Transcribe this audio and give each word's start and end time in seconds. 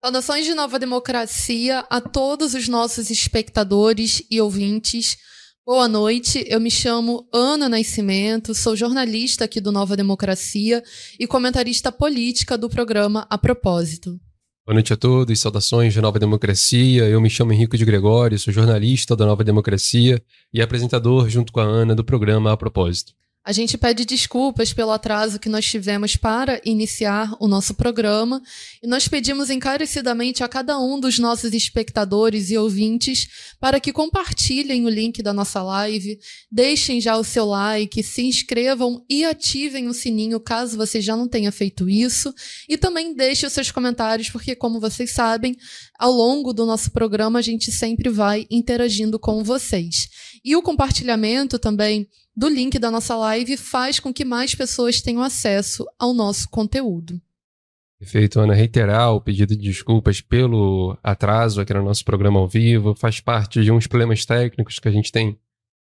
Saudações 0.00 0.46
de 0.46 0.54
Nova 0.54 0.78
Democracia 0.78 1.84
a 1.90 2.00
todos 2.00 2.54
os 2.54 2.68
nossos 2.68 3.10
espectadores 3.10 4.22
e 4.30 4.40
ouvintes. 4.40 5.16
Boa 5.66 5.88
noite, 5.88 6.44
eu 6.46 6.60
me 6.60 6.70
chamo 6.70 7.28
Ana 7.34 7.68
Nascimento, 7.68 8.54
sou 8.54 8.76
jornalista 8.76 9.44
aqui 9.44 9.60
do 9.60 9.72
Nova 9.72 9.96
Democracia 9.96 10.84
e 11.18 11.26
comentarista 11.26 11.90
política 11.90 12.56
do 12.56 12.70
programa 12.70 13.26
A 13.28 13.36
Propósito. 13.36 14.20
Boa 14.64 14.74
noite 14.74 14.92
a 14.92 14.96
todos, 14.96 15.40
saudações 15.40 15.92
de 15.92 16.00
Nova 16.00 16.20
Democracia. 16.20 17.08
Eu 17.08 17.20
me 17.20 17.28
chamo 17.28 17.52
Henrique 17.52 17.76
de 17.76 17.84
Gregório, 17.84 18.38
sou 18.38 18.52
jornalista 18.52 19.16
da 19.16 19.26
Nova 19.26 19.42
Democracia 19.42 20.22
e 20.54 20.62
apresentador, 20.62 21.28
junto 21.28 21.52
com 21.52 21.58
a 21.58 21.64
Ana, 21.64 21.96
do 21.96 22.04
programa 22.04 22.52
A 22.52 22.56
Propósito. 22.56 23.14
A 23.48 23.52
gente 23.52 23.78
pede 23.78 24.04
desculpas 24.04 24.74
pelo 24.74 24.90
atraso 24.90 25.38
que 25.38 25.48
nós 25.48 25.64
tivemos 25.64 26.16
para 26.16 26.60
iniciar 26.66 27.34
o 27.40 27.48
nosso 27.48 27.72
programa 27.72 28.42
e 28.82 28.86
nós 28.86 29.08
pedimos 29.08 29.48
encarecidamente 29.48 30.44
a 30.44 30.48
cada 30.48 30.78
um 30.78 31.00
dos 31.00 31.18
nossos 31.18 31.54
espectadores 31.54 32.50
e 32.50 32.58
ouvintes 32.58 33.26
para 33.58 33.80
que 33.80 33.90
compartilhem 33.90 34.84
o 34.84 34.90
link 34.90 35.22
da 35.22 35.32
nossa 35.32 35.62
live, 35.62 36.18
deixem 36.52 37.00
já 37.00 37.16
o 37.16 37.24
seu 37.24 37.46
like, 37.46 38.02
se 38.02 38.20
inscrevam 38.20 39.02
e 39.08 39.24
ativem 39.24 39.88
o 39.88 39.94
sininho 39.94 40.38
caso 40.38 40.76
você 40.76 41.00
já 41.00 41.16
não 41.16 41.26
tenha 41.26 41.50
feito 41.50 41.88
isso 41.88 42.34
e 42.68 42.76
também 42.76 43.14
deixe 43.14 43.46
os 43.46 43.52
seus 43.54 43.70
comentários 43.70 44.28
porque 44.28 44.54
como 44.54 44.78
vocês 44.78 45.12
sabem, 45.12 45.56
ao 45.98 46.12
longo 46.12 46.52
do 46.52 46.66
nosso 46.66 46.90
programa 46.90 47.38
a 47.38 47.42
gente 47.42 47.72
sempre 47.72 48.10
vai 48.10 48.46
interagindo 48.50 49.18
com 49.18 49.42
vocês. 49.42 50.06
E 50.44 50.54
o 50.54 50.60
compartilhamento 50.60 51.58
também 51.58 52.06
do 52.38 52.48
link 52.48 52.78
da 52.78 52.88
nossa 52.88 53.16
live 53.16 53.56
faz 53.56 53.98
com 53.98 54.14
que 54.14 54.24
mais 54.24 54.54
pessoas 54.54 55.02
tenham 55.02 55.24
acesso 55.24 55.84
ao 55.98 56.14
nosso 56.14 56.48
conteúdo. 56.48 57.20
Perfeito, 57.98 58.38
Ana. 58.38 58.54
Reiterar 58.54 59.12
o 59.12 59.20
pedido 59.20 59.56
de 59.56 59.62
desculpas 59.62 60.20
pelo 60.20 60.96
atraso 61.02 61.60
aqui 61.60 61.74
no 61.74 61.82
nosso 61.82 62.04
programa 62.04 62.38
ao 62.38 62.46
vivo. 62.46 62.94
Faz 62.94 63.18
parte 63.18 63.60
de 63.60 63.72
uns 63.72 63.88
problemas 63.88 64.24
técnicos 64.24 64.78
que 64.78 64.86
a 64.86 64.90
gente 64.92 65.10
tem 65.10 65.36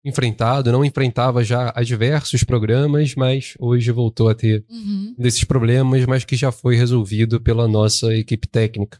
enfrentado. 0.04 0.72
Não 0.72 0.84
enfrentava 0.84 1.44
já 1.44 1.72
há 1.72 1.84
diversos 1.84 2.42
programas, 2.42 3.14
mas 3.14 3.54
hoje 3.56 3.92
voltou 3.92 4.28
a 4.28 4.34
ter 4.34 4.64
uhum. 4.68 5.14
desses 5.16 5.44
problemas, 5.44 6.04
mas 6.04 6.24
que 6.24 6.34
já 6.34 6.50
foi 6.50 6.74
resolvido 6.74 7.40
pela 7.40 7.68
nossa 7.68 8.12
equipe 8.12 8.48
técnica. 8.48 8.98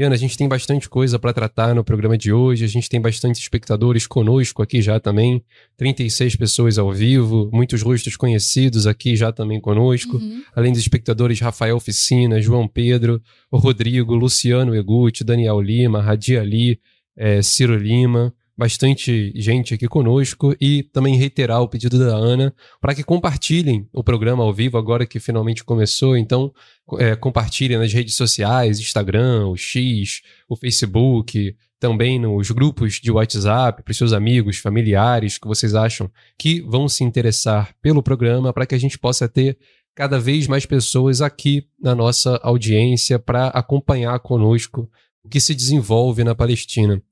E 0.00 0.02
Ana, 0.02 0.14
a 0.14 0.18
gente 0.18 0.34
tem 0.34 0.48
bastante 0.48 0.88
coisa 0.88 1.18
para 1.18 1.30
tratar 1.30 1.74
no 1.74 1.84
programa 1.84 2.16
de 2.16 2.32
hoje, 2.32 2.64
a 2.64 2.66
gente 2.66 2.88
tem 2.88 2.98
bastante 2.98 3.38
espectadores 3.38 4.06
conosco 4.06 4.62
aqui 4.62 4.80
já 4.80 4.98
também, 4.98 5.44
36 5.76 6.36
pessoas 6.36 6.78
ao 6.78 6.90
vivo, 6.90 7.50
muitos 7.52 7.82
rostos 7.82 8.16
conhecidos 8.16 8.86
aqui 8.86 9.14
já 9.14 9.30
também 9.30 9.60
conosco, 9.60 10.16
uhum. 10.16 10.42
além 10.56 10.72
dos 10.72 10.80
espectadores 10.80 11.38
Rafael 11.38 11.76
Oficina, 11.76 12.40
João 12.40 12.66
Pedro, 12.66 13.20
Rodrigo, 13.52 14.14
Luciano 14.14 14.74
Eguti, 14.74 15.22
Daniel 15.22 15.60
Lima, 15.60 16.00
Radia 16.00 16.40
Ali, 16.40 16.80
é, 17.14 17.42
Ciro 17.42 17.76
Lima, 17.76 18.32
bastante 18.60 19.32
gente 19.34 19.72
aqui 19.72 19.88
conosco 19.88 20.54
e 20.60 20.82
também 20.82 21.16
reiterar 21.16 21.62
o 21.62 21.68
pedido 21.68 21.98
da 21.98 22.14
Ana 22.14 22.54
para 22.78 22.94
que 22.94 23.02
compartilhem 23.02 23.88
o 23.90 24.04
programa 24.04 24.44
ao 24.44 24.52
vivo 24.52 24.76
agora 24.76 25.06
que 25.06 25.18
finalmente 25.18 25.64
começou. 25.64 26.14
Então, 26.14 26.52
é, 26.98 27.16
compartilhem 27.16 27.78
nas 27.78 27.90
redes 27.90 28.16
sociais, 28.16 28.78
Instagram, 28.78 29.46
o 29.46 29.56
X, 29.56 30.20
o 30.46 30.54
Facebook, 30.54 31.56
também 31.78 32.18
nos 32.18 32.50
grupos 32.50 33.00
de 33.00 33.10
WhatsApp, 33.10 33.82
para 33.82 33.92
os 33.92 33.96
seus 33.96 34.12
amigos, 34.12 34.58
familiares 34.58 35.38
que 35.38 35.48
vocês 35.48 35.74
acham 35.74 36.10
que 36.38 36.60
vão 36.60 36.86
se 36.86 37.02
interessar 37.02 37.74
pelo 37.80 38.02
programa 38.02 38.52
para 38.52 38.66
que 38.66 38.74
a 38.74 38.78
gente 38.78 38.98
possa 38.98 39.26
ter 39.26 39.56
cada 39.94 40.20
vez 40.20 40.46
mais 40.46 40.66
pessoas 40.66 41.22
aqui 41.22 41.66
na 41.80 41.94
nossa 41.94 42.38
audiência 42.42 43.18
para 43.18 43.46
acompanhar 43.46 44.20
conosco 44.20 44.86
o 45.24 45.30
que 45.30 45.40
se 45.40 45.54
desenvolve 45.54 46.22
na 46.22 46.34
Palestina. 46.34 47.02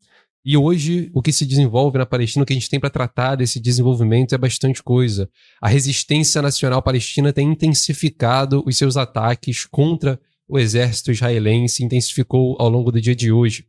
E 0.50 0.56
hoje, 0.56 1.10
o 1.12 1.20
que 1.20 1.30
se 1.30 1.44
desenvolve 1.44 1.98
na 1.98 2.06
Palestina, 2.06 2.42
o 2.42 2.46
que 2.46 2.54
a 2.54 2.56
gente 2.56 2.70
tem 2.70 2.80
para 2.80 2.88
tratar 2.88 3.34
desse 3.34 3.60
desenvolvimento 3.60 4.34
é 4.34 4.38
bastante 4.38 4.82
coisa. 4.82 5.28
A 5.60 5.68
resistência 5.68 6.40
nacional 6.40 6.80
palestina 6.80 7.34
tem 7.34 7.50
intensificado 7.50 8.64
os 8.66 8.78
seus 8.78 8.96
ataques 8.96 9.66
contra 9.66 10.18
o 10.48 10.58
exército 10.58 11.10
israelense, 11.12 11.84
intensificou 11.84 12.56
ao 12.58 12.70
longo 12.70 12.90
do 12.90 12.98
dia 12.98 13.14
de 13.14 13.30
hoje. 13.30 13.66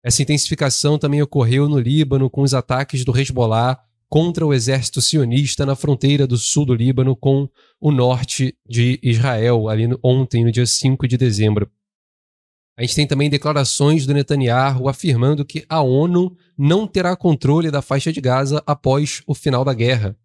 Essa 0.00 0.22
intensificação 0.22 0.96
também 0.96 1.20
ocorreu 1.20 1.68
no 1.68 1.80
Líbano 1.80 2.30
com 2.30 2.42
os 2.42 2.54
ataques 2.54 3.04
do 3.04 3.18
Hezbollah 3.18 3.80
contra 4.08 4.46
o 4.46 4.54
exército 4.54 5.02
sionista 5.02 5.66
na 5.66 5.74
fronteira 5.74 6.24
do 6.24 6.38
sul 6.38 6.64
do 6.64 6.72
Líbano 6.72 7.16
com 7.16 7.48
o 7.80 7.90
norte 7.90 8.56
de 8.64 9.00
Israel, 9.02 9.68
ali 9.68 9.88
ontem, 10.00 10.44
no 10.44 10.52
dia 10.52 10.66
5 10.66 11.08
de 11.08 11.16
dezembro. 11.16 11.68
A 12.82 12.84
gente 12.84 12.96
tem 12.96 13.06
também 13.06 13.30
declarações 13.30 14.04
do 14.04 14.12
Netanyahu 14.12 14.88
afirmando 14.88 15.44
que 15.44 15.64
a 15.68 15.80
ONU 15.80 16.36
não 16.58 16.84
terá 16.84 17.14
controle 17.14 17.70
da 17.70 17.80
faixa 17.80 18.12
de 18.12 18.20
Gaza 18.20 18.60
após 18.66 19.22
o 19.24 19.36
final 19.36 19.64
da 19.64 19.72
guerra. 19.72 20.16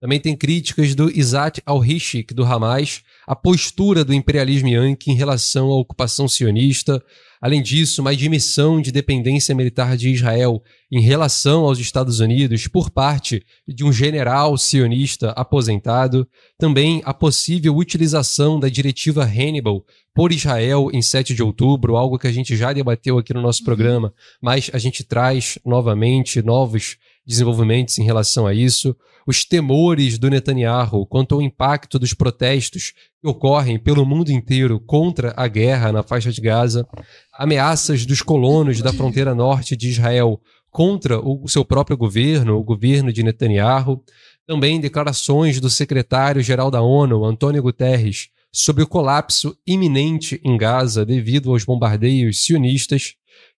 Também 0.00 0.20
tem 0.20 0.36
críticas 0.36 0.94
do 0.94 1.10
Isaac 1.10 1.60
al-Hishik, 1.64 2.34
do 2.34 2.44
Hamas, 2.44 3.02
a 3.26 3.34
postura 3.34 4.04
do 4.04 4.12
imperialismo 4.12 4.68
yankee 4.68 5.10
em 5.10 5.14
relação 5.14 5.68
à 5.68 5.76
ocupação 5.76 6.28
sionista, 6.28 7.02
Além 7.40 7.62
disso, 7.62 8.00
uma 8.00 8.10
admissão 8.10 8.80
de 8.80 8.90
dependência 8.90 9.54
militar 9.54 9.96
de 9.96 10.10
Israel 10.10 10.62
em 10.90 11.00
relação 11.00 11.64
aos 11.64 11.78
Estados 11.78 12.20
Unidos 12.20 12.66
por 12.66 12.90
parte 12.90 13.42
de 13.68 13.84
um 13.84 13.92
general 13.92 14.56
sionista 14.56 15.30
aposentado, 15.30 16.26
também 16.58 17.02
a 17.04 17.12
possível 17.12 17.76
utilização 17.76 18.58
da 18.58 18.68
diretiva 18.68 19.24
Hannibal 19.24 19.84
por 20.14 20.32
Israel 20.32 20.88
em 20.92 21.02
7 21.02 21.34
de 21.34 21.42
outubro, 21.42 21.96
algo 21.96 22.18
que 22.18 22.26
a 22.26 22.32
gente 22.32 22.56
já 22.56 22.72
debateu 22.72 23.18
aqui 23.18 23.34
no 23.34 23.42
nosso 23.42 23.60
uhum. 23.60 23.66
programa, 23.66 24.14
mas 24.40 24.70
a 24.72 24.78
gente 24.78 25.04
traz 25.04 25.58
novamente 25.64 26.40
novos 26.40 26.96
desenvolvimentos 27.26 27.98
em 27.98 28.04
relação 28.04 28.46
a 28.46 28.54
isso, 28.54 28.96
os 29.26 29.44
temores 29.44 30.18
do 30.18 30.30
Netanyahu 30.30 31.04
quanto 31.06 31.34
ao 31.34 31.42
impacto 31.42 31.98
dos 31.98 32.14
protestos 32.14 32.92
que 33.20 33.28
ocorrem 33.28 33.78
pelo 33.78 34.06
mundo 34.06 34.30
inteiro 34.30 34.78
contra 34.78 35.34
a 35.36 35.48
guerra 35.48 35.90
na 35.90 36.02
faixa 36.02 36.30
de 36.30 36.40
Gaza, 36.40 36.86
ameaças 37.32 38.06
dos 38.06 38.22
colonos 38.22 38.80
da 38.80 38.92
fronteira 38.92 39.34
norte 39.34 39.76
de 39.76 39.88
Israel 39.88 40.40
contra 40.70 41.18
o 41.18 41.48
seu 41.48 41.64
próprio 41.64 41.96
governo, 41.96 42.56
o 42.56 42.62
governo 42.62 43.12
de 43.12 43.22
Netanyahu, 43.22 44.04
também 44.46 44.78
declarações 44.78 45.58
do 45.58 45.68
secretário-geral 45.68 46.70
da 46.70 46.80
ONU, 46.80 47.24
Antônio 47.24 47.62
Guterres, 47.62 48.28
sobre 48.52 48.82
o 48.82 48.86
colapso 48.86 49.56
iminente 49.66 50.40
em 50.44 50.56
Gaza 50.56 51.04
devido 51.04 51.50
aos 51.50 51.64
bombardeios 51.64 52.44
sionistas, 52.44 53.14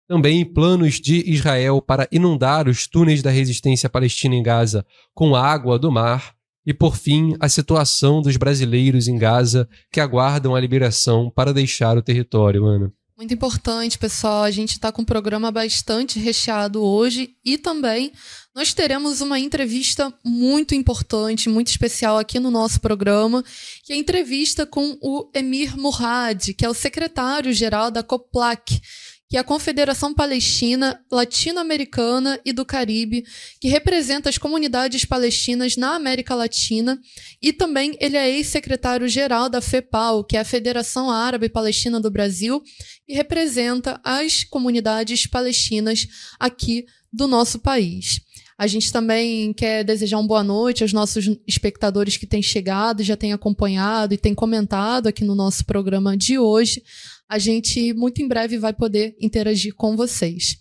também 0.09 0.45
planos 0.45 0.95
de 0.95 1.23
Israel 1.31 1.83
para 1.83 2.09
inundar 2.11 2.67
os 2.67 2.87
túneis 2.87 3.23
da 3.23 3.31
resistência 3.31 3.91
palestina 3.91 4.35
em 4.35 4.43
Gaza 4.43 4.85
com 5.15 5.37
água 5.37 5.79
do 5.79 5.93
mar, 5.93 6.35
e 6.65 6.73
por 6.75 6.97
fim, 6.97 7.35
a 7.39 7.49
situação 7.49 8.21
dos 8.21 8.37
brasileiros 8.37 9.07
em 9.07 9.17
Gaza 9.17 9.69
que 9.93 10.01
aguardam 10.01 10.55
a 10.55 10.61
liberação 10.61 11.31
para 11.31 11.53
deixar 11.53 11.97
o 11.97 12.03
território, 12.03 12.65
Ana. 12.67 12.93
Muito 13.17 13.35
importante, 13.35 13.99
pessoal. 13.99 14.45
A 14.45 14.51
gente 14.51 14.73
está 14.73 14.93
com 14.93 15.03
um 15.03 15.05
programa 15.05 15.51
bastante 15.51 16.21
recheado 16.21 16.83
hoje 16.83 17.31
e 17.45 17.59
também 17.59 18.13
nós 18.55 18.73
teremos 18.73 19.21
uma 19.21 19.41
entrevista 19.41 20.13
muito 20.25 20.75
importante, 20.75 21.49
muito 21.49 21.67
especial 21.67 22.17
aqui 22.17 22.39
no 22.39 22.51
nosso 22.51 22.81
programa, 22.81 23.45
que 23.83 23.93
é 23.93 23.97
a 23.97 23.99
entrevista 23.99 24.65
com 24.65 24.97
o 25.03 25.29
Emir 25.35 25.77
Murad, 25.77 26.55
que 26.55 26.65
é 26.65 26.69
o 26.69 26.75
secretário-geral 26.75 27.91
da 27.91 28.05
COPLAC, 28.05 28.81
que 29.29 29.37
é 29.37 29.41
a 29.41 29.45
Confederação 29.45 30.15
Palestina 30.15 30.99
Latino-Americana 31.13 32.41
e 32.45 32.53
do 32.53 32.65
Caribe, 32.65 33.25
que 33.61 33.69
representa 33.69 34.31
as 34.31 34.39
comunidades 34.39 35.05
palestinas 35.05 35.77
na 35.77 35.95
América 35.95 36.35
Latina, 36.35 36.99
e 37.43 37.53
também 37.53 37.95
ele 38.01 38.17
é 38.17 38.31
ex-secretário-geral 38.31 39.51
da 39.51 39.61
FEPAL, 39.61 40.25
que 40.25 40.37
é 40.37 40.41
a 40.41 40.45
Federação 40.45 41.11
Árabe 41.11 41.51
Palestina 41.51 42.01
do 42.01 42.11
Brasil, 42.11 42.63
e 43.07 43.15
representa 43.15 44.01
as 44.03 44.45
comunidades 44.45 45.27
palestinas 45.27 46.07
aqui 46.41 46.87
do 47.13 47.27
nosso 47.27 47.59
país. 47.59 48.21
A 48.57 48.67
gente 48.67 48.91
também 48.91 49.53
quer 49.53 49.85
desejar 49.85 50.19
uma 50.19 50.27
boa 50.27 50.43
noite 50.43 50.83
aos 50.83 50.93
nossos 50.93 51.27
espectadores 51.47 52.17
que 52.17 52.27
têm 52.27 52.43
chegado, 52.43 53.05
já 53.05 53.17
têm 53.17 53.33
acompanhado 53.33 54.15
e 54.15 54.19
têm 54.19 54.35
comentado 54.35 55.07
aqui 55.07 55.23
no 55.23 55.37
nosso 55.37 55.65
programa 55.65 56.17
de 56.17 56.39
hoje 56.41 56.83
a 57.29 57.39
gente 57.39 57.93
muito 57.93 58.23
em 58.23 58.29
breve 58.29 58.59
vai 58.59 58.73
poder 58.73 59.17
interagir 59.21 59.75
com 59.75 59.97
vocês. 59.97 60.57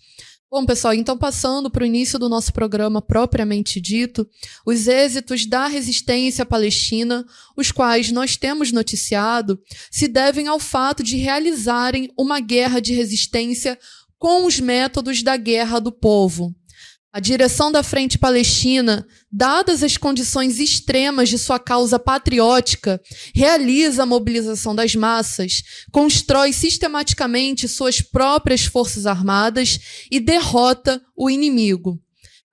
Bom, 0.50 0.64
pessoal, 0.64 0.94
então 0.94 1.18
passando 1.18 1.70
para 1.70 1.82
o 1.82 1.86
início 1.86 2.18
do 2.18 2.26
nosso 2.26 2.54
programa 2.54 3.02
propriamente 3.02 3.78
dito, 3.78 4.26
os 4.64 4.88
êxitos 4.88 5.44
da 5.44 5.66
resistência 5.66 6.46
palestina, 6.46 7.26
os 7.54 7.70
quais 7.70 8.10
nós 8.10 8.34
temos 8.34 8.72
noticiado, 8.72 9.60
se 9.90 10.08
devem 10.08 10.46
ao 10.46 10.58
fato 10.58 11.02
de 11.02 11.16
realizarem 11.16 12.10
uma 12.18 12.40
guerra 12.40 12.80
de 12.80 12.94
resistência 12.94 13.78
com 14.18 14.46
os 14.46 14.58
métodos 14.58 15.22
da 15.22 15.36
guerra 15.36 15.78
do 15.78 15.92
povo. 15.92 16.54
A 17.18 17.20
direção 17.20 17.72
da 17.72 17.82
Frente 17.82 18.16
Palestina, 18.16 19.04
dadas 19.28 19.82
as 19.82 19.96
condições 19.96 20.60
extremas 20.60 21.28
de 21.28 21.36
sua 21.36 21.58
causa 21.58 21.98
patriótica, 21.98 23.02
realiza 23.34 24.04
a 24.04 24.06
mobilização 24.06 24.72
das 24.72 24.94
massas, 24.94 25.64
constrói 25.90 26.52
sistematicamente 26.52 27.66
suas 27.66 28.00
próprias 28.00 28.66
forças 28.66 29.04
armadas 29.04 29.80
e 30.08 30.20
derrota 30.20 31.02
o 31.16 31.28
inimigo. 31.28 32.00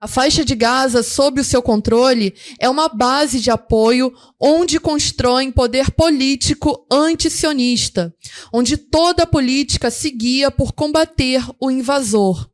A 0.00 0.08
faixa 0.08 0.44
de 0.44 0.56
Gaza, 0.56 1.00
sob 1.00 1.40
o 1.40 1.44
seu 1.44 1.62
controle, 1.62 2.34
é 2.58 2.68
uma 2.68 2.88
base 2.88 3.38
de 3.38 3.52
apoio 3.52 4.12
onde 4.40 4.80
constroem 4.80 5.52
poder 5.52 5.92
político 5.92 6.84
antisionista, 6.90 8.12
onde 8.52 8.76
toda 8.76 9.22
a 9.22 9.28
política 9.28 9.92
se 9.92 10.10
guia 10.10 10.50
por 10.50 10.72
combater 10.72 11.40
o 11.60 11.70
invasor. 11.70 12.50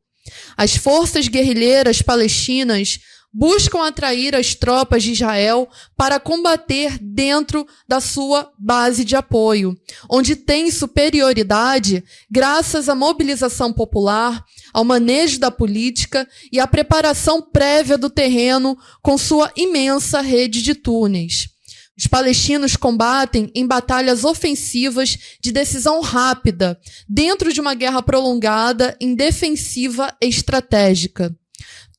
As 0.57 0.75
forças 0.75 1.27
guerrilheiras 1.27 2.01
palestinas 2.01 2.99
buscam 3.33 3.87
atrair 3.87 4.35
as 4.35 4.53
tropas 4.53 5.01
de 5.01 5.13
Israel 5.13 5.67
para 5.97 6.19
combater 6.19 6.99
dentro 7.01 7.65
da 7.87 7.99
sua 7.99 8.51
base 8.59 9.03
de 9.03 9.15
apoio, 9.15 9.75
onde 10.07 10.35
tem 10.35 10.69
superioridade 10.69 12.03
graças 12.29 12.87
à 12.87 12.93
mobilização 12.93 13.73
popular, 13.73 14.45
ao 14.71 14.83
manejo 14.83 15.39
da 15.39 15.49
política 15.49 16.27
e 16.51 16.59
à 16.59 16.67
preparação 16.67 17.41
prévia 17.41 17.97
do 17.97 18.09
terreno 18.09 18.77
com 19.01 19.17
sua 19.17 19.51
imensa 19.55 20.21
rede 20.21 20.61
de 20.61 20.75
túneis. 20.75 21.52
Os 21.97 22.07
palestinos 22.07 22.75
combatem 22.75 23.51
em 23.53 23.67
batalhas 23.67 24.23
ofensivas 24.23 25.17
de 25.39 25.51
decisão 25.51 26.01
rápida, 26.01 26.79
dentro 27.07 27.53
de 27.53 27.61
uma 27.61 27.75
guerra 27.75 28.01
prolongada 28.01 28.97
em 28.99 29.13
defensiva 29.13 30.15
estratégica. 30.19 31.35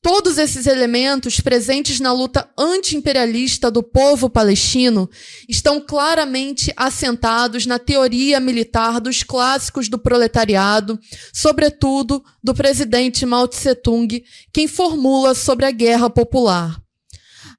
Todos 0.05 0.37
esses 0.37 0.67
elementos 0.67 1.39
presentes 1.39 1.99
na 1.99 2.13
luta 2.13 2.47
anti-imperialista 2.55 3.71
do 3.71 3.81
povo 3.81 4.29
palestino 4.29 5.09
estão 5.49 5.81
claramente 5.81 6.71
assentados 6.77 7.65
na 7.65 7.79
teoria 7.79 8.39
militar 8.39 9.01
dos 9.01 9.23
clássicos 9.23 9.89
do 9.89 9.97
proletariado, 9.97 10.99
sobretudo 11.33 12.23
do 12.43 12.53
presidente 12.53 13.25
Mao 13.25 13.47
Tse-tung, 13.47 14.23
quem 14.53 14.67
formula 14.67 15.33
sobre 15.33 15.65
a 15.65 15.71
guerra 15.71 16.07
popular. 16.07 16.84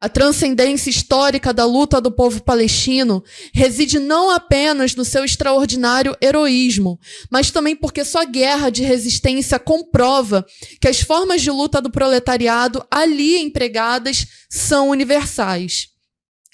A 0.01 0.09
transcendência 0.09 0.91
histórica 0.91 1.53
da 1.53 1.65
luta 1.65 2.01
do 2.01 2.11
povo 2.11 2.43
palestino 2.43 3.25
reside 3.53 3.99
não 3.99 4.31
apenas 4.31 4.95
no 4.95 5.05
seu 5.05 5.25
extraordinário 5.25 6.15
heroísmo, 6.21 6.99
mas 7.31 7.51
também 7.51 7.75
porque 7.75 8.05
sua 8.05 8.25
guerra 8.25 8.69
de 8.69 8.83
resistência 8.83 9.59
comprova 9.59 10.45
que 10.81 10.89
as 10.89 11.01
formas 11.01 11.41
de 11.41 11.51
luta 11.51 11.81
do 11.81 11.91
proletariado 11.91 12.85
ali 12.91 13.39
empregadas 13.39 14.27
são 14.51 14.91
universais. 14.91 15.89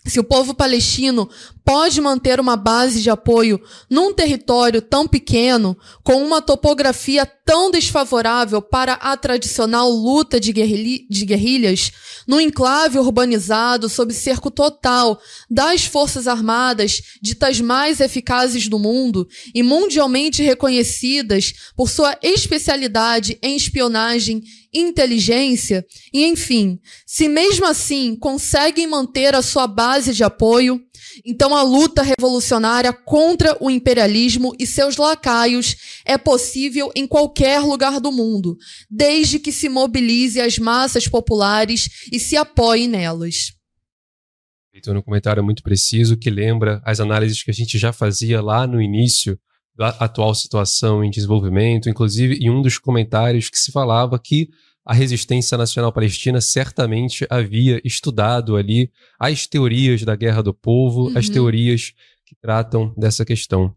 Se 0.06 0.18
o 0.18 0.24
povo 0.24 0.54
palestino 0.54 1.28
pode 1.64 2.00
manter 2.00 2.40
uma 2.40 2.56
base 2.56 3.00
de 3.00 3.10
apoio 3.10 3.60
num 3.88 4.12
território 4.12 4.82
tão 4.82 5.06
pequeno, 5.06 5.76
com 6.02 6.22
uma 6.22 6.42
topografia 6.42 7.24
tão 7.24 7.70
desfavorável 7.70 8.62
para 8.62 8.94
a 8.94 9.16
tradicional 9.16 9.90
luta 9.90 10.38
de, 10.38 10.52
de 10.52 11.24
guerrilhas, 11.24 11.92
num 12.26 12.40
enclave 12.40 12.98
urbanizado 12.98 13.88
sob 13.88 14.12
cerco 14.12 14.50
total 14.50 15.20
das 15.50 15.84
forças 15.84 16.26
armadas 16.26 17.02
ditas 17.20 17.60
mais 17.60 18.00
eficazes 18.00 18.68
do 18.68 18.78
mundo 18.78 19.28
e 19.54 19.62
mundialmente 19.62 20.42
reconhecidas 20.42 21.52
por 21.76 21.88
sua 21.88 22.16
especialidade 22.22 23.38
em 23.42 23.56
espionagem 23.56 24.42
inteligência, 24.72 25.86
e 26.12 26.24
enfim, 26.24 26.80
se 27.06 27.28
mesmo 27.28 27.66
assim 27.66 28.16
conseguem 28.16 28.86
manter 28.86 29.34
a 29.34 29.42
sua 29.42 29.66
base 29.66 30.14
de 30.14 30.24
apoio, 30.24 30.80
então 31.24 31.51
a 31.54 31.62
luta 31.62 32.02
revolucionária 32.02 32.92
contra 32.92 33.56
o 33.60 33.70
imperialismo 33.70 34.52
e 34.58 34.66
seus 34.66 34.96
lacaios 34.96 36.00
é 36.04 36.16
possível 36.18 36.90
em 36.94 37.06
qualquer 37.06 37.60
lugar 37.60 38.00
do 38.00 38.12
mundo, 38.12 38.56
desde 38.90 39.38
que 39.38 39.52
se 39.52 39.68
mobilize 39.68 40.40
as 40.40 40.58
massas 40.58 41.08
populares 41.08 42.08
e 42.12 42.18
se 42.18 42.36
apoie 42.36 42.86
nelas. 42.86 43.52
Feito 44.70 44.90
um 44.90 45.02
comentário 45.02 45.44
muito 45.44 45.62
preciso 45.62 46.16
que 46.16 46.30
lembra 46.30 46.80
as 46.84 46.98
análises 46.98 47.42
que 47.42 47.50
a 47.50 47.54
gente 47.54 47.76
já 47.78 47.92
fazia 47.92 48.40
lá 48.40 48.66
no 48.66 48.80
início 48.80 49.38
da 49.76 49.88
atual 49.88 50.34
situação 50.34 51.02
em 51.02 51.10
desenvolvimento, 51.10 51.88
inclusive 51.88 52.36
em 52.36 52.50
um 52.50 52.62
dos 52.62 52.78
comentários 52.78 53.48
que 53.48 53.58
se 53.58 53.72
falava 53.72 54.18
que 54.18 54.48
a 54.84 54.92
resistência 54.92 55.56
nacional 55.56 55.92
palestina 55.92 56.40
certamente 56.40 57.26
havia 57.30 57.80
estudado 57.84 58.56
ali 58.56 58.90
as 59.18 59.46
teorias 59.46 60.02
da 60.02 60.16
guerra 60.16 60.42
do 60.42 60.52
povo, 60.52 61.08
uhum. 61.08 61.18
as 61.18 61.28
teorias 61.28 61.92
que 62.26 62.34
tratam 62.40 62.92
dessa 62.96 63.24
questão. 63.24 63.74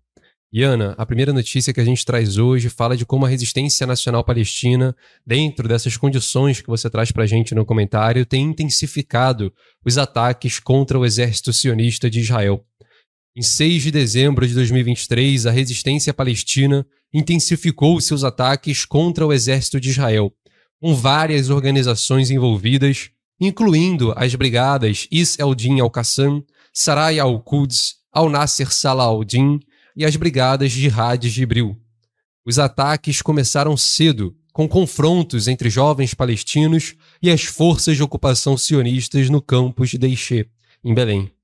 Iana, 0.54 0.96
a 0.98 1.06
primeira 1.06 1.34
notícia 1.34 1.74
que 1.74 1.81
a 1.81 1.84
gente 1.84 2.06
traz 2.06 2.38
hoje 2.38 2.69
fala 2.69 2.96
de 2.96 3.06
como 3.06 3.25
a 3.25 3.30
resistência 3.30 3.86
nacional 3.86 4.24
palestina, 4.24 4.96
dentro 5.25 5.68
dessas 5.68 5.98
condições 5.98 6.62
que 6.62 6.68
você 6.68 6.90
traz 6.90 7.12
para 7.12 7.24
a 7.24 7.28
gente 7.28 7.54
no 7.54 7.66
comentário, 7.66 8.25
tem 8.25 8.44
intensificado 8.44 9.54
os 9.86 9.98
ataques 9.98 10.58
contra 10.60 10.98
o 10.98 11.06
exército 11.06 11.51
sionista 11.51 12.10
de 12.10 12.22
Israel. 12.22 12.63
Em 13.36 13.42
6 13.42 13.84
de 13.84 13.92
dezembro 13.92 14.48
de 14.48 14.54
2023, 14.54 15.46
a 15.46 15.51
resistência 15.51 16.13
palestina 16.13 16.88
intensificou 17.13 18.00
seus 18.00 18.24
ataques 18.24 18.86
contra 18.86 19.28
o 19.28 19.34
exército 19.34 19.78
de 19.78 19.90
Israel, 19.90 20.34
com 20.81 20.95
várias 20.95 21.50
organizações 21.50 22.31
envolvidas, 22.31 23.10
incluindo 23.39 24.13
as 24.16 24.33
brigadas 24.36 25.07
Is 25.12 25.38
el-Din 25.39 25.80
al-Qassam, 25.80 26.44
Sarai 26.74 27.19
al-Quds, 27.19 27.95
al-Nasser 28.12 28.72
Salah 28.72 29.06
al-Din 29.06 29.60
e 29.95 30.06
as 30.06 30.16
brigadas 30.16 30.72
Jihad 30.72 31.27
Gibril. 31.27 31.77
Os 32.45 32.60
ataques 32.60 33.22
começaram 33.22 33.75
cedo, 33.75 34.36
com 34.54 34.68
confrontos 34.68 35.48
entre 35.48 35.69
jovens 35.69 36.13
palestinos 36.13 36.95
e 37.22 37.30
as 37.30 37.44
forças 37.44 37.98
de 37.98 38.04
ocupação 38.04 38.57
sionistas 38.57 39.30
no 39.30 39.42
campus 39.42 39.89
de 39.89 39.98
Deixê, 39.98 40.48
em 40.83 40.94
Belém 40.94 41.36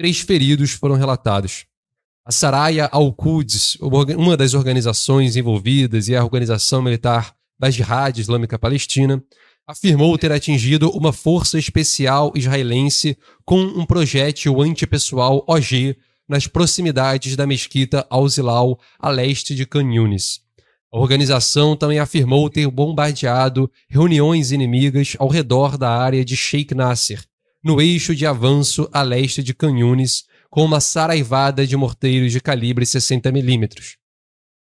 três 0.00 0.20
feridos 0.20 0.70
foram 0.70 0.94
relatados. 0.94 1.66
A 2.24 2.32
Saraya 2.32 2.88
al-Quds, 2.90 3.76
uma 4.16 4.34
das 4.34 4.54
organizações 4.54 5.36
envolvidas 5.36 6.08
e 6.08 6.16
a 6.16 6.24
organização 6.24 6.80
militar 6.80 7.34
da 7.60 7.70
Jihad 7.70 8.18
Islâmica 8.18 8.58
Palestina, 8.58 9.22
afirmou 9.66 10.16
ter 10.16 10.32
atingido 10.32 10.90
uma 10.90 11.12
força 11.12 11.58
especial 11.58 12.32
israelense 12.34 13.18
com 13.44 13.60
um 13.60 13.84
projétil 13.84 14.62
antipessoal 14.62 15.44
OG 15.46 15.96
nas 16.26 16.46
proximidades 16.46 17.36
da 17.36 17.46
mesquita 17.46 18.06
Al-Zilal, 18.08 18.80
a 18.98 19.10
leste 19.10 19.54
de 19.54 19.66
Khan. 19.66 19.90
A 20.92 20.98
organização 20.98 21.76
também 21.76 21.98
afirmou 21.98 22.48
ter 22.48 22.66
bombardeado 22.68 23.70
reuniões 23.88 24.50
inimigas 24.50 25.14
ao 25.18 25.28
redor 25.28 25.76
da 25.76 25.90
área 25.90 26.24
de 26.24 26.36
Sheikh 26.36 26.74
Nasser, 26.74 27.22
no 27.62 27.80
eixo 27.80 28.14
de 28.14 28.26
avanço 28.26 28.88
a 28.90 29.02
leste 29.02 29.42
de 29.42 29.52
Canhunes, 29.52 30.24
com 30.48 30.64
uma 30.64 30.80
saraivada 30.80 31.66
de 31.66 31.76
morteiros 31.76 32.32
de 32.32 32.40
calibre 32.40 32.84
60mm. 32.84 33.99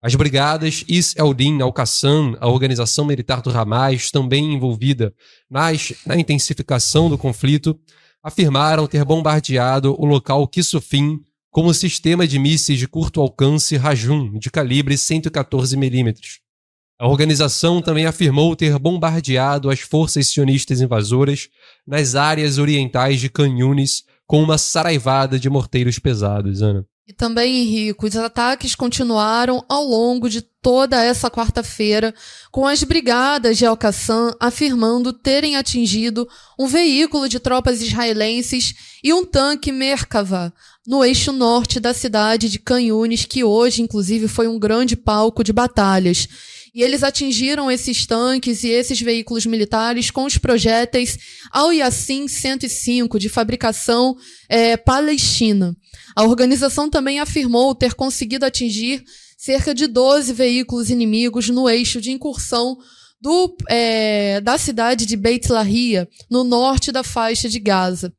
As 0.01 0.15
brigadas 0.15 0.85
Is 0.87 1.13
Eldin 1.17 1.61
Al-Qassam, 1.61 2.37
a 2.39 2.47
organização 2.47 3.03
militar 3.03 3.41
do 3.41 3.49
Hamas, 3.49 4.09
também 4.09 4.53
envolvida 4.53 5.13
nas, 5.49 5.93
na 6.05 6.17
intensificação 6.17 7.09
do 7.09 7.17
conflito, 7.17 7.77
afirmaram 8.23 8.87
ter 8.87 9.03
bombardeado 9.03 9.93
o 9.99 10.05
local 10.05 10.47
Kisufim 10.47 11.19
com 11.51 11.65
o 11.65 11.73
sistema 11.73 12.25
de 12.25 12.39
mísseis 12.39 12.79
de 12.79 12.87
curto 12.87 13.19
alcance 13.19 13.75
Rajum, 13.75 14.39
de 14.39 14.49
calibre 14.49 14.95
114mm. 14.95 16.15
A 16.97 17.07
organização 17.07 17.81
também 17.81 18.05
afirmou 18.05 18.55
ter 18.55 18.79
bombardeado 18.79 19.69
as 19.69 19.81
forças 19.81 20.27
sionistas 20.27 20.79
invasoras 20.79 21.49
nas 21.85 22.15
áreas 22.15 22.57
orientais 22.57 23.19
de 23.19 23.29
Canhunes 23.29 24.03
com 24.25 24.41
uma 24.41 24.57
saraivada 24.57 25.37
de 25.37 25.49
morteiros 25.49 25.99
pesados, 25.99 26.61
Ana. 26.61 26.85
E 27.09 27.13
também, 27.13 27.63
Henrique, 27.63 28.05
os 28.05 28.15
ataques 28.15 28.75
continuaram 28.75 29.65
ao 29.67 29.83
longo 29.83 30.29
de 30.29 30.43
toda 30.43 31.03
essa 31.03 31.27
quarta-feira, 31.27 32.13
com 32.51 32.67
as 32.67 32.83
brigadas 32.83 33.57
de 33.57 33.65
Al-Qassam 33.65 34.31
afirmando 34.39 35.11
terem 35.11 35.55
atingido 35.55 36.29
um 36.57 36.67
veículo 36.67 37.27
de 37.27 37.39
tropas 37.39 37.81
israelenses 37.81 38.75
e 39.03 39.11
um 39.11 39.25
tanque 39.25 39.71
Merkava 39.71 40.53
no 40.85 41.03
eixo 41.03 41.31
norte 41.31 41.79
da 41.79 41.95
cidade 41.95 42.47
de 42.47 42.59
Canhunes, 42.59 43.25
que 43.25 43.43
hoje, 43.43 43.81
inclusive, 43.81 44.27
foi 44.27 44.47
um 44.47 44.59
grande 44.59 44.95
palco 44.95 45.43
de 45.43 45.51
batalhas. 45.51 46.27
E 46.73 46.83
eles 46.83 47.03
atingiram 47.03 47.69
esses 47.69 48.05
tanques 48.05 48.63
e 48.63 48.69
esses 48.69 49.01
veículos 49.01 49.45
militares 49.45 50.11
com 50.11 50.25
os 50.25 50.37
projéteis 50.37 51.17
Al-Yassin 51.51 52.27
105, 52.27 53.19
de 53.19 53.29
fabricação 53.29 54.15
é, 54.47 54.77
palestina. 54.77 55.75
A 56.15 56.23
organização 56.23 56.89
também 56.89 57.19
afirmou 57.19 57.73
ter 57.73 57.93
conseguido 57.93 58.45
atingir 58.45 59.03
cerca 59.37 59.73
de 59.73 59.87
12 59.87 60.33
veículos 60.33 60.89
inimigos 60.89 61.49
no 61.49 61.69
eixo 61.69 62.01
de 62.01 62.11
incursão 62.11 62.77
do, 63.21 63.55
é, 63.69 64.39
da 64.41 64.57
cidade 64.57 65.05
de 65.05 65.17
Beit 65.17 65.51
Lahia, 65.51 66.07
no 66.29 66.43
norte 66.43 66.91
da 66.91 67.03
faixa 67.03 67.49
de 67.49 67.59
Gaza. 67.59 68.13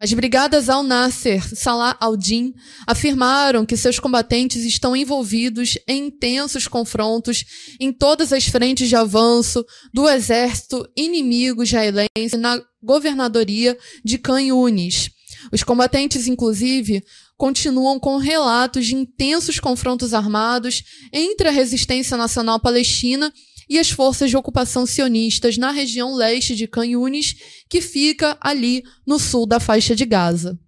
As 0.00 0.12
brigadas 0.12 0.68
Al-Nasser, 0.68 1.42
Salah 1.56 1.96
al-Din, 1.98 2.54
afirmaram 2.86 3.66
que 3.66 3.76
seus 3.76 3.98
combatentes 3.98 4.64
estão 4.64 4.94
envolvidos 4.94 5.76
em 5.88 6.06
intensos 6.06 6.68
confrontos 6.68 7.44
em 7.80 7.92
todas 7.92 8.32
as 8.32 8.46
frentes 8.46 8.88
de 8.88 8.94
avanço 8.94 9.66
do 9.92 10.08
exército 10.08 10.88
inimigo 10.96 11.64
israelense 11.64 12.36
na 12.38 12.62
governadoria 12.80 13.76
de 14.04 14.18
Khan 14.18 14.40
Yunis. 14.40 15.10
Os 15.52 15.64
combatentes, 15.64 16.28
inclusive, 16.28 17.02
continuam 17.36 17.98
com 17.98 18.18
relatos 18.18 18.86
de 18.86 18.94
intensos 18.94 19.58
confrontos 19.58 20.14
armados 20.14 20.84
entre 21.12 21.48
a 21.48 21.52
resistência 21.52 22.16
nacional 22.16 22.60
palestina 22.60 23.32
e 23.68 23.78
as 23.78 23.90
forças 23.90 24.30
de 24.30 24.36
ocupação 24.36 24.86
sionistas 24.86 25.58
na 25.58 25.70
região 25.70 26.14
leste 26.14 26.54
de 26.54 26.66
Khan 26.66 26.86
Yunis, 26.86 27.34
que 27.68 27.80
fica 27.80 28.38
ali 28.40 28.82
no 29.06 29.18
sul 29.18 29.46
da 29.46 29.60
faixa 29.60 29.94
de 29.94 30.04
Gaza. 30.04 30.58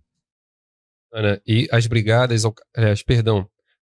Ana, 1.12 1.40
e 1.46 1.66
as 1.72 1.86
brigadas, 1.86 2.42
as, 2.76 3.02
perdão, 3.02 3.48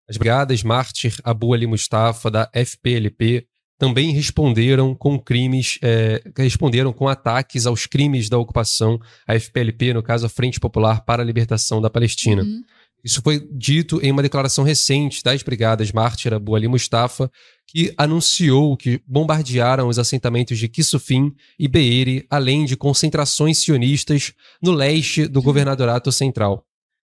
as 0.08 0.16
brigadas 0.16 0.62
Mártir 0.62 1.16
Abu 1.24 1.52
Ali 1.52 1.66
Mustafa 1.66 2.30
da 2.30 2.50
FPLP 2.54 3.46
também 3.78 4.12
responderam 4.12 4.94
com 4.94 5.18
crimes, 5.18 5.78
é, 5.82 6.20
responderam 6.36 6.92
com 6.92 7.06
ataques 7.06 7.64
aos 7.64 7.86
crimes 7.86 8.28
da 8.28 8.36
ocupação, 8.36 8.98
a 9.26 9.38
FPLP, 9.38 9.94
no 9.94 10.02
caso 10.02 10.26
a 10.26 10.28
Frente 10.28 10.58
Popular 10.58 11.04
para 11.04 11.22
a 11.22 11.24
Libertação 11.24 11.80
da 11.80 11.88
Palestina. 11.88 12.42
Uhum. 12.42 12.62
Isso 13.04 13.22
foi 13.22 13.48
dito 13.52 14.00
em 14.02 14.10
uma 14.10 14.22
declaração 14.22 14.64
recente 14.64 15.22
das 15.22 15.42
brigadas 15.42 15.92
Mártir 15.92 16.34
Abu 16.34 16.56
Ali 16.56 16.66
Mustafa, 16.66 17.30
que 17.68 17.92
anunciou 17.98 18.74
que 18.78 19.02
bombardearam 19.06 19.88
os 19.88 19.98
assentamentos 19.98 20.58
de 20.58 20.68
Kisufim 20.68 21.34
e 21.58 21.68
Beeri, 21.68 22.26
além 22.30 22.64
de 22.64 22.78
concentrações 22.78 23.58
sionistas 23.58 24.32
no 24.60 24.72
leste 24.72 25.28
do 25.28 25.42
governadorato 25.42 26.10
central. 26.10 26.64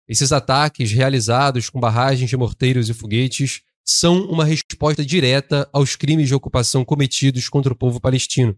Esses 0.09 0.33
ataques, 0.33 0.91
realizados 0.91 1.69
com 1.69 1.79
barragens 1.79 2.29
de 2.29 2.35
morteiros 2.35 2.89
e 2.89 2.93
foguetes, 2.93 3.61
são 3.83 4.25
uma 4.25 4.43
resposta 4.43 5.05
direta 5.05 5.69
aos 5.71 5.95
crimes 5.95 6.27
de 6.27 6.35
ocupação 6.35 6.83
cometidos 6.83 7.47
contra 7.47 7.71
o 7.71 7.75
povo 7.75 8.01
palestino. 8.01 8.53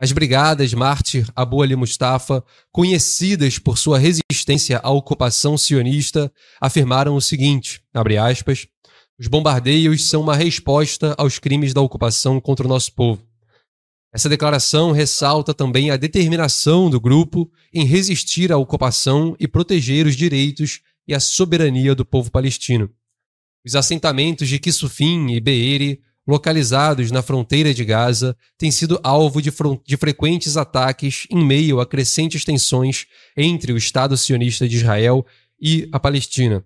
As 0.00 0.12
brigadas 0.12 0.72
Mártir 0.72 1.28
Abu 1.34 1.60
Ali 1.60 1.74
Mustafa, 1.74 2.44
conhecidas 2.70 3.58
por 3.58 3.76
sua 3.76 3.98
resistência 3.98 4.78
à 4.84 4.90
ocupação 4.90 5.58
sionista, 5.58 6.32
afirmaram 6.60 7.16
o 7.16 7.20
seguinte, 7.20 7.82
aspas, 7.92 8.68
os 9.18 9.26
bombardeios 9.26 10.04
são 10.04 10.22
uma 10.22 10.36
resposta 10.36 11.14
aos 11.18 11.38
crimes 11.38 11.74
da 11.74 11.80
ocupação 11.80 12.40
contra 12.40 12.66
o 12.66 12.68
nosso 12.68 12.92
povo. 12.92 13.22
Essa 14.12 14.28
declaração 14.28 14.92
ressalta 14.92 15.52
também 15.52 15.90
a 15.90 15.96
determinação 15.96 16.88
do 16.88 17.00
grupo 17.00 17.50
em 17.72 17.84
resistir 17.84 18.52
à 18.52 18.56
ocupação 18.56 19.36
e 19.38 19.46
proteger 19.46 20.06
os 20.06 20.16
direitos 20.16 20.80
e 21.06 21.14
a 21.14 21.20
soberania 21.20 21.94
do 21.94 22.04
povo 22.04 22.30
palestino. 22.30 22.90
Os 23.66 23.74
assentamentos 23.74 24.48
de 24.48 24.58
Kisufim 24.58 25.28
e 25.30 25.40
Beeri 25.40 26.00
localizados 26.28 27.10
na 27.10 27.22
fronteira 27.22 27.72
de 27.72 27.82
Gaza, 27.86 28.36
têm 28.58 28.70
sido 28.70 29.00
alvo 29.02 29.40
de, 29.40 29.50
de, 29.86 29.96
frequentes 29.96 30.58
ataques 30.58 31.26
em 31.30 31.42
meio 31.42 31.80
a 31.80 31.86
crescentes 31.86 32.44
tensões 32.44 33.06
entre 33.34 33.72
o 33.72 33.78
Estado 33.78 34.14
sionista 34.14 34.68
de 34.68 34.76
Israel 34.76 35.24
e 35.58 35.88
a 35.90 35.98
Palestina. 35.98 36.62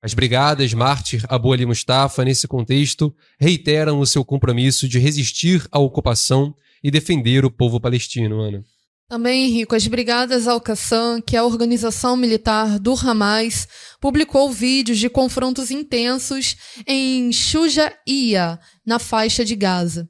As 0.00 0.14
brigadas 0.14 0.72
Mártir 0.72 1.24
Abu 1.28 1.52
Ali 1.52 1.66
Mustafa, 1.66 2.24
nesse 2.24 2.46
contexto, 2.46 3.12
reiteram 3.38 3.98
o 3.98 4.06
seu 4.06 4.24
compromisso 4.24 4.88
de 4.88 4.98
resistir 4.98 5.66
à 5.72 5.78
ocupação 5.80 6.54
e 6.82 6.90
defender 6.90 7.44
o 7.44 7.50
povo 7.50 7.80
palestino, 7.80 8.40
Ana. 8.40 8.64
Também, 9.08 9.46
Henrico, 9.46 9.74
as 9.74 9.86
Brigadas 9.86 10.46
Al-Qassam, 10.46 11.20
que 11.22 11.34
é 11.34 11.38
a 11.38 11.44
organização 11.44 12.14
militar 12.14 12.78
do 12.78 12.92
Hamas, 12.92 13.66
publicou 13.98 14.52
vídeos 14.52 14.98
de 14.98 15.08
confrontos 15.08 15.70
intensos 15.70 16.56
em 16.86 17.32
Shujaia, 17.32 18.60
na 18.86 18.98
faixa 18.98 19.46
de 19.46 19.56
Gaza. 19.56 20.06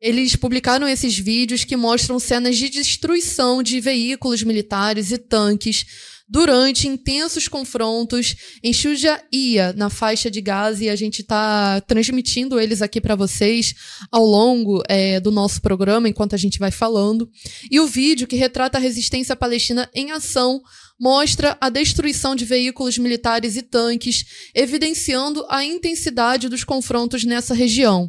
Eles 0.00 0.34
publicaram 0.34 0.88
esses 0.88 1.16
vídeos 1.16 1.62
que 1.62 1.76
mostram 1.76 2.18
cenas 2.18 2.58
de 2.58 2.68
destruição 2.68 3.62
de 3.62 3.80
veículos 3.80 4.42
militares 4.42 5.12
e 5.12 5.18
tanques 5.18 5.86
durante 6.30 6.86
intensos 6.86 7.48
confrontos 7.48 8.36
em 8.62 8.72
Shujaia, 8.72 9.72
na 9.74 9.90
faixa 9.90 10.30
de 10.30 10.40
Gaza, 10.40 10.84
e 10.84 10.88
a 10.88 10.94
gente 10.94 11.22
está 11.22 11.80
transmitindo 11.80 12.60
eles 12.60 12.80
aqui 12.80 13.00
para 13.00 13.16
vocês 13.16 13.74
ao 14.12 14.24
longo 14.24 14.80
é, 14.88 15.18
do 15.18 15.32
nosso 15.32 15.60
programa, 15.60 16.08
enquanto 16.08 16.34
a 16.34 16.38
gente 16.38 16.60
vai 16.60 16.70
falando. 16.70 17.28
E 17.68 17.80
o 17.80 17.86
vídeo 17.86 18.28
que 18.28 18.36
retrata 18.36 18.78
a 18.78 18.80
resistência 18.80 19.34
palestina 19.34 19.90
em 19.92 20.12
ação 20.12 20.62
mostra 21.00 21.58
a 21.60 21.68
destruição 21.68 22.36
de 22.36 22.44
veículos 22.44 22.96
militares 22.96 23.56
e 23.56 23.62
tanques, 23.62 24.24
evidenciando 24.54 25.44
a 25.48 25.64
intensidade 25.64 26.48
dos 26.48 26.62
confrontos 26.62 27.24
nessa 27.24 27.54
região. 27.54 28.08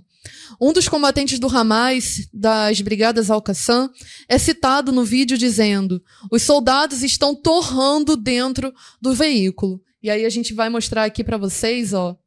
Um 0.59 0.71
dos 0.73 0.87
combatentes 0.87 1.39
do 1.39 1.47
Hamas, 1.47 2.27
das 2.33 2.81
Brigadas 2.81 3.31
Al-Qassam, 3.31 3.89
é 4.27 4.37
citado 4.37 4.91
no 4.91 5.03
vídeo 5.03 5.37
dizendo: 5.37 6.03
os 6.31 6.43
soldados 6.43 7.03
estão 7.03 7.35
torrando 7.35 8.15
dentro 8.15 8.73
do 9.01 9.13
veículo. 9.13 9.81
E 10.03 10.09
aí 10.09 10.25
a 10.25 10.29
gente 10.29 10.53
vai 10.53 10.69
mostrar 10.69 11.03
aqui 11.05 11.23
para 11.23 11.37
vocês, 11.37 11.93
ó. 11.93 12.17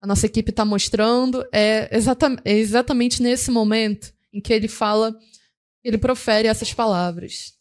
A 0.00 0.06
nossa 0.06 0.26
equipe 0.26 0.50
está 0.50 0.64
mostrando. 0.64 1.44
É, 1.52 1.96
exata, 1.96 2.36
é 2.44 2.52
exatamente 2.52 3.22
nesse 3.22 3.50
momento 3.50 4.12
em 4.32 4.40
que 4.40 4.52
ele 4.52 4.68
fala, 4.68 5.14
ele 5.84 5.98
profere 5.98 6.48
essas 6.48 6.72
palavras. 6.72 7.54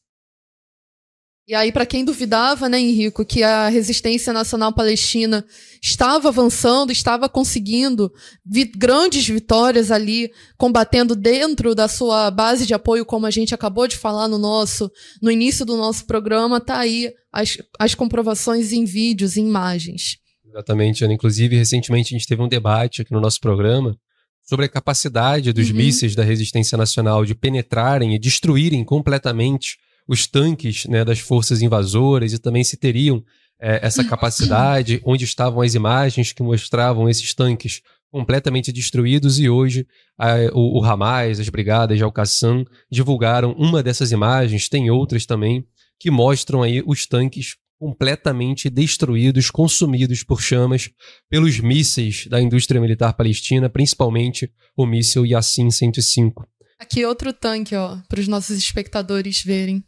E 1.47 1.55
aí, 1.55 1.71
para 1.71 1.85
quem 1.85 2.05
duvidava, 2.05 2.69
né, 2.69 2.79
Henrico, 2.79 3.25
que 3.25 3.43
a 3.43 3.67
resistência 3.67 4.31
nacional 4.31 4.71
palestina 4.71 5.43
estava 5.81 6.29
avançando, 6.29 6.91
estava 6.91 7.27
conseguindo 7.27 8.11
vi 8.45 8.65
grandes 8.65 9.27
vitórias 9.27 9.91
ali, 9.91 10.31
combatendo 10.55 11.15
dentro 11.15 11.73
da 11.73 11.87
sua 11.87 12.29
base 12.29 12.65
de 12.65 12.73
apoio, 12.73 13.05
como 13.05 13.25
a 13.25 13.31
gente 13.31 13.55
acabou 13.55 13.87
de 13.87 13.97
falar 13.97 14.27
no 14.27 14.37
nosso, 14.37 14.89
no 15.21 15.31
início 15.31 15.65
do 15.65 15.75
nosso 15.75 16.05
programa, 16.05 16.61
tá 16.61 16.77
aí 16.77 17.11
as, 17.33 17.57
as 17.79 17.95
comprovações 17.95 18.71
em 18.71 18.85
vídeos, 18.85 19.35
em 19.35 19.47
imagens. 19.47 20.17
Exatamente, 20.47 21.03
Ana. 21.03 21.13
Inclusive, 21.13 21.57
recentemente 21.57 22.13
a 22.13 22.17
gente 22.17 22.27
teve 22.27 22.41
um 22.41 22.47
debate 22.47 23.01
aqui 23.01 23.11
no 23.11 23.21
nosso 23.21 23.39
programa 23.39 23.97
sobre 24.43 24.65
a 24.65 24.69
capacidade 24.69 25.53
dos 25.53 25.69
uhum. 25.69 25.77
mísseis 25.77 26.13
da 26.13 26.23
resistência 26.23 26.77
nacional 26.77 27.25
de 27.25 27.33
penetrarem 27.33 28.13
e 28.13 28.19
destruírem 28.19 28.83
completamente 28.83 29.77
os 30.07 30.27
tanques 30.27 30.85
né, 30.85 31.05
das 31.05 31.19
forças 31.19 31.61
invasoras 31.61 32.33
e 32.33 32.39
também 32.39 32.63
se 32.63 32.77
teriam 32.77 33.23
é, 33.59 33.85
essa 33.85 34.03
capacidade, 34.03 35.01
onde 35.05 35.23
estavam 35.23 35.61
as 35.61 35.75
imagens 35.75 36.33
que 36.33 36.41
mostravam 36.41 37.07
esses 37.07 37.33
tanques 37.33 37.81
completamente 38.11 38.71
destruídos 38.71 39.39
e 39.39 39.49
hoje 39.49 39.87
a, 40.17 40.35
o, 40.53 40.79
o 40.79 40.83
Hamas, 40.83 41.39
as 41.39 41.47
brigadas 41.47 41.97
de 41.97 42.03
Al-Qassam 42.03 42.65
divulgaram 42.91 43.53
uma 43.53 43.81
dessas 43.81 44.11
imagens, 44.11 44.67
tem 44.67 44.91
outras 44.91 45.25
também, 45.25 45.65
que 45.99 46.11
mostram 46.11 46.61
aí 46.61 46.83
os 46.85 47.05
tanques 47.05 47.55
completamente 47.79 48.69
destruídos, 48.69 49.49
consumidos 49.49 50.23
por 50.23 50.41
chamas 50.41 50.89
pelos 51.29 51.59
mísseis 51.59 52.27
da 52.27 52.39
indústria 52.39 52.81
militar 52.81 53.13
palestina, 53.13 53.69
principalmente 53.69 54.51
o 54.77 54.85
míssil 54.85 55.25
Yassin 55.25 55.71
105. 55.71 56.47
Aqui 56.79 57.05
outro 57.05 57.31
tanque, 57.33 57.75
ó, 57.75 57.97
para 58.07 58.19
os 58.19 58.27
nossos 58.27 58.57
espectadores 58.57 59.43
verem. 59.43 59.83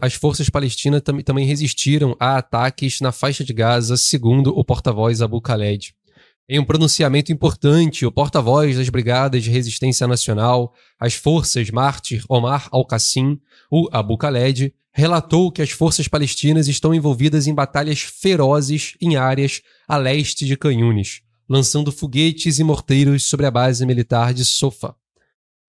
As 0.00 0.14
forças 0.14 0.50
palestinas 0.50 1.00
tam 1.02 1.20
também 1.20 1.46
resistiram 1.46 2.16
a 2.18 2.38
ataques 2.38 3.00
na 3.00 3.12
faixa 3.12 3.44
de 3.44 3.52
Gaza, 3.52 3.96
segundo 3.96 4.50
o 4.50 4.64
porta-voz 4.64 5.22
Abu 5.22 5.40
Khaled. 5.40 5.94
Em 6.48 6.58
um 6.58 6.64
pronunciamento 6.64 7.30
importante, 7.30 8.04
o 8.04 8.10
porta-voz 8.10 8.76
das 8.76 8.88
Brigadas 8.88 9.44
de 9.44 9.50
Resistência 9.50 10.08
Nacional, 10.08 10.74
as 10.98 11.14
forças 11.14 11.70
Mártir 11.70 12.24
Omar 12.28 12.68
Al-Qassim, 12.72 13.38
o 13.70 13.88
Abu 13.92 14.16
Khaled, 14.16 14.74
relatou 14.92 15.52
que 15.52 15.62
as 15.62 15.70
forças 15.70 16.08
palestinas 16.08 16.66
estão 16.66 16.92
envolvidas 16.92 17.46
em 17.46 17.54
batalhas 17.54 18.00
ferozes 18.00 18.94
em 19.00 19.14
áreas 19.14 19.62
a 19.86 19.96
leste 19.96 20.44
de 20.44 20.56
Canhunes, 20.56 21.22
lançando 21.48 21.92
foguetes 21.92 22.58
e 22.58 22.64
morteiros 22.64 23.22
sobre 23.22 23.46
a 23.46 23.50
base 23.52 23.86
militar 23.86 24.34
de 24.34 24.44
Sofa. 24.44 24.96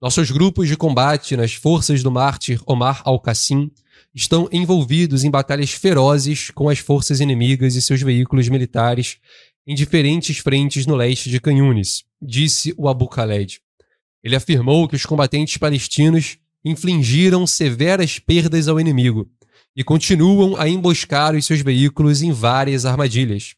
Nossos 0.01 0.31
grupos 0.31 0.67
de 0.67 0.75
combate 0.75 1.37
nas 1.37 1.53
forças 1.53 2.01
do 2.01 2.09
mártir 2.09 2.59
Omar 2.65 3.03
Al-Qassim 3.05 3.69
estão 4.13 4.47
envolvidos 4.51 5.23
em 5.23 5.31
batalhas 5.31 5.71
ferozes 5.71 6.49
com 6.51 6.69
as 6.69 6.79
forças 6.79 7.19
inimigas 7.19 7.75
e 7.75 7.81
seus 7.81 8.01
veículos 8.01 8.49
militares 8.49 9.17
em 9.65 9.75
diferentes 9.75 10.37
frentes 10.39 10.85
no 10.85 10.95
leste 10.95 11.29
de 11.29 11.39
Canhunes, 11.39 12.03
disse 12.21 12.73
o 12.77 12.89
Abu 12.89 13.05
Khaled. 13.05 13.59
Ele 14.23 14.35
afirmou 14.35 14.87
que 14.87 14.95
os 14.95 15.05
combatentes 15.05 15.57
palestinos 15.57 16.37
infligiram 16.63 17.47
severas 17.47 18.19
perdas 18.19 18.67
ao 18.67 18.79
inimigo 18.79 19.29
e 19.75 19.83
continuam 19.83 20.55
a 20.57 20.67
emboscar 20.67 21.35
os 21.35 21.45
seus 21.45 21.61
veículos 21.61 22.21
em 22.21 22.31
várias 22.31 22.85
armadilhas. 22.85 23.55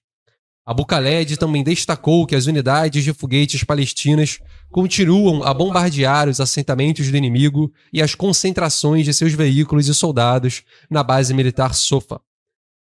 Abu 0.66 0.86
Khaled 0.86 1.36
também 1.38 1.64
destacou 1.64 2.26
que 2.26 2.36
as 2.36 2.46
unidades 2.46 3.04
de 3.04 3.14
foguetes 3.14 3.64
palestinas 3.64 4.40
continuam 4.74 5.44
a 5.44 5.54
bombardear 5.54 6.28
os 6.28 6.42
assentamentos 6.42 7.10
do 7.12 7.16
inimigo 7.16 7.72
e 7.94 8.02
as 8.02 8.16
concentrações 8.16 9.06
de 9.06 9.14
seus 9.14 9.32
veículos 9.32 9.88
e 9.88 9.94
soldados 9.94 10.64
na 10.90 11.04
base 11.04 11.32
militar 11.32 11.76
Sofa. 11.76 12.16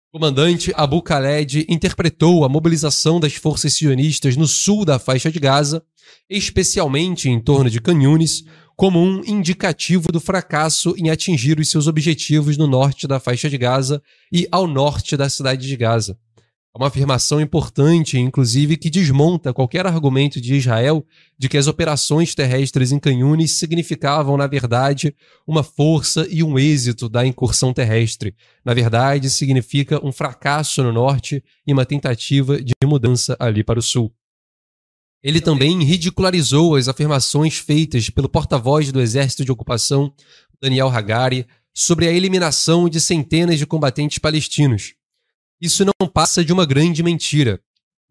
O 0.09 0.17
comandante 0.17 0.71
Abu 0.77 1.01
Khaled 1.01 1.65
interpretou 1.67 2.45
a 2.45 2.49
mobilização 2.49 3.19
das 3.19 3.33
forças 3.33 3.73
sionistas 3.73 4.37
no 4.37 4.47
sul 4.47 4.85
da 4.85 4.97
faixa 4.97 5.29
de 5.29 5.41
Gaza, 5.41 5.83
especialmente 6.29 7.27
em 7.27 7.37
torno 7.37 7.69
de 7.69 7.81
Canhunes, 7.81 8.45
como 8.77 9.03
um 9.03 9.21
indicativo 9.25 10.09
do 10.09 10.21
fracasso 10.21 10.95
em 10.97 11.09
atingir 11.09 11.59
os 11.59 11.69
seus 11.69 11.87
objetivos 11.87 12.55
no 12.55 12.65
norte 12.65 13.07
da 13.07 13.19
faixa 13.19 13.49
de 13.49 13.57
Gaza 13.57 14.01
e 14.31 14.47
ao 14.49 14.67
norte 14.67 15.17
da 15.17 15.27
cidade 15.27 15.67
de 15.67 15.75
Gaza. 15.75 16.17
É 16.75 16.79
uma 16.79 16.87
afirmação 16.87 17.39
importante, 17.39 18.17
inclusive, 18.17 18.77
que 18.77 18.89
desmonta 18.89 19.53
qualquer 19.53 19.85
argumento 19.85 20.41
de 20.41 20.55
Israel 20.55 21.05
de 21.37 21.47
que 21.47 21.55
as 21.55 21.67
operações 21.67 22.33
terrestres 22.33 22.91
em 22.91 22.97
Canhunes 22.97 23.51
significavam, 23.51 24.35
na 24.37 24.47
verdade, 24.47 25.15
uma 25.45 25.61
força 25.61 26.27
e 26.31 26.41
um 26.41 26.57
êxito 26.57 27.07
da 27.07 27.27
incursão 27.27 27.71
terrestre. 27.71 28.35
Na 28.65 28.73
verdade, 28.73 29.29
significa 29.29 30.03
um 30.03 30.11
fracasso 30.11 30.81
no 30.81 30.91
norte 30.91 31.43
e 31.67 31.71
uma 31.71 31.85
tentativa 31.85 32.59
de 32.59 32.73
mudança 32.83 33.37
ali 33.39 33.63
para 33.63 33.77
o 33.77 33.83
sul. 33.83 34.11
Ele 35.21 35.39
também 35.39 35.83
ridicularizou 35.83 36.75
as 36.75 36.87
afirmações 36.87 37.55
feitas 37.55 38.09
pelo 38.09 38.27
porta-voz 38.27 38.91
do 38.91 38.99
exército 38.99 39.45
de 39.45 39.51
ocupação, 39.51 40.11
Daniel 40.59 40.89
Hagari, 40.89 41.45
sobre 41.71 42.07
a 42.07 42.11
eliminação 42.11 42.89
de 42.89 42.99
centenas 42.99 43.59
de 43.59 43.67
combatentes 43.67 44.17
palestinos. 44.17 44.95
Isso 45.63 45.85
não 45.85 46.09
passa 46.09 46.43
de 46.43 46.51
uma 46.51 46.65
grande 46.65 47.01
mentira, 47.01 47.57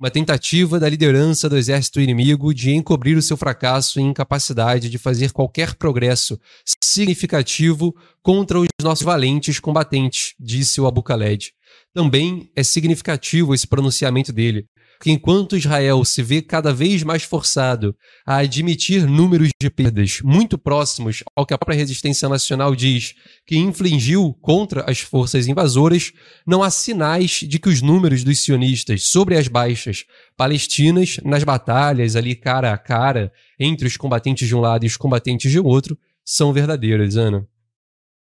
uma 0.01 0.11
tentativa 0.11 0.81
da 0.81 0.89
liderança 0.89 1.51
do 1.51 1.59
exército 1.59 2.01
inimigo 2.01 2.55
de 2.55 2.71
encobrir 2.71 3.15
o 3.15 3.21
seu 3.21 3.37
fracasso 3.37 4.01
e 4.01 4.03
incapacidade 4.03 4.89
de 4.89 4.97
fazer 4.97 5.33
qualquer 5.33 5.75
progresso 5.75 6.41
significativo 6.83 7.95
contra 8.23 8.59
os 8.59 8.69
nossos 8.83 9.05
valentes 9.05 9.61
combatentes, 9.61 10.33
disse 10.41 10.81
o 10.81 10.87
Abu 10.87 11.03
Khaled. 11.03 11.53
Também 11.93 12.51
é 12.57 12.63
significativo 12.63 13.55
esse 13.55 13.67
pronunciamento 13.67 14.33
dele, 14.33 14.65
que 15.03 15.11
enquanto 15.11 15.57
Israel 15.57 16.05
se 16.05 16.23
vê 16.23 16.41
cada 16.41 16.73
vez 16.73 17.03
mais 17.03 17.25
forçado 17.25 17.93
a 18.25 18.37
admitir 18.37 19.05
números 19.05 19.49
de 19.61 19.69
perdas 19.69 20.21
muito 20.23 20.57
próximos 20.57 21.25
ao 21.35 21.45
que 21.45 21.53
a 21.53 21.59
própria 21.59 21.77
resistência 21.77 22.29
nacional 22.29 22.73
diz 22.77 23.13
que 23.45 23.57
infligiu 23.57 24.33
contra 24.41 24.89
as 24.89 25.01
forças 25.01 25.49
invasoras, 25.49 26.13
não 26.47 26.63
há 26.63 26.71
sinais 26.71 27.41
de 27.43 27.59
que 27.59 27.69
os 27.69 27.83
números 27.83 28.23
dos 28.23 28.39
sionistas 28.39 29.09
sobre 29.09 29.37
as 29.37 29.49
baixas 29.49 30.05
palestinas 30.37 31.17
nas 31.25 31.43
batalhas 31.43 32.15
ali 32.15 32.37
cara 32.37 32.73
a 32.73 32.79
cara 32.79 33.33
entre 33.59 33.89
os 33.89 33.97
combatentes 33.97 34.47
de 34.47 34.55
um 34.55 34.61
lado 34.61 34.85
e 34.85 34.87
os 34.87 34.97
combatentes 34.97 35.51
de 35.51 35.59
outro 35.59 35.99
são 36.25 36.53
verdadeiras, 36.53 37.17
Ana. 37.17 37.45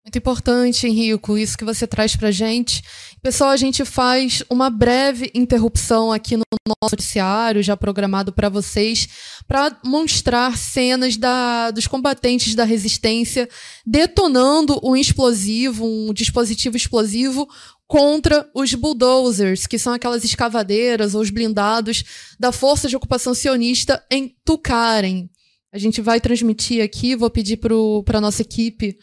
Muito 0.04 0.18
importante, 0.18 0.84
Henrico, 0.88 1.38
isso 1.38 1.56
que 1.56 1.64
você 1.64 1.86
traz 1.86 2.16
para 2.16 2.32
gente. 2.32 2.82
Pessoal, 3.22 3.50
a 3.50 3.56
gente 3.56 3.84
faz 3.84 4.42
uma 4.50 4.68
breve 4.68 5.30
interrupção 5.32 6.10
aqui 6.10 6.36
no 6.36 6.42
nosso 6.66 6.90
noticiário, 6.90 7.62
já 7.62 7.76
programado 7.76 8.32
para 8.32 8.48
vocês, 8.48 9.08
para 9.46 9.78
mostrar 9.84 10.58
cenas 10.58 11.16
da, 11.16 11.70
dos 11.70 11.86
combatentes 11.86 12.56
da 12.56 12.64
resistência 12.64 13.48
detonando 13.86 14.80
um 14.82 14.96
explosivo, 14.96 15.86
um 15.86 16.12
dispositivo 16.12 16.76
explosivo 16.76 17.48
contra 17.86 18.50
os 18.56 18.74
bulldozers, 18.74 19.68
que 19.68 19.78
são 19.78 19.92
aquelas 19.92 20.24
escavadeiras 20.24 21.14
ou 21.14 21.20
os 21.20 21.30
blindados 21.30 22.02
da 22.40 22.50
Força 22.50 22.88
de 22.88 22.96
Ocupação 22.96 23.34
Sionista 23.34 24.04
em 24.10 24.34
Tucaren. 24.44 25.28
A 25.72 25.78
gente 25.78 26.00
vai 26.00 26.20
transmitir 26.20 26.82
aqui, 26.82 27.14
vou 27.14 27.30
pedir 27.30 27.58
para 27.58 28.18
a 28.18 28.20
nossa 28.20 28.42
equipe 28.42 28.98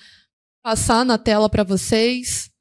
passar 0.70 1.04
na 1.04 1.18
tela 1.18 1.50
para 1.50 1.64
vocês. 1.64 2.52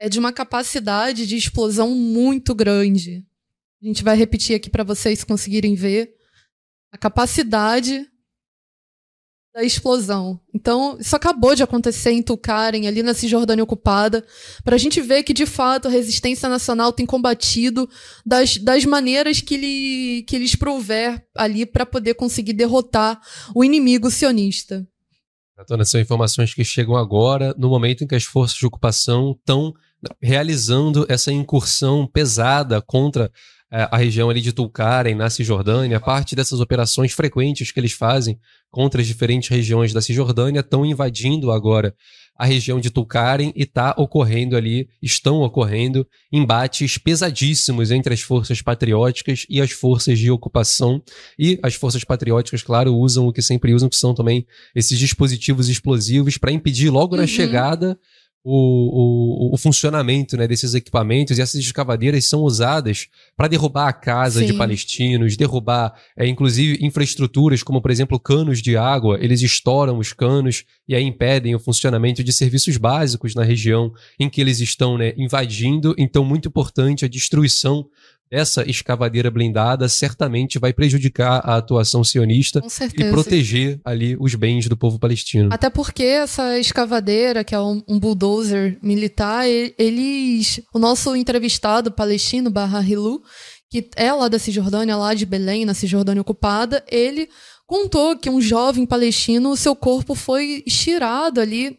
É 0.00 0.08
de 0.08 0.18
uma 0.18 0.32
capacidade 0.32 1.24
de 1.24 1.36
explosão 1.36 1.90
muito 1.94 2.52
grande. 2.52 3.24
A 3.80 3.86
gente 3.86 4.02
vai 4.02 4.16
repetir 4.16 4.56
aqui 4.56 4.68
para 4.68 4.82
vocês 4.82 5.22
conseguirem 5.22 5.76
ver 5.76 6.16
a 6.90 6.98
capacidade 6.98 8.10
da 9.54 9.62
explosão. 9.62 10.40
Então, 10.52 10.98
isso 10.98 11.14
acabou 11.14 11.54
de 11.54 11.62
acontecer 11.62 12.10
em 12.10 12.22
Tulkarem, 12.22 12.88
ali 12.88 13.04
na 13.04 13.14
Cisjordânia 13.14 13.62
ocupada, 13.62 14.26
para 14.64 14.74
a 14.74 14.78
gente 14.78 15.00
ver 15.00 15.22
que, 15.22 15.32
de 15.32 15.46
fato, 15.46 15.86
a 15.86 15.90
resistência 15.90 16.48
nacional 16.48 16.92
tem 16.92 17.06
combatido 17.06 17.88
das, 18.26 18.56
das 18.56 18.84
maneiras 18.84 19.40
que, 19.40 19.56
lhe, 19.56 20.24
que 20.26 20.38
lhes 20.38 20.56
prover 20.56 21.24
ali 21.36 21.64
para 21.64 21.86
poder 21.86 22.14
conseguir 22.14 22.52
derrotar 22.52 23.20
o 23.54 23.64
inimigo 23.64 24.10
sionista. 24.10 24.84
Natana, 25.56 25.84
são 25.84 26.00
informações 26.00 26.52
que 26.52 26.64
chegam 26.64 26.96
agora, 26.96 27.54
no 27.56 27.68
momento 27.68 28.02
em 28.02 28.08
que 28.08 28.16
as 28.16 28.24
forças 28.24 28.58
de 28.58 28.66
ocupação 28.66 29.36
estão 29.38 29.72
realizando 30.20 31.06
essa 31.08 31.32
incursão 31.32 32.08
pesada 32.08 32.82
contra 32.82 33.30
a 33.70 33.96
região 33.96 34.30
ali 34.30 34.40
de 34.40 34.52
Tulkarem, 34.52 35.14
na 35.14 35.28
Cisjordânia, 35.28 35.98
parte 35.98 36.36
dessas 36.36 36.60
operações 36.60 37.12
frequentes 37.12 37.72
que 37.72 37.80
eles 37.80 37.92
fazem 37.92 38.38
contra 38.70 39.00
as 39.00 39.06
diferentes 39.06 39.48
regiões 39.48 39.92
da 39.92 40.00
Cisjordânia 40.00 40.60
estão 40.60 40.84
invadindo 40.84 41.50
agora 41.50 41.94
a 42.36 42.44
região 42.44 42.80
de 42.80 42.90
Tulkarem 42.90 43.52
e 43.54 43.62
está 43.62 43.94
ocorrendo 43.96 44.56
ali, 44.56 44.88
estão 45.00 45.40
ocorrendo 45.40 46.06
embates 46.32 46.98
pesadíssimos 46.98 47.90
entre 47.90 48.12
as 48.12 48.20
forças 48.20 48.60
patrióticas 48.60 49.46
e 49.48 49.60
as 49.60 49.70
forças 49.70 50.18
de 50.18 50.30
ocupação. 50.30 51.00
E 51.38 51.58
as 51.62 51.74
forças 51.74 52.02
patrióticas, 52.02 52.62
claro, 52.62 52.94
usam 52.96 53.28
o 53.28 53.32
que 53.32 53.40
sempre 53.40 53.72
usam, 53.72 53.88
que 53.88 53.96
são 53.96 54.14
também 54.14 54.44
esses 54.74 54.98
dispositivos 54.98 55.68
explosivos 55.68 56.36
para 56.36 56.50
impedir 56.50 56.90
logo 56.90 57.14
uhum. 57.14 57.20
na 57.20 57.26
chegada 57.26 57.96
o, 58.46 59.48
o, 59.50 59.54
o, 59.54 59.56
funcionamento 59.56 60.36
né, 60.36 60.46
desses 60.46 60.74
equipamentos 60.74 61.38
e 61.38 61.40
essas 61.42 61.58
escavadeiras 61.58 62.26
são 62.26 62.42
usadas 62.42 63.08
para 63.34 63.48
derrubar 63.48 63.88
a 63.88 63.92
casa 63.92 64.40
Sim. 64.40 64.46
de 64.46 64.52
palestinos, 64.52 65.34
derrubar, 65.34 65.94
é, 66.14 66.26
inclusive, 66.26 66.84
infraestruturas 66.84 67.62
como, 67.62 67.80
por 67.80 67.90
exemplo, 67.90 68.20
canos 68.20 68.60
de 68.60 68.76
água. 68.76 69.16
Eles 69.18 69.40
estouram 69.40 69.96
os 69.96 70.12
canos 70.12 70.64
e 70.86 70.94
aí 70.94 71.02
impedem 71.02 71.54
o 71.54 71.58
funcionamento 71.58 72.22
de 72.22 72.34
serviços 72.34 72.76
básicos 72.76 73.34
na 73.34 73.42
região 73.42 73.90
em 74.20 74.28
que 74.28 74.42
eles 74.42 74.60
estão 74.60 74.98
né, 74.98 75.14
invadindo. 75.16 75.94
Então, 75.96 76.22
muito 76.22 76.46
importante 76.46 77.06
a 77.06 77.08
destruição 77.08 77.86
essa 78.34 78.68
escavadeira 78.68 79.30
blindada 79.30 79.88
certamente 79.88 80.58
vai 80.58 80.72
prejudicar 80.72 81.40
a 81.44 81.56
atuação 81.56 82.02
sionista 82.02 82.60
e 82.98 83.04
proteger 83.10 83.80
ali 83.84 84.16
os 84.18 84.34
bens 84.34 84.68
do 84.68 84.76
povo 84.76 84.98
palestino. 84.98 85.50
Até 85.52 85.70
porque 85.70 86.02
essa 86.02 86.58
escavadeira, 86.58 87.44
que 87.44 87.54
é 87.54 87.60
um, 87.60 87.82
um 87.88 87.98
bulldozer 87.98 88.78
militar, 88.82 89.46
eles. 89.46 90.60
O 90.74 90.78
nosso 90.78 91.14
entrevistado 91.14 91.92
palestino, 91.92 92.50
Barra 92.50 92.82
Hilu, 92.82 93.22
que 93.70 93.88
é 93.96 94.12
lá 94.12 94.28
da 94.28 94.38
Cisjordânia, 94.38 94.96
lá 94.96 95.14
de 95.14 95.26
Belém, 95.26 95.64
na 95.64 95.74
Cisjordânia 95.74 96.20
ocupada, 96.20 96.84
ele 96.90 97.28
contou 97.66 98.16
que 98.16 98.28
um 98.28 98.40
jovem 98.40 98.84
palestino, 98.84 99.56
seu 99.56 99.74
corpo 99.74 100.14
foi 100.14 100.62
estirado 100.66 101.40
ali, 101.40 101.78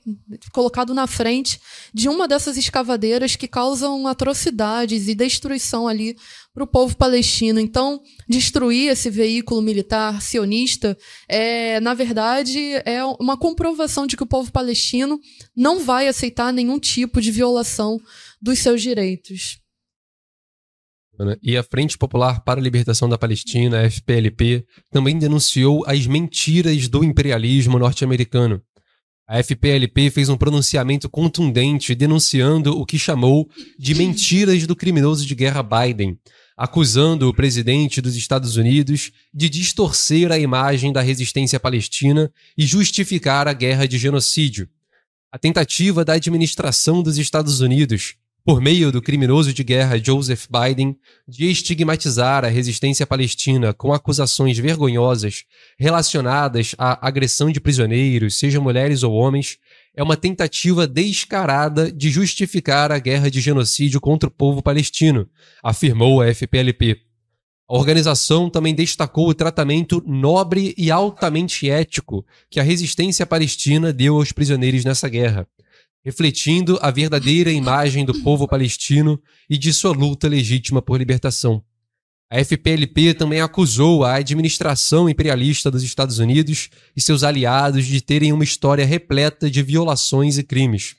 colocado 0.52 0.94
na 0.94 1.06
frente 1.06 1.60
de 1.94 2.10
uma 2.10 2.28
dessas 2.28 2.58
escavadeiras 2.58 3.36
que 3.36 3.48
causam 3.48 4.08
atrocidades 4.08 5.08
e 5.08 5.16
destruição 5.16 5.88
ali 5.88 6.18
para 6.54 6.64
o 6.64 6.68
povo 6.68 6.96
palestino. 6.98 7.60
Então, 7.60 8.02
destruir 8.28 8.92
esse 8.92 9.10
veículo 9.10 9.62
militar 9.62 10.22
sionista 10.22 10.98
é, 11.28 11.80
na 11.80 11.94
verdade, 11.94 12.60
é 12.86 13.04
uma 13.20 13.38
comprovação 13.38 14.08
de 14.08 14.18
que 14.18 14.24
o 14.24 14.28
povo 14.28 14.52
palestino 14.52 15.20
não 15.56 15.80
vai 15.80 16.08
aceitar 16.08 16.52
nenhum 16.52 16.80
tipo 16.80 17.22
de 17.22 17.32
violação 17.32 18.00
dos 18.42 18.60
seus 18.60 18.82
direitos. 18.82 19.65
E 21.42 21.56
a 21.58 21.64
Frente 21.64 21.98
Popular 21.98 22.44
para 22.44 22.60
a 22.60 22.64
Libertação 22.64 23.08
da 23.08 23.18
Palestina, 23.18 23.82
a 23.82 23.90
FPLP, 23.90 24.66
também 24.92 25.18
denunciou 25.18 25.84
as 25.88 26.06
mentiras 26.08 26.88
do 26.88 27.04
imperialismo 27.04 27.80
norte-americano. 27.80 28.62
A 29.28 29.42
FPLP 29.42 30.12
fez 30.12 30.30
um 30.30 30.38
pronunciamento 30.38 31.10
contundente 31.10 31.96
denunciando 31.96 32.80
o 32.80 32.86
que 32.86 33.00
chamou 33.00 33.50
de 33.78 33.96
mentiras 33.96 34.68
do 34.68 34.76
criminoso 34.76 35.26
de 35.26 35.34
guerra 35.34 35.64
Biden, 35.64 36.20
acusando 36.56 37.28
o 37.28 37.34
presidente 37.34 38.02
dos 38.02 38.16
Estados 38.16 38.56
Unidos 38.56 39.12
de 39.34 39.50
distorcer 39.50 40.32
a 40.32 40.38
imagem 40.38 40.94
da 40.94 41.02
resistência 41.02 41.60
palestina 41.60 42.32
e 42.56 42.68
justificar 42.68 43.48
a 43.48 43.54
guerra 43.54 43.88
de 43.88 43.98
genocídio. 43.98 44.70
A 45.32 45.40
tentativa 45.40 46.06
da 46.06 46.14
administração 46.14 47.02
dos 47.02 47.18
Estados 47.18 47.62
Unidos 47.62 48.16
por 48.46 48.62
meio 48.62 48.92
do 48.92 49.02
criminoso 49.02 49.52
de 49.52 49.64
guerra 49.64 49.98
Joseph 49.98 50.46
Biden, 50.48 50.96
de 51.28 51.50
estigmatizar 51.50 52.46
a 52.46 52.48
resistência 52.48 53.08
palestina 53.08 53.74
com 53.74 53.92
acusações 53.92 54.56
vergonhosas 54.60 55.46
relacionadas 55.80 56.76
à 56.78 57.08
agressão 57.08 57.52
de 57.52 57.60
prisioneiros, 57.60 58.38
sejam 58.38 58.62
mulheres 58.62 59.02
ou 59.02 59.14
homens, 59.14 59.58
é 59.96 60.04
uma 60.04 60.16
tentativa 60.16 60.86
descarada 60.86 61.92
de 61.92 62.12
justificar 62.12 62.92
a 62.92 63.00
guerra 63.00 63.32
de 63.32 63.42
genocídio 63.42 64.00
contra 64.00 64.30
o 64.30 64.32
povo 64.32 64.62
palestino, 64.62 65.28
afirmou 65.64 66.22
a 66.22 66.32
FPLP. 66.32 67.00
A 67.68 67.76
organização 67.76 68.48
também 68.48 68.76
destacou 68.76 69.28
o 69.28 69.34
tratamento 69.34 70.04
nobre 70.06 70.76
e 70.78 70.92
altamente 70.92 71.68
ético 71.68 72.24
que 72.48 72.60
a 72.60 72.64
resistência 72.64 73.26
palestina 73.26 73.92
deu 73.92 74.18
aos 74.18 74.32
prisioneiros 74.32 74.86
nessa 74.86 75.10
guerra 75.10 75.48
refletindo 76.06 76.78
a 76.84 76.92
verdadeira 76.92 77.52
imagem 77.52 78.06
do 78.06 78.14
povo 78.22 78.48
palestino 78.48 79.20
e 79.50 79.58
de 79.58 79.74
sua 79.74 79.92
luta 79.92 80.28
legítima 80.28 80.80
por 80.80 81.00
libertação. 81.00 81.64
A 82.32 82.44
FPLP 82.44 83.16
também 83.16 83.42
acusou 83.42 84.04
a 84.04 84.16
administração 84.16 85.10
imperialista 85.10 85.72
dos 85.72 85.82
Estados 85.82 86.20
Unidos 86.20 86.70
e 86.96 87.02
seus 87.02 87.24
aliados 87.24 87.86
de 87.86 88.02
terem 88.02 88.32
uma 88.32 88.44
história 88.44 88.86
repleta 88.86 89.50
de 89.50 89.64
violações 89.64 90.38
e 90.38 90.44
crimes. 90.44 90.96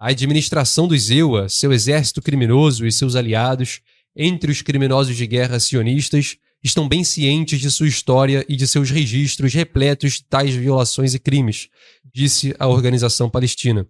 A 0.00 0.08
administração 0.10 0.88
dos 0.88 1.10
EUA, 1.10 1.48
seu 1.48 1.72
exército 1.72 2.22
criminoso 2.22 2.86
e 2.86 2.92
seus 2.92 3.16
aliados, 3.16 3.80
entre 4.16 4.50
os 4.50 4.62
criminosos 4.62 5.16
de 5.16 5.26
guerra 5.26 5.60
sionistas, 5.60 6.36
estão 6.64 6.88
bem 6.88 7.04
cientes 7.04 7.60
de 7.60 7.70
sua 7.70 7.88
história 7.88 8.44
e 8.48 8.56
de 8.56 8.66
seus 8.66 8.90
registros 8.90 9.52
repletos 9.52 10.14
de 10.14 10.24
tais 10.24 10.54
violações 10.54 11.14
e 11.14 11.18
crimes, 11.18 11.68
disse 12.14 12.54
a 12.58 12.66
organização 12.66 13.28
palestina. 13.28 13.86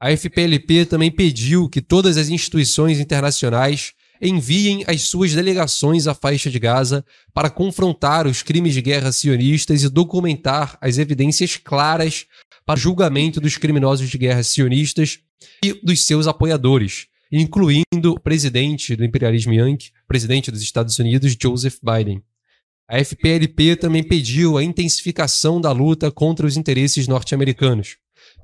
A 0.00 0.16
FPLP 0.16 0.86
também 0.86 1.10
pediu 1.10 1.68
que 1.68 1.80
todas 1.80 2.16
as 2.16 2.28
instituições 2.28 3.00
internacionais 3.00 3.94
enviem 4.22 4.84
as 4.86 5.02
suas 5.02 5.34
delegações 5.34 6.06
à 6.06 6.14
faixa 6.14 6.48
de 6.48 6.58
Gaza 6.58 7.04
para 7.34 7.50
confrontar 7.50 8.24
os 8.24 8.40
crimes 8.40 8.74
de 8.74 8.80
guerra 8.80 9.10
sionistas 9.10 9.82
e 9.82 9.88
documentar 9.88 10.78
as 10.80 10.98
evidências 10.98 11.56
claras 11.56 12.26
para 12.64 12.78
julgamento 12.78 13.40
dos 13.40 13.56
criminosos 13.56 14.08
de 14.08 14.16
guerra 14.16 14.44
sionistas 14.44 15.18
e 15.64 15.72
dos 15.82 16.04
seus 16.04 16.28
apoiadores, 16.28 17.08
incluindo 17.32 18.12
o 18.12 18.20
presidente 18.20 18.94
do 18.94 19.04
imperialismo 19.04 19.52
Yankee, 19.52 19.90
presidente 20.06 20.52
dos 20.52 20.62
Estados 20.62 20.96
Unidos, 21.00 21.36
Joseph 21.40 21.78
Biden. 21.82 22.22
A 22.88 23.02
FPLP 23.04 23.74
também 23.74 24.04
pediu 24.04 24.56
a 24.56 24.62
intensificação 24.62 25.60
da 25.60 25.72
luta 25.72 26.08
contra 26.12 26.46
os 26.46 26.56
interesses 26.56 27.08
norte-americanos 27.08 27.96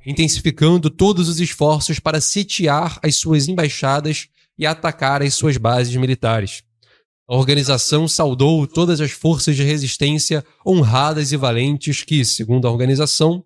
intensificando 0.06 0.90
todos 0.90 1.28
os 1.28 1.40
esforços 1.40 1.98
para 1.98 2.20
sitiar 2.20 2.98
as 3.02 3.16
suas 3.16 3.48
embaixadas 3.48 4.28
e 4.58 4.66
atacar 4.66 5.22
as 5.22 5.34
suas 5.34 5.56
bases 5.56 5.94
militares. 5.96 6.62
A 7.26 7.36
organização 7.36 8.06
saudou 8.06 8.66
todas 8.66 9.00
as 9.00 9.10
forças 9.10 9.56
de 9.56 9.62
resistência 9.62 10.44
honradas 10.66 11.32
e 11.32 11.36
valentes 11.36 12.02
que, 12.04 12.24
segundo 12.24 12.68
a 12.68 12.70
organização, 12.70 13.42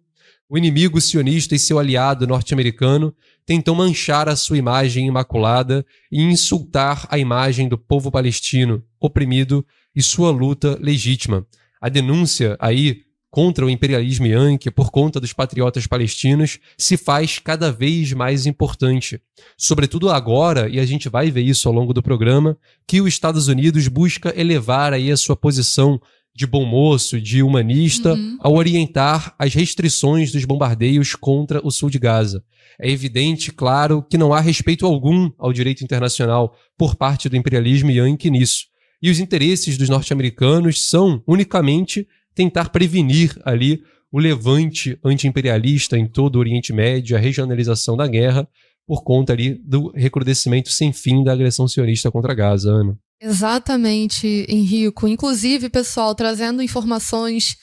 o 0.50 0.58
inimigo 0.58 1.00
sionista 1.00 1.54
e 1.54 1.58
seu 1.58 1.78
aliado 1.78 2.26
norte-americano 2.26 3.14
tentam 3.46 3.74
manchar 3.74 4.28
a 4.28 4.34
sua 4.34 4.58
imagem 4.58 5.06
imaculada 5.06 5.86
e 6.10 6.22
insultar 6.22 7.06
a 7.10 7.18
imagem 7.18 7.68
do 7.68 7.78
povo 7.78 8.10
palestino 8.10 8.82
oprimido 8.98 9.64
e 9.94 10.02
sua 10.02 10.30
luta 10.30 10.76
legítima. 10.80 11.46
A 11.80 11.88
denúncia 11.88 12.56
aí 12.58 13.02
contra 13.38 13.64
o 13.64 13.70
imperialismo 13.70 14.26
yankee 14.26 14.68
por 14.68 14.90
conta 14.90 15.20
dos 15.20 15.32
patriotas 15.32 15.86
palestinos 15.86 16.58
se 16.76 16.96
faz 16.96 17.38
cada 17.38 17.70
vez 17.70 18.12
mais 18.12 18.46
importante. 18.46 19.20
Sobretudo 19.56 20.10
agora, 20.10 20.68
e 20.68 20.80
a 20.80 20.84
gente 20.84 21.08
vai 21.08 21.30
ver 21.30 21.42
isso 21.42 21.68
ao 21.68 21.72
longo 21.72 21.94
do 21.94 22.02
programa, 22.02 22.58
que 22.84 23.00
os 23.00 23.06
Estados 23.06 23.46
Unidos 23.46 23.86
busca 23.86 24.34
elevar 24.36 24.92
aí 24.92 25.12
a 25.12 25.16
sua 25.16 25.36
posição 25.36 26.00
de 26.34 26.48
bom 26.48 26.64
moço, 26.64 27.20
de 27.20 27.40
humanista, 27.40 28.14
uhum. 28.14 28.38
ao 28.40 28.56
orientar 28.56 29.32
as 29.38 29.54
restrições 29.54 30.32
dos 30.32 30.44
bombardeios 30.44 31.14
contra 31.14 31.64
o 31.64 31.70
sul 31.70 31.90
de 31.90 32.00
Gaza. 32.00 32.42
É 32.76 32.90
evidente, 32.90 33.52
claro, 33.52 34.02
que 34.02 34.18
não 34.18 34.34
há 34.34 34.40
respeito 34.40 34.84
algum 34.84 35.30
ao 35.38 35.52
direito 35.52 35.84
internacional 35.84 36.56
por 36.76 36.96
parte 36.96 37.28
do 37.28 37.36
imperialismo 37.36 37.92
yankee 37.92 38.32
nisso. 38.32 38.64
E 39.00 39.08
os 39.10 39.20
interesses 39.20 39.78
dos 39.78 39.88
norte-americanos 39.88 40.90
são 40.90 41.22
unicamente 41.24 42.04
tentar 42.38 42.68
prevenir 42.68 43.36
ali 43.44 43.82
o 44.12 44.18
levante 44.20 44.96
anti-imperialista 45.04 45.98
em 45.98 46.06
todo 46.06 46.36
o 46.36 46.38
Oriente 46.38 46.72
Médio, 46.72 47.16
a 47.16 47.20
regionalização 47.20 47.96
da 47.96 48.06
guerra, 48.06 48.48
por 48.86 49.02
conta 49.02 49.32
ali 49.32 49.60
do 49.64 49.90
recrudescimento 49.90 50.70
sem 50.70 50.92
fim 50.92 51.24
da 51.24 51.32
agressão 51.32 51.66
sionista 51.66 52.12
contra 52.12 52.32
Gaza, 52.34 52.70
Ana. 52.70 52.96
Exatamente, 53.20 54.46
Henrico. 54.48 55.08
Inclusive, 55.08 55.68
pessoal, 55.68 56.14
trazendo 56.14 56.62
informações 56.62 57.56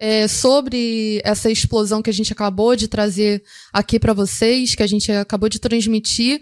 é, 0.00 0.26
sobre 0.26 1.20
essa 1.22 1.50
explosão 1.50 2.00
que 2.00 2.08
a 2.08 2.14
gente 2.14 2.32
acabou 2.32 2.74
de 2.74 2.88
trazer 2.88 3.42
aqui 3.70 4.00
para 4.00 4.14
vocês, 4.14 4.74
que 4.74 4.82
a 4.82 4.86
gente 4.86 5.12
acabou 5.12 5.50
de 5.50 5.58
transmitir. 5.58 6.40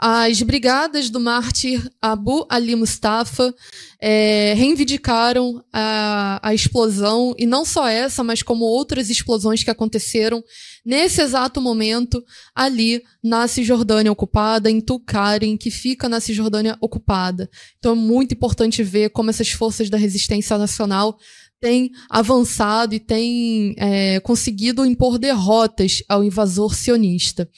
As 0.00 0.40
brigadas 0.42 1.10
do 1.10 1.18
mártir 1.18 1.90
Abu 2.00 2.46
Ali 2.48 2.76
Mustafa 2.76 3.52
é, 4.00 4.54
reivindicaram 4.54 5.60
a, 5.72 6.38
a 6.40 6.54
explosão, 6.54 7.34
e 7.36 7.44
não 7.44 7.64
só 7.64 7.88
essa, 7.88 8.22
mas 8.22 8.40
como 8.40 8.64
outras 8.64 9.10
explosões 9.10 9.64
que 9.64 9.70
aconteceram 9.70 10.40
nesse 10.86 11.20
exato 11.20 11.60
momento 11.60 12.22
ali 12.54 13.02
na 13.22 13.48
Cisjordânia 13.48 14.12
ocupada, 14.12 14.70
em 14.70 14.80
Tulkarem, 14.80 15.56
que 15.56 15.70
fica 15.70 16.08
na 16.08 16.20
Cisjordânia 16.20 16.78
ocupada. 16.80 17.50
Então 17.80 17.90
é 17.90 17.96
muito 17.96 18.34
importante 18.34 18.84
ver 18.84 19.10
como 19.10 19.30
essas 19.30 19.50
forças 19.50 19.90
da 19.90 19.98
resistência 19.98 20.56
nacional 20.56 21.18
têm 21.60 21.90
avançado 22.08 22.94
e 22.94 23.00
têm 23.00 23.74
é, 23.76 24.20
conseguido 24.20 24.86
impor 24.86 25.18
derrotas 25.18 26.02
ao 26.08 26.22
invasor 26.22 26.74
sionista. 26.74 27.48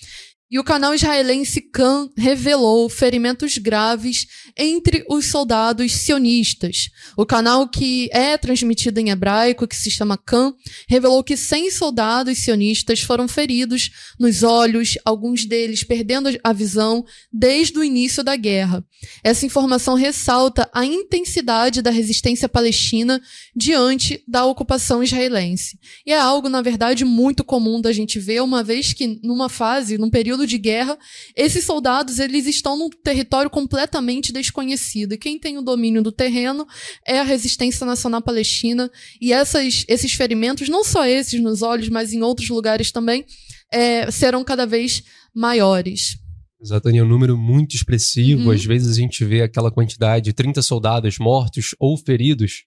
E 0.51 0.59
o 0.59 0.65
canal 0.65 0.93
israelense 0.93 1.61
Khan 1.61 2.11
revelou 2.17 2.89
ferimentos 2.89 3.57
graves 3.57 4.50
entre 4.57 5.05
os 5.09 5.27
soldados 5.27 5.93
sionistas. 5.93 6.89
O 7.17 7.27
canal 7.27 7.69
que 7.69 8.09
é 8.13 8.37
transmitido 8.39 8.99
em 8.99 9.11
hebraico, 9.11 9.69
que 9.69 9.77
se 9.77 9.91
chama 9.91 10.17
Khan, 10.17 10.55
revelou 10.89 11.23
que 11.23 11.37
100 11.37 11.71
soldados 11.71 12.39
sionistas 12.39 13.01
foram 13.01 13.29
feridos 13.29 13.91
nos 14.19 14.43
olhos, 14.43 14.97
alguns 15.05 15.45
deles 15.45 15.85
perdendo 15.85 16.31
a 16.43 16.53
visão 16.53 17.05
desde 17.33 17.79
o 17.79 17.85
início 17.85 18.25
da 18.25 18.37
guerra. 18.37 18.85
Essa 19.23 19.47
informação 19.47 19.95
ressalta 19.95 20.69
a 20.73 20.85
intensidade 20.85 21.83
da 21.83 21.91
resistência 21.91 22.49
palestina 22.49 23.21
diante 23.55 24.23
da 24.27 24.45
ocupação 24.45 25.03
israelense. 25.03 25.79
E 26.07 26.13
é 26.13 26.19
algo, 26.19 26.49
na 26.49 26.63
verdade, 26.63 27.05
muito 27.05 27.45
comum 27.45 27.81
da 27.81 27.93
gente 27.93 28.19
ver, 28.19 28.43
uma 28.43 28.63
vez 28.63 28.93
que 28.93 29.21
numa 29.23 29.49
fase, 29.49 29.99
num 29.99 30.11
período 30.11 30.31
período 30.31 30.47
de 30.47 30.59
guerra, 30.59 30.99
esses 31.35 31.65
soldados 31.65 32.19
eles 32.19 32.47
estão 32.47 32.77
num 32.77 32.89
território 32.89 33.51
completamente 33.51 34.33
desconhecido. 34.41 35.13
E 35.13 35.19
quem 35.19 35.39
tem 35.39 35.59
o 35.59 35.63
domínio 35.63 36.03
do 36.03 36.11
terreno 36.11 36.67
é 37.07 37.21
a 37.21 37.23
resistência 37.23 37.87
nacional 37.87 38.23
palestina. 38.23 38.91
E 39.21 39.33
essas, 39.33 39.85
esses 39.89 40.13
ferimentos, 40.13 40.69
não 40.69 40.83
só 40.83 41.07
esses 41.07 41.41
nos 41.41 41.63
olhos, 41.63 41.89
mas 41.89 42.13
em 42.13 42.23
outros 42.23 42.49
lugares 42.49 42.91
também, 42.91 43.25
é, 43.73 44.11
serão 44.11 44.43
cada 44.43 44.67
vez 44.67 45.03
maiores. 45.35 46.19
Exato, 46.63 46.91
é 46.91 47.03
um 47.03 47.09
número 47.09 47.39
muito 47.39 47.75
expressivo. 47.75 48.45
Uhum. 48.45 48.51
Às 48.51 48.65
vezes 48.65 48.97
a 48.97 49.01
gente 49.01 49.25
vê 49.25 49.43
aquela 49.43 49.71
quantidade 49.71 50.27
de 50.27 50.33
30 50.33 50.61
soldados 50.63 51.19
mortos 51.19 51.75
ou 51.79 51.97
feridos. 51.97 52.65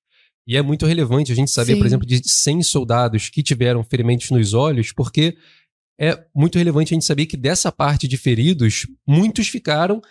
E 0.47 0.57
é 0.57 0.61
muito 0.61 0.85
relevante 0.85 1.31
a 1.31 1.35
gente 1.35 1.51
saber, 1.51 1.73
Sim. 1.73 1.79
por 1.79 1.85
exemplo, 1.85 2.07
de 2.07 2.21
100 2.23 2.63
soldados 2.63 3.29
que 3.29 3.43
tiveram 3.43 3.83
ferimentos 3.83 4.29
nos 4.29 4.53
olhos, 4.53 4.91
porque 4.91 5.37
é 5.99 6.21
muito 6.35 6.57
relevante 6.57 6.93
a 6.93 6.95
gente 6.95 7.05
saber 7.05 7.27
que 7.27 7.37
dessa 7.37 7.71
parte 7.71 8.07
de 8.07 8.17
feridos, 8.17 8.87
muitos 9.07 9.47
ficaram 9.47 10.01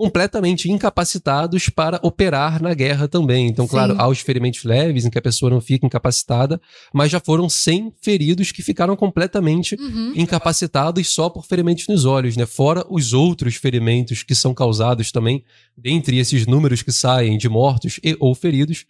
completamente 0.00 0.72
incapacitados 0.72 1.68
para 1.68 2.00
operar 2.02 2.62
na 2.62 2.72
guerra 2.72 3.06
também. 3.06 3.48
Então, 3.48 3.66
Sim. 3.66 3.72
claro, 3.72 3.96
há 3.98 4.08
os 4.08 4.20
ferimentos 4.20 4.64
leves 4.64 5.04
em 5.04 5.10
que 5.10 5.18
a 5.18 5.20
pessoa 5.20 5.50
não 5.50 5.60
fica 5.60 5.84
incapacitada, 5.84 6.58
mas 6.90 7.12
já 7.12 7.20
foram 7.20 7.50
100 7.50 7.92
feridos 8.00 8.50
que 8.50 8.62
ficaram 8.62 8.96
completamente 8.96 9.74
uhum. 9.78 10.14
incapacitados 10.16 11.06
só 11.10 11.28
por 11.28 11.44
ferimentos 11.44 11.86
nos 11.86 12.06
olhos, 12.06 12.34
né? 12.34 12.46
Fora 12.46 12.82
os 12.88 13.12
outros 13.12 13.56
ferimentos 13.56 14.22
que 14.22 14.34
são 14.34 14.54
causados 14.54 15.12
também, 15.12 15.44
dentre 15.76 16.16
esses 16.16 16.46
números 16.46 16.80
que 16.80 16.92
saem 16.92 17.36
de 17.36 17.50
mortos 17.50 18.00
e 18.02 18.16
ou 18.18 18.34
feridos, 18.34 18.86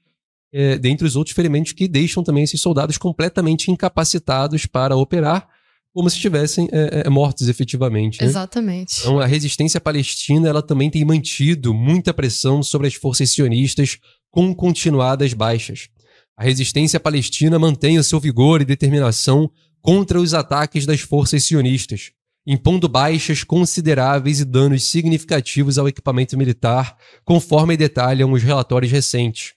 é, 0.53 0.79
dentre 0.79 1.09
os 1.09 1.17
outros 1.17 1.35
ferimentos 1.35 1.73
que 1.73 1.89
deixam 1.89 2.23
também 2.23 2.45
esses 2.45 2.61
soldados 2.61 2.97
completamente 2.97 3.69
incapacitados 3.69 4.65
para 4.65 4.95
operar 4.95 5.49
como 5.93 6.09
se 6.09 6.17
estivessem 6.17 6.69
é, 6.73 7.03
é, 7.07 7.11
mortos 7.11 7.49
efetivamente. 7.49 8.21
Né? 8.21 8.27
Exatamente. 8.27 9.01
Então, 9.01 9.19
a 9.19 9.27
resistência 9.27 9.81
palestina 9.81 10.49
ela 10.49 10.63
também 10.63 10.91
tem 10.91 11.05
mantido 11.05 11.75
muita 11.75 12.15
pressão 12.15 12.63
sobre 12.63 12.87
as 12.87 12.95
forças 12.95 13.31
sionistas 13.31 13.99
com 14.31 14.55
continuadas 14.55 15.33
baixas. 15.33 15.89
A 16.37 16.45
resistência 16.45 16.99
palestina 16.99 17.59
mantém 17.59 17.99
o 17.99 18.05
seu 18.05 18.21
vigor 18.21 18.63
e 18.63 18.65
determinação 18.65 19.51
contra 19.83 20.21
os 20.21 20.33
ataques 20.33 20.87
das 20.87 21.01
forças 21.01 21.45
sionistas, 21.45 22.13
impondo 22.47 22.89
baixas 22.89 23.45
consideráveis 23.45 24.41
e 24.41 24.45
danos 24.45 24.85
significativos 24.85 25.77
ao 25.77 25.89
equipamento 25.89 26.39
militar, 26.39 26.97
conforme 27.25 27.77
detalham 27.77 28.33
os 28.33 28.43
relatórios 28.43 28.93
recentes. 28.93 29.55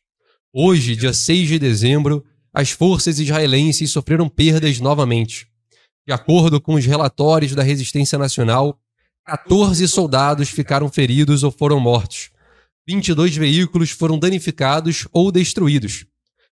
Hoje, 0.54 0.96
dia 0.96 1.14
6 1.14 1.48
de 1.48 1.60
dezembro, 1.60 2.24
as 2.54 2.72
forças 2.72 3.20
israelenses 3.20 3.92
sofreram 3.92 4.28
perdas 4.28 4.80
novamente. 4.80 5.48
De 6.06 6.14
acordo 6.14 6.60
com 6.60 6.74
os 6.76 6.86
relatórios 6.86 7.56
da 7.56 7.64
Resistência 7.64 8.18
Nacional, 8.18 8.78
14 9.26 9.88
soldados 9.88 10.50
ficaram 10.50 10.90
feridos 10.90 11.44
ou 11.44 11.52
foram 11.52 11.80
mortos. 11.80 12.30
22 12.88 13.38
veículos 13.38 13.92
foram 13.92 14.20
danificados 14.20 15.08
ou 15.14 15.32
destruídos. 15.32 16.06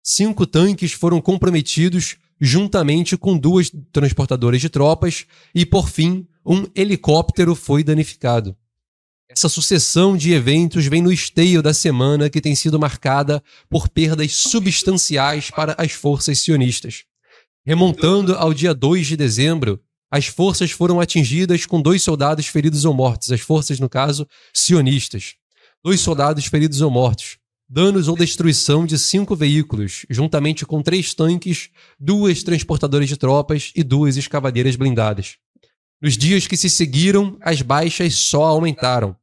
Cinco 0.03 0.47
tanques 0.47 0.93
foram 0.93 1.21
comprometidos 1.21 2.17
juntamente 2.41 3.17
com 3.17 3.37
duas 3.37 3.71
transportadoras 3.93 4.61
de 4.61 4.69
tropas, 4.69 5.27
e, 5.55 5.65
por 5.65 5.89
fim, 5.89 6.27
um 6.45 6.67
helicóptero 6.75 7.55
foi 7.55 7.83
danificado. 7.83 8.57
Essa 9.29 9.49
sucessão 9.49 10.17
de 10.17 10.33
eventos 10.33 10.87
vem 10.87 11.03
no 11.03 11.13
esteio 11.13 11.63
da 11.63 11.75
semana 11.75 12.31
que 12.31 12.41
tem 12.41 12.55
sido 12.55 12.79
marcada 12.79 13.43
por 13.69 13.89
perdas 13.89 14.35
substanciais 14.35 15.51
para 15.51 15.75
as 15.79 15.93
forças 15.93 16.39
sionistas. 16.39 17.05
Remontando 17.67 18.37
ao 18.37 18.55
dia 18.55 18.73
2 18.73 19.09
de 19.09 19.17
dezembro, 19.17 19.81
as 20.09 20.27
forças 20.27 20.71
foram 20.71 21.01
atingidas 21.01 21.67
com 21.67 21.83
dois 21.83 22.01
soldados 22.01 22.47
feridos 22.47 22.85
ou 22.85 22.95
mortos, 22.95 23.33
as 23.33 23.41
forças, 23.41 23.81
no 23.81 23.89
caso, 23.89 24.25
sionistas. 24.55 25.35
Dois 25.85 26.01
soldados 26.01 26.47
feridos 26.47 26.81
ou 26.81 26.93
mortos, 26.93 27.39
danos 27.69 28.07
ou 28.07 28.17
destruição 28.17 28.87
de 28.87 28.97
cinco 28.97 29.35
veículos, 29.35 30.07
juntamente 30.09 30.65
com 30.65 30.81
três 30.81 31.13
tanques, 31.13 31.69
duas 31.99 32.45
transportadoras 32.45 33.09
de 33.09 33.17
tropas 33.17 33.73
e 33.75 33.83
duas 33.83 34.17
escavadeiras 34.17 34.77
blindadas. 34.77 35.35
Nos 36.01 36.17
dias 36.17 36.47
que 36.47 36.57
se 36.57 36.71
seguiram, 36.71 37.37
as 37.41 37.63
baixas 37.63 38.15
só 38.15 38.45
aumentaram. 38.45 39.17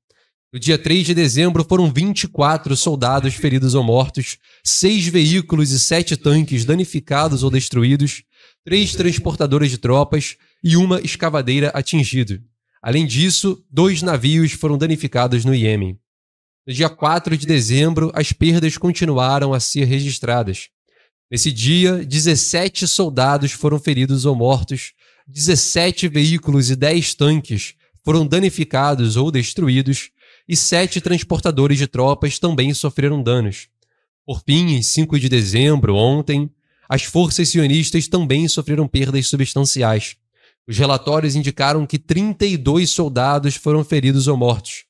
No 0.51 0.59
dia 0.59 0.77
3 0.77 1.07
de 1.07 1.15
dezembro 1.15 1.65
foram 1.67 1.91
24 1.91 2.75
soldados 2.75 3.33
feridos 3.33 3.73
ou 3.73 3.83
mortos, 3.83 4.37
seis 4.63 5.07
veículos 5.07 5.71
e 5.71 5.79
sete 5.79 6.15
tanques 6.15 6.63
danificados 6.63 7.41
ou 7.41 7.49
destruídos, 7.49 8.23
três 8.65 8.95
transportadoras 8.95 9.69
de 9.69 9.77
tropas 9.77 10.37
e 10.63 10.77
uma 10.77 11.01
escavadeira 11.01 11.69
atingida. 11.69 12.41
Além 12.81 13.05
disso, 13.05 13.63
dois 13.69 14.01
navios 14.01 14.51
foram 14.51 14.77
danificados 14.77 15.45
no 15.45 15.53
Iêmen. 15.53 15.97
No 16.65 16.73
dia 16.73 16.89
4 16.89 17.37
de 17.37 17.45
dezembro, 17.45 18.11
as 18.13 18.31
perdas 18.31 18.77
continuaram 18.77 19.53
a 19.53 19.59
ser 19.59 19.85
registradas. 19.85 20.69
Nesse 21.29 21.51
dia, 21.51 22.05
17 22.05 22.87
soldados 22.87 23.51
foram 23.51 23.79
feridos 23.79 24.25
ou 24.25 24.35
mortos, 24.35 24.93
17 25.27 26.07
veículos 26.07 26.69
e 26.69 26.75
10 26.75 27.15
tanques 27.15 27.75
foram 28.03 28.27
danificados 28.27 29.15
ou 29.15 29.31
destruídos, 29.31 30.11
e 30.47 30.57
sete 30.57 30.99
transportadores 30.99 31.77
de 31.77 31.87
tropas 31.87 32.37
também 32.37 32.73
sofreram 32.73 33.23
danos. 33.23 33.69
Por 34.25 34.43
fim, 34.43 34.73
em 34.73 34.81
5 34.81 35.17
de 35.17 35.29
dezembro, 35.29 35.95
ontem, 35.95 36.51
as 36.93 37.01
forças 37.01 37.49
sionistas 37.49 38.07
também 38.07 38.47
sofreram 38.47 38.87
perdas 38.87 39.25
substanciais. 39.25 40.15
Os 40.67 40.77
relatórios 40.77 41.35
indicaram 41.35 41.87
que 41.87 41.97
32 41.97 42.87
soldados 42.91 43.55
foram 43.55 43.83
feridos 43.83 44.27
ou 44.27 44.37
mortos, 44.37 44.83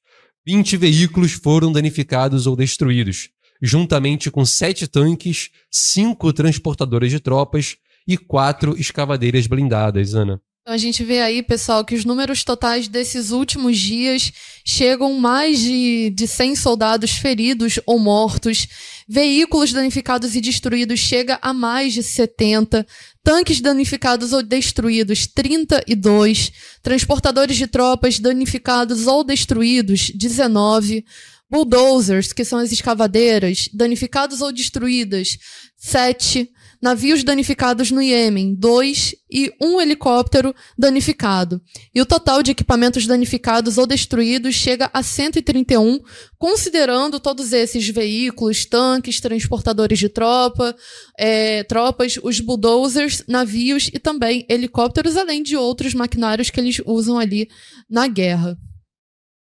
20 0.46 0.76
veículos 0.76 1.32
foram 1.32 1.72
danificados 1.72 2.46
ou 2.46 2.58
destruídos, 2.58 3.30
juntamente 3.62 4.30
com 4.30 4.44
sete 4.44 4.86
tanques, 4.86 5.50
cinco 5.72 6.34
transportadoras 6.34 7.10
de 7.10 7.22
tropas 7.22 7.78
e 8.06 8.18
quatro 8.18 8.78
escavadeiras 8.78 9.48
blindadas, 9.48 10.14
Ana. 10.14 10.42
Então 10.64 10.76
a 10.76 10.78
gente 10.78 11.04
vê 11.04 11.20
aí, 11.20 11.44
pessoal, 11.44 11.84
que 11.84 11.94
os 11.94 12.06
números 12.06 12.46
totais 12.46 12.88
desses 12.88 13.32
últimos 13.32 13.78
dias 13.78 14.32
chegam 14.64 15.14
mais 15.20 15.60
de, 15.60 16.10
de 16.12 16.26
100 16.26 16.56
soldados 16.56 17.12
feridos 17.12 17.82
ou 17.86 18.00
mortos, 18.00 18.66
veículos 19.06 19.74
danificados 19.74 20.38
e 20.38 20.40
destruídos 20.40 21.02
chega 21.02 21.38
a 21.42 21.52
mais 21.52 21.94
de 21.94 22.02
70, 22.02 22.88
tanques 23.22 23.60
danificados 23.60 24.32
ou 24.32 24.42
destruídos 24.42 25.28
32, 25.28 26.54
transportadores 26.82 27.58
de 27.58 27.68
tropas 27.68 28.18
danificados 28.18 29.06
ou 29.06 29.22
destruídos 29.22 30.12
19, 30.16 31.04
bulldozers, 31.50 32.32
que 32.32 32.46
são 32.46 32.60
as 32.60 32.72
escavadeiras, 32.72 33.68
danificados 33.74 34.40
ou 34.40 34.50
destruídas 34.54 35.38
7, 35.76 36.50
navios 36.84 37.24
danificados 37.24 37.92
no 37.92 38.02
Iêmen, 38.02 38.54
dois 38.54 39.16
e 39.32 39.54
um 39.62 39.80
helicóptero 39.80 40.54
danificado. 40.78 41.62
E 41.96 42.02
o 42.02 42.06
total 42.06 42.44
de 42.44 42.52
equipamentos 42.52 43.08
danificados 43.08 43.78
ou 43.78 43.88
destruídos 43.88 44.54
chega 44.54 44.90
a 44.94 45.02
131, 45.02 46.02
considerando 46.38 47.22
todos 47.22 47.54
esses 47.54 47.88
veículos, 47.88 48.66
tanques, 48.66 49.22
transportadores 49.22 49.98
de 49.98 50.10
tropa, 50.10 50.76
é, 51.18 51.64
tropas, 51.64 52.20
os 52.22 52.42
bulldozers, 52.42 53.24
navios 53.30 53.90
e 53.94 53.98
também 53.98 54.46
helicópteros, 54.50 55.16
além 55.16 55.42
de 55.42 55.56
outros 55.56 55.94
maquinários 55.94 56.50
que 56.50 56.60
eles 56.60 56.82
usam 56.86 57.18
ali 57.18 57.48
na 57.90 58.10
guerra. 58.10 58.58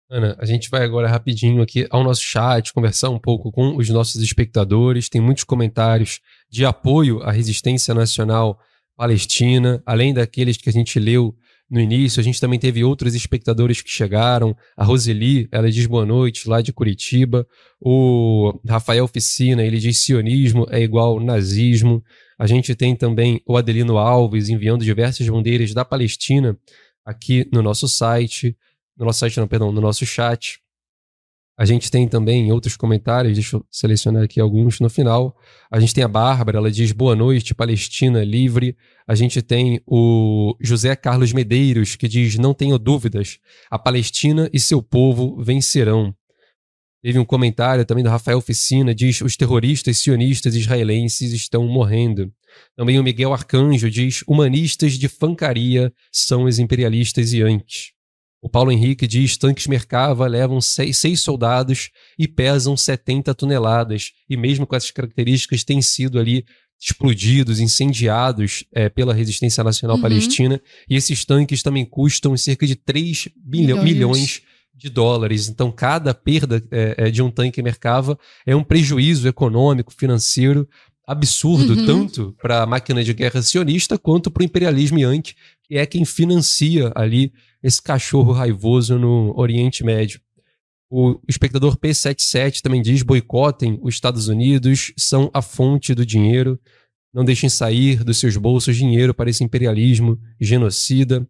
Ana, 0.10 0.38
a 0.39 0.46
gente 0.46 0.70
vai 0.70 0.84
agora 0.84 1.10
rapidinho 1.10 1.62
aqui 1.62 1.86
ao 1.89 2.02
nosso 2.02 2.22
chat, 2.22 2.72
conversar 2.72 3.10
um 3.10 3.20
pouco 3.20 3.52
com 3.52 3.76
os 3.76 3.89
nossos 3.89 4.22
espectadores. 4.22 5.10
Tem 5.10 5.20
muitos 5.20 5.43
comentários 5.43 6.22
de 6.50 6.65
apoio 6.65 7.22
à 7.24 7.32
resistência 7.32 7.93
nacional 7.93 8.58
palestina, 8.96 9.84
além 9.86 10.13
daqueles 10.13 10.56
que 10.56 10.70
a 10.70 10.72
gente 10.72 10.98
leu 10.98 11.36
no 11.70 11.78
início. 11.78 12.22
A 12.22 12.24
gente 12.24 12.39
também 12.39 12.58
teve 12.58 12.86
outros 12.86 13.15
espectadores 13.15 13.82
que 13.82 13.89
chegaram. 13.89 14.56
A 14.78 14.86
Roseli, 14.86 15.50
ela 15.52 15.70
diz 15.70 15.86
boa 15.86 16.06
noite, 16.06 16.48
lá 16.48 16.62
de 16.62 16.72
Curitiba. 16.72 17.46
O 17.82 18.58
Rafael 18.65 19.04
Oficina, 19.04 19.62
ele 19.62 19.78
diz 19.78 20.04
sionismo 20.04 20.65
é 20.70 20.82
igual 20.82 21.20
nazismo. 21.20 22.02
A 22.39 22.48
gente 22.48 22.74
tem 22.76 22.96
também 22.96 23.41
o 23.46 23.58
Adelino 23.58 23.98
Alves 23.98 24.48
enviando 24.48 24.86
diversas 24.86 25.28
bandeiras 25.28 25.74
da 25.74 25.84
Palestina 25.84 26.58
aqui 27.06 27.46
no 27.52 27.62
nosso 27.62 27.89
site 27.89 28.56
no 28.98 29.06
nosso 29.06 29.20
site, 29.20 29.38
não, 29.38 29.48
perdão, 29.48 29.72
no 29.72 29.82
nosso 29.82 30.06
chat. 30.06 30.60
A 31.60 31.66
gente 31.66 31.90
tem 31.90 32.08
também 32.08 32.52
outros 32.52 32.78
comentários, 32.78 33.34
deixa 33.34 33.56
eu 33.56 33.66
selecionar 33.72 34.24
aqui 34.24 34.40
alguns 34.40 34.80
no 34.80 34.90
final. 34.90 35.36
A 35.72 35.80
gente 35.80 35.94
tem 35.94 36.04
a 36.04 36.08
Bárbara, 36.08 36.60
ela 36.60 36.70
diz 36.70 36.92
boa 36.92 37.16
noite, 37.16 37.56
Palestina 37.56 38.24
livre. 38.24 38.78
A 39.08 39.16
gente 39.16 39.42
tem 39.42 39.82
o 39.88 40.56
José 40.62 40.96
Carlos 40.96 41.34
Medeiros, 41.34 41.96
que 41.96 42.08
diz: 42.08 42.38
não 42.38 42.54
tenho 42.54 42.78
dúvidas, 42.78 43.40
a 43.72 43.80
Palestina 43.80 44.48
e 44.54 44.60
seu 44.60 44.84
povo 44.84 45.42
vencerão. 45.44 46.14
Teve 47.02 47.18
um 47.18 47.26
comentário 47.26 47.86
também 47.86 48.04
do 48.04 48.10
Rafael 48.10 48.38
Oficina, 48.38 48.94
diz: 48.94 49.22
os 49.22 49.36
terroristas 49.36 49.98
sionistas 49.98 50.54
israelenses 50.54 51.34
estão 51.34 51.68
morrendo. 51.68 52.32
Também 52.76 53.00
o 53.00 53.04
Miguel 53.04 53.34
Arcanjo 53.34 53.90
diz: 53.90 54.24
humanistas 54.28 54.94
de 54.94 55.08
fancaria 55.08 55.92
são 56.12 56.44
os 56.44 56.60
imperialistas 56.60 57.34
e 57.34 57.42
antes. 57.42 57.97
O 58.41 58.50
Paulo 58.50 58.71
Henrique 58.71 59.08
diz: 59.08 59.38
tanques 59.38 59.67
Merkava 59.67 60.28
levam 60.28 60.62
seis, 60.62 60.97
seis, 60.97 61.21
soldados 61.21 61.89
e 62.17 62.28
pesam 62.28 62.78
70 62.78 63.34
toneladas, 63.34 64.12
e 64.30 64.38
mesmo 64.38 64.67
com 64.67 64.76
essas 64.76 64.91
características 64.91 65.63
têm 65.63 65.82
sido 65.82 66.19
ali 66.19 66.45
explodidos, 66.80 67.60
incendiados 67.60 68.63
é, 68.71 68.88
pela 68.88 69.13
resistência 69.13 69.63
nacional 69.63 69.95
uhum. 69.95 70.02
palestina, 70.02 70.62
e 70.88 70.95
esses 70.95 71.26
tanques 71.26 71.63
também 71.63 71.84
custam 71.84 72.38
cerca 72.38 72.67
de 72.67 72.76
3 72.76 73.30
bilhões. 73.36 73.84
milhões 73.84 74.41
de 74.76 74.89
dólares. 74.89 75.50
Então, 75.50 75.71
cada 75.71 76.13
perda 76.13 76.63
é, 76.69 77.10
de 77.10 77.23
um 77.23 77.32
tanque 77.32 77.63
Merkava 77.63 78.17
é 78.45 78.56
um 78.56 78.63
prejuízo 78.63 79.28
econômico, 79.28 79.91
financeiro 79.91 80.69
absurdo, 81.08 81.73
uhum. 81.73 81.86
tanto 81.86 82.36
para 82.39 82.62
a 82.62 82.65
máquina 82.65 83.04
de 83.04 83.13
guerra 83.13 83.41
sionista 83.41 83.97
quanto 83.97 84.30
para 84.30 84.41
o 84.41 84.45
imperialismo 84.45 85.00
yankee, 85.00 85.34
que 85.63 85.78
é 85.78 85.86
quem 85.86 86.06
financia 86.06 86.91
ali 86.95 87.32
esse 87.62 87.82
cachorro 87.82 88.32
raivoso 88.32 88.98
no 88.98 89.34
Oriente 89.38 89.84
Médio. 89.84 90.22
O 90.89 91.20
espectador 91.28 91.78
P77 91.78 92.62
também 92.62 92.82
diz: 92.82 93.04
boicotem 93.04 93.78
os 93.82 93.96
Estados 93.96 94.28
Unidos, 94.28 94.93
são 94.98 95.30
a 95.34 95.41
fonte 95.41 95.93
do 95.93 96.06
dinheiro. 96.06 96.60
Não 97.13 97.26
deixem 97.26 97.50
sair 97.50 98.04
dos 98.04 98.20
seus 98.20 98.38
bolsos 98.38 98.76
dinheiro 98.76 99.13
para 99.13 99.30
esse 99.30 99.43
imperialismo 99.43 100.20
genocida. 100.39 101.28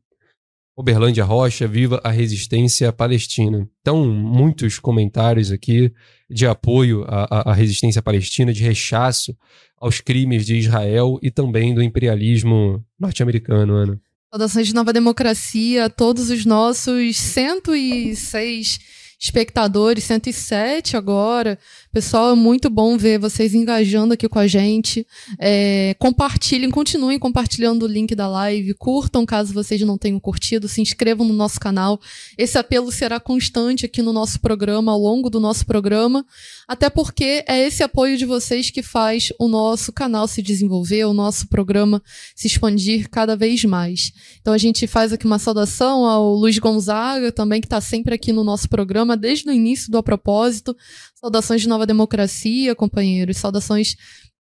Oberlândia 0.75 1.23
Rocha, 1.23 1.67
viva 1.67 1.99
a 2.03 2.11
resistência 2.11 2.93
palestina. 2.93 3.67
Então, 3.81 4.05
muitos 4.05 4.77
comentários 4.77 5.51
aqui 5.51 5.91
de 6.29 6.45
apoio 6.45 7.03
à, 7.07 7.49
à, 7.49 7.53
resistência 7.53 7.99
palestina, 7.99 8.53
de 8.53 8.61
rechaço 8.61 9.35
aos 9.75 9.99
crimes 9.99 10.45
de 10.45 10.55
Israel 10.55 11.17
e 11.23 11.31
também 11.31 11.73
do 11.73 11.81
imperialismo 11.81 12.85
norte-americano, 12.99 13.73
Ana. 13.73 14.01
Saudações 14.29 14.67
de 14.67 14.75
Nova 14.75 14.91
Democracia 14.91 15.85
a 15.85 15.89
todos 15.89 16.29
os 16.29 16.45
nossos 16.45 17.15
106 17.15 18.77
espectadores, 19.19 20.03
107 20.03 20.95
agora. 20.95 21.58
Pessoal, 21.91 22.34
é 22.34 22.36
muito 22.36 22.69
bom 22.69 22.97
ver 22.97 23.17
vocês 23.17 23.56
engajando 23.56 24.13
aqui 24.13 24.30
com 24.30 24.38
a 24.38 24.45
gente. 24.45 25.06
É, 25.39 25.95
compartilhem, 25.97 26.69
continuem 26.69 27.17
compartilhando 27.17 27.84
o 27.84 27.88
link 27.88 28.13
da 28.13 28.27
live, 28.27 28.75
curtam 28.75 29.25
caso 29.25 29.53
vocês 29.53 29.82
não 29.82 29.97
tenham 29.97 30.19
curtido, 30.19 30.67
se 30.67 30.82
inscrevam 30.82 31.25
no 31.25 31.34
nosso 31.34 31.60
canal. 31.60 31.99
Esse 32.38 32.60
apelo 32.60 32.91
será 32.91 33.19
constante 33.19 33.86
aqui 33.86 34.03
no 34.03 34.13
nosso 34.13 34.39
programa, 34.39 34.91
ao 34.91 34.99
longo 34.99 35.30
do 35.30 35.39
nosso 35.39 35.65
programa, 35.65 36.23
até 36.67 36.89
porque 36.89 37.43
é 37.47 37.60
esse 37.60 37.82
apoio 37.82 38.17
de 38.17 38.25
vocês 38.25 38.69
que 38.69 38.84
faz 38.84 39.34
o 39.39 39.47
nosso 39.47 39.91
canal 39.91 40.27
se 40.27 40.43
desenvolver, 40.43 41.06
o 41.06 41.13
nosso 41.13 41.47
programa 41.47 42.01
se 42.36 42.45
expandir 42.45 43.10
cada 43.10 43.36
vez 43.36 43.63
mais. 43.65 44.12
Então 44.41 44.53
a 44.53 44.58
gente 44.58 44.86
faz 44.86 45.12
aqui 45.12 45.25
uma 45.25 45.39
saudação 45.39 46.06
ao 46.06 46.36
Luiz 46.36 46.60
Gonzaga, 46.60 47.32
também 47.32 47.60
que 47.60 47.65
está 47.65 47.82
sempre 47.82 48.13
aqui 48.13 48.32
no 48.32 48.43
nosso 48.43 48.69
programa 48.69 49.06
desde 49.15 49.47
o 49.49 49.53
início 49.53 49.91
do 49.91 49.97
A 49.97 50.03
Propósito. 50.03 50.75
Saudações 51.15 51.61
de 51.61 51.69
Nova 51.69 51.85
Democracia, 51.85 52.75
companheiros. 52.75 53.37
Saudações 53.37 53.95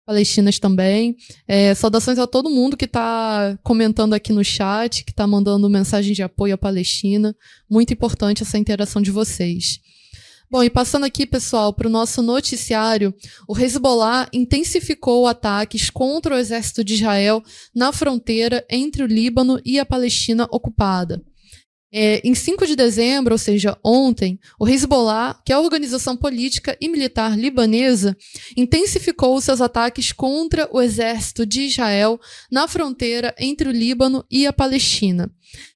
palestinas 0.05 0.59
também. 0.59 1.17
É, 1.49 1.75
saudações 1.75 2.19
a 2.19 2.27
todo 2.27 2.51
mundo 2.51 2.77
que 2.77 2.85
está 2.85 3.59
comentando 3.63 4.15
aqui 4.15 4.33
no 4.33 4.45
chat, 4.45 5.05
que 5.05 5.13
está 5.13 5.27
mandando 5.27 5.69
mensagem 5.69 6.13
de 6.13 6.23
apoio 6.23 6.55
à 6.55 6.59
Palestina. 6.59 7.35
Muito 7.71 7.93
importante 7.93 8.43
essa 8.43 8.59
interação 8.59 9.01
de 9.01 9.11
vocês. 9.11 9.81
Bom, 10.53 10.63
e 10.63 10.69
passando 10.69 11.05
aqui, 11.05 11.25
pessoal, 11.25 11.73
para 11.73 11.89
o 11.89 11.91
nosso 11.91 12.21
noticiário, 12.21 13.15
o 13.49 13.59
Hezbollah 13.59 14.29
intensificou 14.35 15.27
ataques 15.27 15.89
contra 15.89 16.35
o 16.35 16.39
exército 16.39 16.85
de 16.85 16.93
Israel 16.93 17.43
na 17.75 17.91
fronteira 17.91 18.63
entre 18.69 19.03
o 19.03 19.07
Líbano 19.07 19.59
e 19.65 19.79
a 19.79 19.87
Palestina 19.87 20.47
ocupada. 20.51 21.23
É, 21.95 22.27
em 22.27 22.35
5 22.35 22.67
de 22.67 22.75
dezembro, 22.75 23.35
ou 23.35 23.39
seja, 23.39 23.77
ontem, 23.85 24.41
o 24.59 24.67
Hezbollah, 24.67 25.39
que 25.45 25.53
é 25.53 25.55
a 25.55 25.61
organização 25.61 26.17
política 26.17 26.75
e 26.81 26.89
militar 26.89 27.39
libanesa, 27.39 28.17
intensificou 28.57 29.39
seus 29.43 29.61
ataques 29.61 30.11
contra 30.11 30.67
o 30.73 30.81
exército 30.81 31.45
de 31.45 31.63
Israel 31.63 32.19
na 32.51 32.67
fronteira 32.67 33.35
entre 33.39 33.69
o 33.69 33.73
Líbano 33.73 34.25
e 34.31 34.47
a 34.47 34.53
Palestina. 34.55 35.31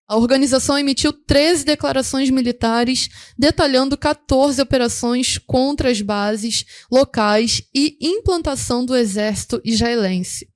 A 0.09 0.17
organização 0.17 0.79
emitiu 0.79 1.13
13 1.13 1.65
declarações 1.65 2.31
militares 2.31 3.09
detalhando 3.37 3.99
14 3.99 4.63
operações 4.63 5.37
contra 5.37 5.91
as 5.91 6.01
bases 6.01 6.65
locais 6.91 7.63
e 7.75 7.99
implantação 8.01 8.87
do 8.87 8.97
exército 8.97 9.61
israelense. 9.65 10.49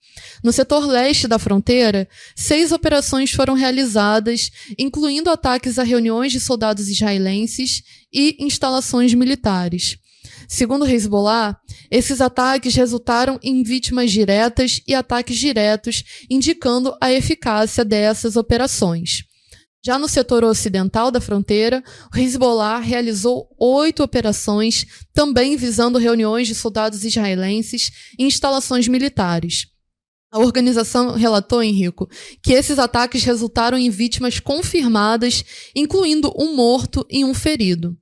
No 0.42 0.52
setor 0.52 0.87
leste 0.87 1.28
da 1.28 1.38
fronteira, 1.38 2.09
seis 2.35 2.72
operações 2.72 3.30
foram 3.30 3.54
realizadas, 3.54 4.50
incluindo 4.78 5.30
ataques 5.30 5.78
a 5.78 5.83
reuniões 5.83 6.33
de 6.33 6.40
soldados 6.40 6.88
israelenses 6.88 7.83
e 8.12 8.37
instalações 8.38 9.14
militares. 9.14 9.98
Segundo 10.48 10.87
Hezbollah, 10.87 11.56
esses 11.90 12.20
ataques 12.20 12.74
resultaram 12.74 13.38
em 13.42 13.62
vítimas 13.62 14.11
diretas 14.11 14.80
e 14.87 14.94
ataques 14.94 15.38
diretos, 15.38 16.02
indicando 16.28 16.96
a 17.00 17.12
eficácia 17.12 17.85
dessas 17.85 18.37
operações. 18.37 19.24
Já 19.83 19.98
no 19.98 20.09
setor 20.09 20.44
ocidental 20.44 21.11
da 21.11 21.22
fronteira, 21.22 21.83
o 22.14 22.18
Hezbollah 22.18 22.80
realizou 22.80 23.48
oito 23.59 24.02
operações, 24.02 24.85
também 25.14 25.56
visando 25.56 25.98
reuniões 25.98 26.46
de 26.46 26.54
soldados 26.54 27.02
israelenses 27.02 27.90
e 28.18 28.24
instalações 28.24 28.87
militares. 28.88 29.69
A 30.32 30.38
organização 30.38 31.12
relatou, 31.12 31.60
Henrico, 31.60 32.08
que 32.40 32.52
esses 32.52 32.78
ataques 32.78 33.24
resultaram 33.24 33.76
em 33.76 33.90
vítimas 33.90 34.38
confirmadas, 34.38 35.44
incluindo 35.74 36.32
um 36.38 36.54
morto 36.54 37.04
e 37.10 37.24
um 37.24 37.34
ferido. 37.34 37.96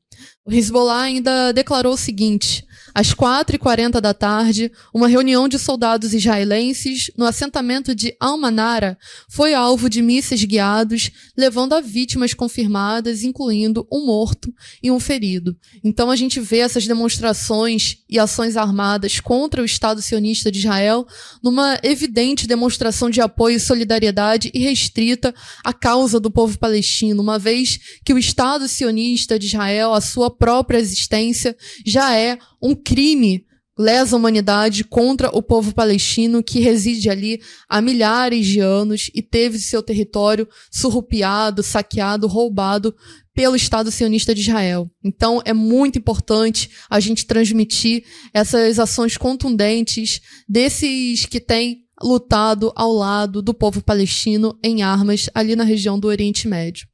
O 0.44 0.52
Hezbollah 0.52 1.02
ainda 1.02 1.52
declarou 1.52 1.94
o 1.94 1.98
seguinte: 1.98 2.66
às 2.98 3.14
4h40 3.14 4.00
da 4.00 4.12
tarde, 4.12 4.72
uma 4.92 5.06
reunião 5.06 5.46
de 5.46 5.56
soldados 5.56 6.12
israelenses 6.12 7.12
no 7.16 7.24
assentamento 7.26 7.94
de 7.94 8.12
Al-Manara 8.18 8.98
foi 9.28 9.54
alvo 9.54 9.88
de 9.88 10.02
mísseis 10.02 10.42
guiados, 10.42 11.12
levando 11.36 11.74
a 11.74 11.80
vítimas 11.80 12.34
confirmadas, 12.34 13.22
incluindo 13.22 13.86
um 13.92 14.04
morto 14.04 14.52
e 14.82 14.90
um 14.90 14.98
ferido. 14.98 15.56
Então 15.84 16.10
a 16.10 16.16
gente 16.16 16.40
vê 16.40 16.58
essas 16.58 16.88
demonstrações 16.88 17.98
e 18.10 18.18
ações 18.18 18.56
armadas 18.56 19.20
contra 19.20 19.62
o 19.62 19.64
Estado 19.64 20.02
sionista 20.02 20.50
de 20.50 20.58
Israel 20.58 21.06
numa 21.40 21.78
evidente 21.84 22.48
demonstração 22.48 23.08
de 23.08 23.20
apoio 23.20 23.58
e 23.58 23.60
solidariedade 23.60 24.50
irrestrita 24.52 25.32
à 25.62 25.72
causa 25.72 26.18
do 26.18 26.32
povo 26.32 26.58
palestino, 26.58 27.22
uma 27.22 27.38
vez 27.38 27.78
que 28.04 28.12
o 28.12 28.18
Estado 28.18 28.66
sionista 28.66 29.38
de 29.38 29.46
Israel, 29.46 29.94
a 29.94 30.00
sua 30.00 30.28
própria 30.28 30.78
existência, 30.78 31.56
já 31.86 32.16
é 32.16 32.36
um 32.62 32.74
crime 32.74 33.46
lesa 33.78 34.16
humanidade 34.16 34.82
contra 34.82 35.28
o 35.28 35.40
povo 35.40 35.72
palestino 35.72 36.42
que 36.42 36.58
reside 36.58 37.08
ali 37.08 37.40
há 37.68 37.80
milhares 37.80 38.44
de 38.44 38.58
anos 38.58 39.08
e 39.14 39.22
teve 39.22 39.58
seu 39.58 39.80
território 39.82 40.48
surrupiado, 40.70 41.62
saqueado, 41.62 42.26
roubado 42.26 42.92
pelo 43.32 43.54
Estado 43.54 43.92
sionista 43.92 44.34
de 44.34 44.40
Israel. 44.40 44.90
Então 45.04 45.40
é 45.44 45.52
muito 45.52 45.96
importante 45.96 46.70
a 46.90 46.98
gente 46.98 47.24
transmitir 47.24 48.04
essas 48.34 48.80
ações 48.80 49.16
contundentes 49.16 50.20
desses 50.48 51.24
que 51.24 51.38
têm 51.38 51.84
lutado 52.02 52.72
ao 52.74 52.92
lado 52.92 53.40
do 53.40 53.54
povo 53.54 53.80
palestino 53.80 54.58
em 54.62 54.82
armas 54.82 55.30
ali 55.32 55.54
na 55.54 55.64
região 55.64 56.00
do 56.00 56.08
Oriente 56.08 56.48
Médio. 56.48 56.88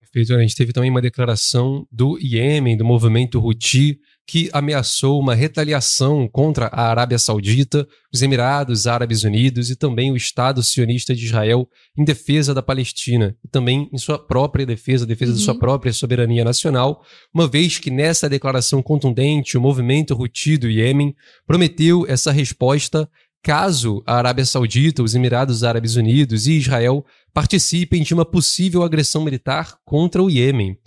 Perfeito. 0.00 0.34
A 0.34 0.42
gente 0.42 0.54
teve 0.54 0.72
também 0.72 0.90
uma 0.90 1.00
declaração 1.00 1.86
do 1.90 2.18
Iêmen, 2.18 2.76
do 2.76 2.84
movimento 2.84 3.40
Houthi, 3.40 3.98
que 4.26 4.48
ameaçou 4.52 5.20
uma 5.20 5.34
retaliação 5.34 6.28
contra 6.28 6.66
a 6.66 6.88
Arábia 6.88 7.18
Saudita, 7.18 7.86
os 8.12 8.22
Emirados 8.22 8.86
Árabes 8.86 9.24
Unidos 9.24 9.70
e 9.70 9.76
também 9.76 10.12
o 10.12 10.16
Estado 10.16 10.62
sionista 10.62 11.14
de 11.14 11.24
Israel 11.24 11.68
em 11.96 12.04
defesa 12.04 12.54
da 12.54 12.62
Palestina 12.62 13.36
e 13.44 13.48
também 13.48 13.88
em 13.92 13.98
sua 13.98 14.18
própria 14.18 14.64
defesa, 14.64 15.04
defesa 15.04 15.32
uhum. 15.32 15.38
da 15.38 15.44
sua 15.44 15.58
própria 15.58 15.92
soberania 15.92 16.44
nacional, 16.44 17.02
uma 17.34 17.48
vez 17.48 17.78
que 17.78 17.90
nessa 17.90 18.28
declaração 18.28 18.82
contundente 18.82 19.58
o 19.58 19.60
movimento 19.60 20.14
Houthi 20.14 20.56
do 20.56 20.70
Iêmen 20.70 21.14
prometeu 21.46 22.06
essa 22.08 22.30
resposta 22.30 23.08
caso 23.42 24.04
a 24.06 24.14
Arábia 24.16 24.44
Saudita, 24.44 25.02
os 25.02 25.14
Emirados 25.14 25.64
Árabes 25.64 25.96
Unidos 25.96 26.46
e 26.46 26.52
Israel 26.52 27.04
participem 27.34 28.02
de 28.02 28.14
uma 28.14 28.24
possível 28.24 28.82
agressão 28.84 29.24
militar 29.24 29.76
contra 29.84 30.22
o 30.22 30.30
Iêmen. 30.30 30.78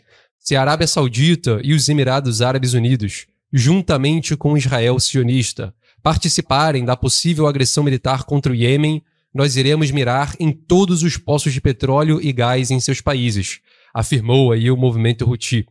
Se 0.48 0.56
a 0.56 0.62
Arábia 0.62 0.86
Saudita 0.86 1.60
e 1.64 1.74
os 1.74 1.90
Emirados 1.90 2.40
Árabes 2.40 2.74
Unidos, 2.74 3.26
juntamente 3.52 4.38
com 4.38 4.56
Israel 4.56 5.00
sionista, 5.00 5.74
participarem 6.04 6.86
da 6.86 6.96
possível 6.96 7.48
agressão 7.48 7.84
militar 7.84 8.26
contra 8.26 8.52
o 8.52 8.56
Iêmen, 8.56 9.02
nós 9.34 9.56
iremos 9.56 9.90
mirar 9.90 10.36
em 10.40 10.52
todos 10.52 11.02
os 11.02 11.18
poços 11.18 11.52
de 11.52 11.60
petróleo 11.60 12.20
e 12.22 12.32
gás 12.32 12.70
em 12.70 12.80
seus 12.80 13.02
países, 13.02 13.60
afirmou 13.92 14.52
aí 14.52 14.70
o 14.70 14.78
movimento 14.78 15.28
Houthi. 15.28 15.66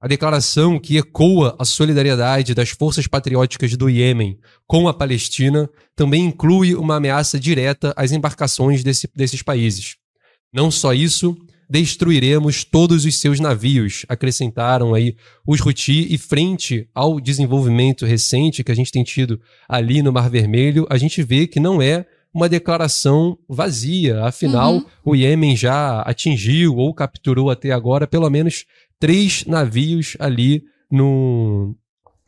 A 0.00 0.08
declaração 0.08 0.80
que 0.80 0.96
ecoa 0.96 1.54
a 1.56 1.64
solidariedade 1.64 2.52
das 2.52 2.70
forças 2.70 3.06
patrióticas 3.06 3.76
do 3.76 3.88
Iêmen 3.88 4.40
com 4.66 4.88
a 4.88 4.94
Palestina 4.94 5.70
também 5.94 6.24
inclui 6.24 6.74
uma 6.74 6.96
ameaça 6.96 7.38
direta 7.38 7.94
às 7.96 8.10
embarcações 8.10 8.82
desse, 8.82 9.08
desses 9.14 9.40
países. 9.40 9.94
Não 10.52 10.68
só 10.68 10.92
isso, 10.92 11.36
destruiremos 11.70 12.64
todos 12.64 13.04
os 13.04 13.16
seus 13.20 13.38
navios, 13.38 14.04
acrescentaram 14.08 14.92
aí 14.92 15.14
os 15.46 15.60
Houthi, 15.60 16.12
e 16.12 16.18
frente 16.18 16.88
ao 16.92 17.20
desenvolvimento 17.20 18.04
recente 18.04 18.64
que 18.64 18.72
a 18.72 18.74
gente 18.74 18.90
tem 18.90 19.04
tido 19.04 19.40
ali 19.68 20.02
no 20.02 20.12
Mar 20.12 20.28
Vermelho, 20.28 20.84
a 20.90 20.98
gente 20.98 21.22
vê 21.22 21.46
que 21.46 21.60
não 21.60 21.80
é 21.80 22.04
uma 22.34 22.48
declaração 22.48 23.38
vazia. 23.48 24.24
Afinal, 24.24 24.74
uhum. 24.74 24.84
o 25.04 25.14
Iêmen 25.14 25.56
já 25.56 26.00
atingiu 26.02 26.76
ou 26.76 26.92
capturou 26.92 27.50
até 27.50 27.70
agora 27.70 28.04
pelo 28.06 28.28
menos 28.28 28.64
três 28.98 29.44
navios 29.46 30.16
ali 30.18 30.64
no, 30.90 31.76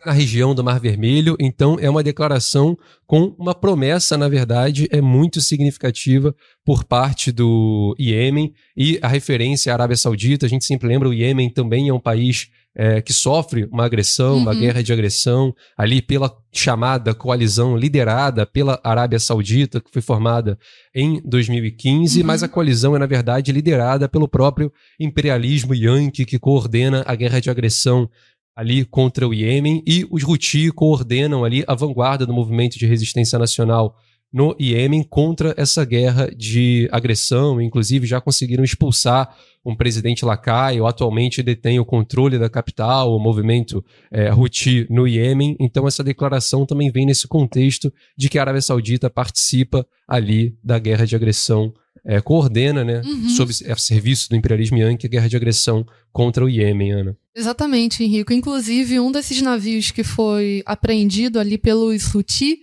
na 0.04 0.12
região 0.12 0.54
do 0.54 0.64
Mar 0.64 0.80
Vermelho. 0.80 1.36
Então, 1.38 1.76
é 1.80 1.88
uma 1.88 2.02
declaração 2.02 2.76
com 3.06 3.34
uma 3.38 3.54
promessa, 3.54 4.16
na 4.16 4.28
verdade, 4.28 4.88
é 4.90 5.00
muito 5.00 5.40
significativa 5.40 6.34
por 6.64 6.84
parte 6.84 7.30
do 7.30 7.94
Iêmen 7.98 8.52
e 8.76 8.98
a 9.02 9.08
referência 9.08 9.72
à 9.72 9.74
Arábia 9.74 9.96
Saudita. 9.96 10.46
A 10.46 10.48
gente 10.48 10.64
sempre 10.64 10.88
lembra, 10.88 11.08
o 11.08 11.14
Iêmen 11.14 11.50
também 11.50 11.88
é 11.88 11.94
um 11.94 12.00
país 12.00 12.48
é, 12.74 13.02
que 13.02 13.12
sofre 13.12 13.68
uma 13.70 13.84
agressão, 13.84 14.34
uhum. 14.34 14.42
uma 14.42 14.54
guerra 14.54 14.82
de 14.82 14.92
agressão, 14.92 15.54
ali 15.76 16.00
pela 16.00 16.34
chamada 16.50 17.14
coalizão 17.14 17.76
liderada 17.76 18.46
pela 18.46 18.80
Arábia 18.82 19.18
Saudita, 19.18 19.80
que 19.80 19.90
foi 19.90 20.02
formada 20.02 20.58
em 20.94 21.20
2015, 21.24 22.20
uhum. 22.20 22.26
mas 22.26 22.42
a 22.42 22.48
coalizão 22.48 22.96
é, 22.96 22.98
na 22.98 23.06
verdade, 23.06 23.52
liderada 23.52 24.08
pelo 24.08 24.28
próprio 24.28 24.72
imperialismo 24.98 25.74
Yankee, 25.74 26.24
que 26.24 26.38
coordena 26.38 27.04
a 27.06 27.14
guerra 27.14 27.40
de 27.40 27.50
agressão 27.50 28.08
ali 28.54 28.84
contra 28.84 29.26
o 29.26 29.32
Iêmen, 29.32 29.82
e 29.86 30.06
os 30.10 30.22
Houthi 30.24 30.70
coordenam 30.70 31.44
ali 31.44 31.64
a 31.66 31.74
vanguarda 31.74 32.26
do 32.26 32.32
movimento 32.32 32.78
de 32.78 32.86
resistência 32.86 33.38
nacional 33.38 33.96
no 34.32 34.56
Iêmen 34.58 35.02
contra 35.02 35.54
essa 35.58 35.84
guerra 35.84 36.30
de 36.34 36.88
agressão, 36.90 37.60
inclusive 37.60 38.06
já 38.06 38.20
conseguiram 38.20 38.64
expulsar 38.64 39.36
um 39.64 39.76
presidente 39.76 40.24
lacaio, 40.24 40.86
atualmente 40.86 41.42
detém 41.42 41.78
o 41.78 41.84
controle 41.84 42.38
da 42.38 42.48
capital, 42.48 43.14
o 43.14 43.20
movimento 43.20 43.84
é, 44.10 44.32
Houthi 44.32 44.86
no 44.88 45.06
Iêmen. 45.06 45.54
Então, 45.60 45.86
essa 45.86 46.02
declaração 46.02 46.64
também 46.64 46.90
vem 46.90 47.06
nesse 47.06 47.28
contexto 47.28 47.92
de 48.16 48.28
que 48.28 48.38
a 48.38 48.42
Arábia 48.42 48.62
Saudita 48.62 49.10
participa 49.10 49.86
ali 50.08 50.56
da 50.64 50.78
guerra 50.78 51.06
de 51.06 51.14
agressão, 51.14 51.72
é, 52.04 52.20
coordena, 52.20 52.84
né, 52.84 53.00
uhum. 53.04 53.28
sob 53.30 53.52
é, 53.64 53.76
serviço 53.76 54.28
do 54.28 54.36
imperialismo 54.36 54.78
yankee, 54.78 55.06
a 55.06 55.10
guerra 55.10 55.28
de 55.28 55.36
agressão 55.36 55.86
contra 56.12 56.44
o 56.44 56.48
Iêmen, 56.48 56.92
Ana. 56.92 57.16
Exatamente, 57.34 58.02
Henrico. 58.02 58.32
Inclusive, 58.32 59.00
um 59.00 59.12
desses 59.12 59.40
navios 59.40 59.90
que 59.90 60.02
foi 60.04 60.62
apreendido 60.66 61.38
ali 61.38 61.56
pelos 61.56 62.14
Houthi 62.14 62.58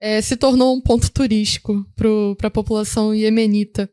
é, 0.00 0.20
se 0.20 0.36
tornou 0.36 0.74
um 0.74 0.80
ponto 0.80 1.10
turístico 1.10 1.86
para 2.36 2.48
a 2.48 2.50
população 2.50 3.14
iemenita. 3.14 3.88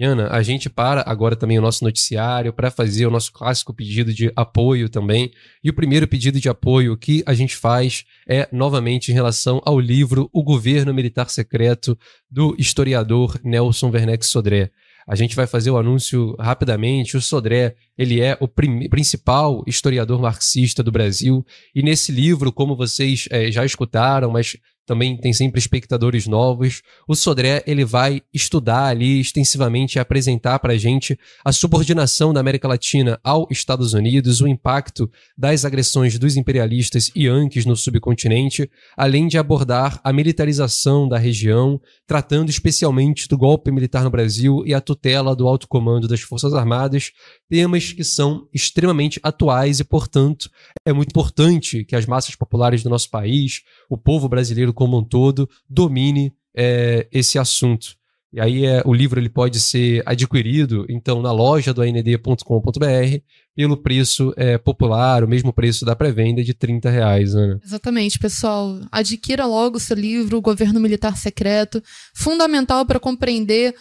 Ana, 0.00 0.28
a 0.30 0.42
gente 0.42 0.70
para 0.70 1.04
agora 1.06 1.36
também 1.36 1.58
o 1.58 1.62
nosso 1.62 1.84
noticiário 1.84 2.52
para 2.52 2.70
fazer 2.70 3.06
o 3.06 3.10
nosso 3.10 3.30
clássico 3.32 3.74
pedido 3.74 4.12
de 4.12 4.32
apoio 4.34 4.88
também. 4.88 5.30
E 5.62 5.68
o 5.68 5.74
primeiro 5.74 6.08
pedido 6.08 6.40
de 6.40 6.48
apoio 6.48 6.96
que 6.96 7.22
a 7.26 7.34
gente 7.34 7.56
faz 7.56 8.04
é 8.26 8.48
novamente 8.50 9.10
em 9.10 9.14
relação 9.14 9.60
ao 9.64 9.78
livro 9.78 10.30
O 10.32 10.42
Governo 10.42 10.94
Militar 10.94 11.28
Secreto 11.28 11.96
do 12.30 12.56
historiador 12.58 13.38
Nelson 13.44 13.90
Werneck 13.90 14.24
Sodré. 14.24 14.70
A 15.06 15.14
gente 15.14 15.34
vai 15.34 15.46
fazer 15.46 15.70
o 15.70 15.76
anúncio 15.76 16.34
rapidamente. 16.38 17.16
O 17.16 17.20
Sodré, 17.20 17.74
ele 17.98 18.20
é 18.20 18.36
o 18.40 18.48
principal 18.48 19.62
historiador 19.66 20.20
marxista 20.20 20.82
do 20.82 20.92
Brasil. 20.92 21.44
E 21.74 21.82
nesse 21.82 22.12
livro, 22.12 22.52
como 22.52 22.76
vocês 22.76 23.26
é, 23.30 23.50
já 23.50 23.64
escutaram, 23.64 24.30
mas 24.30 24.56
também 24.86 25.16
tem 25.16 25.32
sempre 25.32 25.58
espectadores 25.58 26.26
novos. 26.26 26.82
O 27.06 27.14
Sodré 27.14 27.62
ele 27.66 27.84
vai 27.84 28.22
estudar 28.32 28.86
ali 28.86 29.20
extensivamente 29.20 29.96
e 29.96 30.00
apresentar 30.00 30.58
para 30.58 30.72
a 30.72 30.78
gente 30.78 31.18
a 31.44 31.52
subordinação 31.52 32.32
da 32.32 32.40
América 32.40 32.66
Latina 32.66 33.18
aos 33.22 33.46
Estados 33.50 33.94
Unidos, 33.94 34.40
o 34.40 34.48
impacto 34.48 35.10
das 35.38 35.64
agressões 35.64 36.18
dos 36.18 36.36
imperialistas 36.36 37.10
e 37.14 37.26
Yankees 37.26 37.64
no 37.64 37.76
subcontinente, 37.76 38.70
além 38.96 39.28
de 39.28 39.38
abordar 39.38 40.00
a 40.02 40.12
militarização 40.12 41.08
da 41.08 41.18
região, 41.18 41.80
tratando 42.06 42.50
especialmente 42.50 43.28
do 43.28 43.38
golpe 43.38 43.70
militar 43.70 44.02
no 44.02 44.10
Brasil 44.10 44.62
e 44.66 44.74
a 44.74 44.80
tutela 44.80 45.36
do 45.36 45.46
alto 45.46 45.68
comando 45.68 46.08
das 46.08 46.20
Forças 46.20 46.54
Armadas, 46.54 47.12
temas 47.48 47.92
que 47.92 48.02
são 48.02 48.48
extremamente 48.52 49.20
atuais 49.22 49.78
e, 49.80 49.84
portanto, 49.84 50.50
é 50.84 50.92
muito 50.92 51.10
importante 51.10 51.84
que 51.84 51.94
as 51.94 52.06
massas 52.06 52.34
populares 52.34 52.82
do 52.82 52.90
nosso 52.90 53.10
país, 53.10 53.62
o 53.88 53.96
povo 53.96 54.28
brasileiro 54.28 54.71
como 54.72 54.98
um 54.98 55.04
todo, 55.04 55.48
domine 55.68 56.32
é, 56.54 57.06
esse 57.12 57.38
assunto. 57.38 57.96
E 58.32 58.40
aí 58.40 58.64
é, 58.64 58.82
o 58.86 58.94
livro 58.94 59.20
ele 59.20 59.28
pode 59.28 59.60
ser 59.60 60.02
adquirido, 60.06 60.86
então, 60.88 61.20
na 61.20 61.30
loja 61.30 61.74
do 61.74 61.82
AND.com.br 61.82 63.18
pelo 63.54 63.76
preço 63.76 64.32
é, 64.38 64.56
popular, 64.56 65.22
o 65.22 65.28
mesmo 65.28 65.52
preço 65.52 65.84
da 65.84 65.94
pré-venda 65.94 66.42
de 66.42 66.54
30 66.54 66.88
reais, 66.88 67.34
Ana. 67.34 67.60
Exatamente, 67.62 68.18
pessoal. 68.18 68.80
Adquira 68.90 69.44
logo 69.44 69.76
o 69.76 69.80
seu 69.80 69.94
livro, 69.94 70.38
O 70.38 70.42
Governo 70.42 70.80
Militar 70.80 71.18
Secreto, 71.18 71.82
fundamental 72.14 72.86
para 72.86 72.98
compreender 72.98 73.74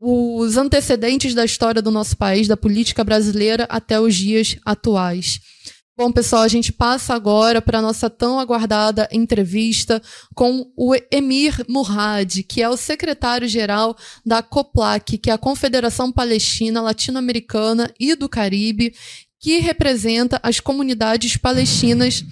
os 0.00 0.56
antecedentes 0.56 1.32
da 1.32 1.44
história 1.44 1.80
do 1.80 1.92
nosso 1.92 2.16
país, 2.16 2.48
da 2.48 2.56
política 2.56 3.04
brasileira 3.04 3.68
até 3.70 4.00
os 4.00 4.16
dias 4.16 4.56
atuais. 4.64 5.38
Bom, 6.02 6.10
pessoal, 6.10 6.42
a 6.42 6.48
gente 6.48 6.72
passa 6.72 7.14
agora 7.14 7.62
para 7.62 7.78
a 7.78 7.80
nossa 7.80 8.10
tão 8.10 8.40
aguardada 8.40 9.08
entrevista 9.12 10.02
com 10.34 10.68
o 10.76 10.96
Emir 11.12 11.64
Murad, 11.68 12.42
que 12.42 12.60
é 12.60 12.68
o 12.68 12.76
secretário-geral 12.76 13.96
da 14.26 14.42
COPLAC, 14.42 15.16
que 15.16 15.30
é 15.30 15.32
a 15.32 15.38
Confederação 15.38 16.10
Palestina 16.10 16.82
Latino-Americana 16.82 17.88
e 18.00 18.16
do 18.16 18.28
Caribe, 18.28 18.92
que 19.38 19.60
representa 19.60 20.40
as 20.42 20.58
comunidades 20.58 21.36
palestinas 21.36 22.24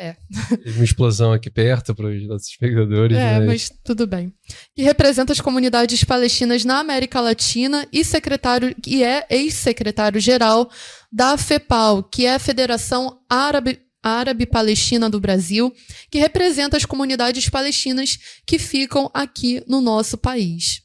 é. 0.00 0.16
Uma 0.74 0.84
explosão 0.84 1.32
aqui 1.32 1.50
perto 1.50 1.94
para 1.94 2.06
os 2.06 2.26
nossos 2.26 2.48
espectadores. 2.48 3.16
É, 3.16 3.38
mas... 3.38 3.46
mas... 3.46 3.72
tudo 3.84 4.06
bem. 4.06 4.32
Que 4.74 4.82
representa 4.82 5.32
as 5.32 5.40
comunidades 5.40 6.02
palestinas 6.02 6.64
na 6.64 6.78
América 6.78 7.20
Latina 7.20 7.86
e 7.92 8.02
secretário 8.02 8.74
e 8.86 9.04
é 9.04 9.26
ex-secretário-geral 9.28 10.70
da 11.12 11.36
FEPAL, 11.36 12.02
que 12.02 12.24
é 12.24 12.34
a 12.34 12.38
Federação 12.38 13.20
Árabe 13.28 13.78
Árabe-Palestina 14.02 15.10
do 15.10 15.20
Brasil, 15.20 15.70
que 16.10 16.18
representa 16.18 16.74
as 16.74 16.86
comunidades 16.86 17.50
palestinas 17.50 18.18
que 18.46 18.58
ficam 18.58 19.10
aqui 19.12 19.62
no 19.68 19.82
nosso 19.82 20.16
país. 20.16 20.80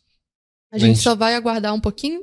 A 0.70 0.78
gente, 0.78 0.96
gente 0.96 1.04
só 1.04 1.16
vai 1.16 1.34
aguardar 1.34 1.74
um 1.74 1.80
pouquinho. 1.80 2.22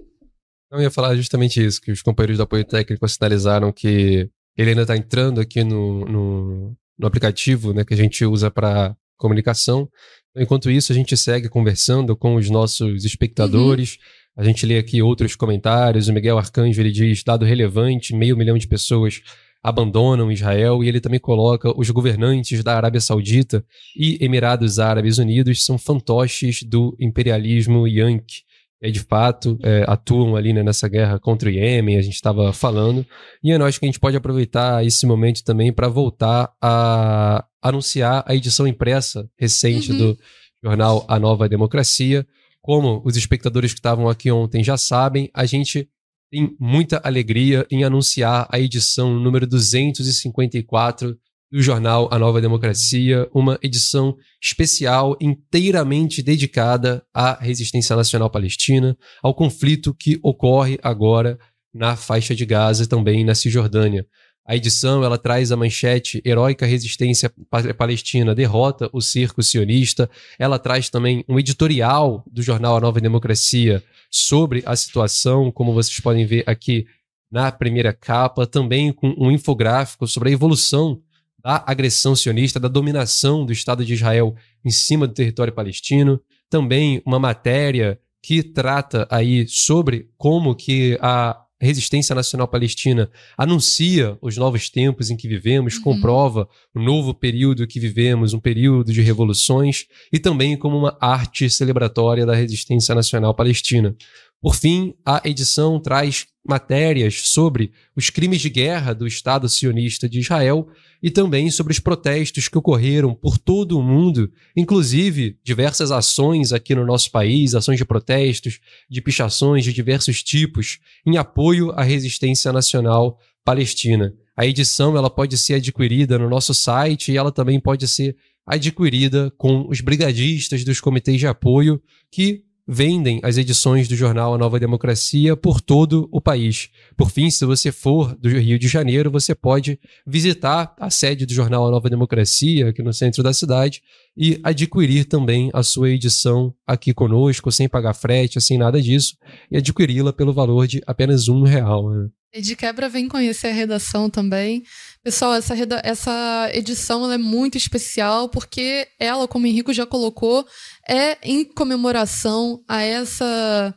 Eu 0.71 0.83
ia 0.83 0.91
falar 0.91 1.17
justamente 1.17 1.65
isso, 1.65 1.81
que 1.81 1.91
os 1.91 2.03
companheiros 2.03 2.37
do 2.37 2.43
apoio 2.43 2.63
técnico 2.63 3.09
sinalizaram 3.09 3.73
que 3.73 4.29
ele 4.57 4.71
ainda 4.71 4.83
está 4.83 4.97
entrando 4.97 5.41
aqui 5.41 5.65
no, 5.65 6.05
no, 6.05 6.77
no 6.99 7.07
aplicativo 7.07 7.73
né, 7.73 7.85
que 7.85 7.95
a 7.95 7.97
gente 7.97 8.25
usa 8.25 8.51
para 8.51 8.97
comunicação. 9.17 9.89
Enquanto 10.37 10.71
isso, 10.71 10.93
a 10.93 10.95
gente 10.95 11.17
segue 11.17 11.49
conversando 11.49 12.17
com 12.17 12.35
os 12.35 12.49
nossos 12.49 13.05
espectadores. 13.05 13.95
Uhum. 14.37 14.43
A 14.43 14.45
gente 14.45 14.65
lê 14.65 14.79
aqui 14.79 15.03
outros 15.03 15.37
comentários. 15.37 16.09
O 16.09 16.13
Miguel 16.13 16.39
Arcanjo 16.39 16.81
ele 16.81 16.91
diz: 16.91 17.23
dado 17.23 17.45
relevante, 17.45 18.15
meio 18.15 18.37
milhão 18.37 18.57
de 18.57 18.67
pessoas 18.67 19.21
abandonam 19.63 20.33
Israel 20.33 20.83
e 20.83 20.89
ele 20.89 21.01
também 21.01 21.21
coloca 21.21 21.73
os 21.79 21.89
governantes 21.91 22.65
da 22.65 22.77
Arábia 22.77 23.01
Saudita 23.01 23.65
e 23.97 24.19
Emirados 24.21 24.81
Árabes 24.81 25.19
Unidos 25.19 25.65
são 25.65 25.79
fantoches 25.79 26.65
do 26.65 26.97
imperialismo 26.99 27.87
yankee. 27.87 28.43
E 28.83 28.91
de 28.91 29.01
fato 29.01 29.57
é, 29.63 29.85
atuam 29.87 30.35
ali 30.35 30.53
né, 30.53 30.63
nessa 30.63 30.89
guerra 30.89 31.19
contra 31.21 31.49
o 31.49 31.53
Iêmen, 31.53 31.97
a 31.97 32.03
gente 32.03 32.15
estava 32.15 32.53
falando. 32.53 33.07
E 33.43 33.51
eu 33.51 33.65
acho 33.65 33.79
que 33.79 33.87
a 33.87 33.89
gente 33.89 34.01
pode 34.01 34.17
aproveitar 34.17 34.85
esse 34.85 35.07
momento 35.07 35.45
também 35.45 35.73
para 35.73 35.89
voltar 35.89 36.53
a 36.61 37.45
anunciar 37.63 38.25
a 38.27 38.35
edição 38.35 38.67
impressa 38.67 39.31
recente 39.39 39.93
uhum. 39.93 39.99
do 39.99 40.19
jornal 40.65 41.05
A 41.09 41.19
Nova 41.19 41.49
Democracia. 41.49 42.27
Como 42.61 43.01
os 43.05 43.17
espectadores 43.17 43.73
que 43.73 43.79
estavam 43.79 44.09
aqui 44.09 44.31
ontem 44.33 44.65
já 44.65 44.77
sabem, 44.77 45.31
a 45.33 45.47
gente 45.47 45.89
tem 46.31 46.57
muita 46.59 47.01
alegria 47.05 47.67
em 47.71 47.85
anunciar 47.85 48.49
a 48.51 48.59
edição 48.59 49.15
número 49.15 49.47
254 49.47 51.17
do 51.53 51.61
jornal 51.61 52.09
A 52.11 52.19
Nova 52.19 52.41
Democracia, 52.41 53.29
uma 53.35 53.59
edição 53.63 54.17
especial 54.43 55.15
inteiramente 55.21 56.23
dedicada 56.23 57.05
à 57.13 57.35
resistência 57.39 57.95
nacional 57.95 58.31
palestina, 58.31 58.97
ao 59.23 59.35
conflito 59.35 59.93
que 59.93 60.19
ocorre 60.23 60.79
agora 60.83 61.39
na 61.73 61.95
faixa 61.95 62.35
de 62.35 62.47
Gaza, 62.47 62.87
também 62.87 63.23
na 63.23 63.35
Cisjordânia. 63.35 64.07
A 64.47 64.57
edição 64.57 65.05
ela 65.05 65.19
traz 65.19 65.53
a 65.53 65.57
manchete 65.57 66.23
Heróica 66.25 66.65
Resistência 66.65 67.31
Palestina 67.77 68.35
derrota 68.35 68.89
o 68.93 69.01
circo 69.01 69.43
sionista. 69.43 70.11
Ela 70.39 70.59
traz 70.59 70.89
também 70.89 71.23
um 71.29 71.39
editorial 71.39 72.25
do 72.31 72.43
jornal 72.43 72.79
A 72.79 72.81
Nova 72.81 73.01
Democracia 73.01 73.85
sobre 74.11 74.63
a 74.65 74.75
situação, 74.75 75.53
como 75.53 75.75
vocês 75.75 76.01
podem 76.01 76.25
ver 76.25 76.45
aqui 76.47 76.87
na 77.31 77.53
primeira 77.53 77.93
capa, 77.93 78.47
também 78.47 78.91
com 78.91 79.15
um 79.19 79.31
infográfico 79.31 80.07
sobre 80.07 80.31
a 80.31 80.33
evolução 80.33 81.01
da 81.43 81.65
agressão 81.67 82.15
sionista, 82.15 82.61
da 82.61 82.69
dominação 82.69 83.45
do 83.45 83.53
Estado 83.53 83.85
de 83.85 83.95
Israel 83.95 84.35
em 84.65 84.71
cima 84.71 85.07
do 85.07 85.15
território 85.15 85.53
palestino. 85.53 86.21
Também 86.49 87.03
uma 87.05 87.19
matéria 87.19 87.99
que 88.23 88.43
trata 88.43 89.07
aí 89.11 89.47
sobre 89.49 90.09
como 90.17 90.55
que 90.55 90.97
a 91.01 91.43
Resistência 91.63 92.13
Nacional 92.13 92.49
Palestina 92.49 93.09
anuncia 93.39 94.19
os 94.21 94.37
novos 94.37 94.69
tempos 94.69 95.11
em 95.11 95.17
que 95.17 95.29
vivemos, 95.29 95.77
uhum. 95.77 95.83
comprova 95.83 96.49
o 96.75 96.83
novo 96.83 97.15
período 97.15 97.69
que 97.69 97.79
vivemos, 97.79 98.35
um 98.35 98.41
período 98.41 98.93
de 98.93 99.01
revoluções, 99.01 99.87
e 100.13 100.19
também 100.19 100.57
como 100.57 100.77
uma 100.77 100.99
arte 101.01 101.49
celebratória 101.49 102.27
da 102.27 102.35
resistência 102.35 102.97
nacional 102.97 103.33
palestina. 103.33 103.95
Por 104.43 104.57
fim, 104.57 104.93
a 105.07 105.23
edição 105.25 105.79
traz 105.79 106.27
matérias 106.45 107.29
sobre 107.29 107.71
os 107.95 108.11
crimes 108.11 108.41
de 108.41 108.51
guerra 108.51 108.93
do 108.93 109.07
Estado 109.07 109.49
sionista 109.49 110.09
de 110.09 110.19
Israel 110.19 110.67
e 111.01 111.13
também 111.13 111.49
sobre 111.49 111.73
os 111.73 111.79
protestos 111.79 112.49
que 112.49 112.59
ocorreram 112.59 113.15
por 113.15 113.39
todo 113.39 113.79
o 113.79 113.83
mundo, 113.83 114.33
inclusive 114.57 115.39
diversas 115.45 115.93
ações 115.93 116.53
aqui 116.53 116.75
no 116.75 116.85
nosso 116.85 117.13
país, 117.13 117.55
ações 117.55 117.79
de 117.79 117.85
protestos, 117.85 118.59
de 118.91 119.01
pichações 119.01 119.63
de 119.63 119.73
diversos 119.73 120.25
tipos, 120.25 120.81
em 121.07 121.17
apoio 121.17 121.71
à 121.71 121.85
resistência 121.85 122.53
nacional 122.53 123.21
palestina. 123.45 124.13
A 124.37 124.45
edição 124.45 124.97
ela 124.97 125.09
pode 125.09 125.39
ser 125.39 125.55
adquirida 125.55 126.19
no 126.19 126.29
nosso 126.29 126.53
site 126.53 127.13
e 127.13 127.17
ela 127.17 127.31
também 127.31 127.61
pode 127.61 127.87
ser 127.87 128.17
adquirida 128.45 129.33
com 129.39 129.69
os 129.69 129.81
brigadistas 129.81 130.65
dos 130.65 130.81
comitês 130.81 131.21
de 131.21 131.29
apoio 131.29 131.81
que 132.11 132.43
vendem 132.67 133.21
as 133.23 133.37
edições 133.37 133.89
do 133.89 133.97
jornal 133.97 134.35
A 134.35 134.39
Nova 134.39 134.59
Democracia 134.59 135.37
por 135.37 135.61
todo 135.61 136.09
o 136.13 136.21
país. 136.21 136.71
Por 136.97 137.11
fim, 137.11 137.31
se 137.31 137.45
você 137.45 137.73
for 137.73 138.17
do 138.17 138.29
Rio 138.29 138.59
de 138.59 138.69
Janeiro, 138.69 139.11
você 139.11 139.35
pode 139.35 139.79
visitar 140.07 140.75
a 140.79 140.91
sede 140.91 141.27
do 141.27 141.35
jornal 141.35 141.67
A 141.67 141.71
Nova 141.71 141.91
Democracia, 141.91 142.69
aqui 142.69 142.83
no 142.83 142.93
centro 142.93 143.23
da 143.23 143.33
cidade, 143.33 143.83
e 144.17 144.39
adquirir 144.43 145.07
também 145.07 145.51
a 145.53 145.63
sua 145.63 145.91
edição 145.91 146.55
aqui 146.67 146.95
conosco, 146.95 147.51
sem 147.51 147.69
pagar 147.69 147.95
frete, 147.95 148.41
sem 148.41 148.59
nada 148.59 148.81
disso, 148.81 149.17
e 149.51 149.57
adquiri-la 149.57 150.13
pelo 150.13 150.33
valor 150.33 150.67
de 150.67 150.81
apenas 150.87 151.29
um 151.29 151.43
real. 151.43 151.91
Né? 151.91 152.09
E 152.35 152.41
de 152.41 152.57
quebra 152.57 152.89
vem 152.89 153.09
conhecer 153.09 153.49
a 153.49 153.53
redação 153.53 154.09
também. 154.09 154.63
Pessoal, 155.05 155.35
essa, 155.35 155.55
essa 155.85 156.51
edição 156.55 157.13
é 157.13 157.19
muito 157.19 157.59
especial 157.59 158.27
porque 158.31 158.89
ela, 158.99 159.29
como 159.29 159.45
o 159.45 159.49
Henrico 159.49 159.71
já 159.71 159.85
colocou, 159.85 160.47
é 160.89 161.19
em 161.23 161.45
comemoração 161.45 162.65
a 162.67 162.81
essa 162.81 163.75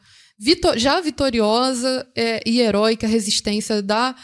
já 0.78 1.01
vitoriosa 1.01 2.08
é, 2.16 2.41
e 2.45 2.62
heróica 2.62 3.08
resistência 3.08 3.82
da, 3.82 4.16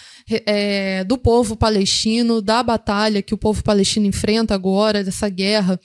é, 0.46 1.04
do 1.04 1.18
povo 1.18 1.58
palestino, 1.58 2.42
da 2.42 2.64
batalha 2.64 3.22
que 3.22 3.34
o 3.34 3.38
povo 3.38 3.62
palestino 3.64 4.06
enfrenta 4.06 4.54
agora, 4.54 5.04
dessa 5.04 5.28
guerra 5.28 5.80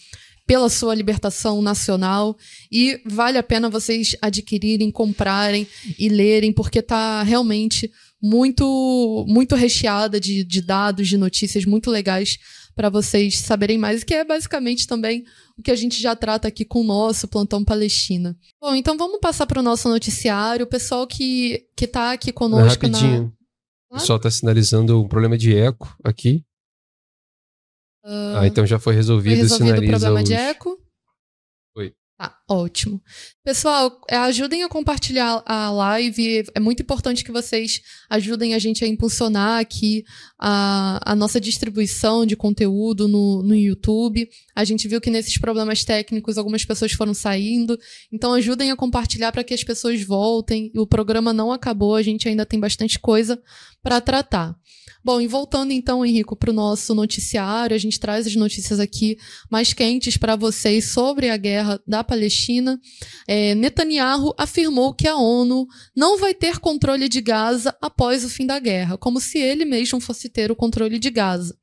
pela 0.46 0.68
sua 0.68 0.94
libertação 0.94 1.60
nacional 1.60 2.36
e 2.70 3.00
vale 3.04 3.36
a 3.36 3.42
pena 3.42 3.68
vocês 3.68 4.16
adquirirem, 4.22 4.92
comprarem 4.92 5.66
e 5.98 6.08
lerem 6.08 6.52
porque 6.52 6.78
está 6.78 7.22
realmente 7.24 7.90
muito 8.26 9.24
muito 9.28 9.54
recheada 9.54 10.18
de, 10.18 10.44
de 10.44 10.60
dados, 10.60 11.08
de 11.08 11.16
notícias 11.16 11.64
muito 11.64 11.90
legais 11.90 12.38
para 12.74 12.90
vocês 12.90 13.38
saberem 13.38 13.78
mais, 13.78 14.04
que 14.04 14.12
é 14.12 14.22
basicamente 14.22 14.86
também 14.86 15.24
o 15.56 15.62
que 15.62 15.70
a 15.70 15.74
gente 15.74 16.00
já 16.00 16.14
trata 16.14 16.46
aqui 16.46 16.62
com 16.62 16.80
o 16.80 16.84
nosso 16.84 17.26
Plantão 17.26 17.64
Palestina. 17.64 18.36
Bom, 18.60 18.74
então 18.74 18.98
vamos 18.98 19.18
passar 19.18 19.46
para 19.46 19.60
o 19.60 19.62
nosso 19.62 19.88
noticiário. 19.88 20.66
O 20.66 20.68
pessoal 20.68 21.06
que, 21.06 21.66
que 21.74 21.86
tá 21.86 22.12
aqui 22.12 22.30
conosco 22.32 22.86
Rapidinho. 22.86 23.34
na... 23.90 23.96
O 23.96 23.98
pessoal 23.98 24.18
está 24.18 24.30
sinalizando 24.30 25.00
um 25.00 25.08
problema 25.08 25.38
de 25.38 25.56
eco 25.56 25.96
aqui. 26.04 26.44
Uh, 28.04 28.36
ah, 28.36 28.46
então 28.46 28.66
já 28.66 28.78
foi 28.78 28.94
resolvido. 28.94 29.36
Foi 29.36 29.42
resolvido 29.42 29.82
o 29.82 29.86
problema 29.88 30.22
os... 30.22 30.28
de 30.28 30.34
eco. 30.34 30.78
Tá, 32.18 32.34
ótimo. 32.48 33.02
Pessoal, 33.44 34.00
é, 34.08 34.16
ajudem 34.16 34.62
a 34.62 34.70
compartilhar 34.70 35.42
a 35.44 35.70
live. 35.70 36.44
É 36.54 36.58
muito 36.58 36.82
importante 36.82 37.22
que 37.22 37.30
vocês 37.30 37.82
ajudem 38.08 38.54
a 38.54 38.58
gente 38.58 38.82
a 38.82 38.88
impulsionar 38.88 39.60
aqui 39.60 40.02
a, 40.38 40.98
a 41.12 41.14
nossa 41.14 41.38
distribuição 41.38 42.24
de 42.24 42.34
conteúdo 42.34 43.06
no, 43.06 43.42
no 43.42 43.54
YouTube. 43.54 44.26
A 44.54 44.64
gente 44.64 44.88
viu 44.88 44.98
que 44.98 45.10
nesses 45.10 45.36
problemas 45.36 45.84
técnicos 45.84 46.38
algumas 46.38 46.64
pessoas 46.64 46.92
foram 46.92 47.12
saindo. 47.12 47.78
Então, 48.10 48.32
ajudem 48.32 48.70
a 48.70 48.76
compartilhar 48.76 49.30
para 49.30 49.44
que 49.44 49.52
as 49.52 49.62
pessoas 49.62 50.02
voltem. 50.02 50.72
O 50.74 50.86
programa 50.86 51.34
não 51.34 51.52
acabou, 51.52 51.96
a 51.96 52.02
gente 52.02 52.26
ainda 52.26 52.46
tem 52.46 52.58
bastante 52.58 52.98
coisa 52.98 53.38
para 53.82 54.00
tratar. 54.00 54.56
Bom, 55.06 55.20
e 55.20 55.28
voltando 55.28 55.70
então, 55.70 56.04
Henrico, 56.04 56.34
para 56.34 56.50
o 56.50 56.52
nosso 56.52 56.92
noticiário, 56.92 57.76
a 57.76 57.78
gente 57.78 58.00
traz 58.00 58.26
as 58.26 58.34
notícias 58.34 58.80
aqui 58.80 59.16
mais 59.48 59.72
quentes 59.72 60.16
para 60.16 60.34
vocês 60.34 60.86
sobre 60.86 61.30
a 61.30 61.36
guerra 61.36 61.80
da 61.86 62.02
Palestina. 62.02 62.76
É, 63.28 63.54
Netanyahu 63.54 64.34
afirmou 64.36 64.92
que 64.92 65.06
a 65.06 65.14
ONU 65.14 65.64
não 65.94 66.18
vai 66.18 66.34
ter 66.34 66.58
controle 66.58 67.08
de 67.08 67.20
Gaza 67.20 67.72
após 67.80 68.24
o 68.24 68.28
fim 68.28 68.46
da 68.46 68.58
guerra, 68.58 68.98
como 68.98 69.20
se 69.20 69.38
ele 69.38 69.64
mesmo 69.64 70.00
fosse 70.00 70.28
ter 70.28 70.50
o 70.50 70.56
controle 70.56 70.98
de 70.98 71.08
Gaza. 71.08 71.56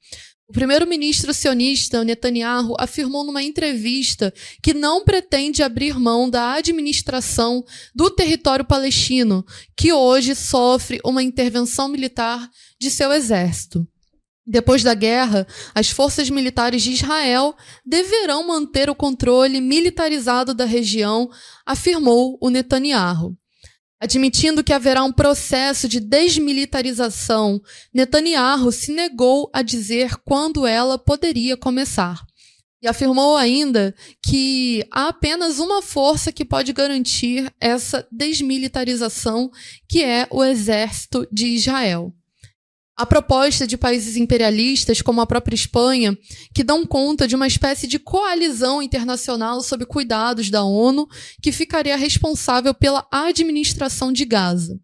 O 0.47 0.53
primeiro-ministro 0.53 1.33
sionista 1.33 2.03
Netanyahu 2.03 2.75
afirmou 2.77 3.23
numa 3.23 3.41
entrevista 3.41 4.33
que 4.61 4.73
não 4.73 5.03
pretende 5.03 5.63
abrir 5.63 5.97
mão 5.97 6.29
da 6.29 6.53
administração 6.53 7.63
do 7.95 8.09
território 8.09 8.63
palestino, 8.63 9.45
que 9.75 9.91
hoje 9.91 10.35
sofre 10.35 10.99
uma 11.03 11.23
intervenção 11.23 11.87
militar 11.87 12.49
de 12.83 12.91
seu 12.91 13.13
exército. 13.13 13.87
Depois 14.45 14.83
da 14.83 14.93
guerra, 14.93 15.47
as 15.73 15.89
forças 15.89 16.29
militares 16.29 16.81
de 16.81 16.91
Israel 16.91 17.55
deverão 17.85 18.45
manter 18.45 18.89
o 18.89 18.95
controle 18.95 19.61
militarizado 19.61 20.53
da 20.53 20.65
região, 20.65 21.29
afirmou 21.65 22.37
o 22.41 22.49
Netanyahu. 22.49 23.37
Admitindo 24.01 24.61
que 24.61 24.73
haverá 24.73 25.01
um 25.01 25.13
processo 25.13 25.87
de 25.87 26.01
desmilitarização, 26.01 27.61
Netanyahu 27.93 28.69
se 28.69 28.91
negou 28.91 29.49
a 29.53 29.61
dizer 29.61 30.17
quando 30.25 30.67
ela 30.67 30.99
poderia 30.99 31.55
começar. 31.55 32.21
E 32.81 32.87
afirmou 32.87 33.37
ainda 33.37 33.95
que 34.21 34.85
há 34.91 35.07
apenas 35.07 35.57
uma 35.57 35.81
força 35.81 36.33
que 36.33 36.43
pode 36.43 36.73
garantir 36.73 37.49
essa 37.61 38.05
desmilitarização, 38.11 39.49
que 39.87 40.03
é 40.03 40.27
o 40.29 40.43
exército 40.43 41.25
de 41.31 41.47
Israel. 41.47 42.13
A 43.03 43.05
proposta 43.05 43.67
de 43.67 43.75
países 43.75 44.15
imperialistas, 44.15 45.01
como 45.01 45.19
a 45.19 45.27
própria 45.27 45.55
Espanha, 45.55 46.17
que 46.55 46.63
dão 46.63 46.85
conta 46.85 47.27
de 47.27 47.35
uma 47.35 47.45
espécie 47.45 47.85
de 47.85 47.99
coalizão 47.99 48.81
internacional 48.81 49.61
sob 49.61 49.85
cuidados 49.85 50.49
da 50.49 50.63
ONU, 50.63 51.05
que 51.41 51.51
ficaria 51.51 51.97
responsável 51.97 52.73
pela 52.73 53.05
administração 53.11 54.13
de 54.13 54.23
Gaza. 54.23 54.79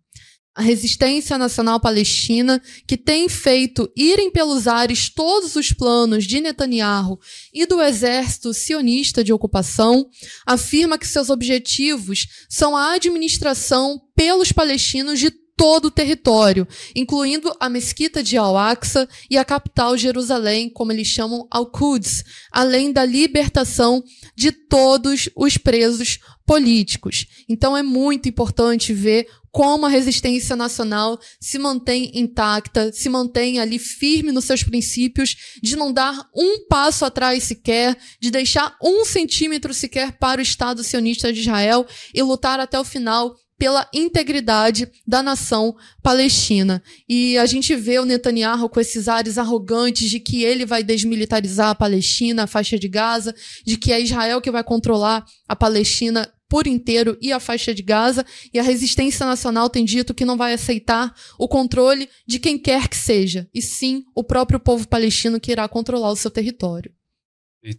A 0.54 0.62
resistência 0.62 1.38
nacional 1.38 1.80
palestina, 1.80 2.62
que 2.86 2.98
tem 2.98 3.30
feito 3.30 3.90
irem 3.96 4.30
pelos 4.30 4.68
ares 4.68 5.08
todos 5.10 5.56
os 5.56 5.72
planos 5.72 6.26
de 6.26 6.42
Netanyahu 6.42 7.18
e 7.54 7.66
do 7.66 7.82
exército 7.82 8.54
sionista 8.54 9.24
de 9.24 9.32
ocupação, 9.32 10.10
afirma 10.46 10.98
que 10.98 11.08
seus 11.08 11.30
objetivos 11.30 12.28
são 12.50 12.76
a 12.76 12.96
administração 12.96 14.02
pelos 14.14 14.52
palestinos 14.52 15.22
de 15.22 15.32
todo 15.60 15.88
o 15.88 15.92
território, 15.92 16.66
incluindo 16.96 17.54
a 17.60 17.68
mesquita 17.68 18.24
de 18.24 18.38
Al-Aqsa 18.38 19.10
e 19.30 19.38
a 19.38 19.44
capital 19.44 19.98
Jerusalém, 19.98 20.70
como 20.70 20.94
eles 20.94 21.08
chamam 21.08 21.46
Al-Quds, 21.52 22.24
além 22.50 22.94
da 22.94 23.04
libertação 23.04 24.02
de 24.34 24.54
todos 24.54 25.30
os 25.36 25.58
presos 25.58 26.20
políticos. 26.46 27.26
Então 27.50 27.76
é 27.76 27.84
muito 27.84 28.30
importante 28.30 28.94
ver 28.94 29.28
como 29.52 29.86
a 29.86 29.90
resistência 29.90 30.56
nacional 30.56 31.20
se 31.42 31.60
mantém 31.60 32.10
intacta, 32.14 32.94
se 32.94 33.10
mantém 33.10 33.60
ali 33.60 33.80
firme 33.80 34.32
nos 34.32 34.46
seus 34.46 34.64
princípios, 34.64 35.36
de 35.62 35.76
não 35.76 35.92
dar 35.92 36.26
um 36.34 36.68
passo 36.70 37.04
atrás 37.04 37.44
sequer, 37.44 37.98
de 38.22 38.32
deixar 38.32 38.78
um 38.82 39.04
centímetro 39.04 39.74
sequer 39.74 40.14
para 40.14 40.40
o 40.40 40.42
Estado 40.42 40.86
sionista 40.86 41.34
de 41.34 41.42
Israel 41.42 41.86
e 42.14 42.24
lutar 42.24 42.62
até 42.62 42.80
o 42.80 42.86
final 42.86 43.36
pela 43.60 43.88
integridade 43.94 44.90
da 45.06 45.22
nação 45.22 45.76
palestina. 46.02 46.82
E 47.08 47.38
a 47.38 47.46
gente 47.46 47.76
vê 47.76 48.00
o 48.00 48.06
Netanyahu 48.06 48.70
com 48.70 48.80
esses 48.80 49.10
ares 49.10 49.38
arrogantes 49.38 50.10
de 50.10 50.20
que 50.20 50.44
ele 50.44 50.66
vai 50.66 50.82
desmilitarizar 50.82 51.70
a 51.70 51.76
Palestina, 51.76 52.44
a 52.44 52.48
faixa 52.48 52.80
de 52.80 52.88
Gaza, 52.88 53.36
de 53.66 53.78
que 53.78 53.92
é 53.92 54.00
Israel 54.00 54.40
que 54.40 54.50
vai 54.50 54.64
controlar 54.64 55.26
a 55.46 55.56
Palestina 55.56 56.32
por 56.48 56.66
inteiro 56.66 57.16
e 57.22 57.32
a 57.32 57.40
faixa 57.40 57.76
de 57.76 57.84
Gaza, 57.84 58.26
e 58.52 58.58
a 58.58 58.64
resistência 58.64 59.24
nacional 59.24 59.70
tem 59.70 59.86
dito 59.86 60.16
que 60.16 60.26
não 60.26 60.36
vai 60.36 60.54
aceitar 60.54 61.14
o 61.38 61.48
controle 61.48 62.10
de 62.26 62.40
quem 62.40 62.58
quer 62.58 62.88
que 62.88 62.98
seja, 62.98 63.48
e 63.54 63.62
sim 63.62 64.04
o 64.16 64.24
próprio 64.24 64.60
povo 64.60 64.88
palestino 64.88 65.40
que 65.40 65.52
irá 65.52 65.68
controlar 65.68 66.10
o 66.10 66.16
seu 66.16 66.32
território. 66.32 66.92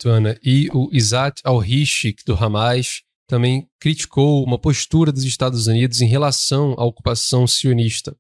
Ana. 0.05 0.39
E 0.45 0.69
o 0.73 0.89
Isat 0.93 1.41
al-Rishik, 1.43 2.23
do 2.25 2.35
Hamas, 2.35 3.03
também 3.31 3.69
criticou 3.79 4.45
uma 4.45 4.59
postura 4.59 5.13
dos 5.13 5.23
Estados 5.23 5.69
Unidos 5.69 6.01
em 6.01 6.07
relação 6.07 6.75
à 6.77 6.85
ocupação 6.85 7.47
sionista. 7.47 8.17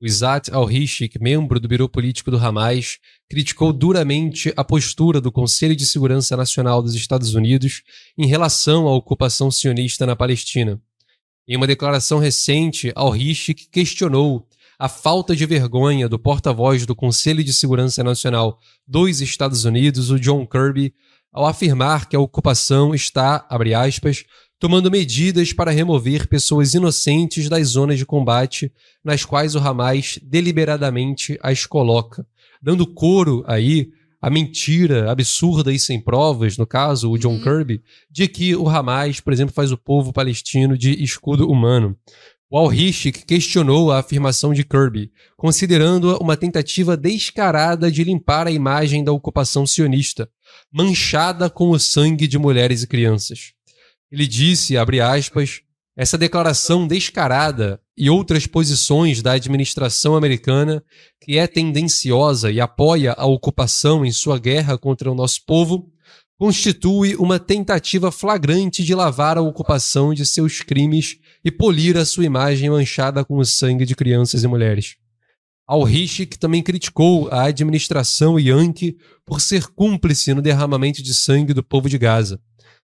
O 0.00 0.06
Isat 0.06 0.52
al-Rishik, 0.52 1.20
membro 1.20 1.58
do 1.58 1.66
Biro 1.66 1.88
Político 1.88 2.30
do 2.30 2.38
Hamas, 2.38 2.98
criticou 3.28 3.72
duramente 3.72 4.52
a 4.56 4.62
postura 4.62 5.20
do 5.20 5.32
Conselho 5.32 5.74
de 5.74 5.84
Segurança 5.84 6.36
Nacional 6.36 6.80
dos 6.80 6.94
Estados 6.94 7.34
Unidos 7.34 7.82
em 8.16 8.26
relação 8.26 8.86
à 8.86 8.94
ocupação 8.94 9.50
sionista 9.50 10.06
na 10.06 10.14
Palestina. 10.14 10.80
Em 11.48 11.56
uma 11.56 11.66
declaração 11.66 12.20
recente, 12.20 12.92
al-Rishik 12.94 13.68
questionou 13.68 14.46
a 14.78 14.88
falta 14.88 15.34
de 15.34 15.44
vergonha 15.44 16.08
do 16.08 16.20
porta-voz 16.20 16.86
do 16.86 16.94
Conselho 16.94 17.42
de 17.42 17.52
Segurança 17.52 18.04
Nacional 18.04 18.60
dos 18.86 19.20
Estados 19.20 19.64
Unidos, 19.64 20.10
o 20.10 20.20
John 20.20 20.46
Kirby, 20.46 20.94
ao 21.36 21.44
afirmar 21.44 22.08
que 22.08 22.16
a 22.16 22.18
ocupação 22.18 22.94
está, 22.94 23.46
abre 23.50 23.74
aspas, 23.74 24.24
tomando 24.58 24.90
medidas 24.90 25.52
para 25.52 25.70
remover 25.70 26.26
pessoas 26.26 26.72
inocentes 26.72 27.46
das 27.46 27.68
zonas 27.68 27.98
de 27.98 28.06
combate 28.06 28.72
nas 29.04 29.22
quais 29.22 29.54
o 29.54 29.58
Hamas 29.58 30.18
deliberadamente 30.22 31.38
as 31.42 31.66
coloca, 31.66 32.26
dando 32.62 32.86
coro 32.86 33.44
aí 33.46 33.90
à 34.18 34.30
mentira 34.30 35.10
absurda 35.10 35.70
e 35.70 35.78
sem 35.78 36.00
provas, 36.00 36.56
no 36.56 36.66
caso, 36.66 37.10
o 37.10 37.18
John 37.18 37.34
uhum. 37.34 37.42
Kirby, 37.42 37.82
de 38.10 38.26
que 38.28 38.56
o 38.56 38.66
Hamas, 38.66 39.20
por 39.20 39.30
exemplo, 39.30 39.54
faz 39.54 39.70
o 39.70 39.76
povo 39.76 40.14
palestino 40.14 40.76
de 40.76 41.04
escudo 41.04 41.46
humano. 41.46 41.94
O 42.48 42.56
Al-Rishik 42.56 43.26
questionou 43.26 43.92
a 43.92 43.98
afirmação 43.98 44.54
de 44.54 44.64
Kirby, 44.64 45.12
considerando-a 45.36 46.16
uma 46.16 46.34
tentativa 46.34 46.96
descarada 46.96 47.90
de 47.90 48.02
limpar 48.04 48.46
a 48.46 48.50
imagem 48.50 49.04
da 49.04 49.12
ocupação 49.12 49.66
sionista, 49.66 50.30
manchada 50.72 51.48
com 51.48 51.70
o 51.70 51.78
sangue 51.78 52.26
de 52.26 52.38
mulheres 52.38 52.82
e 52.82 52.86
crianças. 52.86 53.52
Ele 54.10 54.26
disse, 54.26 54.76
abre 54.76 55.00
aspas, 55.00 55.60
essa 55.96 56.18
declaração 56.18 56.86
descarada 56.86 57.80
e 57.96 58.10
outras 58.10 58.46
posições 58.46 59.22
da 59.22 59.32
administração 59.32 60.14
americana, 60.14 60.84
que 61.20 61.38
é 61.38 61.46
tendenciosa 61.46 62.50
e 62.50 62.60
apoia 62.60 63.14
a 63.16 63.24
ocupação 63.24 64.04
em 64.04 64.12
sua 64.12 64.38
guerra 64.38 64.76
contra 64.76 65.10
o 65.10 65.14
nosso 65.14 65.44
povo, 65.46 65.90
constitui 66.38 67.16
uma 67.16 67.38
tentativa 67.38 68.12
flagrante 68.12 68.84
de 68.84 68.94
lavar 68.94 69.38
a 69.38 69.42
ocupação 69.42 70.12
de 70.12 70.26
seus 70.26 70.60
crimes 70.60 71.16
e 71.42 71.50
polir 71.50 71.96
a 71.96 72.04
sua 72.04 72.26
imagem 72.26 72.68
manchada 72.68 73.24
com 73.24 73.38
o 73.38 73.44
sangue 73.44 73.86
de 73.86 73.96
crianças 73.96 74.44
e 74.44 74.46
mulheres. 74.46 74.96
Al-Rishik 75.66 76.38
também 76.38 76.62
criticou 76.62 77.28
a 77.28 77.44
administração 77.44 78.38
Yankee 78.38 78.96
por 79.24 79.40
ser 79.40 79.66
cúmplice 79.68 80.32
no 80.32 80.40
derramamento 80.40 81.02
de 81.02 81.12
sangue 81.12 81.52
do 81.52 81.62
povo 81.62 81.88
de 81.88 81.98
Gaza, 81.98 82.40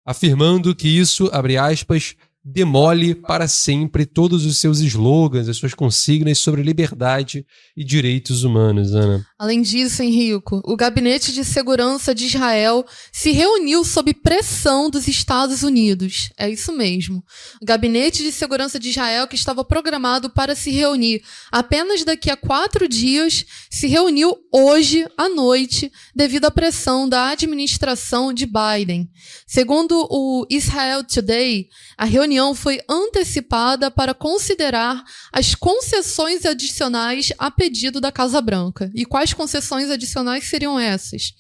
afirmando 0.05 0.75
que 0.75 0.87
isso, 0.87 1.29
abre 1.31 1.57
aspas, 1.57 2.15
demole 2.49 3.13
para 3.13 3.45
sempre 3.45 4.05
todos 4.05 4.45
os 4.45 4.57
seus 4.57 4.79
slogans, 4.79 5.49
as 5.49 5.57
suas 5.57 5.73
consignas 5.73 6.37
sobre 6.37 6.63
liberdade 6.63 7.45
e 7.75 7.83
direitos 7.83 8.45
humanos, 8.45 8.93
Ana. 8.93 9.25
Além 9.37 9.61
disso, 9.61 10.01
Henrico, 10.01 10.61
o 10.63 10.77
Gabinete 10.77 11.33
de 11.33 11.43
Segurança 11.43 12.15
de 12.15 12.25
Israel 12.25 12.85
se 13.11 13.31
reuniu 13.31 13.83
sob 13.83 14.13
pressão 14.13 14.89
dos 14.89 15.09
Estados 15.09 15.61
Unidos. 15.61 16.29
É 16.37 16.49
isso 16.49 16.71
mesmo. 16.71 17.21
O 17.61 17.65
Gabinete 17.65 18.23
de 18.23 18.31
Segurança 18.31 18.79
de 18.79 18.91
Israel, 18.91 19.27
que 19.27 19.35
estava 19.35 19.65
programado 19.65 20.29
para 20.29 20.55
se 20.55 20.71
reunir 20.71 21.21
apenas 21.51 22.05
daqui 22.05 22.31
a 22.31 22.37
quatro 22.37 22.87
dias, 22.87 23.45
se 23.69 23.87
reuniu 23.87 24.33
hoje 24.53 25.05
à 25.17 25.27
noite 25.27 25.91
devido 26.15 26.45
à 26.45 26.51
pressão 26.51 27.09
da 27.09 27.27
administração 27.31 28.31
de 28.31 28.45
Biden. 28.45 29.09
Segundo 29.45 30.07
o 30.09 30.45
Israel 30.49 31.03
Today, 31.03 31.67
a 31.97 32.05
reunião 32.37 32.53
foi 32.53 32.79
antecipada 32.87 33.89
para 33.89 34.13
considerar 34.13 35.03
as 35.33 35.55
concessões 35.55 36.45
adicionais 36.45 37.33
a 37.37 37.49
pedido 37.49 37.99
da 37.99 38.11
Casa 38.11 38.39
Branca. 38.39 38.91
E 38.93 39.05
quais 39.05 39.33
concessões 39.33 39.89
adicionais 39.89 40.47
seriam 40.47 40.79
essas? 40.79 41.33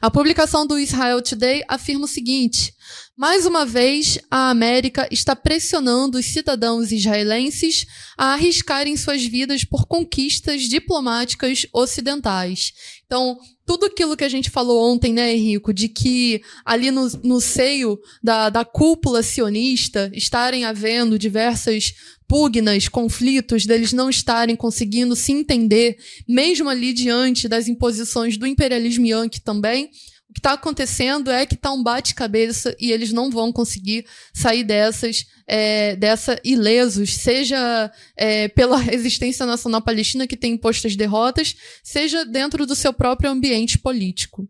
A 0.00 0.10
publicação 0.10 0.66
do 0.66 0.78
Israel 0.78 1.22
Today 1.22 1.62
afirma 1.66 2.04
o 2.04 2.08
seguinte: 2.08 2.74
mais 3.16 3.46
uma 3.46 3.64
vez, 3.64 4.18
a 4.30 4.50
América 4.50 5.08
está 5.10 5.34
pressionando 5.34 6.18
os 6.18 6.26
cidadãos 6.26 6.92
israelenses 6.92 7.86
a 8.16 8.34
arriscarem 8.34 8.94
suas 8.94 9.24
vidas 9.24 9.64
por 9.64 9.86
conquistas 9.86 10.64
diplomáticas 10.64 11.66
ocidentais. 11.72 12.74
Então, 13.06 13.38
tudo 13.64 13.86
aquilo 13.86 14.16
que 14.16 14.24
a 14.24 14.28
gente 14.28 14.50
falou 14.50 14.92
ontem, 14.92 15.14
né, 15.14 15.34
Henrico, 15.34 15.72
de 15.72 15.88
que 15.88 16.42
ali 16.64 16.90
no, 16.90 17.08
no 17.24 17.40
seio 17.40 17.98
da, 18.22 18.50
da 18.50 18.64
cúpula 18.64 19.22
sionista 19.22 20.10
estarem 20.12 20.66
havendo 20.66 21.18
diversas 21.18 21.94
pugnas, 22.28 22.88
conflitos, 22.88 23.66
deles 23.66 23.92
não 23.92 24.10
estarem 24.10 24.56
conseguindo 24.56 25.14
se 25.14 25.32
entender, 25.32 25.96
mesmo 26.28 26.68
ali 26.68 26.92
diante 26.92 27.48
das 27.48 27.68
imposições 27.68 28.36
do 28.36 28.46
imperialismo 28.46 29.06
yankee 29.06 29.40
também, 29.40 29.90
o 30.28 30.32
que 30.32 30.40
está 30.40 30.52
acontecendo 30.52 31.30
é 31.30 31.46
que 31.46 31.54
está 31.54 31.72
um 31.72 31.82
bate-cabeça 31.82 32.76
e 32.80 32.90
eles 32.90 33.12
não 33.12 33.30
vão 33.30 33.52
conseguir 33.52 34.04
sair 34.34 34.64
dessas, 34.64 35.24
é, 35.46 35.94
dessa 35.94 36.38
ilesos, 36.44 37.14
seja 37.14 37.90
é, 38.16 38.48
pela 38.48 38.76
resistência 38.76 39.46
nacional 39.46 39.80
palestina 39.80 40.26
que 40.26 40.36
tem 40.36 40.54
imposto 40.54 40.86
as 40.86 40.96
derrotas, 40.96 41.54
seja 41.82 42.24
dentro 42.24 42.66
do 42.66 42.74
seu 42.74 42.92
próprio 42.92 43.30
ambiente 43.30 43.78
político. 43.78 44.48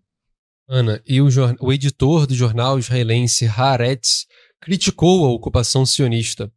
Ana, 0.68 1.00
e 1.06 1.20
o, 1.20 1.28
o 1.60 1.72
editor 1.72 2.26
do 2.26 2.34
jornal 2.34 2.78
israelense 2.78 3.46
Haaretz 3.46 4.26
criticou 4.60 5.24
a 5.24 5.30
ocupação 5.30 5.86
sionista. 5.86 6.50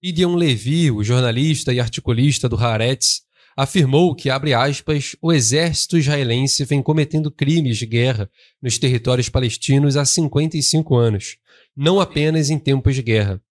Gideon 0.00 0.36
Levi, 0.36 0.92
o 0.92 1.02
jornalista 1.02 1.72
e 1.72 1.80
articulista 1.80 2.48
do 2.48 2.56
Haaretz, 2.56 3.22
afirmou 3.56 4.14
que, 4.14 4.30
abre 4.30 4.54
aspas, 4.54 5.16
o 5.20 5.32
exército 5.32 5.98
israelense 5.98 6.64
vem 6.64 6.80
cometendo 6.80 7.32
crimes 7.32 7.78
de 7.78 7.84
guerra 7.84 8.30
nos 8.62 8.78
territórios 8.78 9.28
palestinos 9.28 9.96
há 9.96 10.04
55 10.04 10.94
anos, 10.94 11.38
não 11.76 11.98
apenas 11.98 12.48
em 12.48 12.60
tempos 12.60 12.94
de 12.94 13.02
guerra. 13.02 13.42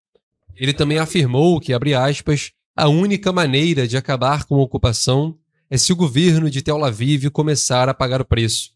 Ele 0.55 0.71
também 0.71 0.99
afirmou 0.99 1.59
que, 1.59 1.73
abre 1.73 1.93
aspas, 1.93 2.53
a 2.73 2.87
única 2.87 3.33
maneira 3.33 3.85
de 3.85 3.97
acabar 3.97 4.45
com 4.45 4.55
a 4.55 4.63
ocupação 4.63 5.37
é 5.69 5.77
se 5.77 5.91
o 5.91 5.97
governo 5.97 6.49
de 6.49 6.61
Tel 6.61 6.85
Aviv 6.85 7.29
começar 7.29 7.89
a 7.89 7.93
pagar 7.93 8.21
o 8.21 8.25
preço. 8.25 8.71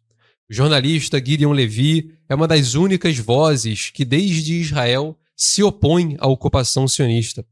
O 0.49 0.53
jornalista 0.53 1.24
Gideon 1.26 1.53
Levi 1.53 2.11
é 2.28 2.36
uma 2.36 2.49
das 2.49 2.74
únicas 2.74 3.17
vozes 3.17 3.91
que, 3.91 4.03
desde 4.03 4.55
Israel, 4.55 5.17
se 5.38 5.63
opõe 5.63 6.17
à 6.19 6.28
ocupação 6.28 6.86
sionista. 6.86 7.45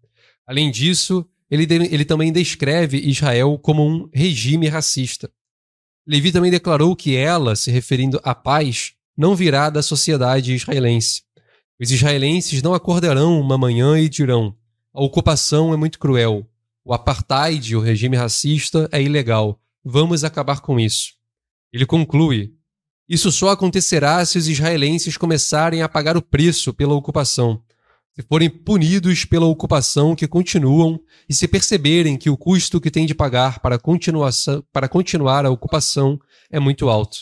Além 0.49 0.71
disso, 0.71 1.23
ele, 1.47 1.67
ele 1.71 2.03
também 2.03 2.33
descreve 2.33 2.97
Israel 2.97 3.59
como 3.59 3.87
um 3.87 4.09
regime 4.11 4.67
racista. 4.67 5.31
Levi 6.07 6.31
também 6.31 6.49
declarou 6.49 6.95
que 6.95 7.15
ela, 7.15 7.55
se 7.55 7.69
referindo 7.69 8.19
à 8.23 8.33
paz, 8.33 8.93
não 9.15 9.35
virá 9.35 9.69
da 9.69 9.83
sociedade 9.83 10.55
israelense. 10.55 11.21
Os 11.79 11.91
israelenses 11.91 12.63
não 12.63 12.73
acordarão 12.73 13.39
uma 13.39 13.59
manhã 13.59 13.99
e 13.99 14.09
dirão: 14.09 14.57
a 14.91 15.03
ocupação 15.03 15.71
é 15.71 15.77
muito 15.77 15.99
cruel, 15.99 16.49
o 16.83 16.95
apartheid, 16.95 17.75
o 17.75 17.79
regime 17.79 18.17
racista, 18.17 18.89
é 18.91 18.99
ilegal, 18.99 19.61
vamos 19.85 20.23
acabar 20.23 20.61
com 20.61 20.79
isso. 20.79 21.13
Ele 21.71 21.85
conclui: 21.85 22.55
isso 23.07 23.31
só 23.31 23.49
acontecerá 23.49 24.25
se 24.25 24.39
os 24.39 24.47
israelenses 24.47 25.15
começarem 25.15 25.83
a 25.83 25.87
pagar 25.87 26.17
o 26.17 26.23
preço 26.23 26.73
pela 26.73 26.95
ocupação. 26.95 27.61
Se 28.19 28.25
forem 28.27 28.49
punidos 28.49 29.23
pela 29.23 29.45
ocupação 29.45 30.13
que 30.13 30.27
continuam 30.27 30.99
e 31.29 31.33
se 31.33 31.47
perceberem 31.47 32.17
que 32.17 32.29
o 32.29 32.35
custo 32.35 32.81
que 32.81 32.91
têm 32.91 33.05
de 33.05 33.15
pagar 33.15 33.59
para, 33.61 33.79
para 34.73 34.89
continuar 34.89 35.45
a 35.45 35.49
ocupação 35.49 36.19
é 36.51 36.59
muito 36.59 36.89
alto. 36.89 37.19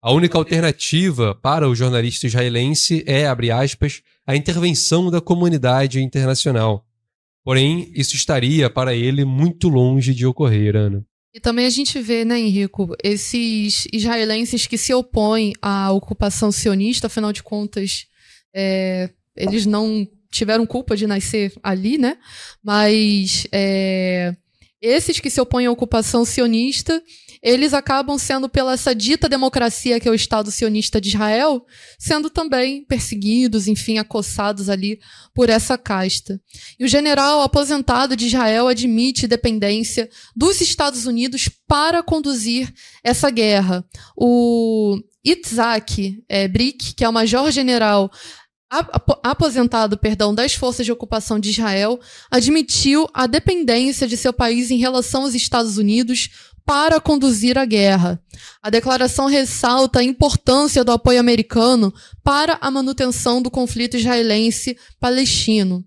A 0.00 0.12
única 0.12 0.38
alternativa 0.38 1.34
para 1.34 1.68
o 1.68 1.74
jornalista 1.74 2.28
israelense 2.28 3.02
é, 3.08 3.26
abre 3.26 3.50
aspas, 3.50 4.02
a 4.24 4.36
intervenção 4.36 5.10
da 5.10 5.20
comunidade 5.20 6.00
internacional. 6.00 6.86
Porém, 7.42 7.90
isso 7.92 8.14
estaria 8.14 8.70
para 8.70 8.94
ele 8.94 9.24
muito 9.24 9.68
longe 9.68 10.14
de 10.14 10.26
ocorrer, 10.26 10.76
Ana. 10.76 11.04
E 11.34 11.40
também 11.40 11.66
a 11.66 11.70
gente 11.70 12.00
vê, 12.00 12.24
né, 12.24 12.38
Henrico, 12.38 12.94
esses 13.02 13.88
israelenses 13.92 14.64
que 14.68 14.78
se 14.78 14.94
opõem 14.94 15.54
à 15.60 15.90
ocupação 15.90 16.52
sionista, 16.52 17.08
afinal 17.08 17.32
de 17.32 17.42
contas, 17.42 18.06
é, 18.54 19.10
eles 19.36 19.66
não 19.66 20.06
tiveram 20.30 20.66
culpa 20.66 20.96
de 20.96 21.06
nascer 21.06 21.52
ali, 21.62 21.98
né? 21.98 22.16
Mas 22.62 23.46
é, 23.52 24.34
esses 24.80 25.20
que 25.20 25.28
se 25.28 25.40
opõem 25.40 25.66
à 25.66 25.70
ocupação 25.70 26.24
sionista, 26.24 27.02
eles 27.42 27.74
acabam 27.74 28.18
sendo, 28.18 28.48
pela 28.48 28.74
essa 28.74 28.94
dita 28.94 29.28
democracia 29.28 29.98
que 29.98 30.08
é 30.08 30.10
o 30.10 30.14
Estado 30.14 30.50
sionista 30.50 31.00
de 31.00 31.08
Israel, 31.08 31.64
sendo 31.98 32.30
também 32.30 32.84
perseguidos, 32.84 33.66
enfim, 33.68 33.98
acossados 33.98 34.68
ali 34.68 34.98
por 35.34 35.50
essa 35.50 35.76
casta. 35.76 36.40
E 36.78 36.84
o 36.84 36.88
general 36.88 37.42
aposentado 37.42 38.14
de 38.14 38.26
Israel 38.26 38.68
admite 38.68 39.26
dependência 39.26 40.08
dos 40.36 40.60
Estados 40.60 41.06
Unidos 41.06 41.48
para 41.66 42.02
conduzir 42.02 42.72
essa 43.02 43.30
guerra. 43.30 43.84
O 44.16 44.98
Itzhak 45.24 46.22
é, 46.28 46.48
Brick, 46.48 46.94
que 46.94 47.04
é 47.04 47.08
o 47.08 47.12
major-general 47.12 48.10
aposentado, 48.70 49.98
perdão, 49.98 50.32
das 50.32 50.54
forças 50.54 50.86
de 50.86 50.92
ocupação 50.92 51.40
de 51.40 51.50
Israel, 51.50 51.98
admitiu 52.30 53.08
a 53.12 53.26
dependência 53.26 54.06
de 54.06 54.16
seu 54.16 54.32
país 54.32 54.70
em 54.70 54.78
relação 54.78 55.22
aos 55.22 55.34
Estados 55.34 55.76
Unidos 55.76 56.30
para 56.64 57.00
conduzir 57.00 57.58
a 57.58 57.64
guerra. 57.64 58.22
A 58.62 58.70
declaração 58.70 59.26
ressalta 59.26 59.98
a 59.98 60.04
importância 60.04 60.84
do 60.84 60.92
apoio 60.92 61.18
americano 61.18 61.92
para 62.22 62.58
a 62.60 62.70
manutenção 62.70 63.42
do 63.42 63.50
conflito 63.50 63.96
israelense-palestino. 63.96 65.84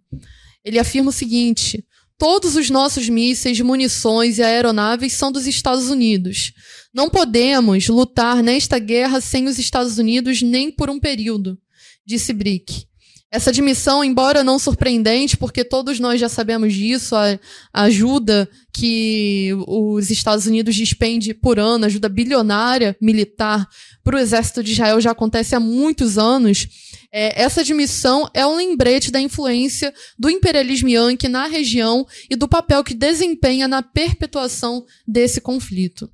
Ele 0.65 0.77
afirma 0.77 1.09
o 1.09 1.13
seguinte: 1.13 1.85
todos 2.17 2.57
os 2.57 2.69
nossos 2.69 3.07
mísseis, 3.07 3.61
munições 3.61 4.39
e 4.39 4.43
aeronaves 4.43 5.13
são 5.13 5.31
dos 5.31 5.47
Estados 5.47 5.89
Unidos. 5.89 6.51
Não 6.93 7.09
podemos 7.09 7.87
lutar 7.87 8.43
nesta 8.43 8.77
guerra 8.77 9.21
sem 9.21 9.47
os 9.47 9.57
Estados 9.57 9.97
Unidos 9.97 10.41
nem 10.41 10.69
por 10.69 10.89
um 10.89 10.99
período 10.99 11.57
disse 12.05 12.33
Brick. 12.33 12.85
Essa 13.33 13.49
admissão, 13.49 14.03
embora 14.03 14.43
não 14.43 14.59
surpreendente, 14.59 15.35
porque 15.35 15.65
todos 15.65 15.99
nós 15.99 16.21
já 16.21 16.29
sabemos 16.29 16.71
disso, 16.71 17.15
a, 17.15 17.39
ajuda 17.73 18.47
que 18.71 19.49
os 19.67 20.11
Estados 20.11 20.45
Unidos 20.45 20.75
despende 20.75 21.33
por 21.33 21.57
ano, 21.57 21.85
ajuda 21.85 22.07
bilionária 22.07 22.95
militar 23.01 23.67
para 24.03 24.17
o 24.17 24.19
exército 24.19 24.61
de 24.61 24.73
Israel 24.73 25.01
já 25.01 25.09
acontece 25.09 25.55
há 25.55 25.59
muitos 25.59 26.19
anos. 26.19 26.67
É, 27.11 27.41
essa 27.41 27.61
admissão 27.61 28.29
é 28.35 28.45
um 28.45 28.55
lembrete 28.55 29.09
da 29.09 29.19
influência 29.19 29.91
do 30.17 30.29
imperialismo 30.29 30.89
yankee 30.89 31.27
na 31.27 31.47
região 31.47 32.05
e 32.29 32.35
do 32.35 32.47
papel 32.47 32.83
que 32.83 32.93
desempenha 32.93 33.67
na 33.67 33.81
perpetuação 33.81 34.85
desse 35.07 35.41
conflito. 35.41 36.07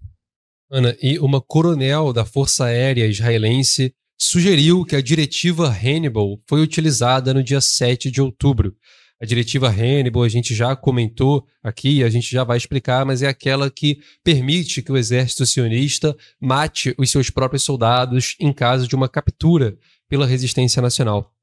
Ana, 0.72 0.96
e 1.02 1.20
uma 1.20 1.42
coronel 1.42 2.14
da 2.14 2.24
Força 2.24 2.66
Aérea 2.66 3.08
Israelense 3.08 3.94
sugeriu 4.20 4.84
que 4.84 4.96
a 4.98 5.02
diretiva 5.02 5.70
Hannibal 5.70 6.40
foi 6.46 6.62
utilizada 6.62 7.34
no 7.34 7.42
dia 7.42 7.62
7 7.62 8.12
de 8.12 8.22
outubro. 8.22 8.76
A 9.22 9.26
diretiva 9.26 9.70
Hannibal 9.70 10.24
a 10.24 10.30
gente 10.30 10.54
já 10.54 10.76
comentou 10.76 11.46
aqui, 11.64 12.04
a 12.04 12.10
gente 12.10 12.30
já 12.32 12.44
vai 12.44 12.58
explicar, 12.58 13.06
mas 13.06 13.22
é 13.22 13.28
aquela 13.28 13.70
que 13.70 14.00
permite 14.24 14.82
que 14.82 14.92
o 14.92 14.98
exército 14.98 15.46
sionista 15.46 16.16
mate 16.40 16.94
os 16.98 17.10
seus 17.10 17.30
próprios 17.30 17.64
soldados 17.64 18.36
em 18.40 18.52
caso 18.52 18.88
de 18.88 18.96
uma 18.96 19.10
captura 19.10 19.78
pela 20.10 20.26
resistência 20.26 20.82
nacional. 20.82 21.34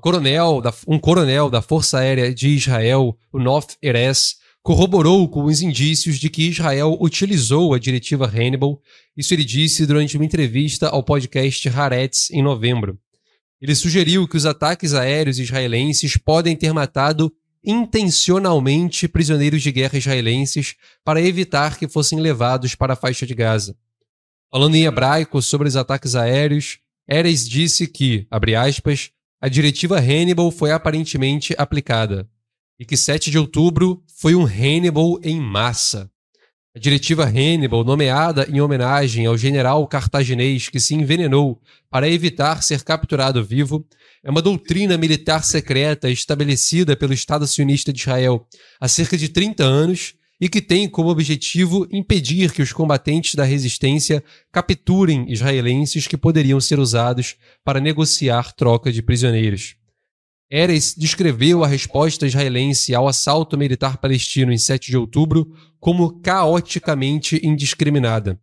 Coronel 0.00 0.60
da, 0.60 0.72
um 0.86 0.98
coronel 0.98 1.50
da 1.50 1.60
Força 1.60 1.98
Aérea 1.98 2.32
de 2.34 2.48
Israel, 2.48 3.16
o 3.32 3.38
Nof 3.38 3.76
Erez, 3.82 4.36
corroborou 4.62 5.28
com 5.28 5.44
os 5.44 5.60
indícios 5.60 6.18
de 6.18 6.30
que 6.30 6.48
Israel 6.48 6.96
utilizou 7.00 7.74
a 7.74 7.78
diretiva 7.78 8.26
Hannibal. 8.26 8.80
Isso 9.16 9.34
ele 9.34 9.44
disse 9.44 9.84
durante 9.86 10.16
uma 10.16 10.24
entrevista 10.24 10.88
ao 10.88 11.02
podcast 11.02 11.68
Haaretz 11.68 12.30
em 12.30 12.42
novembro. 12.42 12.98
Ele 13.60 13.74
sugeriu 13.74 14.26
que 14.26 14.36
os 14.36 14.46
ataques 14.46 14.94
aéreos 14.94 15.38
israelenses 15.38 16.16
podem 16.16 16.56
ter 16.56 16.72
matado 16.72 17.32
intencionalmente 17.64 19.06
prisioneiros 19.06 19.62
de 19.62 19.70
guerra 19.70 19.98
israelenses 19.98 20.74
para 21.04 21.20
evitar 21.20 21.78
que 21.78 21.88
fossem 21.88 22.20
levados 22.20 22.74
para 22.74 22.94
a 22.94 22.96
faixa 22.96 23.24
de 23.24 23.34
Gaza. 23.34 23.76
Falando 24.50 24.74
em 24.74 24.84
hebraico 24.84 25.40
sobre 25.40 25.68
os 25.68 25.76
ataques 25.76 26.14
aéreos, 26.14 26.78
Eres 27.08 27.48
disse 27.48 27.86
que, 27.86 28.26
abre 28.30 28.54
aspas, 28.54 29.10
a 29.40 29.48
diretiva 29.48 29.98
Hannibal 29.98 30.50
foi 30.50 30.70
aparentemente 30.72 31.54
aplicada 31.58 32.28
e 32.78 32.84
que 32.84 32.96
7 32.96 33.30
de 33.30 33.38
outubro 33.38 34.02
foi 34.22 34.36
um 34.36 34.44
Hannibal 34.44 35.18
em 35.24 35.40
massa. 35.40 36.08
A 36.76 36.78
diretiva 36.78 37.24
Hannibal, 37.24 37.82
nomeada 37.82 38.48
em 38.48 38.60
homenagem 38.60 39.26
ao 39.26 39.36
general 39.36 39.84
cartaginês 39.88 40.68
que 40.68 40.78
se 40.78 40.94
envenenou 40.94 41.60
para 41.90 42.08
evitar 42.08 42.62
ser 42.62 42.84
capturado 42.84 43.44
vivo, 43.44 43.84
é 44.22 44.30
uma 44.30 44.40
doutrina 44.40 44.96
militar 44.96 45.42
secreta 45.42 46.08
estabelecida 46.08 46.94
pelo 46.94 47.12
Estado 47.12 47.48
sionista 47.48 47.92
de 47.92 47.98
Israel 47.98 48.46
há 48.80 48.86
cerca 48.86 49.18
de 49.18 49.28
30 49.28 49.64
anos 49.64 50.14
e 50.40 50.48
que 50.48 50.62
tem 50.62 50.88
como 50.88 51.08
objetivo 51.08 51.88
impedir 51.90 52.52
que 52.52 52.62
os 52.62 52.72
combatentes 52.72 53.34
da 53.34 53.42
resistência 53.42 54.22
capturem 54.52 55.26
israelenses 55.32 56.06
que 56.06 56.16
poderiam 56.16 56.60
ser 56.60 56.78
usados 56.78 57.34
para 57.64 57.80
negociar 57.80 58.52
troca 58.52 58.92
de 58.92 59.02
prisioneiros. 59.02 59.81
Eres 60.54 60.94
descreveu 60.94 61.64
a 61.64 61.66
resposta 61.66 62.26
israelense 62.26 62.94
ao 62.94 63.08
assalto 63.08 63.56
militar 63.56 63.96
palestino 63.96 64.52
em 64.52 64.58
7 64.58 64.90
de 64.90 64.98
outubro 64.98 65.50
como 65.80 66.20
caoticamente 66.20 67.40
indiscriminada. 67.42 68.38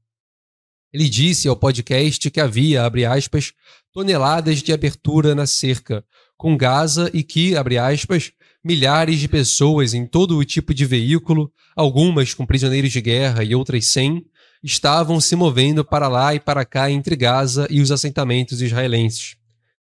Ele 0.92 1.08
disse 1.08 1.48
ao 1.48 1.56
podcast 1.56 2.32
que 2.32 2.40
havia, 2.40 2.84
abre 2.84 3.06
aspas, 3.06 3.54
toneladas 3.94 4.64
de 4.64 4.74
abertura 4.74 5.36
na 5.36 5.46
cerca, 5.46 6.04
com 6.36 6.58
Gaza 6.58 7.12
e 7.14 7.22
que, 7.22 7.56
abre 7.56 7.78
aspas, 7.78 8.32
milhares 8.66 9.20
de 9.20 9.28
pessoas 9.28 9.94
em 9.94 10.08
todo 10.08 10.36
o 10.36 10.44
tipo 10.44 10.74
de 10.74 10.88
veículo, 10.88 11.54
algumas 11.76 12.34
com 12.34 12.44
prisioneiros 12.44 12.92
de 12.92 13.02
guerra 13.02 13.44
e 13.44 13.54
outras 13.54 13.86
sem, 13.86 14.26
estavam 14.64 15.22
se 15.22 15.36
movendo 15.36 15.86
para 15.86 16.08
lá 16.08 16.34
e 16.34 16.40
para 16.40 16.66
cá 16.66 16.90
entre 16.90 17.16
Gaza 17.16 17.68
e 17.70 17.80
os 17.80 17.92
assentamentos 17.92 18.64
israelenses. 18.64 19.36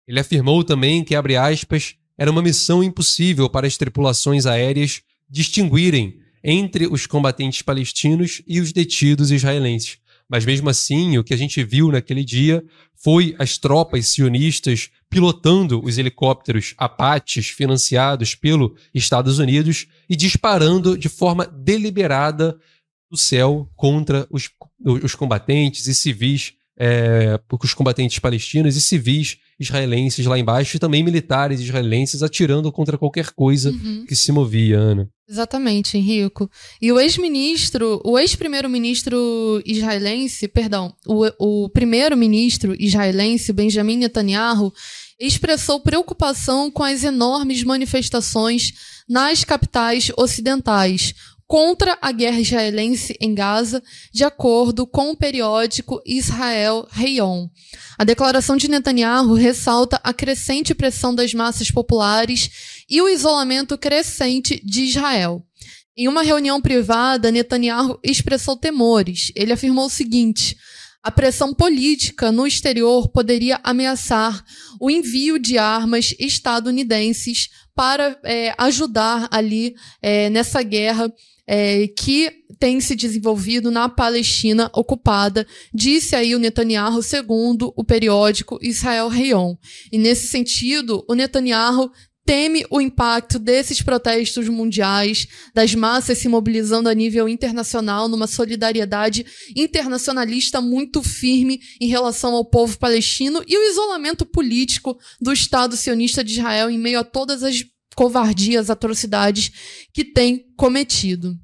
Ele 0.07 0.21
afirmou 0.21 0.63
também 0.63 1.03
que, 1.03 1.17
abre 1.17 1.37
aspas, 1.37 1.97
era 2.17 2.31
uma 2.31 2.43
missão 2.43 2.83
impossível 2.83 3.49
para 3.49 3.67
as 3.67 3.77
tripulações 3.77 4.47
aéreas 4.47 5.03
distinguirem 5.29 6.19
entre 6.43 6.87
os 6.87 7.07
combatentes 7.07 7.63
palestinos 7.63 8.43
e 8.47 8.61
os 8.61 8.73
detidos 8.73 9.31
israelenses. 9.31 9.99
Mas 10.29 10.45
mesmo 10.45 10.69
assim, 10.71 11.19
o 11.19 11.25
que 11.25 11.35
a 11.35 11.37
gente 11.37 11.63
viu 11.63 11.91
naquele 11.91 12.25
dia 12.25 12.65
foi 12.95 13.35
as 13.39 13.59
tropas 13.59 14.07
sionistas 14.09 14.91
pilotando 15.11 15.83
os 15.85 15.99
helicópteros 15.99 16.75
Apaches 16.79 17.49
financiados 17.49 18.35
pelo 18.35 18.75
Estados 18.95 19.39
Unidos 19.39 19.87
e 20.09 20.17
disparando 20.17 20.97
de 20.97 21.09
forma 21.09 21.47
deliberada 21.47 22.59
do 23.11 23.17
céu 23.17 23.71
contra 23.77 24.27
os, 24.31 24.51
os 24.85 25.15
combatentes 25.15 25.87
e 25.87 25.95
civis 25.95 26.55
é, 26.77 27.39
os 27.63 27.75
combatentes 27.75 28.19
palestinos 28.19 28.77
e 28.77 28.81
civis 28.81 29.39
israelenses 29.59 30.27
lá 30.27 30.39
embaixo 30.39 30.77
e 30.77 30.81
também 30.81 31.03
militares 31.03 31.61
israelenses 31.61 32.23
atirando 32.23 32.71
contra 32.73 32.99
qualquer 32.99 33.31
coisa 33.31 33.71
uhum. 33.71 34.05
que 34.07 34.15
se 34.15 34.33
movia, 34.33 34.79
Ana. 34.79 35.09
Exatamente, 35.29 35.97
Henrico. 35.97 36.51
E 36.81 36.93
o 36.93 37.01
ex-ministro, 37.01 38.01
o 38.05 38.19
ex-primeiro-ministro 38.19 39.63
israelense, 39.65 40.47
perdão, 40.49 40.95
o, 41.07 41.65
o 41.65 41.69
primeiro-ministro 41.71 42.75
israelense, 42.79 43.53
Benjamin 43.53 43.97
Netanyahu, 43.97 44.73
expressou 45.19 45.81
preocupação 45.81 46.71
com 46.71 46.83
as 46.83 47.05
enormes 47.05 47.63
manifestações 47.63 48.73
nas 49.09 49.45
capitais 49.45 50.11
ocidentais, 50.17 51.15
contra 51.55 51.97
a 52.03 52.11
guerra 52.11 52.41
israelense 52.41 53.17
em 53.21 53.33
Gaza, 53.33 53.81
de 54.13 54.25
acordo 54.25 54.89
com 54.89 55.13
o 55.13 55.17
periódico 55.17 56.03
Israel 56.05 56.85
Reion. 56.91 57.47
A 57.97 58.03
declaração 58.03 58.57
de 58.57 58.67
Netanyahu 58.67 59.35
ressalta 59.35 60.01
a 60.03 60.13
crescente 60.13 60.75
pressão 60.75 61.15
das 61.15 61.33
massas 61.33 61.71
populares 61.71 62.85
e 62.91 63.01
o 63.01 63.09
isolamento 63.09 63.79
crescente 63.79 64.61
de 64.65 64.83
Israel. 64.83 65.47
Em 65.97 66.09
uma 66.09 66.25
reunião 66.25 66.61
privada, 66.61 67.31
Netanyahu 67.31 68.01
expressou 68.03 68.57
temores. 68.57 69.31
Ele 69.37 69.53
afirmou 69.53 69.87
o 69.87 69.91
seguinte: 69.91 70.57
a 71.05 71.11
pressão 71.13 71.55
política 71.55 72.33
no 72.33 72.49
exterior 72.49 73.07
poderia 73.07 73.61
ameaçar 73.63 74.45
o 74.81 74.91
envio 74.91 75.39
de 75.39 75.57
armas 75.57 76.17
estadunidenses 76.19 77.49
para 77.77 78.19
é, 78.25 78.53
ajudar 78.59 79.29
ali 79.31 79.77
é, 80.03 80.29
nessa 80.31 80.61
guerra 80.65 81.13
é, 81.47 81.89
que 81.89 82.31
tem 82.59 82.81
se 82.81 82.95
desenvolvido 82.95 83.71
na 83.71 83.89
Palestina 83.89 84.71
ocupada, 84.75 85.47
disse 85.73 86.17
aí 86.17 86.35
o 86.35 86.39
Netanyahu 86.39 87.03
segundo 87.03 87.73
o 87.77 87.85
periódico 87.85 88.59
Israel 88.63 89.09
Reion. 89.09 89.55
E 89.93 89.99
nesse 89.99 90.29
sentido, 90.29 91.05
o 91.09 91.15
Netanyahu 91.15 91.91
teme 92.25 92.65
o 92.71 92.81
impacto 92.81 93.39
desses 93.39 93.83
protestos 93.83 94.49
mundiais, 94.49 95.27
das 95.53 95.75
massas 95.75 96.19
se 96.19 96.29
mobilizando 96.29 96.89
a 96.89 96.95
nível 96.95 97.29
internacional 97.29 98.09
numa 98.09 98.27
solidariedade 98.27 99.27
internacionalista 99.55 100.61
muito 100.61 101.03
firme 101.03 101.61
em 101.81 101.87
relação 101.87 102.35
ao 102.35 102.45
povo 102.45 102.79
palestino 102.79 103.45
e 103.47 103.57
o 103.57 103.71
isolamento 103.71 104.25
político 104.25 104.99
do 105.21 105.33
Estado 105.33 105.77
sionista 105.77 106.25
de 106.25 106.33
Israel 106.33 106.71
em 106.71 106.79
meio 106.79 106.99
a 106.99 107.05
todas 107.05 107.43
as 107.43 107.63
covardias, 107.95 108.69
atrocidades 108.69 109.87
que 109.93 110.05
tem 110.05 110.45
cometido. 110.57 111.39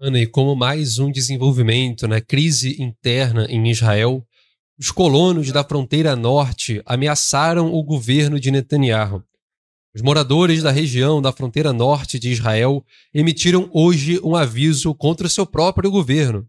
Ana, 0.00 0.18
e 0.18 0.26
como 0.26 0.56
mais 0.56 0.98
um 0.98 1.12
desenvolvimento 1.12 2.08
na 2.08 2.16
né, 2.16 2.20
crise 2.22 2.82
interna 2.82 3.46
em 3.50 3.68
Israel, 3.70 4.26
os 4.78 4.90
colonos 4.90 5.52
da 5.52 5.62
fronteira 5.62 6.16
norte 6.16 6.80
ameaçaram 6.86 7.70
o 7.70 7.84
governo 7.84 8.40
de 8.40 8.50
Netanyahu. 8.50 9.22
Os 9.94 10.00
moradores 10.00 10.62
da 10.62 10.70
região 10.70 11.20
da 11.20 11.32
fronteira 11.32 11.72
norte 11.72 12.18
de 12.18 12.30
Israel 12.30 12.82
emitiram 13.12 13.68
hoje 13.74 14.18
um 14.24 14.34
aviso 14.34 14.94
contra 14.94 15.26
o 15.26 15.30
seu 15.30 15.44
próprio 15.44 15.90
governo. 15.90 16.48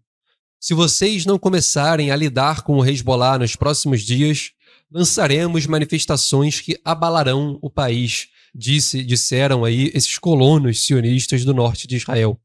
Se 0.58 0.74
vocês 0.74 1.26
não 1.26 1.40
começarem 1.40 2.12
a 2.12 2.16
lidar 2.16 2.62
com 2.62 2.78
o 2.78 2.86
Hezbollah 2.86 3.40
nos 3.40 3.56
próximos 3.56 4.04
dias, 4.04 4.52
lançaremos 4.92 5.66
manifestações 5.66 6.62
que 6.62 6.80
abalarão 6.86 7.58
o 7.62 7.70
país, 7.70 8.28
disse, 8.54 9.04
disseram 9.04 9.64
aí 9.64 9.92
esses 9.94 10.18
colonos 10.18 10.86
sionistas 10.86 11.46
do 11.46 11.54
norte 11.54 11.88
de 11.88 11.96
Israel. 11.96 12.40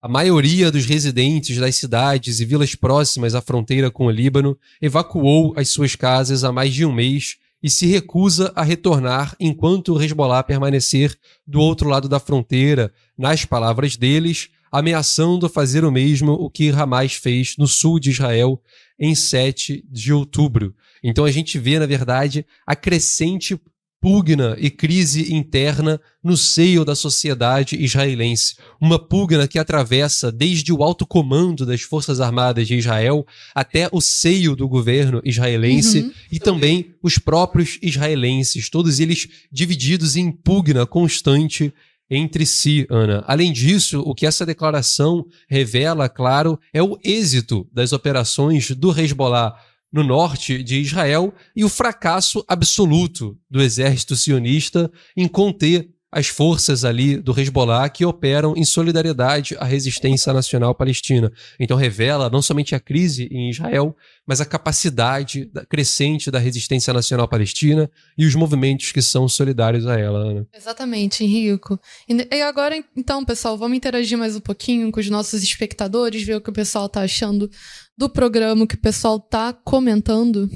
A 0.00 0.08
maioria 0.08 0.70
dos 0.70 0.86
residentes 0.86 1.58
das 1.58 1.74
cidades 1.74 2.38
e 2.38 2.44
vilas 2.44 2.74
próximas 2.74 3.34
à 3.34 3.40
fronteira 3.40 3.90
com 3.90 4.06
o 4.06 4.10
Líbano 4.10 4.56
evacuou 4.80 5.52
as 5.56 5.70
suas 5.70 5.96
casas 5.96 6.44
há 6.44 6.52
mais 6.52 6.72
de 6.72 6.84
um 6.84 6.92
mês 6.92 7.36
e 7.60 7.68
se 7.68 7.86
recusa 7.86 8.52
a 8.54 8.62
retornar 8.62 9.34
enquanto 9.40 9.92
o 9.92 10.00
Hezbollah 10.00 10.44
permanecer 10.44 11.18
do 11.44 11.60
outro 11.60 11.88
lado 11.88 12.08
da 12.08 12.20
fronteira, 12.20 12.92
nas 13.16 13.44
palavras 13.44 13.96
deles, 13.96 14.50
ameaçando 14.70 15.48
fazer 15.48 15.84
o 15.84 15.90
mesmo 15.90 16.32
o 16.32 16.48
que 16.48 16.70
Hamas 16.70 17.14
fez 17.14 17.56
no 17.58 17.66
sul 17.66 17.98
de 17.98 18.10
Israel 18.10 18.62
em 18.98 19.14
7 19.14 19.84
de 19.90 20.12
outubro. 20.12 20.74
Então 21.02 21.24
a 21.24 21.30
gente 21.30 21.58
vê, 21.58 21.78
na 21.78 21.86
verdade, 21.86 22.46
a 22.66 22.76
crescente 22.76 23.60
pugna 24.00 24.56
e 24.58 24.70
crise 24.70 25.34
interna 25.34 26.00
no 26.22 26.36
seio 26.36 26.84
da 26.84 26.94
sociedade 26.94 27.76
israelense. 27.76 28.56
Uma 28.80 28.98
pugna 28.98 29.48
que 29.48 29.58
atravessa 29.58 30.30
desde 30.30 30.72
o 30.72 30.82
alto 30.82 31.06
comando 31.06 31.66
das 31.66 31.82
Forças 31.82 32.20
Armadas 32.20 32.66
de 32.66 32.76
Israel 32.76 33.26
até 33.54 33.88
o 33.92 34.00
seio 34.00 34.54
do 34.54 34.68
governo 34.68 35.20
israelense 35.24 36.02
uhum. 36.02 36.12
e 36.30 36.38
também 36.38 36.94
os 37.02 37.18
próprios 37.18 37.78
israelenses, 37.82 38.70
todos 38.70 39.00
eles 39.00 39.28
divididos 39.50 40.16
em 40.16 40.30
pugna 40.30 40.86
constante 40.86 41.72
entre 42.10 42.46
si, 42.46 42.86
Ana. 42.88 43.22
Além 43.26 43.52
disso, 43.52 44.00
o 44.00 44.14
que 44.14 44.26
essa 44.26 44.46
declaração 44.46 45.26
revela, 45.48 46.08
claro, 46.08 46.58
é 46.72 46.82
o 46.82 46.98
êxito 47.04 47.68
das 47.72 47.92
operações 47.92 48.70
do 48.70 48.98
Hezbollah 48.98 49.54
no 49.92 50.04
norte 50.04 50.62
de 50.62 50.80
Israel 50.80 51.32
e 51.54 51.64
o 51.64 51.68
fracasso 51.68 52.44
absoluto 52.46 53.38
do 53.50 53.60
exército 53.62 54.16
sionista 54.16 54.90
em 55.16 55.26
conter 55.26 55.88
as 56.10 56.26
forças 56.26 56.84
ali 56.84 57.18
do 57.18 57.38
Hezbollah 57.38 57.88
que 57.90 58.04
operam 58.04 58.54
em 58.56 58.64
solidariedade 58.64 59.54
à 59.58 59.64
resistência 59.64 60.32
nacional 60.32 60.74
palestina. 60.74 61.30
Então 61.60 61.76
revela 61.76 62.30
não 62.30 62.40
somente 62.40 62.74
a 62.74 62.80
crise 62.80 63.28
em 63.30 63.50
Israel, 63.50 63.94
mas 64.26 64.40
a 64.40 64.46
capacidade 64.46 65.50
crescente 65.68 66.30
da 66.30 66.38
resistência 66.38 66.92
nacional 66.94 67.28
palestina 67.28 67.90
e 68.16 68.24
os 68.24 68.34
movimentos 68.34 68.90
que 68.90 69.02
são 69.02 69.28
solidários 69.28 69.86
a 69.86 69.98
ela, 69.98 70.20
Ana. 70.20 70.46
Exatamente, 70.54 71.24
Henrico. 71.24 71.78
E 72.08 72.40
agora, 72.40 72.82
então, 72.96 73.22
pessoal, 73.24 73.58
vamos 73.58 73.76
interagir 73.76 74.16
mais 74.16 74.34
um 74.34 74.40
pouquinho 74.40 74.90
com 74.90 75.00
os 75.00 75.10
nossos 75.10 75.42
espectadores, 75.42 76.22
ver 76.22 76.36
o 76.36 76.40
que 76.40 76.50
o 76.50 76.54
pessoal 76.54 76.86
está 76.86 77.02
achando 77.02 77.50
do 77.98 78.08
programa 78.08 78.64
que 78.64 78.76
o 78.76 78.80
pessoal 78.80 79.18
tá 79.18 79.52
comentando? 79.52 80.48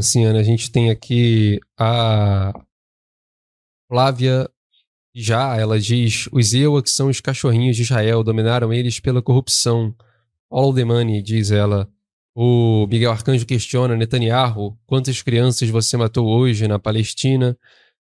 Sim, 0.00 0.24
Ana, 0.24 0.40
a 0.40 0.42
gente 0.42 0.72
tem 0.72 0.90
aqui 0.90 1.60
a 1.78 2.52
Flávia 3.88 4.50
já, 5.14 5.56
ela 5.56 5.78
diz, 5.78 6.28
os 6.32 6.50
que 6.82 6.90
são 6.90 7.08
os 7.08 7.20
cachorrinhos 7.20 7.76
de 7.76 7.82
Israel, 7.82 8.24
dominaram 8.24 8.72
eles 8.72 8.98
pela 8.98 9.22
corrupção. 9.22 9.94
All 10.50 10.74
the 10.74 10.84
money, 10.84 11.22
diz 11.22 11.52
ela. 11.52 11.88
O 12.34 12.86
Miguel 12.88 13.12
Arcanjo 13.12 13.46
questiona, 13.46 13.96
Netanyahu, 13.96 14.76
quantas 14.84 15.22
crianças 15.22 15.70
você 15.70 15.96
matou 15.96 16.26
hoje 16.26 16.66
na 16.66 16.78
Palestina? 16.78 17.56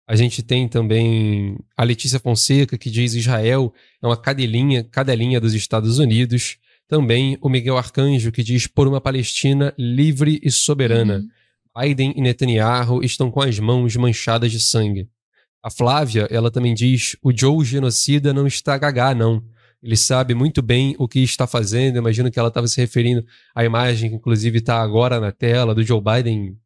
A 0.08 0.16
gente 0.16 0.42
tem 0.42 0.66
também 0.66 1.58
a 1.76 1.84
Letícia 1.84 2.18
Fonseca, 2.18 2.76
que 2.78 2.90
diz 2.90 3.14
Israel 3.14 3.72
é 4.02 4.06
uma 4.06 4.16
cadelinha, 4.16 4.82
cadelinha 4.82 5.40
dos 5.40 5.54
Estados 5.54 5.98
Unidos. 5.98 6.58
Também 6.94 7.36
o 7.40 7.48
Miguel 7.48 7.76
Arcanjo, 7.76 8.30
que 8.30 8.40
diz 8.40 8.68
por 8.68 8.86
uma 8.86 9.00
Palestina 9.00 9.74
livre 9.76 10.38
e 10.44 10.48
soberana. 10.48 11.16
Uhum. 11.16 11.82
Biden 11.82 12.14
e 12.16 12.20
Netanyahu 12.20 13.02
estão 13.02 13.32
com 13.32 13.42
as 13.42 13.58
mãos 13.58 13.96
manchadas 13.96 14.52
de 14.52 14.60
sangue. 14.60 15.08
A 15.60 15.72
Flávia, 15.72 16.28
ela 16.30 16.52
também 16.52 16.72
diz: 16.72 17.16
o 17.20 17.36
Joe 17.36 17.64
genocida 17.64 18.32
não 18.32 18.46
está 18.46 18.78
gagá, 18.78 19.12
não. 19.12 19.42
Ele 19.82 19.96
sabe 19.96 20.36
muito 20.36 20.62
bem 20.62 20.94
o 20.96 21.08
que 21.08 21.18
está 21.18 21.48
fazendo. 21.48 21.98
Imagino 21.98 22.30
que 22.30 22.38
ela 22.38 22.46
estava 22.46 22.68
se 22.68 22.80
referindo 22.80 23.26
à 23.52 23.64
imagem 23.64 24.10
que, 24.10 24.14
inclusive, 24.14 24.58
está 24.58 24.80
agora 24.80 25.18
na 25.18 25.32
tela 25.32 25.74
do 25.74 25.82
Joe 25.82 26.00
Biden 26.00 26.56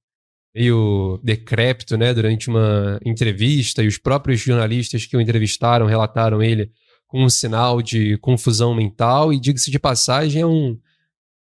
meio 0.54 1.18
decrépito, 1.24 1.96
né, 1.96 2.12
durante 2.12 2.50
uma 2.50 3.00
entrevista, 3.02 3.82
e 3.82 3.86
os 3.86 3.96
próprios 3.96 4.40
jornalistas 4.40 5.06
que 5.06 5.16
o 5.16 5.22
entrevistaram 5.22 5.86
relataram 5.86 6.42
ele 6.42 6.70
com 7.08 7.24
um 7.24 7.28
sinal 7.28 7.82
de 7.82 8.16
confusão 8.18 8.74
mental, 8.74 9.32
e 9.32 9.40
diga-se 9.40 9.70
de 9.70 9.78
passagem, 9.78 10.42
é 10.42 10.46
um 10.46 10.78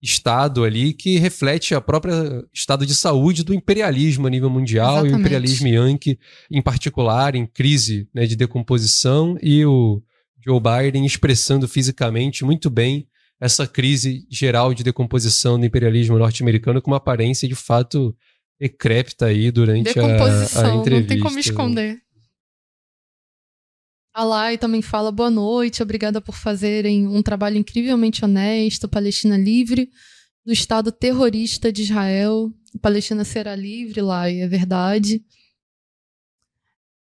estado 0.01 0.63
ali 0.63 0.93
que 0.93 1.19
reflete 1.19 1.75
a 1.75 1.81
própria 1.81 2.15
estado 2.55 2.87
de 2.87 2.95
saúde 2.95 3.43
do 3.43 3.53
imperialismo 3.53 4.29
a 4.29 4.31
nível 4.31 4.49
mundial 4.49 4.99
Exatamente. 4.99 5.13
e 5.13 5.17
o 5.17 5.21
imperialismo 5.21 5.69
yankee 5.69 6.19
em 6.49 6.63
particular 6.63 7.35
em 7.35 7.45
crise 7.45 8.09
né, 8.15 8.25
de 8.25 8.37
decomposição 8.37 9.37
e 9.43 9.67
o 9.67 10.01
Joe 10.47 10.61
Biden 10.61 11.05
expressando 11.05 11.67
fisicamente 11.67 12.45
muito 12.45 12.71
bem 12.71 13.09
essa 13.41 13.67
crise 13.67 14.25
geral 14.31 14.73
de 14.73 14.85
decomposição 14.85 15.59
do 15.59 15.67
imperialismo 15.67 16.17
norte-americano 16.17 16.81
com 16.81 16.93
uma 16.93 16.99
aparência 16.99 17.49
de 17.49 17.57
fato 17.57 18.15
decrépita 18.61 19.27
aí 19.27 19.51
durante 19.51 19.99
a, 19.99 20.05
a 20.05 20.75
entrevista. 20.75 20.91
Não 20.91 21.07
tem 21.07 21.21
como 21.21 21.39
esconder. 21.39 21.99
A 24.19 24.25
Lai 24.25 24.59
também 24.59 24.83
fala 24.83 25.13
boa 25.13 25.31
noite, 25.31 25.81
obrigada 25.81 26.21
por 26.21 26.35
fazerem 26.35 27.07
um 27.07 27.23
trabalho 27.23 27.57
incrivelmente 27.57 28.25
honesto, 28.25 28.89
Palestina 28.89 29.39
livre 29.39 29.93
do 30.45 30.53
Estado 30.53 30.91
terrorista 30.91 31.71
de 31.71 31.83
Israel. 31.83 32.53
Palestina 32.83 33.23
será 33.23 33.55
livre, 33.55 34.03
Lai, 34.03 34.41
é 34.41 34.49
verdade. 34.49 35.23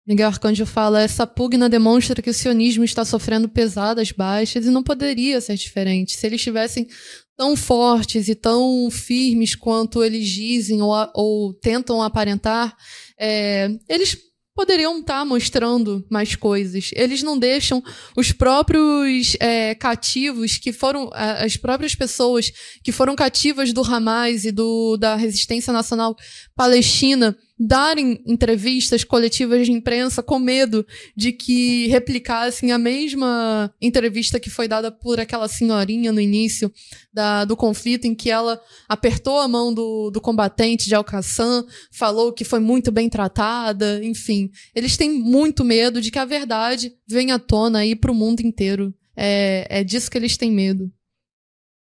Miguel 0.07 0.29
Arcanjo 0.29 0.65
fala: 0.65 1.03
essa 1.03 1.27
pugna 1.27 1.69
demonstra 1.69 2.23
que 2.23 2.31
o 2.31 2.35
sionismo 2.35 2.83
está 2.83 3.05
sofrendo 3.05 3.47
pesadas 3.47 4.11
baixas 4.11 4.65
e 4.65 4.71
não 4.71 4.83
poderia 4.83 5.39
ser 5.39 5.57
diferente. 5.57 6.17
Se 6.17 6.27
eles 6.27 6.41
estivessem 6.41 6.89
tão 7.37 7.55
fortes 7.55 8.27
e 8.27 8.35
tão 8.35 8.91
firmes 8.91 9.55
quanto 9.55 10.03
eles 10.03 10.27
dizem 10.27 10.81
ou, 10.81 10.95
ou 11.15 11.53
tentam 11.53 12.03
aparentar, 12.03 12.75
é, 13.21 13.69
eles 13.87 14.32
poderiam 14.55 15.01
estar 15.01 15.21
tá 15.21 15.25
mostrando 15.25 16.05
mais 16.11 16.37
coisas. 16.37 16.91
Eles 16.95 17.23
não 17.23 17.39
deixam 17.39 17.83
os 18.17 18.33
próprios 18.33 19.37
é, 19.41 19.75
cativos 19.75 20.59
que 20.59 20.73
foram 20.73 21.11
as 21.13 21.57
próprias 21.57 21.95
pessoas 21.95 22.53
que 22.83 22.93
foram 22.93 23.17
cativas 23.17 23.73
do 23.73 23.83
Hamas 23.83 24.45
e 24.45 24.53
do 24.53 24.97
da 24.97 25.17
resistência 25.17 25.73
nacional 25.73 26.17
palestina 26.55 27.37
darem 27.65 28.21
entrevistas 28.27 29.05
coletivas 29.05 29.67
de 29.67 29.73
imprensa 29.73 30.21
com 30.21 30.39
medo 30.41 30.85
de 31.17 31.31
que 31.31 31.87
replicassem 31.87 32.73
a 32.73 32.79
mesma 32.79 33.73
entrevista 33.81 34.41
que 34.41 34.51
foi 34.51 34.67
dada 34.67 34.91
por 34.91 35.21
aquela 35.21 35.47
senhorinha 35.47 36.11
no 36.11 36.21
início 36.21 36.73
da, 37.13 37.45
do 37.45 37.57
conflito, 37.57 38.05
em 38.05 38.17
que 38.17 38.31
ela 38.31 38.61
apertou 38.89 39.39
a 39.39 39.47
mão 39.47 39.73
do, 39.73 40.11
do 40.11 40.21
combatente 40.21 40.89
de 40.89 40.95
Al-Qassam, 40.95 41.65
falou 41.93 42.33
que 42.33 42.45
foi 42.45 42.59
muito 42.59 42.91
bem 42.91 43.09
tratada, 43.09 44.05
enfim. 44.05 44.51
Eles 44.75 44.97
têm 44.97 45.13
muito 45.13 45.65
medo 45.65 46.01
de 46.01 46.11
que 46.11 46.19
a 46.19 46.25
verdade 46.25 46.93
venha 47.07 47.37
à 47.37 47.39
tona 47.39 47.79
aí 47.81 47.95
para 47.95 48.11
o 48.11 48.15
mundo 48.15 48.41
inteiro. 48.41 48.93
É, 49.17 49.67
é 49.71 49.85
disso 49.85 50.11
que 50.11 50.19
eles 50.19 50.37
têm 50.37 50.51
medo. 50.51 50.91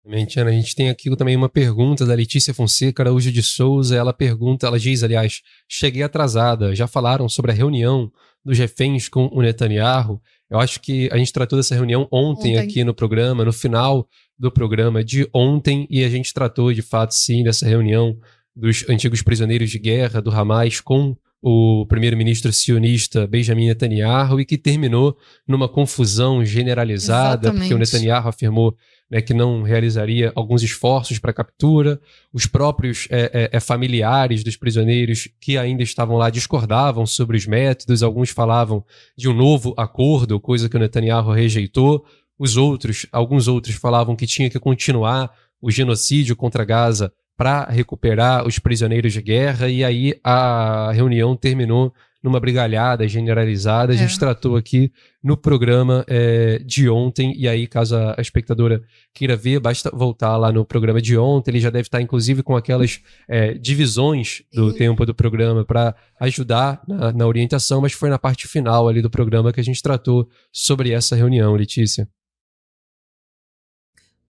A 0.10 0.51
gente 0.51 0.74
tem 0.74 0.89
aqui 0.89 1.14
também 1.18 1.36
uma 1.36 1.49
pergunta 1.49 2.05
da 2.05 2.14
Letícia 2.14 2.53
Fonseca 2.53 3.03
Araújo 3.03 3.30
de 3.30 3.43
Souza. 3.43 3.93
Ela 3.93 4.14
pergunta, 4.14 4.66
ela 4.66 4.80
diz, 4.80 5.03
aliás, 5.03 5.41
cheguei 5.68 6.01
atrasada. 6.01 6.74
Já 6.74 6.88
falaram 6.88 7.28
sobre 7.28 7.51
a 7.51 7.53
reunião 7.53 8.10
dos 8.43 8.58
reféns 8.58 9.10
com 9.10 9.28
o 9.34 9.41
Netanyahu? 9.41 10.22
Eu 10.49 10.60
acho 10.60 10.80
que 10.80 11.10
a 11.12 11.18
gente 11.18 11.34
tratou 11.34 11.60
dessa 11.60 11.76
reunião 11.76 12.08
ontem, 12.10 12.55
ontem, 12.55 12.58
aqui 12.58 12.86
no 12.86 12.93
programa, 12.93 13.43
no 13.43 13.51
final 13.51 14.08
do 14.39 14.49
programa 14.49 15.03
de 15.03 15.28
ontem, 15.34 15.86
e 15.89 16.05
a 16.05 16.10
gente 16.10 16.34
tratou 16.34 16.72
de 16.72 16.82
fato, 16.82 17.14
sim, 17.14 17.43
dessa 17.43 17.68
reunião 17.68 18.18
dos 18.55 18.88
antigos 18.88 19.22
prisioneiros 19.22 19.70
de 19.70 19.78
guerra 19.78 20.22
do 20.22 20.32
Hamas 20.32 20.80
com 20.80 21.18
o 21.49 21.85
primeiro-ministro 21.85 22.51
sionista 22.51 23.25
Benjamin 23.25 23.67
Netanyahu 23.67 24.41
e 24.41 24.45
que 24.45 24.57
terminou 24.57 25.17
numa 25.47 25.69
confusão 25.69 26.43
generalizada, 26.43 27.47
Exatamente. 27.47 27.61
porque 27.61 27.73
o 27.73 27.77
Netanyahu 27.77 28.27
afirmou 28.27 28.75
né, 29.09 29.21
que 29.21 29.33
não 29.33 29.61
realizaria 29.61 30.33
alguns 30.35 30.61
esforços 30.61 31.19
para 31.19 31.31
a 31.31 31.33
captura. 31.33 32.01
Os 32.33 32.45
próprios 32.45 33.07
é, 33.09 33.31
é, 33.33 33.49
é, 33.53 33.59
familiares 33.61 34.43
dos 34.43 34.57
prisioneiros 34.57 35.29
que 35.39 35.57
ainda 35.57 35.81
estavam 35.83 36.17
lá 36.17 36.29
discordavam 36.29 37.05
sobre 37.05 37.37
os 37.37 37.47
métodos. 37.47 38.03
Alguns 38.03 38.29
falavam 38.29 38.83
de 39.17 39.29
um 39.29 39.33
novo 39.33 39.73
acordo, 39.77 40.41
coisa 40.41 40.67
que 40.67 40.75
o 40.75 40.79
Netanyahu 40.79 41.31
rejeitou. 41.31 42.03
Os 42.37 42.57
outros, 42.57 43.05
alguns 43.09 43.47
outros 43.47 43.75
falavam 43.75 44.17
que 44.17 44.27
tinha 44.27 44.49
que 44.49 44.59
continuar 44.59 45.31
o 45.61 45.71
genocídio 45.71 46.35
contra 46.35 46.65
Gaza 46.65 47.09
para 47.38 47.65
recuperar 47.65 48.45
os 48.45 48.57
prisioneiros 48.57 49.13
de 49.13 49.21
guerra. 49.21 49.69
E 49.69 49.83
aí 49.83 50.19
a 50.23 50.91
reunião 50.91 51.35
terminou 51.35 51.93
numa 52.23 52.39
brigalhada 52.39 53.07
generalizada. 53.07 53.93
A 53.93 53.95
gente 53.95 54.15
é. 54.15 54.19
tratou 54.19 54.55
aqui 54.55 54.91
no 55.23 55.38
programa 55.38 56.03
é, 56.07 56.59
de 56.65 56.89
ontem, 56.89 57.33
e 57.38 57.47
aí, 57.47 57.67
caso 57.67 57.95
a, 57.95 58.15
espectadora 58.19 58.81
queira 59.13 59.35
ver, 59.35 59.59
basta 59.59 59.89
voltar 59.93 60.35
lá 60.38 60.51
no 60.51 60.65
programa 60.65 61.01
de 61.01 61.17
ontem. 61.17 61.51
Ele 61.51 61.59
já 61.59 61.69
deve 61.69 61.88
estar, 61.88 62.01
inclusive, 62.01 62.43
com 62.43 62.55
aquelas 62.55 62.99
é, 63.29 63.53
divisões 63.53 64.43
do 64.53 64.71
Sim. 64.71 64.77
tempo 64.77 65.05
do 65.05 65.13
programa 65.13 65.63
para 65.63 65.95
ajudar 66.19 66.81
na, 66.88 67.11
na 67.11 67.27
orientação, 67.27 67.81
mas 67.81 67.93
foi 67.93 68.09
na 68.09 68.19
parte 68.19 68.47
final 68.47 68.88
ali 68.88 69.01
do 69.01 69.09
programa 69.09 69.53
que 69.53 69.59
a 69.59 69.63
gente 69.63 69.81
tratou 69.81 70.27
sobre 70.51 70.91
essa 70.91 71.15
reunião, 71.15 71.53
Letícia. 71.53 72.07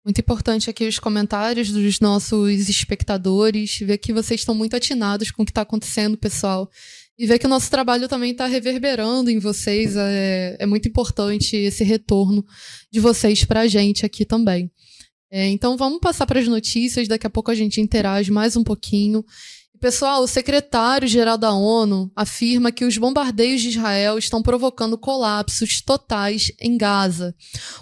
Muito 0.05 0.21
importante 0.21 0.71
aqui 0.71 0.89
os 0.89 0.99
comentários 0.99 1.71
dos 1.71 2.01
nossos 2.01 2.69
espectadores, 2.69 3.79
ver 3.81 3.99
que 3.99 4.13
vocês 4.13 4.41
estão 4.41 4.55
muito 4.55 4.75
atinados 4.75 5.31
com 5.31 5.43
o 5.43 5.45
que 5.45 5.51
está 5.51 5.63
acontecendo, 5.63 6.17
pessoal 6.17 6.71
e 7.21 7.27
ver 7.27 7.39
que 7.39 7.45
o 7.45 7.51
nosso 7.51 7.71
trabalho 7.71 8.09
também 8.09 8.33
está 8.33 8.47
reverberando 8.47 9.29
em 9.29 9.39
vocês. 9.39 9.95
É, 9.95 10.57
é, 10.59 10.65
muito 10.65 10.89
importante 10.89 11.55
esse 11.55 11.85
retorno 11.85 12.43
de 12.91 12.99
vocês 12.99 13.45
para 13.45 13.61
a 13.61 13.67
gente 13.67 14.07
aqui 14.07 14.25
também. 14.25 14.71
É, 15.31 15.47
então 15.49 15.77
vamos 15.77 16.01
passar 16.01 16.25
para 16.25 16.41
as 16.41 16.49
notícias, 16.49 17.07
daqui 17.07 17.27
a 17.27 17.31
pouco 17.31 17.51
a 17.51 17.55
gente 17.55 17.79
interage 17.79 18.31
mais 18.31 18.57
um 18.57 18.65
pouquinho. 18.65 19.23
Pessoal, 19.81 20.23
o 20.23 20.27
secretário-geral 20.27 21.39
da 21.39 21.55
ONU 21.55 22.13
afirma 22.15 22.71
que 22.71 22.85
os 22.85 22.99
bombardeios 22.99 23.63
de 23.63 23.71
Israel 23.71 24.19
estão 24.19 24.43
provocando 24.43 24.99
colapsos 24.99 25.81
totais 25.81 26.53
em 26.61 26.77
Gaza. 26.77 27.35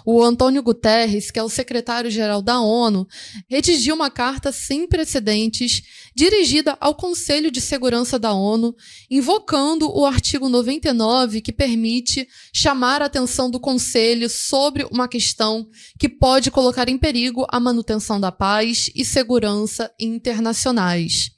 O 0.05 0.23
Antônio 0.23 0.63
Guterres, 0.63 1.29
que 1.29 1.37
é 1.37 1.43
o 1.43 1.49
secretário-geral 1.49 2.41
da 2.41 2.61
ONU, 2.61 3.05
redigiu 3.49 3.95
uma 3.95 4.09
carta 4.09 4.49
sem 4.53 4.87
precedentes 4.87 5.81
dirigida 6.15 6.77
ao 6.79 6.95
Conselho 6.95 7.51
de 7.51 7.59
Segurança 7.59 8.17
da 8.17 8.31
ONU, 8.31 8.73
invocando 9.11 9.91
o 9.93 10.05
artigo 10.05 10.47
99 10.47 11.41
que 11.41 11.51
permite 11.51 12.25
chamar 12.53 13.01
a 13.01 13.07
atenção 13.07 13.51
do 13.51 13.59
Conselho 13.59 14.29
sobre 14.29 14.85
uma 14.89 15.09
questão 15.09 15.67
que 15.99 16.07
pode 16.07 16.49
colocar 16.49 16.87
em 16.87 16.97
perigo 16.97 17.45
a 17.49 17.59
manutenção 17.59 18.21
da 18.21 18.31
paz 18.31 18.89
e 18.95 19.03
segurança 19.03 19.91
internacionais. 19.99 21.37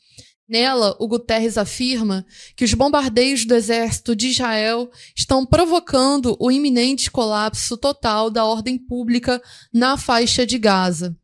Nela, 0.52 0.98
o 1.00 1.08
Guterres 1.08 1.58
afirma 1.58 2.26
que 2.58 2.66
os 2.66 2.74
bombardeios 2.74 3.46
do 3.46 3.56
exército 3.56 4.14
de 4.14 4.28
Israel 4.28 4.92
estão 5.16 5.46
provocando 5.46 6.36
o 6.42 6.52
iminente 6.52 7.10
colapso 7.10 7.78
total 7.78 8.30
da 8.30 8.44
ordem 8.44 8.78
pública 8.78 9.42
na 9.74 9.96
faixa 9.96 10.46
de 10.46 10.58
Gaza. 10.58 11.16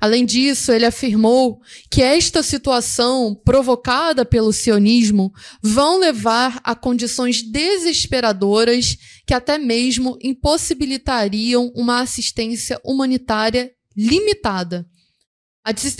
Além 0.00 0.24
disso, 0.24 0.72
ele 0.72 0.86
afirmou 0.86 1.60
que 1.90 2.00
esta 2.00 2.42
situação 2.42 3.38
provocada 3.44 4.24
pelo 4.24 4.50
sionismo 4.50 5.30
vão 5.62 6.00
levar 6.00 6.58
a 6.64 6.74
condições 6.74 7.42
desesperadoras 7.42 8.96
que 9.26 9.34
até 9.34 9.58
mesmo 9.58 10.16
impossibilitariam 10.22 11.70
uma 11.76 12.00
assistência 12.00 12.80
humanitária 12.82 13.70
limitada. 13.94 14.86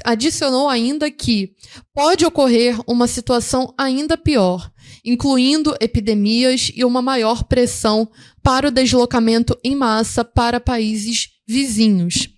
Adicionou 0.04 0.68
ainda 0.68 1.10
que 1.10 1.54
pode 1.92 2.24
ocorrer 2.24 2.78
uma 2.86 3.06
situação 3.06 3.74
ainda 3.76 4.16
pior, 4.16 4.70
incluindo 5.04 5.76
epidemias 5.80 6.72
e 6.74 6.84
uma 6.84 7.02
maior 7.02 7.44
pressão 7.44 8.10
para 8.42 8.68
o 8.68 8.70
deslocamento 8.70 9.58
em 9.62 9.76
massa 9.76 10.24
para 10.24 10.58
países 10.58 11.28
vizinhos. 11.46 12.28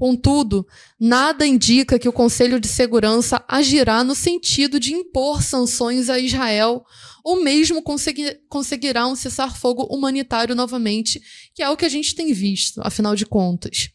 Contudo, 0.00 0.66
nada 0.98 1.46
indica 1.46 1.98
que 1.98 2.08
o 2.08 2.12
Conselho 2.12 2.58
de 2.58 2.68
Segurança 2.68 3.44
agirá 3.46 4.02
no 4.02 4.14
sentido 4.14 4.80
de 4.80 4.94
impor 4.94 5.42
sanções 5.42 6.08
a 6.08 6.18
Israel 6.18 6.82
ou 7.24 7.42
mesmo 7.42 7.82
conseguir, 7.82 8.40
conseguirá 8.48 9.06
um 9.06 9.16
cessar-fogo 9.16 9.84
humanitário 9.84 10.54
novamente, 10.54 11.20
que 11.54 11.62
é 11.62 11.68
o 11.68 11.76
que 11.76 11.84
a 11.84 11.88
gente 11.88 12.14
tem 12.14 12.32
visto, 12.32 12.80
afinal 12.84 13.14
de 13.14 13.26
contas. 13.26 13.90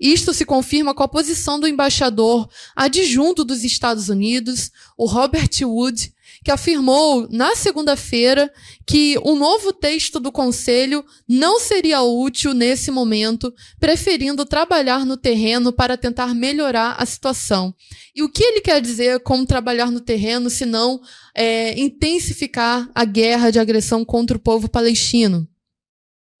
Isto 0.00 0.32
se 0.34 0.44
confirma 0.44 0.94
com 0.94 1.02
a 1.02 1.08
posição 1.08 1.58
do 1.58 1.68
embaixador 1.68 2.48
adjunto 2.74 3.44
dos 3.44 3.64
Estados 3.64 4.08
Unidos, 4.08 4.70
o 4.96 5.06
Robert 5.06 5.50
Wood, 5.62 6.12
que 6.44 6.50
afirmou 6.50 7.28
na 7.30 7.54
segunda-feira 7.54 8.52
que 8.86 9.16
o 9.22 9.36
novo 9.36 9.72
texto 9.72 10.18
do 10.18 10.32
Conselho 10.32 11.04
não 11.28 11.60
seria 11.60 12.02
útil 12.02 12.52
nesse 12.52 12.90
momento, 12.90 13.52
preferindo 13.78 14.44
trabalhar 14.44 15.06
no 15.06 15.16
terreno 15.16 15.72
para 15.72 15.96
tentar 15.96 16.34
melhorar 16.34 16.96
a 16.98 17.06
situação. 17.06 17.74
E 18.14 18.22
o 18.22 18.28
que 18.28 18.42
ele 18.42 18.60
quer 18.60 18.80
dizer 18.80 19.20
com 19.20 19.44
trabalhar 19.44 19.90
no 19.90 20.00
terreno, 20.00 20.50
se 20.50 20.66
não 20.66 21.00
é, 21.34 21.78
intensificar 21.78 22.90
a 22.94 23.04
guerra 23.04 23.50
de 23.50 23.58
agressão 23.58 24.04
contra 24.04 24.36
o 24.36 24.40
povo 24.40 24.68
palestino? 24.68 25.48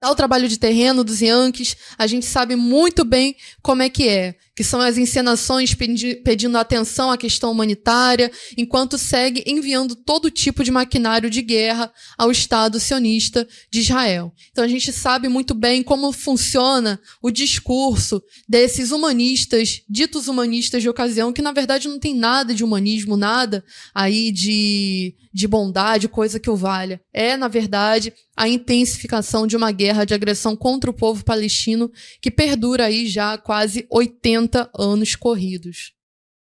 Tal 0.00 0.16
trabalho 0.16 0.48
de 0.48 0.58
terreno 0.58 1.04
dos 1.04 1.20
Yankees, 1.20 1.76
a 1.96 2.08
gente 2.08 2.26
sabe 2.26 2.56
muito 2.56 3.04
bem 3.04 3.36
como 3.62 3.82
é 3.82 3.88
que 3.88 4.08
é 4.08 4.34
que 4.54 4.62
são 4.62 4.80
as 4.80 4.98
encenações 4.98 5.74
pedindo 5.74 6.58
atenção 6.58 7.10
à 7.10 7.16
questão 7.16 7.50
humanitária, 7.50 8.30
enquanto 8.56 8.98
segue 8.98 9.42
enviando 9.46 9.96
todo 9.96 10.30
tipo 10.30 10.62
de 10.62 10.70
maquinário 10.70 11.30
de 11.30 11.40
guerra 11.40 11.90
ao 12.18 12.30
Estado 12.30 12.78
sionista 12.78 13.48
de 13.70 13.80
Israel. 13.80 14.32
Então 14.50 14.62
a 14.62 14.68
gente 14.68 14.92
sabe 14.92 15.28
muito 15.28 15.54
bem 15.54 15.82
como 15.82 16.12
funciona 16.12 17.00
o 17.22 17.30
discurso 17.30 18.22
desses 18.46 18.90
humanistas, 18.90 19.82
ditos 19.88 20.28
humanistas 20.28 20.82
de 20.82 20.88
ocasião, 20.88 21.32
que 21.32 21.40
na 21.40 21.52
verdade 21.52 21.88
não 21.88 21.98
tem 21.98 22.14
nada 22.14 22.54
de 22.54 22.62
humanismo, 22.62 23.16
nada 23.16 23.64
aí 23.94 24.30
de, 24.30 25.14
de 25.32 25.48
bondade, 25.48 26.08
coisa 26.08 26.38
que 26.38 26.50
o 26.50 26.56
valha. 26.56 27.00
É, 27.12 27.38
na 27.38 27.48
verdade, 27.48 28.12
a 28.36 28.48
intensificação 28.48 29.46
de 29.46 29.56
uma 29.56 29.72
guerra 29.72 30.04
de 30.04 30.12
agressão 30.14 30.54
contra 30.54 30.90
o 30.90 30.94
povo 30.94 31.24
palestino 31.24 31.90
que 32.20 32.30
perdura 32.30 32.86
aí 32.86 33.06
já 33.06 33.38
quase 33.38 33.86
80 33.90 34.41
80 34.42 34.70
anos 34.78 35.14
corridos. 35.14 35.92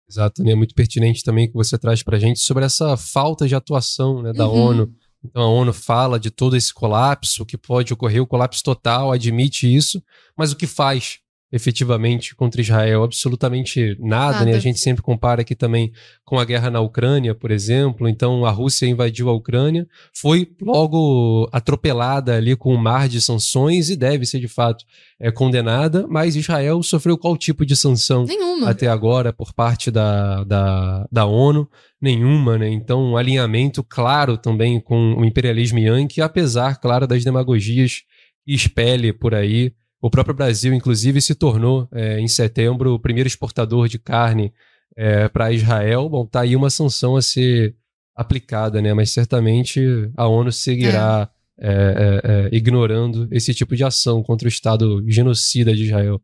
Exato, 0.09 0.43
né? 0.43 0.51
é 0.51 0.55
muito 0.55 0.75
pertinente 0.75 1.23
também 1.23 1.47
que 1.47 1.53
você 1.53 1.77
traz 1.77 2.03
para 2.03 2.17
a 2.17 2.19
gente 2.19 2.39
sobre 2.39 2.65
essa 2.65 2.97
falta 2.97 3.47
de 3.47 3.55
atuação 3.55 4.21
né, 4.21 4.33
da 4.33 4.47
uhum. 4.47 4.61
ONU. 4.61 4.95
Então 5.23 5.41
a 5.41 5.47
ONU 5.47 5.71
fala 5.71 6.19
de 6.19 6.29
todo 6.29 6.57
esse 6.57 6.73
colapso, 6.73 7.45
que 7.45 7.57
pode 7.57 7.93
ocorrer 7.93 8.21
o 8.21 8.27
colapso 8.27 8.61
total, 8.61 9.11
admite 9.11 9.73
isso, 9.73 10.03
mas 10.37 10.51
o 10.51 10.55
que 10.55 10.67
faz 10.67 11.19
efetivamente 11.53 12.35
contra 12.35 12.59
Israel? 12.59 13.03
Absolutamente 13.03 13.95
nada, 13.99 14.39
nada. 14.39 14.45
né? 14.45 14.53
A 14.55 14.59
gente 14.59 14.79
sempre 14.79 15.03
compara 15.03 15.41
aqui 15.41 15.53
também 15.53 15.91
com 16.25 16.39
a 16.39 16.45
guerra 16.45 16.71
na 16.71 16.81
Ucrânia, 16.81 17.35
por 17.35 17.51
exemplo. 17.51 18.09
Então 18.09 18.43
a 18.43 18.49
Rússia 18.49 18.87
invadiu 18.87 19.29
a 19.29 19.33
Ucrânia, 19.33 19.87
foi 20.11 20.49
logo 20.59 21.47
atropelada 21.51 22.35
ali 22.35 22.55
com 22.55 22.73
um 22.73 22.77
mar 22.77 23.07
de 23.07 23.21
sanções 23.21 23.91
e 23.91 23.95
deve 23.95 24.25
ser 24.25 24.39
de 24.39 24.47
fato 24.47 24.83
é, 25.19 25.31
condenada, 25.31 26.07
mas 26.09 26.35
Israel 26.35 26.81
sofreu 26.81 27.19
qual 27.19 27.37
tipo 27.37 27.63
de 27.63 27.75
sanção 27.75 28.25
Nenhuma. 28.25 28.71
até 28.71 28.87
agora 28.87 29.31
por 29.31 29.53
parte 29.53 29.91
da, 29.91 30.43
da, 30.43 31.07
da 31.11 31.25
ONU? 31.25 31.69
Nenhuma, 32.01 32.57
né? 32.57 32.67
Então, 32.67 33.01
um 33.01 33.15
alinhamento 33.15 33.83
claro 33.83 34.37
também 34.37 34.79
com 34.81 35.13
o 35.13 35.23
imperialismo 35.23 35.79
yankee, 35.79 36.19
apesar, 36.19 36.75
claro, 36.81 37.05
das 37.05 37.23
demagogias 37.23 38.01
que 38.43 38.53
espelhe 38.53 39.13
por 39.13 39.35
aí 39.35 39.71
o 40.03 40.09
próprio 40.09 40.35
Brasil, 40.35 40.73
inclusive, 40.73 41.21
se 41.21 41.33
tornou, 41.33 41.87
é, 41.89 42.19
em 42.19 42.27
setembro, 42.27 42.93
o 42.93 42.99
primeiro 42.99 43.25
exportador 43.25 43.87
de 43.87 43.97
carne 43.97 44.51
é, 44.97 45.29
para 45.29 45.53
Israel. 45.53 46.09
Bom, 46.09 46.25
tá 46.25 46.41
aí 46.41 46.57
uma 46.57 46.69
sanção 46.69 47.15
a 47.15 47.21
ser 47.21 47.73
aplicada, 48.13 48.81
né? 48.81 48.93
Mas 48.93 49.11
certamente 49.11 49.81
a 50.17 50.27
ONU 50.27 50.51
seguirá 50.51 51.29
é. 51.57 51.69
é, 51.69 51.71
é, 51.71 52.47
é 52.47 52.49
ignorando 52.51 53.29
esse 53.31 53.53
tipo 53.53 53.77
de 53.77 53.85
ação 53.85 54.21
contra 54.21 54.45
o 54.45 54.49
Estado 54.49 55.01
genocida 55.07 55.73
de 55.73 55.85
Israel. 55.85 56.21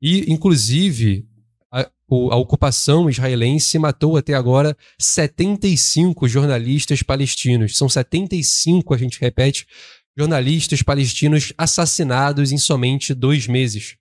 E, 0.00 0.32
inclusive, 0.32 1.28
a 1.70 2.36
ocupação 2.36 3.08
israelense 3.08 3.78
matou 3.78 4.16
até 4.16 4.32
agora 4.32 4.74
75 4.98 6.26
jornalistas 6.26 7.02
palestinos. 7.02 7.76
São 7.76 7.88
75, 7.88 8.94
a 8.94 8.96
gente 8.96 9.20
repete, 9.20 9.66
jornalistas 10.20 10.82
palestinos 10.82 11.50
assassinados 11.56 12.52
em 12.52 12.58
somente 12.58 13.14
dois 13.14 13.46
meses. 13.46 13.96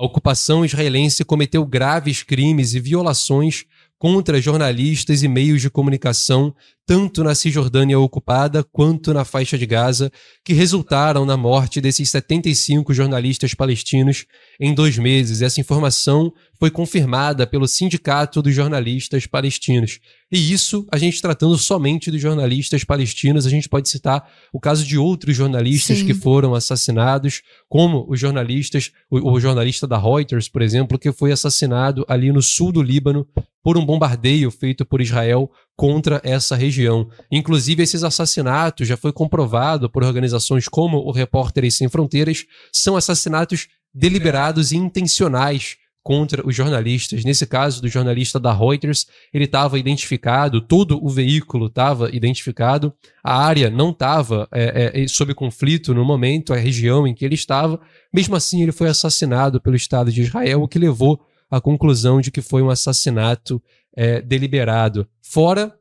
A 0.00 0.04
ocupação 0.06 0.64
israelense 0.64 1.26
cometeu 1.26 1.66
graves 1.66 2.22
crimes 2.22 2.72
e 2.72 2.80
violações 2.80 3.66
contra 3.98 4.40
jornalistas 4.40 5.22
e 5.22 5.28
meios 5.28 5.60
de 5.60 5.68
comunicação, 5.68 6.54
tanto 6.88 7.22
na 7.22 7.34
Cisjordânia 7.34 8.00
ocupada 8.00 8.64
quanto 8.64 9.12
na 9.12 9.22
faixa 9.22 9.58
de 9.58 9.66
Gaza, 9.66 10.10
que 10.42 10.54
resultaram 10.54 11.26
na 11.26 11.36
morte 11.36 11.82
desses 11.82 12.08
75 12.08 12.94
jornalistas 12.94 13.52
palestinos 13.52 14.24
em 14.58 14.72
dois 14.72 14.96
meses. 14.96 15.42
Essa 15.42 15.60
informação 15.60 16.32
foi 16.58 16.70
confirmada 16.70 17.46
pelo 17.46 17.68
Sindicato 17.68 18.40
dos 18.40 18.54
Jornalistas 18.54 19.26
Palestinos. 19.26 20.00
E 20.32 20.50
isso, 20.50 20.86
a 20.90 20.96
gente 20.96 21.20
tratando 21.20 21.58
somente 21.58 22.10
dos 22.10 22.22
jornalistas 22.22 22.84
palestinos, 22.84 23.44
a 23.44 23.50
gente 23.50 23.68
pode 23.68 23.86
citar 23.90 24.26
o 24.50 24.58
caso 24.58 24.82
de 24.82 24.96
outros 24.96 25.36
jornalistas 25.36 25.98
Sim. 25.98 26.06
que 26.06 26.14
foram 26.14 26.54
assassinados, 26.54 27.42
como 27.68 28.06
os 28.08 28.18
jornalistas, 28.18 28.92
o, 29.10 29.32
o 29.32 29.38
jornalista 29.38 29.86
da 29.86 29.98
Reuters, 29.98 30.48
por 30.48 30.62
exemplo, 30.62 30.98
que 30.98 31.12
foi 31.12 31.32
assassinado 31.32 32.02
ali 32.08 32.32
no 32.32 32.40
sul 32.40 32.72
do 32.72 32.82
Líbano 32.82 33.26
por 33.62 33.76
um 33.76 33.84
bombardeio 33.84 34.50
feito 34.50 34.86
por 34.86 35.00
Israel 35.00 35.50
contra 35.78 36.20
essa 36.24 36.56
região. 36.56 37.08
Inclusive, 37.30 37.84
esses 37.84 38.02
assassinatos 38.02 38.88
já 38.88 38.96
foi 38.96 39.12
comprovado 39.12 39.88
por 39.88 40.02
organizações 40.02 40.66
como 40.66 40.98
o 40.98 41.12
Repórteres 41.12 41.76
Sem 41.76 41.88
Fronteiras, 41.88 42.44
são 42.72 42.96
assassinatos 42.96 43.68
deliberados 43.94 44.72
e 44.72 44.76
intencionais 44.76 45.76
contra 46.02 46.44
os 46.44 46.52
jornalistas. 46.52 47.22
Nesse 47.22 47.46
caso 47.46 47.80
do 47.80 47.86
jornalista 47.86 48.40
da 48.40 48.52
Reuters, 48.52 49.06
ele 49.32 49.44
estava 49.44 49.78
identificado, 49.78 50.60
todo 50.60 50.98
o 51.00 51.08
veículo 51.08 51.66
estava 51.66 52.10
identificado, 52.10 52.92
a 53.22 53.40
área 53.40 53.70
não 53.70 53.90
estava 53.90 54.48
é, 54.50 55.04
é, 55.04 55.06
sob 55.06 55.32
conflito 55.32 55.94
no 55.94 56.04
momento, 56.04 56.52
a 56.52 56.56
região 56.56 57.06
em 57.06 57.14
que 57.14 57.24
ele 57.24 57.36
estava. 57.36 57.80
Mesmo 58.12 58.34
assim, 58.34 58.62
ele 58.62 58.72
foi 58.72 58.88
assassinado 58.88 59.60
pelo 59.60 59.76
Estado 59.76 60.10
de 60.10 60.22
Israel, 60.22 60.60
o 60.60 60.66
que 60.66 60.78
levou 60.78 61.20
à 61.48 61.60
conclusão 61.60 62.20
de 62.20 62.32
que 62.32 62.42
foi 62.42 62.62
um 62.62 62.70
assassinato 62.70 63.62
é, 63.98 64.22
deliberado. 64.22 65.08
Fora 65.20 65.74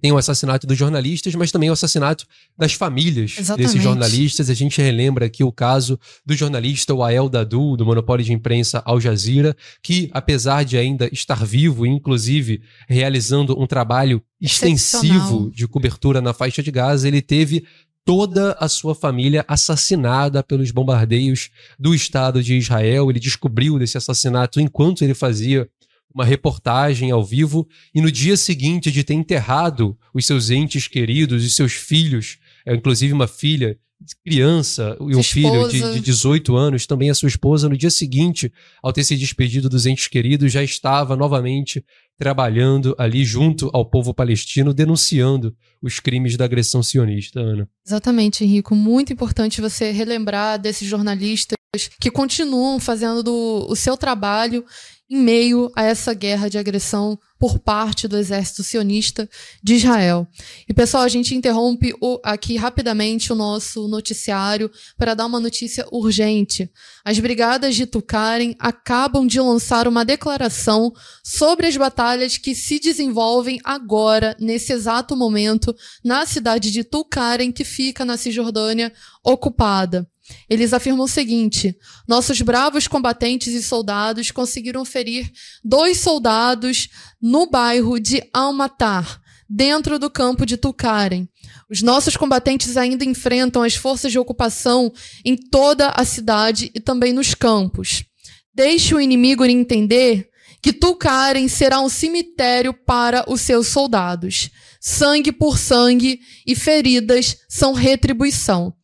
tem 0.00 0.12
o 0.12 0.18
assassinato 0.18 0.66
dos 0.66 0.78
jornalistas, 0.78 1.34
mas 1.34 1.50
também 1.50 1.70
o 1.70 1.72
assassinato 1.72 2.24
das 2.56 2.74
famílias 2.74 3.34
Exatamente. 3.36 3.66
desses 3.66 3.82
jornalistas. 3.82 4.50
A 4.50 4.54
gente 4.54 4.80
relembra 4.80 5.24
aqui 5.24 5.42
o 5.42 5.50
caso 5.50 5.98
do 6.24 6.36
jornalista 6.36 6.94
Wael 6.94 7.30
Dadu, 7.30 7.76
do 7.78 7.84
monopólio 7.84 8.24
de 8.24 8.32
imprensa 8.32 8.82
Al 8.84 9.00
Jazeera, 9.00 9.56
que, 9.82 10.10
apesar 10.12 10.64
de 10.64 10.76
ainda 10.76 11.08
estar 11.12 11.44
vivo, 11.44 11.86
inclusive 11.86 12.62
realizando 12.86 13.58
um 13.58 13.66
trabalho 13.66 14.22
extensivo 14.40 15.50
de 15.50 15.66
cobertura 15.66 16.20
na 16.20 16.34
faixa 16.34 16.62
de 16.62 16.70
Gaza, 16.70 17.08
ele 17.08 17.22
teve 17.22 17.64
toda 18.04 18.52
a 18.60 18.68
sua 18.68 18.94
família 18.94 19.44
assassinada 19.48 20.42
pelos 20.42 20.70
bombardeios 20.70 21.50
do 21.78 21.94
Estado 21.94 22.42
de 22.42 22.56
Israel. 22.56 23.10
Ele 23.10 23.18
descobriu 23.18 23.78
desse 23.78 23.96
assassinato 23.96 24.60
enquanto 24.60 25.02
ele 25.02 25.14
fazia 25.14 25.68
uma 26.14 26.24
reportagem 26.24 27.10
ao 27.10 27.24
vivo 27.24 27.66
e 27.94 28.00
no 28.00 28.10
dia 28.10 28.36
seguinte 28.36 28.90
de 28.90 29.04
ter 29.04 29.14
enterrado 29.14 29.96
os 30.12 30.26
seus 30.26 30.50
entes 30.50 30.88
queridos 30.88 31.44
e 31.44 31.50
seus 31.50 31.72
filhos, 31.72 32.38
é, 32.66 32.74
inclusive 32.74 33.12
uma 33.12 33.28
filha 33.28 33.78
criança 34.24 34.96
e 35.00 35.14
um 35.14 35.22
filho 35.22 35.68
de, 35.68 35.92
de 35.92 36.00
18 36.00 36.56
anos, 36.56 36.86
também 36.86 37.10
a 37.10 37.14
sua 37.14 37.28
esposa, 37.28 37.68
no 37.68 37.76
dia 37.76 37.90
seguinte, 37.90 38.50
ao 38.82 38.92
ter 38.92 39.04
se 39.04 39.14
despedido 39.16 39.68
dos 39.68 39.84
entes 39.84 40.08
queridos, 40.08 40.50
já 40.50 40.62
estava 40.62 41.14
novamente 41.14 41.84
trabalhando 42.18 42.94
ali 42.98 43.24
junto 43.24 43.70
ao 43.72 43.84
povo 43.84 44.12
palestino, 44.12 44.74
denunciando 44.74 45.54
os 45.82 46.00
crimes 46.00 46.36
da 46.36 46.44
agressão 46.44 46.82
sionista, 46.82 47.40
Ana. 47.40 47.68
Exatamente, 47.86 48.44
Henrico. 48.44 48.74
Muito 48.74 49.12
importante 49.12 49.60
você 49.60 49.90
relembrar 49.90 50.58
desses 50.58 50.88
jornalistas 50.88 51.56
que 52.00 52.10
continuam 52.10 52.80
fazendo 52.80 53.22
do, 53.22 53.66
o 53.68 53.76
seu 53.76 53.96
trabalho 53.96 54.64
em 55.10 55.16
meio 55.16 55.72
a 55.74 55.82
essa 55.82 56.14
guerra 56.14 56.48
de 56.48 56.56
agressão 56.56 57.18
por 57.36 57.58
parte 57.58 58.06
do 58.06 58.18
exército 58.18 58.62
sionista 58.62 59.28
de 59.62 59.74
Israel. 59.74 60.28
E 60.68 60.74
pessoal, 60.74 61.02
a 61.02 61.08
gente 61.08 61.34
interrompe 61.34 61.92
o, 62.00 62.20
aqui 62.22 62.56
rapidamente 62.56 63.32
o 63.32 63.36
nosso 63.36 63.88
noticiário 63.88 64.70
para 64.96 65.14
dar 65.14 65.26
uma 65.26 65.40
notícia 65.40 65.86
urgente. 65.90 66.70
As 67.02 67.18
brigadas 67.18 67.74
de 67.74 67.86
Tucarem 67.86 68.54
acabam 68.58 69.26
de 69.26 69.40
lançar 69.40 69.88
uma 69.88 70.04
declaração 70.04 70.92
sobre 71.24 71.66
as 71.66 71.76
batalhas 71.76 72.36
que 72.36 72.54
se 72.54 72.78
desenvolvem 72.78 73.58
agora, 73.64 74.36
nesse 74.38 74.72
exato 74.72 75.16
momento, 75.16 75.74
na 76.04 76.26
cidade 76.26 76.70
de 76.70 76.84
Tucarem, 76.84 77.50
que 77.50 77.64
fica 77.64 78.04
na 78.04 78.18
Cisjordânia 78.18 78.92
ocupada. 79.24 80.06
Eles 80.48 80.72
afirmam 80.72 81.04
o 81.04 81.08
seguinte: 81.08 81.76
nossos 82.06 82.40
bravos 82.40 82.88
combatentes 82.88 83.54
e 83.54 83.62
soldados 83.62 84.30
conseguiram 84.30 84.84
ferir 84.84 85.30
dois 85.64 85.98
soldados 85.98 86.88
no 87.20 87.48
bairro 87.48 88.00
de 88.00 88.22
Almatar, 88.32 89.20
dentro 89.48 89.98
do 89.98 90.10
campo 90.10 90.44
de 90.44 90.56
Tucarem. 90.56 91.28
Os 91.70 91.82
nossos 91.82 92.16
combatentes 92.16 92.76
ainda 92.76 93.04
enfrentam 93.04 93.62
as 93.62 93.74
forças 93.74 94.10
de 94.10 94.18
ocupação 94.18 94.92
em 95.24 95.36
toda 95.36 95.90
a 95.90 96.04
cidade 96.04 96.70
e 96.74 96.80
também 96.80 97.12
nos 97.12 97.34
campos. 97.34 98.04
Deixe 98.52 98.94
o 98.94 99.00
inimigo 99.00 99.44
entender 99.44 100.28
que 100.62 100.72
Tucarem 100.72 101.48
será 101.48 101.80
um 101.80 101.88
cemitério 101.88 102.74
para 102.74 103.24
os 103.30 103.40
seus 103.40 103.68
soldados. 103.68 104.50
Sangue 104.80 105.30
por 105.30 105.58
sangue 105.58 106.20
e 106.46 106.54
feridas 106.54 107.36
são 107.48 107.72
retribuição 107.72 108.74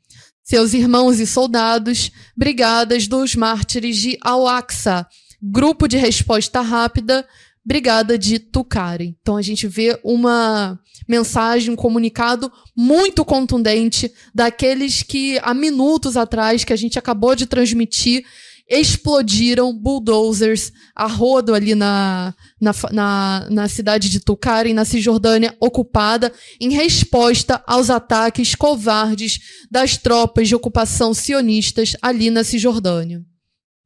seus 0.47 0.75
irmãos 0.75 1.19
e 1.19 1.27
soldados, 1.27 2.13
Brigadas 2.37 3.09
dos 3.09 3.35
Mártires 3.35 3.97
de 3.97 4.17
Al-Aqsa, 4.21 5.05
Grupo 5.43 5.89
de 5.89 5.97
Resposta 5.97 6.61
Rápida, 6.61 7.27
Brigada 7.65 8.17
de 8.17 8.39
Tukari. 8.39 9.17
Então 9.21 9.37
a 9.37 9.43
gente 9.43 9.67
vê 9.67 9.99
uma 10.05 10.79
mensagem, 11.09 11.73
um 11.73 11.77
comunicado 11.77 12.51
muito 12.77 13.25
contundente 13.25 14.13
daqueles 14.33 15.03
que 15.03 15.37
há 15.43 15.53
minutos 15.53 16.17
atrás 16.17 16.63
que 16.63 16.73
a 16.73 16.77
gente 16.77 16.97
acabou 16.97 17.35
de 17.35 17.47
transmitir 17.47 18.25
explodiram 18.69 19.73
bulldozers 19.73 20.73
a 20.95 21.07
rodo 21.07 21.55
ali 21.55 21.75
na, 21.75 22.35
na, 22.61 22.73
na, 22.93 23.49
na 23.51 23.69
cidade 23.69 24.11
de 24.11 24.21
Tucarem, 24.21 24.75
na 24.75 24.85
Cisjordânia 24.85 25.57
ocupada, 25.61 26.33
em 26.61 26.71
resposta 26.71 27.63
aos 27.67 27.91
ataques 27.91 28.55
covardes 28.55 29.39
das 29.71 29.97
tropas 29.97 30.49
de 30.49 30.55
ocupação 30.55 31.15
sionistas 31.15 31.97
ali 32.03 32.31
na 32.31 32.43
Cisjordânia. 32.43 33.25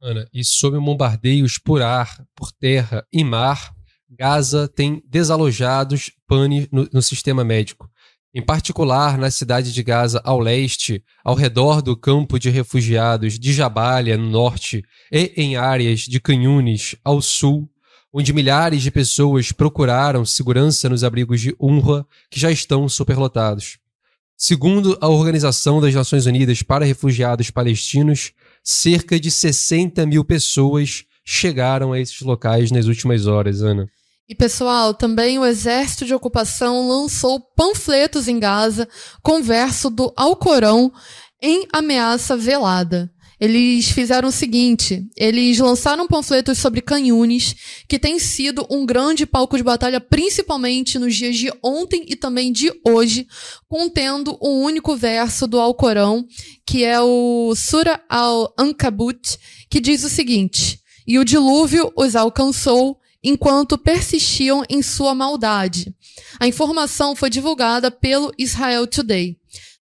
Ana, 0.01 0.27
e 0.33 0.43
sob 0.43 0.79
bombardeios 0.79 1.59
por 1.59 1.81
ar, 1.81 2.25
por 2.35 2.51
terra 2.51 3.05
e 3.13 3.23
mar, 3.23 3.71
Gaza 4.09 4.67
tem 4.67 5.01
desalojados 5.07 6.11
pane 6.27 6.67
no, 6.71 6.89
no 6.91 7.01
sistema 7.01 7.43
médico 7.43 7.89
em 8.33 8.41
particular 8.41 9.17
na 9.17 9.29
cidade 9.29 9.73
de 9.73 9.83
Gaza 9.83 10.21
ao 10.23 10.39
leste, 10.39 11.03
ao 11.23 11.35
redor 11.35 11.81
do 11.81 11.97
campo 11.97 12.39
de 12.39 12.49
refugiados 12.49 13.37
de 13.37 13.51
Jabalia 13.51 14.17
no 14.17 14.29
norte 14.29 14.83
e 15.11 15.33
em 15.35 15.57
áreas 15.57 16.01
de 16.01 16.19
Canhunes 16.19 16.95
ao 17.03 17.21
sul, 17.21 17.69
onde 18.13 18.33
milhares 18.33 18.81
de 18.81 18.91
pessoas 18.91 19.51
procuraram 19.51 20.25
segurança 20.25 20.87
nos 20.89 21.03
abrigos 21.03 21.41
de 21.41 21.55
UNRWA 21.59 22.05
que 22.29 22.39
já 22.39 22.51
estão 22.51 22.87
superlotados. 22.87 23.77
Segundo 24.37 24.97
a 24.99 25.07
Organização 25.07 25.79
das 25.79 25.93
Nações 25.93 26.25
Unidas 26.25 26.63
para 26.63 26.85
Refugiados 26.85 27.51
Palestinos, 27.51 28.31
cerca 28.63 29.19
de 29.19 29.29
60 29.29 30.05
mil 30.05 30.25
pessoas 30.25 31.05
chegaram 31.23 31.93
a 31.93 31.99
esses 31.99 32.21
locais 32.21 32.71
nas 32.71 32.87
últimas 32.87 33.27
horas, 33.27 33.61
Ana. 33.61 33.87
E 34.31 34.35
pessoal, 34.35 34.93
também 34.93 35.37
o 35.37 35.45
exército 35.45 36.05
de 36.05 36.13
ocupação 36.13 36.87
lançou 36.87 37.37
panfletos 37.53 38.29
em 38.29 38.39
Gaza 38.39 38.87
com 39.21 39.43
verso 39.43 39.89
do 39.89 40.13
Alcorão 40.15 40.89
em 41.41 41.67
ameaça 41.73 42.37
velada. 42.37 43.11
Eles 43.37 43.91
fizeram 43.91 44.29
o 44.29 44.31
seguinte: 44.31 45.05
eles 45.17 45.59
lançaram 45.59 46.07
panfletos 46.07 46.59
sobre 46.59 46.79
canhunes, 46.79 47.83
que 47.89 47.99
tem 47.99 48.19
sido 48.19 48.65
um 48.71 48.85
grande 48.85 49.25
palco 49.25 49.57
de 49.57 49.63
batalha, 49.63 49.99
principalmente 49.99 50.97
nos 50.97 51.13
dias 51.13 51.35
de 51.35 51.51
ontem 51.61 52.05
e 52.07 52.15
também 52.15 52.53
de 52.53 52.71
hoje, 52.87 53.27
contendo 53.67 54.39
um 54.41 54.61
único 54.61 54.95
verso 54.95 55.45
do 55.45 55.59
Alcorão, 55.59 56.25
que 56.65 56.85
é 56.85 57.01
o 57.01 57.53
Surah 57.53 58.01
al-Ankabut, 58.07 59.37
que 59.69 59.81
diz 59.81 60.05
o 60.05 60.09
seguinte: 60.09 60.79
E 61.05 61.19
o 61.19 61.25
dilúvio 61.25 61.91
os 61.97 62.15
alcançou 62.15 63.00
enquanto 63.23 63.77
persistiam 63.77 64.63
em 64.69 64.81
sua 64.81 65.13
maldade. 65.13 65.93
A 66.39 66.47
informação 66.47 67.15
foi 67.15 67.29
divulgada 67.29 67.91
pelo 67.91 68.33
Israel 68.37 68.87
Today. 68.87 69.37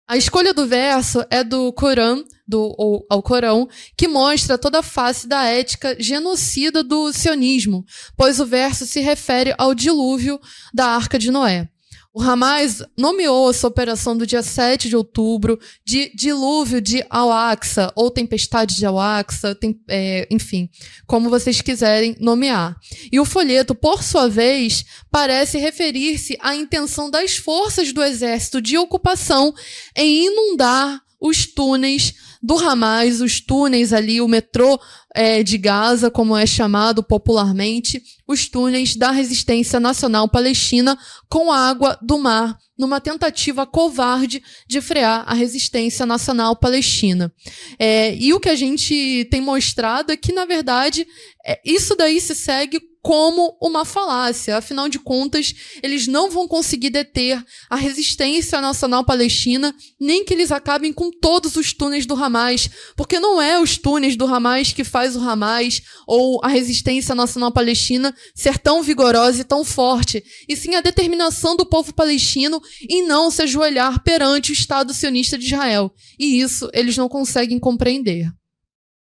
A 0.08 0.18
escolha 0.18 0.54
do 0.54 0.68
verso 0.68 1.26
é 1.30 1.44
do 1.44 1.72
Corão, 1.74 2.24
do 2.48 2.76
ou, 2.78 3.06
ao 3.10 3.24
Corão, 3.24 3.68
que 3.98 4.08
mostra 4.08 4.58
toda 4.58 4.80
a 4.80 4.84
face 4.84 5.28
da 5.28 5.46
ética 5.46 5.96
genocida 6.00 6.84
do 6.84 7.12
sionismo, 7.14 7.86
pois 8.18 8.40
o 8.40 8.46
verso 8.46 8.86
se 8.86 9.00
refere 9.00 9.56
ao 9.58 9.74
dilúvio 9.74 10.40
da 10.74 10.88
Arca 10.88 11.18
de 11.18 11.32
Noé. 11.32 11.70
O 12.16 12.22
Hamas 12.22 12.84
nomeou 12.96 13.50
essa 13.50 13.68
operação 13.68 14.16
do 14.16 14.28
dia 14.28 14.44
7 14.44 14.88
de 14.88 14.96
outubro 14.96 15.60
de 15.84 16.12
dilúvio 16.14 16.80
de 16.80 17.04
Al-Aqsa, 17.10 17.92
ou 17.96 18.12
tempestade 18.12 18.76
de 18.76 18.86
Al-Aqsa, 18.86 19.56
tem, 19.56 19.82
é, 19.88 20.28
enfim, 20.30 20.70
como 21.08 21.28
vocês 21.28 21.60
quiserem 21.60 22.16
nomear. 22.20 22.78
E 23.12 23.20
o 23.20 23.26
folheto, 23.26 23.74
por 23.74 24.04
sua 24.04 24.30
vez, 24.30 24.86
parece 25.10 25.58
referir-se 25.58 26.38
à 26.40 26.56
intenção 26.56 27.10
das 27.10 27.36
forças 27.36 27.92
do 27.92 28.04
exército 28.04 28.62
de 28.62 28.78
ocupação 28.78 29.52
em 29.96 30.28
inundar 30.28 31.02
os 31.20 31.48
túneis 31.48 32.14
do 32.44 32.58
Hamas, 32.58 33.22
os 33.22 33.40
túneis 33.40 33.94
ali, 33.94 34.20
o 34.20 34.28
metrô 34.28 34.78
é, 35.16 35.42
de 35.42 35.58
Gaza, 35.58 36.12
como 36.12 36.36
é 36.36 36.46
chamado 36.46 37.02
popularmente, 37.02 38.04
os 38.28 38.50
túneis 38.50 38.98
da 38.98 39.12
resistência 39.12 39.80
nacional 39.80 40.28
palestina 40.28 41.00
com 41.30 41.54
água 41.54 41.98
do 42.02 42.20
mar, 42.20 42.58
numa 42.78 43.00
tentativa 43.00 43.66
covarde 43.66 44.44
de 44.68 44.82
frear 44.82 45.24
a 45.26 45.34
resistência 45.34 46.06
nacional 46.06 46.54
palestina. 46.54 47.32
É, 47.80 48.14
e 48.16 48.34
o 48.34 48.40
que 48.42 48.50
a 48.50 48.56
gente 48.56 49.26
tem 49.32 49.40
mostrado 49.40 50.12
é 50.12 50.18
que, 50.18 50.34
na 50.34 50.44
verdade, 50.44 51.08
é, 51.46 51.62
isso 51.64 51.96
daí 51.96 52.20
se 52.20 52.36
segue 52.36 52.93
como 53.04 53.58
uma 53.62 53.84
falácia. 53.84 54.58
Afinal 54.58 54.88
de 54.88 54.98
contas, 54.98 55.54
eles 55.84 56.08
não 56.08 56.32
vão 56.32 56.48
conseguir 56.48 56.90
deter 56.90 57.44
a 57.70 57.76
resistência 57.76 58.62
nacional 58.62 59.04
palestina, 59.04 59.76
nem 60.00 60.24
que 60.24 60.34
eles 60.34 60.54
acabem 60.54 60.94
com 60.94 61.12
todos 61.12 61.58
os 61.58 61.74
túneis 61.74 62.06
do 62.06 62.16
Hamas, 62.16 62.70
porque 62.96 63.20
não 63.20 63.42
é 63.42 63.60
os 63.60 63.78
túneis 63.78 64.16
do 64.16 64.26
Hamas 64.26 64.72
que 64.72 64.86
faz 64.86 65.18
o 65.18 65.20
Hamas 65.20 65.82
ou 66.08 66.40
a 66.42 66.48
resistência 66.48 67.14
nacional 67.14 67.52
palestina 67.52 68.16
ser 68.34 68.58
tão 68.58 68.82
vigorosa 68.82 69.42
e 69.42 69.44
tão 69.44 69.66
forte, 69.66 70.24
e 70.48 70.56
sim 70.56 70.76
a 70.76 70.82
determinação 70.82 71.58
do 71.58 71.66
povo 71.66 71.94
palestino 71.94 72.62
em 72.90 73.06
não 73.06 73.30
se 73.30 73.42
ajoelhar 73.42 74.02
perante 74.02 74.52
o 74.52 74.54
Estado 74.54 74.94
sionista 74.94 75.38
de 75.38 75.46
Israel. 75.46 75.92
E 76.18 76.40
isso 76.40 76.70
eles 76.74 76.96
não 76.96 77.10
conseguem 77.10 77.60
compreender. 77.60 78.32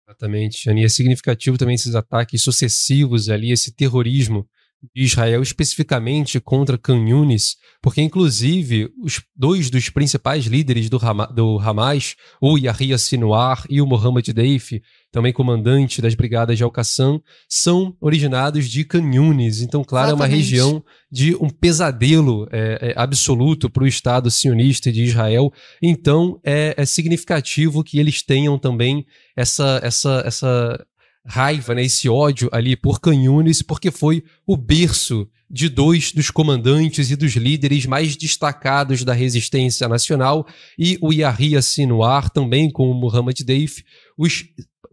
Exatamente, 0.06 0.68
E 0.82 0.84
é 0.84 0.88
significativo 0.88 1.56
também 1.56 1.74
esses 1.74 1.94
ataques 1.94 2.42
sucessivos 2.42 3.28
ali, 3.30 3.50
esse 3.50 3.72
terrorismo 3.72 4.46
de 4.94 5.02
Israel, 5.02 5.42
especificamente 5.42 6.40
contra 6.40 6.78
Khan 6.78 7.08
Yunis, 7.08 7.56
porque 7.82 8.00
inclusive 8.00 8.90
os 9.02 9.22
dois 9.36 9.70
dos 9.70 9.88
principais 9.90 10.46
líderes 10.46 10.88
do, 10.88 10.96
Hama, 10.96 11.26
do 11.26 11.58
Hamas, 11.58 12.16
o 12.40 12.56
Yahya 12.56 12.98
Sinwar 12.98 13.64
e 13.68 13.80
o 13.80 13.86
Mohammed 13.86 14.32
Deif, 14.32 14.80
também 15.12 15.32
comandante 15.32 16.02
das 16.02 16.14
brigadas 16.14 16.58
de 16.58 16.64
Al-Qassam, 16.64 17.22
são 17.48 17.96
originados 18.00 18.68
de 18.68 18.84
Canyunes. 18.84 19.60
Então, 19.60 19.84
claro, 19.84 20.08
Exatamente. 20.08 20.32
é 20.32 20.34
uma 20.34 20.36
região 20.36 20.84
de 21.10 21.36
um 21.36 21.48
pesadelo 21.48 22.48
é, 22.50 22.90
é, 22.90 22.94
absoluto 22.96 23.70
para 23.70 23.84
o 23.84 23.86
Estado 23.86 24.30
sionista 24.30 24.90
de 24.90 25.04
Israel. 25.04 25.52
Então, 25.80 26.40
é, 26.42 26.74
é, 26.76 26.84
significativo 26.84 27.84
que 27.84 27.98
eles 27.98 28.22
tenham 28.22 28.58
também 28.58 29.06
essa, 29.36 29.78
essa, 29.84 30.22
essa 30.26 30.86
raiva, 31.26 31.74
né, 31.74 31.84
esse 31.84 32.08
ódio 32.08 32.48
ali 32.52 32.76
por 32.76 33.00
Canyunes, 33.00 33.62
porque 33.62 33.90
foi 33.90 34.22
o 34.46 34.56
berço 34.56 35.26
de 35.50 35.68
dois 35.68 36.12
dos 36.12 36.30
comandantes 36.30 37.10
e 37.10 37.16
dos 37.16 37.32
líderes 37.32 37.86
mais 37.86 38.16
destacados 38.16 39.04
da 39.04 39.12
resistência 39.12 39.88
nacional, 39.88 40.46
e 40.78 40.98
o 41.00 41.12
Yahya 41.12 41.62
Sinwar, 41.62 42.30
também 42.30 42.70
com 42.70 42.90
o 42.90 42.94
Muhammad 42.94 43.38
Deif, 43.40 43.84
os 44.18 44.44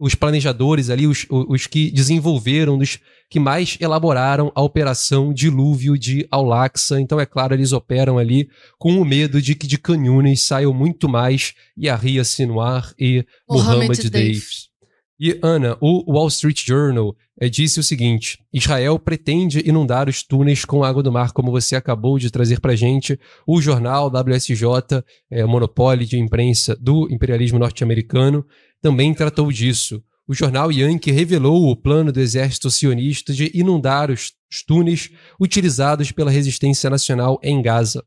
os 0.02 0.16
planejadores 0.16 0.90
ali, 0.90 1.06
os, 1.06 1.26
os 1.30 1.68
que 1.68 1.88
desenvolveram, 1.92 2.76
os 2.76 2.98
que 3.30 3.38
mais 3.38 3.78
elaboraram 3.80 4.50
a 4.52 4.60
operação 4.60 5.32
dilúvio 5.32 5.96
de 5.96 6.26
Aulaxa. 6.28 7.00
Então, 7.00 7.20
é 7.20 7.24
claro, 7.24 7.54
eles 7.54 7.70
operam 7.70 8.18
ali 8.18 8.48
com 8.80 9.00
o 9.00 9.04
medo 9.04 9.40
de 9.40 9.54
que 9.54 9.64
de 9.64 9.78
Canhunes 9.78 10.42
saiam 10.42 10.74
muito 10.74 11.08
mais 11.08 11.54
Yahya 11.78 12.24
Sinwar 12.24 12.92
e 12.98 13.24
Mohammed 13.48 14.10
Davis. 14.10 14.71
E, 15.20 15.38
Ana, 15.42 15.76
o 15.80 16.12
Wall 16.12 16.28
Street 16.28 16.66
Journal 16.66 17.14
é, 17.40 17.48
disse 17.48 17.78
o 17.78 17.82
seguinte: 17.82 18.38
Israel 18.52 18.98
pretende 18.98 19.62
inundar 19.66 20.08
os 20.08 20.22
túneis 20.22 20.64
com 20.64 20.82
água 20.82 21.02
do 21.02 21.12
mar, 21.12 21.32
como 21.32 21.50
você 21.50 21.76
acabou 21.76 22.18
de 22.18 22.30
trazer 22.30 22.60
para 22.60 22.76
gente. 22.76 23.18
O 23.46 23.60
jornal 23.60 24.08
WSJ, 24.08 25.04
é, 25.30 25.44
monopólio 25.44 26.06
de 26.06 26.18
imprensa 26.18 26.76
do 26.80 27.08
imperialismo 27.10 27.58
norte-americano, 27.58 28.44
também 28.80 29.14
tratou 29.14 29.50
disso. 29.52 30.02
O 30.26 30.34
jornal 30.34 30.70
Yankee 30.70 31.10
revelou 31.10 31.68
o 31.68 31.76
plano 31.76 32.12
do 32.12 32.20
exército 32.20 32.70
sionista 32.70 33.32
de 33.32 33.50
inundar 33.54 34.10
os, 34.10 34.32
túneis 34.66 35.10
utilizados 35.40 36.12
pela 36.12 36.30
resistência 36.30 36.88
nacional 36.88 37.40
em 37.42 37.60
Gaza. 37.60 38.04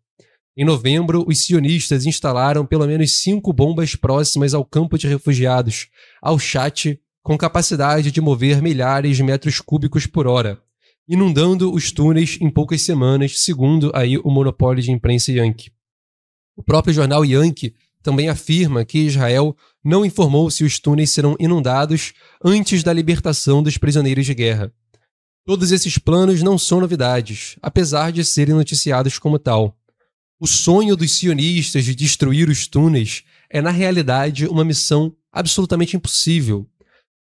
Em 0.58 0.64
novembro, 0.64 1.26
os 1.28 1.40
sionistas 1.46 2.06
instalaram 2.06 2.66
pelo 2.66 2.88
menos 2.88 3.22
cinco 3.22 3.52
bombas 3.52 3.96
próximas 3.96 4.54
ao 4.54 4.64
campo 4.64 4.98
de 4.98 5.06
refugiados, 5.06 5.88
ao 6.26 6.40
Chat, 6.40 7.00
com 7.22 7.38
capacidade 7.38 8.12
de 8.12 8.20
mover 8.20 8.60
milhares 8.60 9.16
de 9.16 9.22
metros 9.22 9.62
cúbicos 9.62 10.08
por 10.08 10.26
hora, 10.26 10.60
inundando 11.08 11.72
os 11.72 11.92
túneis 11.92 12.40
em 12.42 12.50
poucas 12.50 12.82
semanas, 12.82 13.44
segundo 13.44 13.92
aí 13.94 14.18
o 14.18 14.32
monopólio 14.32 14.82
de 14.82 14.92
imprensa 14.92 15.32
Yankee. 15.32 15.72
O 16.58 16.64
próprio 16.64 16.96
jornal 16.96 17.24
Yankee 17.24 17.76
também 18.02 18.28
afirma 18.28 18.84
que 18.84 18.98
Israel 18.98 19.56
não 19.84 20.04
informou 20.04 20.50
se 20.50 20.64
os 20.64 20.80
túneis 20.80 21.12
serão 21.12 21.36
inundados 21.40 22.14
antes 22.44 22.82
da 22.82 22.92
libertação 22.92 23.62
dos 23.62 23.78
prisioneiros 23.78 24.26
de 24.26 24.34
guerra. 24.34 24.74
Todos 25.46 25.72
esses 25.72 26.00
planos 26.00 26.42
não 26.42 26.58
são 26.58 26.80
novidades, 26.80 27.56
apesar 27.62 28.12
de 28.12 28.26
serem 28.26 28.56
noticiados 28.56 29.20
como 29.20 29.38
tal. 29.38 29.78
O 30.40 30.48
sonho 30.48 30.96
dos 30.96 31.12
sionistas 31.12 31.86
de 31.86 31.94
destruir 31.94 32.50
os 32.50 32.66
túneis 32.66 33.24
é, 33.50 33.62
na 33.62 33.70
realidade, 33.70 34.48
uma 34.48 34.66
missão 34.66 35.16
absolutamente 35.36 35.96
impossível, 35.96 36.68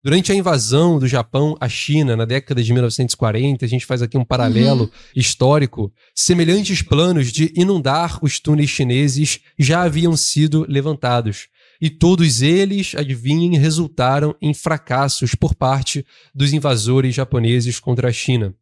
Durante 0.05 0.31
a 0.31 0.35
invasão 0.35 0.99
do 0.99 1.07
Japão 1.07 1.57
à 1.59 1.67
China 1.67 2.15
na 2.15 2.25
década 2.25 2.61
de 2.61 2.71
1940, 2.71 3.65
a 3.65 3.67
gente 3.67 3.87
faz 3.87 4.03
aqui 4.03 4.15
um 4.15 4.23
paralelo 4.23 4.83
uhum. 4.83 4.89
histórico, 5.15 5.91
semelhantes 6.13 6.83
planos 6.83 7.31
de 7.31 7.51
inundar 7.55 8.19
os 8.21 8.39
túneis 8.39 8.69
chineses 8.69 9.39
já 9.57 9.81
haviam 9.81 10.15
sido 10.15 10.63
levantados. 10.69 11.47
E 11.81 11.89
todos 11.89 12.43
eles, 12.43 12.93
adivinhem, 12.95 13.57
resultaram 13.57 14.35
em 14.39 14.53
fracassos 14.53 15.33
por 15.33 15.55
parte 15.55 16.05
dos 16.35 16.53
invasores 16.53 17.15
japoneses 17.15 17.79
contra 17.79 18.09
a 18.09 18.13
China. 18.13 18.53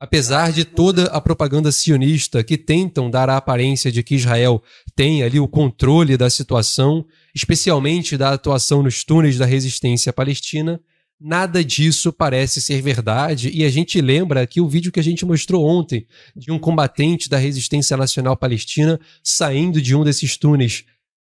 Apesar 0.00 0.50
de 0.50 0.64
toda 0.64 1.04
a 1.04 1.20
propaganda 1.20 1.70
sionista 1.70 2.42
que 2.42 2.58
tentam 2.58 3.08
dar 3.08 3.30
a 3.30 3.36
aparência 3.36 3.92
de 3.92 4.02
que 4.02 4.16
Israel 4.16 4.60
tem 4.96 5.22
ali 5.22 5.38
o 5.38 5.46
controle 5.46 6.16
da 6.16 6.28
situação, 6.28 7.06
especialmente 7.34 8.16
da 8.16 8.32
atuação 8.32 8.82
nos 8.82 9.04
túneis 9.04 9.38
da 9.38 9.46
resistência 9.46 10.12
palestina, 10.12 10.80
nada 11.20 11.62
disso 11.62 12.12
parece 12.12 12.60
ser 12.60 12.80
verdade. 12.80 13.50
E 13.52 13.64
a 13.64 13.70
gente 13.70 14.00
lembra 14.00 14.42
aqui 14.42 14.60
o 14.60 14.68
vídeo 14.68 14.90
que 14.90 15.00
a 15.00 15.04
gente 15.04 15.24
mostrou 15.26 15.66
ontem 15.66 16.06
de 16.34 16.50
um 16.50 16.58
combatente 16.58 17.28
da 17.28 17.36
resistência 17.36 17.96
nacional 17.96 18.36
palestina 18.36 18.98
saindo 19.22 19.80
de 19.82 19.94
um 19.94 20.02
desses 20.02 20.36
túneis 20.36 20.84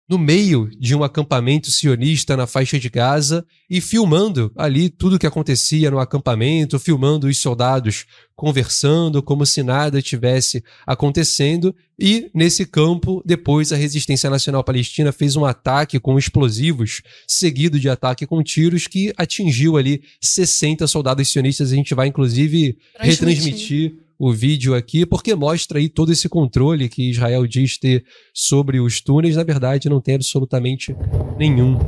no 0.08 0.16
meio 0.16 0.70
de 0.78 0.94
um 0.94 1.04
acampamento 1.04 1.70
sionista 1.70 2.36
na 2.36 2.46
faixa 2.46 2.78
de 2.78 2.88
Gaza 2.88 3.44
e 3.68 3.80
filmando 3.80 4.50
ali 4.56 4.88
tudo 4.88 5.16
o 5.16 5.18
que 5.18 5.26
acontecia 5.26 5.90
no 5.90 5.98
acampamento, 5.98 6.78
filmando 6.78 7.26
os 7.26 7.36
soldados 7.36 8.06
conversando 8.34 9.22
como 9.22 9.44
se 9.44 9.62
nada 9.62 10.00
tivesse 10.00 10.64
acontecendo. 10.86 11.74
E 11.98 12.30
nesse 12.32 12.64
campo, 12.64 13.22
depois 13.26 13.70
a 13.72 13.76
Resistência 13.76 14.30
Nacional 14.30 14.64
Palestina 14.64 15.12
fez 15.12 15.36
um 15.36 15.44
ataque 15.44 16.00
com 16.00 16.18
explosivos, 16.18 17.02
seguido 17.26 17.78
de 17.78 17.90
ataque 17.90 18.26
com 18.26 18.42
tiros, 18.42 18.86
que 18.86 19.12
atingiu 19.16 19.76
ali 19.76 20.02
60 20.22 20.86
soldados 20.86 21.28
sionistas. 21.28 21.70
A 21.70 21.74
gente 21.74 21.94
vai, 21.94 22.06
inclusive, 22.06 22.78
retransmitir 22.98 24.07
o 24.18 24.32
vídeo 24.32 24.74
aqui, 24.74 25.06
porque 25.06 25.34
mostra 25.34 25.78
aí 25.78 25.88
todo 25.88 26.12
esse 26.12 26.28
controle 26.28 26.88
que 26.88 27.10
Israel 27.10 27.46
diz 27.46 27.78
ter 27.78 28.04
sobre 28.34 28.80
os 28.80 29.00
túneis, 29.00 29.36
na 29.36 29.44
verdade 29.44 29.88
não 29.88 30.00
tem 30.00 30.16
absolutamente 30.16 30.94
nenhum. 31.38 31.78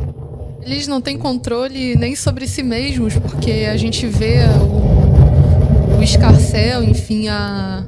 Eles 0.63 0.87
não 0.87 1.01
têm 1.01 1.19
controle 1.19 1.97
nem 1.97 2.15
sobre 2.15 2.47
si 2.47 2.63
mesmos, 2.63 3.15
porque 3.15 3.67
a 3.71 3.77
gente 3.77 4.07
vê 4.07 4.45
o, 4.61 5.99
o 5.99 6.03
escarcel, 6.03 6.85
enfim, 6.85 7.29
a, 7.29 7.85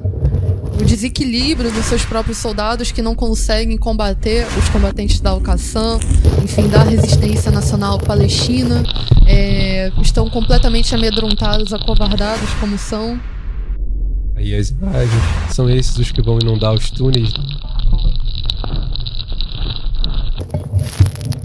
o 0.79 0.83
desequilíbrio 0.83 1.71
dos 1.71 1.85
seus 1.85 2.03
próprios 2.03 2.39
soldados 2.39 2.91
que 2.91 3.01
não 3.01 3.15
conseguem 3.15 3.77
combater 3.77 4.45
os 4.57 4.67
combatentes 4.69 5.21
da 5.21 5.29
Al-Qassam, 5.29 5.99
enfim, 6.43 6.67
da 6.67 6.83
resistência 6.83 7.51
nacional 7.51 7.99
palestina, 7.99 8.83
é, 9.27 9.91
estão 10.01 10.29
completamente 10.29 10.93
amedrontados, 10.95 11.71
acovardados 11.73 12.49
como 12.59 12.77
são. 12.77 13.19
Aí 14.35 14.55
as 14.55 14.69
imagens 14.69 15.21
são 15.51 15.69
esses 15.69 15.97
os 15.97 16.11
que 16.11 16.21
vão 16.21 16.39
inundar 16.41 16.73
os 16.73 16.89
túneis. 16.89 17.31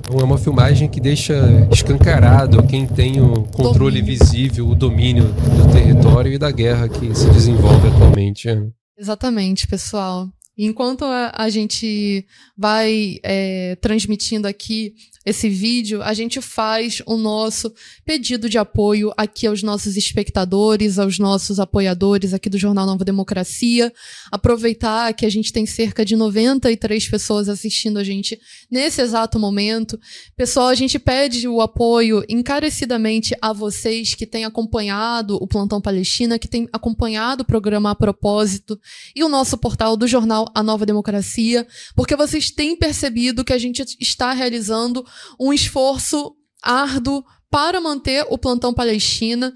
Então 0.01 0.20
é 0.20 0.24
uma 0.24 0.39
filmagem 0.39 0.89
que 0.89 1.01
deixa 1.01 1.35
escancarado 1.70 2.62
quem 2.66 2.86
tem 2.86 3.20
o 3.20 3.44
controle 3.44 4.01
domínio. 4.01 4.19
visível, 4.19 4.69
o 4.69 4.74
domínio 4.74 5.24
do 5.24 5.70
território 5.70 6.32
e 6.32 6.39
da 6.39 6.51
guerra 6.51 6.89
que 6.89 7.15
se 7.15 7.28
desenvolve 7.31 7.89
atualmente. 7.89 8.52
Né? 8.52 8.70
Exatamente, 8.98 9.66
pessoal. 9.66 10.27
Enquanto 10.56 11.05
a, 11.05 11.32
a 11.36 11.48
gente 11.51 12.27
vai 12.56 13.19
é, 13.23 13.77
transmitindo 13.77 14.48
aqui 14.48 14.94
esse 15.28 15.48
vídeo, 15.48 16.02
a 16.02 16.14
gente 16.14 16.40
faz 16.40 17.02
o 17.05 17.16
nosso 17.16 17.72
pedido 18.05 18.48
de 18.48 18.56
apoio 18.56 19.12
aqui 19.16 19.46
aos 19.46 19.62
nossos 19.62 19.96
espectadores, 19.96 20.98
aos 20.98 21.18
nossos 21.18 21.60
apoiadores 21.60 22.32
aqui 22.32 22.48
do 22.48 22.56
Jornal 22.56 22.86
Nova 22.86 23.05
Democracia. 23.05 23.92
Aproveitar 24.32 25.12
que 25.12 25.26
a 25.26 25.30
gente 25.30 25.52
tem 25.52 25.66
cerca 25.66 26.05
de 26.05 26.16
93 26.16 27.09
pessoas 27.09 27.48
assistindo 27.48 27.98
a 27.98 28.05
gente 28.05 28.40
nesse 28.70 29.02
exato 29.02 29.38
momento. 29.38 30.00
Pessoal, 30.36 30.68
a 30.68 30.74
gente 30.74 30.98
pede 30.98 31.46
o 31.46 31.60
apoio 31.60 32.24
encarecidamente 32.28 33.36
a 33.42 33.52
vocês 33.52 34.14
que 34.14 34.26
têm 34.26 34.46
acompanhado 34.46 35.36
o 35.36 35.46
Plantão 35.46 35.80
Palestina, 35.80 36.38
que 36.38 36.48
têm 36.48 36.66
acompanhado 36.72 37.42
o 37.42 37.46
programa 37.46 37.90
a 37.90 37.94
propósito 37.94 38.80
e 39.14 39.22
o 39.22 39.28
nosso 39.28 39.59
portal 39.59 39.96
do 39.96 40.09
jornal 40.09 40.50
A 40.55 40.62
Nova 40.62 40.86
Democracia, 40.86 41.66
porque 41.94 42.16
vocês 42.16 42.50
têm 42.50 42.76
percebido 42.76 43.44
que 43.44 43.52
a 43.52 43.59
gente 43.59 43.84
está 44.00 44.32
realizando 44.32 45.05
um 45.38 45.52
esforço 45.52 46.34
árduo 46.62 47.24
para 47.50 47.80
manter 47.80 48.26
o 48.28 48.38
plantão 48.38 48.74
Palestina 48.74 49.54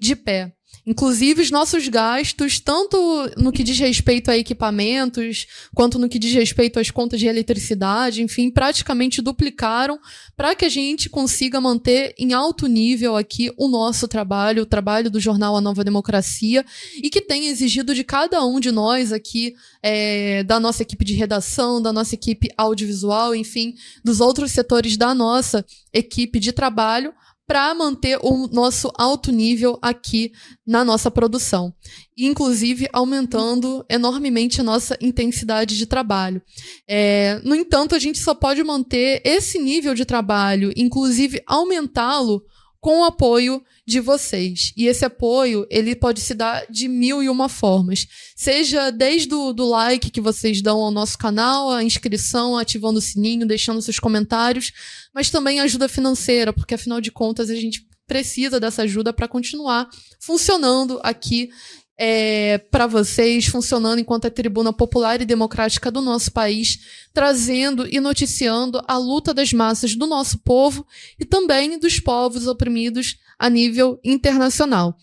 de 0.00 0.16
pé. 0.16 0.54
Inclusive, 0.86 1.40
os 1.40 1.50
nossos 1.50 1.88
gastos, 1.88 2.60
tanto 2.60 2.96
no 3.38 3.50
que 3.50 3.62
diz 3.62 3.78
respeito 3.78 4.30
a 4.30 4.36
equipamentos, 4.36 5.46
quanto 5.74 5.98
no 5.98 6.10
que 6.10 6.18
diz 6.18 6.34
respeito 6.34 6.78
às 6.78 6.90
contas 6.90 7.18
de 7.18 7.26
eletricidade, 7.26 8.22
enfim, 8.22 8.50
praticamente 8.50 9.22
duplicaram 9.22 9.98
para 10.36 10.54
que 10.54 10.64
a 10.64 10.68
gente 10.68 11.08
consiga 11.08 11.58
manter 11.58 12.14
em 12.18 12.34
alto 12.34 12.66
nível 12.66 13.16
aqui 13.16 13.50
o 13.56 13.66
nosso 13.66 14.06
trabalho, 14.06 14.64
o 14.64 14.66
trabalho 14.66 15.10
do 15.10 15.18
jornal 15.18 15.56
A 15.56 15.60
Nova 15.60 15.82
Democracia, 15.82 16.64
e 17.02 17.08
que 17.08 17.22
tem 17.22 17.48
exigido 17.48 17.94
de 17.94 18.04
cada 18.04 18.44
um 18.44 18.60
de 18.60 18.70
nós 18.70 19.10
aqui, 19.10 19.54
é, 19.82 20.44
da 20.44 20.60
nossa 20.60 20.82
equipe 20.82 21.04
de 21.04 21.14
redação, 21.14 21.80
da 21.80 21.94
nossa 21.94 22.14
equipe 22.14 22.50
audiovisual, 22.58 23.34
enfim, 23.34 23.74
dos 24.04 24.20
outros 24.20 24.50
setores 24.50 24.98
da 24.98 25.14
nossa 25.14 25.64
equipe 25.94 26.38
de 26.38 26.52
trabalho, 26.52 27.14
para 27.46 27.74
manter 27.74 28.18
o 28.22 28.48
nosso 28.48 28.90
alto 28.96 29.30
nível 29.30 29.78
aqui 29.82 30.32
na 30.66 30.84
nossa 30.84 31.10
produção, 31.10 31.74
inclusive 32.16 32.88
aumentando 32.92 33.84
enormemente 33.88 34.60
a 34.60 34.64
nossa 34.64 34.96
intensidade 35.00 35.76
de 35.76 35.86
trabalho. 35.86 36.40
É, 36.88 37.40
no 37.44 37.54
entanto, 37.54 37.94
a 37.94 37.98
gente 37.98 38.18
só 38.18 38.34
pode 38.34 38.62
manter 38.62 39.20
esse 39.24 39.58
nível 39.58 39.94
de 39.94 40.04
trabalho, 40.04 40.72
inclusive 40.76 41.42
aumentá-lo 41.46 42.42
com 42.80 43.00
o 43.00 43.04
apoio 43.04 43.62
de 43.86 44.00
vocês. 44.00 44.72
E 44.76 44.86
esse 44.86 45.04
apoio, 45.04 45.66
ele 45.70 45.94
pode 45.94 46.20
se 46.20 46.34
dar 46.34 46.66
de 46.70 46.88
mil 46.88 47.22
e 47.22 47.28
uma 47.28 47.48
formas. 47.48 48.06
Seja 48.34 48.90
desde 48.90 49.34
o 49.34 49.52
do 49.52 49.68
like 49.68 50.10
que 50.10 50.20
vocês 50.20 50.62
dão 50.62 50.78
ao 50.80 50.90
nosso 50.90 51.18
canal, 51.18 51.70
a 51.70 51.82
inscrição, 51.82 52.56
ativando 52.56 52.98
o 52.98 53.02
sininho, 53.02 53.46
deixando 53.46 53.82
seus 53.82 53.98
comentários, 53.98 54.72
mas 55.14 55.30
também 55.30 55.60
ajuda 55.60 55.88
financeira, 55.88 56.52
porque 56.52 56.74
afinal 56.74 57.00
de 57.00 57.10
contas 57.10 57.50
a 57.50 57.54
gente 57.54 57.86
precisa 58.06 58.60
dessa 58.60 58.82
ajuda 58.82 59.12
para 59.12 59.28
continuar 59.28 59.88
funcionando 60.20 61.00
aqui 61.02 61.50
é, 61.96 62.58
para 62.58 62.86
vocês, 62.86 63.46
funcionando 63.46 64.00
enquanto 64.00 64.26
a 64.26 64.30
tribuna 64.30 64.72
popular 64.72 65.20
e 65.20 65.24
democrática 65.24 65.90
do 65.90 66.00
nosso 66.00 66.32
país, 66.32 66.80
trazendo 67.12 67.86
e 67.86 68.00
noticiando 68.00 68.82
a 68.86 68.96
luta 68.96 69.32
das 69.32 69.52
massas 69.52 69.94
do 69.94 70.06
nosso 70.06 70.38
povo 70.38 70.86
e 71.18 71.24
também 71.24 71.78
dos 71.78 72.00
povos 72.00 72.46
oprimidos 72.46 73.18
a 73.38 73.48
nível 73.48 74.00
internacional. 74.04 74.96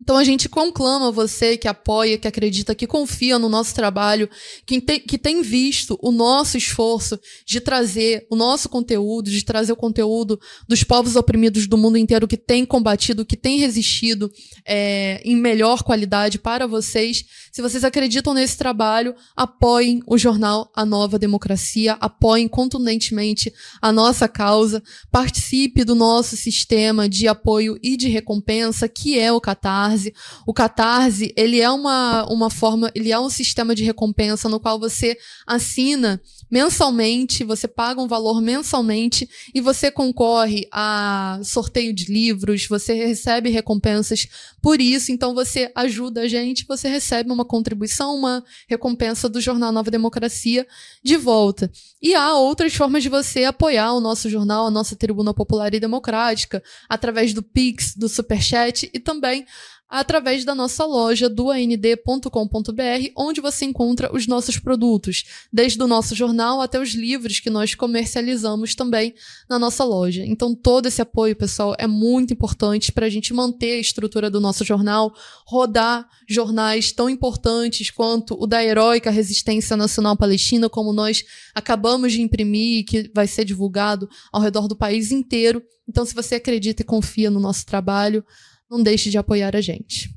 Então 0.00 0.16
a 0.16 0.22
gente 0.22 0.48
conclama 0.48 1.10
você 1.10 1.56
que 1.56 1.66
apoia, 1.66 2.16
que 2.16 2.28
acredita, 2.28 2.74
que 2.74 2.86
confia 2.86 3.38
no 3.38 3.48
nosso 3.48 3.74
trabalho, 3.74 4.30
que 4.64 4.80
tem, 4.80 5.00
que 5.00 5.18
tem 5.18 5.42
visto 5.42 5.98
o 6.00 6.12
nosso 6.12 6.56
esforço 6.56 7.18
de 7.44 7.60
trazer 7.60 8.24
o 8.30 8.36
nosso 8.36 8.68
conteúdo, 8.68 9.28
de 9.28 9.44
trazer 9.44 9.72
o 9.72 9.76
conteúdo 9.76 10.38
dos 10.68 10.84
povos 10.84 11.16
oprimidos 11.16 11.66
do 11.66 11.76
mundo 11.76 11.98
inteiro 11.98 12.28
que 12.28 12.36
tem 12.36 12.64
combatido, 12.64 13.26
que 13.26 13.36
tem 13.36 13.58
resistido 13.58 14.30
é, 14.64 15.20
em 15.24 15.34
melhor 15.34 15.82
qualidade 15.82 16.38
para 16.38 16.66
vocês. 16.66 17.24
Se 17.50 17.60
vocês 17.60 17.82
acreditam 17.82 18.32
nesse 18.32 18.56
trabalho, 18.56 19.16
apoiem 19.36 20.00
o 20.06 20.16
jornal 20.16 20.70
A 20.76 20.86
Nova 20.86 21.18
Democracia, 21.18 21.98
apoiem 22.00 22.46
contundentemente 22.46 23.52
a 23.82 23.92
nossa 23.92 24.28
causa, 24.28 24.80
participe 25.10 25.84
do 25.84 25.96
nosso 25.96 26.36
sistema 26.36 27.08
de 27.08 27.26
apoio 27.26 27.76
e 27.82 27.96
de 27.96 28.08
recompensa, 28.08 28.88
que 28.88 29.18
é 29.18 29.32
o 29.32 29.40
Catar 29.40 29.87
Catarse. 29.88 30.14
O 30.46 30.52
Catarse, 30.52 31.32
ele 31.36 31.60
é 31.60 31.70
uma, 31.70 32.26
uma 32.30 32.50
forma, 32.50 32.90
ele 32.94 33.12
é 33.12 33.18
um 33.18 33.30
sistema 33.30 33.74
de 33.74 33.84
recompensa 33.84 34.48
no 34.48 34.60
qual 34.60 34.78
você 34.78 35.16
assina 35.46 36.20
mensalmente, 36.50 37.44
você 37.44 37.68
paga 37.68 38.00
um 38.00 38.08
valor 38.08 38.40
mensalmente 38.40 39.28
e 39.54 39.60
você 39.60 39.90
concorre 39.90 40.66
a 40.72 41.38
sorteio 41.44 41.92
de 41.92 42.10
livros, 42.10 42.66
você 42.66 42.94
recebe 42.94 43.50
recompensas 43.50 44.26
por 44.62 44.80
isso, 44.80 45.12
então 45.12 45.34
você 45.34 45.70
ajuda 45.74 46.22
a 46.22 46.28
gente, 46.28 46.64
você 46.66 46.88
recebe 46.88 47.30
uma 47.30 47.44
contribuição, 47.44 48.14
uma 48.14 48.42
recompensa 48.66 49.28
do 49.28 49.40
jornal 49.40 49.72
Nova 49.72 49.90
Democracia 49.90 50.66
de 51.02 51.16
volta. 51.16 51.70
E 52.00 52.14
há 52.14 52.34
outras 52.34 52.74
formas 52.74 53.02
de 53.02 53.08
você 53.08 53.44
apoiar 53.44 53.92
o 53.92 54.00
nosso 54.00 54.30
jornal, 54.30 54.66
a 54.66 54.70
nossa 54.70 54.96
Tribuna 54.96 55.34
Popular 55.34 55.74
e 55.74 55.80
Democrática, 55.80 56.62
através 56.88 57.34
do 57.34 57.42
Pix, 57.42 57.94
do 57.94 58.08
Superchat 58.08 58.90
e 58.92 58.98
também 58.98 59.44
através 59.88 60.44
da 60.44 60.54
nossa 60.54 60.84
loja 60.84 61.28
do 61.28 61.50
and.com.br, 61.50 63.12
onde 63.16 63.40
você 63.40 63.64
encontra 63.64 64.14
os 64.14 64.26
nossos 64.26 64.58
produtos, 64.58 65.24
desde 65.52 65.82
o 65.82 65.86
nosso 65.86 66.14
jornal 66.14 66.60
até 66.60 66.78
os 66.78 66.90
livros 66.90 67.40
que 67.40 67.48
nós 67.48 67.74
comercializamos 67.74 68.74
também 68.74 69.14
na 69.48 69.58
nossa 69.58 69.84
loja. 69.84 70.24
Então, 70.26 70.54
todo 70.54 70.86
esse 70.86 71.00
apoio, 71.00 71.34
pessoal, 71.34 71.74
é 71.78 71.86
muito 71.86 72.34
importante 72.34 72.92
para 72.92 73.06
a 73.06 73.08
gente 73.08 73.32
manter 73.32 73.76
a 73.76 73.80
estrutura 73.80 74.30
do 74.30 74.40
nosso 74.40 74.64
jornal, 74.64 75.14
rodar 75.46 76.06
jornais 76.28 76.92
tão 76.92 77.08
importantes 77.08 77.90
quanto 77.90 78.36
o 78.38 78.46
da 78.46 78.62
Heróica 78.62 79.10
Resistência 79.10 79.76
Nacional 79.76 80.16
Palestina, 80.16 80.68
como 80.68 80.92
nós 80.92 81.24
acabamos 81.54 82.12
de 82.12 82.20
imprimir, 82.20 82.84
que 82.84 83.10
vai 83.14 83.26
ser 83.26 83.44
divulgado 83.44 84.08
ao 84.30 84.42
redor 84.42 84.68
do 84.68 84.76
país 84.76 85.10
inteiro. 85.10 85.62
Então, 85.88 86.04
se 86.04 86.14
você 86.14 86.34
acredita 86.34 86.82
e 86.82 86.84
confia 86.84 87.30
no 87.30 87.40
nosso 87.40 87.64
trabalho, 87.64 88.22
não 88.70 88.82
deixe 88.82 89.10
de 89.10 89.18
apoiar 89.18 89.56
a 89.56 89.60
gente. 89.60 90.14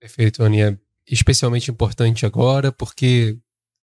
Perfeito, 0.00 0.42
Aninha. 0.42 0.80
Especialmente 1.06 1.70
importante 1.70 2.24
agora, 2.24 2.72
porque 2.72 3.38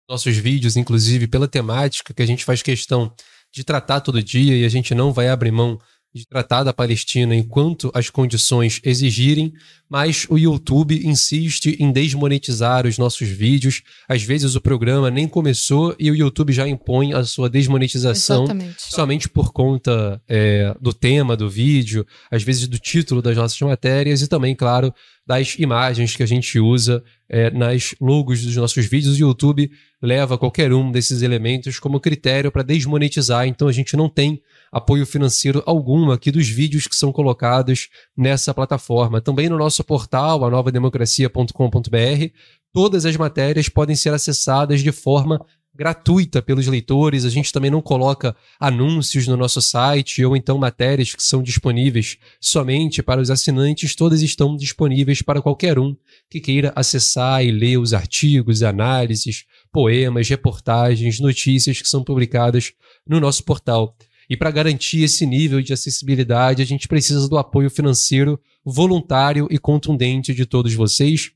nossos 0.10 0.38
vídeos, 0.38 0.78
inclusive 0.78 1.28
pela 1.28 1.48
temática 1.48 2.14
que 2.14 2.22
a 2.22 2.26
gente 2.26 2.46
faz 2.46 2.62
questão 2.62 3.14
de 3.52 3.64
tratar 3.64 4.02
todo 4.02 4.22
dia 4.22 4.56
e 4.56 4.66
a 4.66 4.70
gente 4.70 4.94
não 4.94 5.12
vai 5.12 5.30
abrir 5.30 5.52
mão 5.52 5.80
de 6.18 6.28
tratar 6.28 6.64
da 6.64 6.74
Palestina 6.74 7.36
enquanto 7.36 7.92
as 7.94 8.10
condições 8.10 8.82
exigirem, 8.84 9.54
mas 9.90 10.26
o 10.30 10.38
YouTube 10.38 11.08
insiste 11.08 11.78
em 11.80 11.92
desmonetizar 11.92 12.86
os 12.86 12.98
nossos 12.98 13.28
vídeos. 13.28 13.82
Às 14.08 14.24
vezes 14.24 14.56
o 14.56 14.62
programa 14.62 15.10
nem 15.10 15.28
começou 15.28 15.96
e 15.98 16.12
o 16.12 16.16
YouTube 16.16 16.52
já 16.52 16.68
impõe 16.68 17.14
a 17.14 17.24
sua 17.24 17.50
desmonetização 17.50 18.44
Exatamente. 18.44 18.76
somente 18.80 19.30
por 19.30 19.54
conta 19.54 20.22
é, 20.28 20.76
do 20.82 20.94
tema 20.94 21.38
do 21.38 21.50
vídeo, 21.50 22.06
às 22.30 22.44
vezes 22.44 22.68
do 22.68 22.78
título 22.78 23.22
das 23.22 23.38
nossas 23.38 23.60
matérias 23.62 24.22
e 24.22 24.28
também, 24.28 24.56
claro, 24.56 24.94
das 25.26 25.56
imagens 25.60 26.16
que 26.16 26.24
a 26.24 26.28
gente 26.28 26.60
usa 26.60 27.04
é, 27.30 27.52
nas 27.52 27.94
logos 28.00 28.42
dos 28.42 28.56
nossos 28.56 28.86
vídeos. 28.86 29.16
O 29.16 29.20
YouTube 29.20 29.70
leva 30.02 30.38
qualquer 30.38 30.72
um 30.74 30.92
desses 30.92 31.22
elementos 31.22 31.80
como 31.80 32.00
critério 32.00 32.52
para 32.52 32.64
desmonetizar, 32.64 33.48
então 33.48 33.68
a 33.68 33.72
gente 33.72 33.98
não 33.98 34.08
tem 34.08 34.42
apoio 34.72 35.06
financeiro 35.06 35.64
algum 35.66 36.12
aqui 36.12 36.32
dos 36.32 36.48
vídeos 36.48 36.88
que 36.88 36.96
são 36.96 37.12
colocados 37.12 37.90
nessa 38.16 38.54
plataforma. 38.54 39.22
Também 39.22 39.50
no 39.50 39.58
nosso 39.58 39.84
portal, 39.84 40.46
anovademocracia.com.br, 40.46 42.34
todas 42.72 43.06
as 43.06 43.16
matérias 43.18 43.70
podem 43.70 43.96
ser 43.96 44.14
acessadas 44.14 44.82
de 44.82 44.92
forma 44.92 45.44
gratuita 45.78 46.42
pelos 46.42 46.66
leitores. 46.66 47.24
A 47.24 47.30
gente 47.30 47.54
também 47.54 47.70
não 47.70 47.82
coloca 47.82 48.36
anúncios 48.60 49.28
no 49.28 49.38
nosso 49.38 49.62
site 49.62 50.26
ou 50.26 50.36
então 50.36 50.58
matérias 50.58 51.14
que 51.14 51.22
são 51.22 51.44
disponíveis 51.44 52.18
somente 52.42 53.04
para 53.04 53.22
os 53.22 53.30
assinantes. 53.30 53.96
Todas 53.96 54.24
estão 54.24 54.56
disponíveis 54.56 55.22
para 55.22 55.42
qualquer 55.42 55.78
um 55.78 55.96
que 56.30 56.40
queira 56.40 56.74
acessar 56.76 57.46
e 57.46 57.52
ler 57.52 57.78
os 57.78 57.94
artigos, 57.94 58.64
análises, 58.64 59.46
poemas, 59.72 60.28
reportagens, 60.30 61.20
notícias 61.20 61.82
que 61.82 61.88
são 61.88 62.04
publicadas 62.04 62.74
no 63.08 63.20
nosso 63.20 63.44
portal. 63.44 63.96
E 64.30 64.36
para 64.36 64.52
garantir 64.52 65.04
esse 65.04 65.26
nível 65.26 65.62
de 65.62 65.72
acessibilidade, 65.72 66.62
a 66.62 66.66
gente 66.66 66.88
precisa 66.88 67.30
do 67.30 67.38
apoio 67.38 67.70
financeiro 67.70 68.40
voluntário 68.66 69.48
e 69.50 69.58
contundente 69.58 70.34
de 70.34 70.46
todos 70.46 70.74
vocês, 70.74 71.32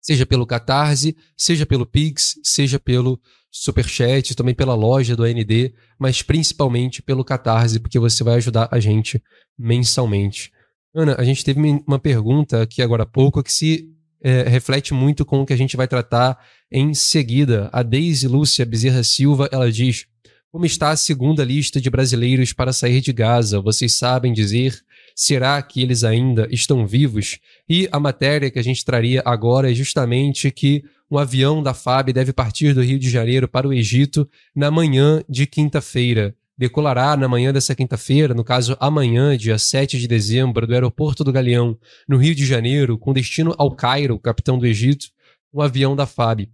seja 0.00 0.24
pelo 0.24 0.46
Catarse, 0.46 1.16
seja 1.36 1.66
pelo 1.66 1.84
Pix, 1.84 2.38
seja 2.42 2.78
pelo 2.78 3.20
superchat, 3.50 4.34
também 4.34 4.54
pela 4.54 4.74
loja 4.74 5.14
do 5.14 5.24
AND, 5.24 5.72
mas 5.98 6.22
principalmente 6.22 7.02
pelo 7.02 7.24
Catarse, 7.24 7.80
porque 7.80 7.98
você 7.98 8.24
vai 8.24 8.36
ajudar 8.36 8.68
a 8.70 8.80
gente 8.80 9.22
mensalmente. 9.58 10.50
Ana, 10.94 11.16
a 11.18 11.24
gente 11.24 11.44
teve 11.44 11.60
uma 11.86 11.98
pergunta 11.98 12.62
aqui 12.62 12.80
agora 12.80 13.02
há 13.02 13.06
pouco 13.06 13.42
que 13.42 13.52
se 13.52 13.90
é, 14.26 14.42
reflete 14.48 14.92
muito 14.92 15.24
com 15.24 15.40
o 15.40 15.46
que 15.46 15.52
a 15.52 15.56
gente 15.56 15.76
vai 15.76 15.86
tratar 15.86 16.36
em 16.68 16.92
seguida. 16.94 17.70
A 17.72 17.84
Deise 17.84 18.26
Lúcia 18.26 18.66
Bezerra 18.66 19.04
Silva, 19.04 19.48
ela 19.52 19.70
diz: 19.70 20.06
Como 20.50 20.66
está 20.66 20.90
a 20.90 20.96
segunda 20.96 21.44
lista 21.44 21.80
de 21.80 21.88
brasileiros 21.88 22.52
para 22.52 22.72
sair 22.72 23.00
de 23.00 23.12
Gaza? 23.12 23.60
Vocês 23.60 23.96
sabem 23.96 24.32
dizer? 24.32 24.80
Será 25.14 25.62
que 25.62 25.80
eles 25.80 26.02
ainda 26.02 26.48
estão 26.50 26.84
vivos? 26.84 27.38
E 27.68 27.88
a 27.92 28.00
matéria 28.00 28.50
que 28.50 28.58
a 28.58 28.64
gente 28.64 28.84
traria 28.84 29.22
agora 29.24 29.70
é 29.70 29.74
justamente 29.74 30.50
que 30.50 30.82
um 31.08 31.18
avião 31.18 31.62
da 31.62 31.72
FAB 31.72 32.12
deve 32.12 32.32
partir 32.32 32.74
do 32.74 32.82
Rio 32.82 32.98
de 32.98 33.08
Janeiro 33.08 33.46
para 33.46 33.68
o 33.68 33.72
Egito 33.72 34.28
na 34.52 34.72
manhã 34.72 35.22
de 35.28 35.46
quinta-feira. 35.46 36.34
Decolará 36.58 37.14
na 37.18 37.28
manhã 37.28 37.52
dessa 37.52 37.74
quinta-feira, 37.74 38.32
no 38.32 38.42
caso 38.42 38.78
amanhã, 38.80 39.36
dia 39.36 39.58
7 39.58 39.98
de 39.98 40.08
dezembro, 40.08 40.66
do 40.66 40.72
aeroporto 40.72 41.22
do 41.22 41.30
Galeão, 41.30 41.78
no 42.08 42.16
Rio 42.16 42.34
de 42.34 42.46
Janeiro, 42.46 42.96
com 42.96 43.12
destino 43.12 43.54
ao 43.58 43.76
Cairo, 43.76 44.18
capitão 44.18 44.58
do 44.58 44.66
Egito, 44.66 45.08
um 45.52 45.60
avião 45.60 45.94
da 45.94 46.06
FAB. 46.06 46.48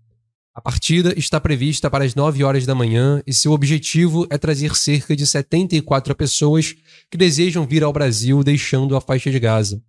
A 0.53 0.61
partida 0.61 1.15
está 1.17 1.41
prevista 1.41 1.89
para 1.89 2.05
as 2.05 2.17
9 2.17 2.43
horas 2.43 2.67
da 2.67 2.75
manhã 2.75 3.23
e 3.25 3.33
seu 3.33 3.53
objetivo 3.53 4.27
é 4.29 4.37
trazer 4.37 4.75
cerca 4.75 5.15
de 5.15 5.25
74 5.25 6.17
pessoas 6.17 6.75
que 7.09 7.17
desejam 7.17 7.65
vir 7.65 7.85
ao 7.85 7.93
Brasil 7.93 8.43
deixando 8.43 8.97
a 8.97 9.01
faixa 9.01 9.31
de 9.31 9.39
Gaza. 9.39 9.81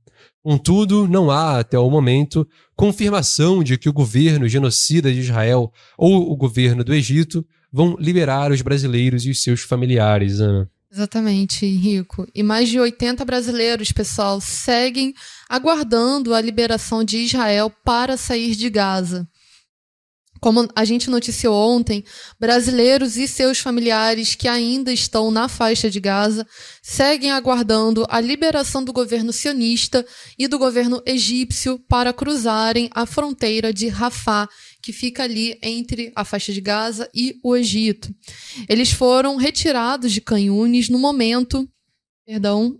Contudo, 0.44 1.08
não 1.08 1.32
há, 1.32 1.60
até 1.60 1.80
o 1.80 1.90
momento, 1.90 2.48
confirmação 2.76 3.64
de 3.64 3.80
que 3.80 3.90
o 3.90 3.94
governo 3.94 4.48
genocida 4.48 5.12
de 5.12 5.22
Israel 5.22 5.74
ou 5.98 6.32
o 6.32 6.36
governo 6.38 6.84
do 6.84 6.94
Egito 6.94 7.44
vão 7.74 7.98
liberar 8.00 8.52
os 8.52 8.62
brasileiros 8.62 9.26
e 9.26 9.32
os 9.32 9.42
seus 9.42 9.62
familiares, 9.62 10.40
Ana. 10.40 10.70
Exatamente, 10.92 11.66
Rico. 11.66 12.28
E 12.36 12.44
mais 12.44 12.70
de 12.70 12.80
80 12.80 13.26
brasileiros, 13.26 13.92
pessoal, 13.92 14.40
seguem 14.40 15.16
aguardando 15.50 16.36
a 16.36 16.40
liberação 16.40 17.04
de 17.04 17.18
Israel 17.18 17.72
para 17.84 18.16
sair 18.16 18.56
de 18.56 18.70
Gaza. 18.70 19.28
Como 20.40 20.68
a 20.76 20.84
gente 20.84 21.10
noticiou 21.10 21.56
ontem, 21.56 22.04
brasileiros 22.38 23.16
e 23.16 23.30
seus 23.30 23.60
familiares 23.60 24.36
que 24.36 24.48
ainda 24.48 24.92
estão 24.92 25.32
na 25.32 25.48
faixa 25.48 25.90
de 25.90 26.02
Gaza 26.02 26.46
seguem 26.82 27.32
aguardando 27.32 28.06
a 28.10 28.20
liberação 28.20 28.84
do 28.84 28.92
governo 28.92 29.32
sionista 29.32 30.06
e 30.38 30.46
do 30.46 30.60
governo 30.60 31.02
egípcio 31.06 31.80
para 31.88 32.12
cruzarem 32.12 32.90
a 32.94 33.06
fronteira 33.06 33.74
de 33.74 33.88
Rafah, 33.88 34.50
que 34.84 34.92
fica 34.92 35.24
ali 35.24 35.58
entre 35.62 36.12
a 36.14 36.26
faixa 36.26 36.52
de 36.52 36.60
Gaza 36.60 37.10
e 37.16 37.40
o 37.42 37.56
Egito. 37.56 38.14
Eles 38.68 38.92
foram 38.92 39.38
retirados 39.38 40.12
de 40.12 40.20
Canhunes 40.20 40.90
no 40.90 41.00
momento, 41.00 41.68
perdão, 42.26 42.78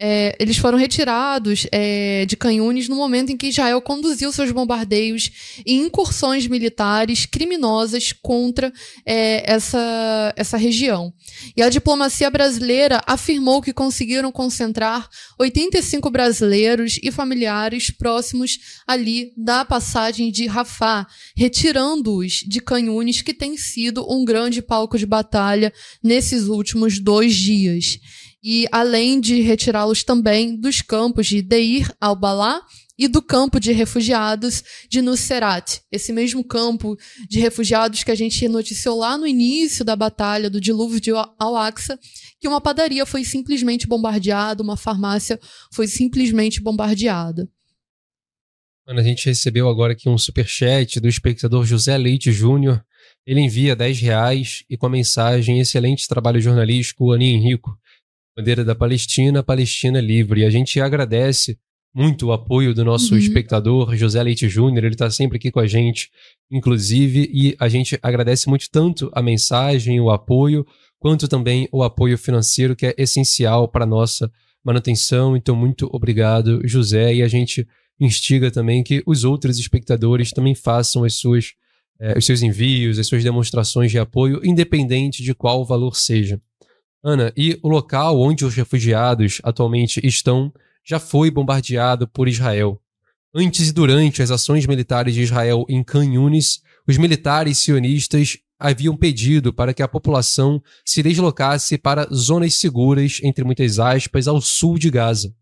é, 0.00 0.36
eles 0.38 0.56
foram 0.56 0.78
retirados 0.78 1.66
é, 1.72 2.24
de 2.24 2.36
Canhunes 2.36 2.88
no 2.88 2.94
momento 2.94 3.30
em 3.30 3.36
que 3.36 3.48
Israel 3.48 3.80
conduziu 3.82 4.30
seus 4.30 4.52
bombardeios 4.52 5.58
e 5.66 5.74
incursões 5.74 6.46
militares 6.46 7.26
criminosas 7.26 8.12
contra 8.12 8.72
é, 9.04 9.42
essa, 9.50 10.32
essa 10.36 10.56
região. 10.56 11.12
E 11.56 11.62
a 11.62 11.68
diplomacia 11.68 12.30
brasileira 12.30 13.02
afirmou 13.06 13.60
que 13.60 13.72
conseguiram 13.72 14.30
concentrar 14.30 15.08
85 15.36 16.08
brasileiros 16.10 17.00
e 17.02 17.10
familiares 17.10 17.90
próximos 17.90 18.58
ali 18.86 19.32
da 19.36 19.64
passagem 19.64 20.30
de 20.30 20.46
Rafah, 20.46 21.08
retirando-os 21.36 22.44
de 22.46 22.60
Canhunes, 22.60 23.20
que 23.20 23.34
tem 23.34 23.56
sido 23.56 24.06
um 24.08 24.24
grande 24.24 24.62
palco 24.62 24.96
de 24.96 25.06
batalha 25.06 25.72
nesses 26.02 26.46
últimos 26.46 27.00
dois 27.00 27.34
dias 27.34 27.98
e 28.42 28.66
além 28.70 29.20
de 29.20 29.40
retirá-los 29.40 30.04
também 30.04 30.56
dos 30.56 30.80
campos 30.80 31.26
de 31.26 31.42
Deir 31.42 31.92
al-Balá 32.00 32.62
e 32.96 33.06
do 33.06 33.22
campo 33.22 33.60
de 33.60 33.72
refugiados 33.72 34.62
de 34.88 35.00
Nusserat, 35.00 35.80
esse 35.90 36.12
mesmo 36.12 36.44
campo 36.44 36.96
de 37.28 37.38
refugiados 37.38 38.02
que 38.02 38.10
a 38.10 38.14
gente 38.14 38.48
noticiou 38.48 38.98
lá 38.98 39.16
no 39.16 39.26
início 39.26 39.84
da 39.84 39.94
batalha 39.94 40.50
do 40.50 40.60
dilúvio 40.60 41.00
de 41.00 41.10
Al-Aqsa, 41.38 41.98
que 42.40 42.48
uma 42.48 42.60
padaria 42.60 43.06
foi 43.06 43.24
simplesmente 43.24 43.86
bombardeada, 43.86 44.62
uma 44.62 44.76
farmácia 44.76 45.38
foi 45.72 45.86
simplesmente 45.86 46.60
bombardeada. 46.60 47.48
Mano, 48.86 49.00
a 49.00 49.04
gente 49.04 49.26
recebeu 49.26 49.68
agora 49.68 49.92
aqui 49.92 50.08
um 50.08 50.16
superchat 50.16 50.98
do 50.98 51.08
espectador 51.08 51.64
José 51.64 51.96
Leite 51.96 52.32
Júnior. 52.32 52.82
Ele 53.26 53.40
envia 53.40 53.76
10 53.76 54.00
reais 54.00 54.64
e 54.68 54.76
com 54.76 54.86
a 54.86 54.90
mensagem 54.90 55.60
excelente 55.60 56.08
trabalho 56.08 56.40
jornalístico, 56.40 57.12
Aninha 57.12 57.36
Henrico 57.36 57.78
bandeira 58.38 58.64
da 58.64 58.74
Palestina, 58.74 59.42
Palestina 59.42 60.00
livre. 60.00 60.42
E 60.42 60.44
a 60.44 60.50
gente 60.50 60.80
agradece 60.80 61.58
muito 61.92 62.26
o 62.26 62.32
apoio 62.32 62.72
do 62.72 62.84
nosso 62.84 63.14
uhum. 63.14 63.18
espectador, 63.18 63.96
José 63.96 64.22
Leite 64.22 64.48
Júnior, 64.48 64.84
ele 64.84 64.94
está 64.94 65.10
sempre 65.10 65.38
aqui 65.38 65.50
com 65.50 65.58
a 65.58 65.66
gente, 65.66 66.10
inclusive, 66.48 67.28
e 67.32 67.56
a 67.58 67.68
gente 67.68 67.98
agradece 68.00 68.48
muito 68.48 68.70
tanto 68.70 69.10
a 69.12 69.20
mensagem, 69.20 70.00
o 70.00 70.10
apoio, 70.10 70.64
quanto 71.00 71.26
também 71.26 71.68
o 71.72 71.82
apoio 71.82 72.16
financeiro, 72.16 72.76
que 72.76 72.86
é 72.86 72.94
essencial 72.96 73.66
para 73.66 73.84
a 73.84 73.86
nossa 73.86 74.30
manutenção. 74.64 75.36
Então, 75.36 75.56
muito 75.56 75.88
obrigado, 75.92 76.60
José, 76.64 77.14
e 77.14 77.22
a 77.22 77.28
gente 77.28 77.66
instiga 77.98 78.50
também 78.50 78.84
que 78.84 79.02
os 79.04 79.24
outros 79.24 79.58
espectadores 79.58 80.30
também 80.30 80.54
façam 80.54 81.02
as 81.02 81.14
suas, 81.14 81.54
eh, 81.98 82.16
os 82.16 82.24
seus 82.24 82.42
envios, 82.42 82.98
as 82.98 83.08
suas 83.08 83.24
demonstrações 83.24 83.90
de 83.90 83.98
apoio, 83.98 84.40
independente 84.44 85.22
de 85.22 85.34
qual 85.34 85.64
valor 85.64 85.96
seja. 85.96 86.40
Ana, 87.02 87.32
e 87.36 87.58
o 87.62 87.68
local 87.68 88.20
onde 88.20 88.44
os 88.44 88.54
refugiados 88.54 89.40
atualmente 89.44 90.00
estão 90.04 90.52
já 90.84 90.98
foi 90.98 91.30
bombardeado 91.30 92.08
por 92.08 92.28
Israel. 92.28 92.80
Antes 93.34 93.68
e 93.68 93.72
durante 93.72 94.22
as 94.22 94.30
ações 94.30 94.66
militares 94.66 95.14
de 95.14 95.22
Israel 95.22 95.64
em 95.68 95.84
Khan 95.84 96.04
Yunis, 96.04 96.60
os 96.88 96.96
militares 96.96 97.58
sionistas 97.58 98.38
haviam 98.58 98.96
pedido 98.96 99.52
para 99.52 99.72
que 99.72 99.82
a 99.82 99.88
população 99.88 100.60
se 100.84 101.02
deslocasse 101.02 101.78
para 101.78 102.08
zonas 102.12 102.54
seguras, 102.54 103.20
entre 103.22 103.44
muitas 103.44 103.78
aspas, 103.78 104.26
ao 104.26 104.40
sul 104.40 104.78
de 104.78 104.90
Gaza. 104.90 105.32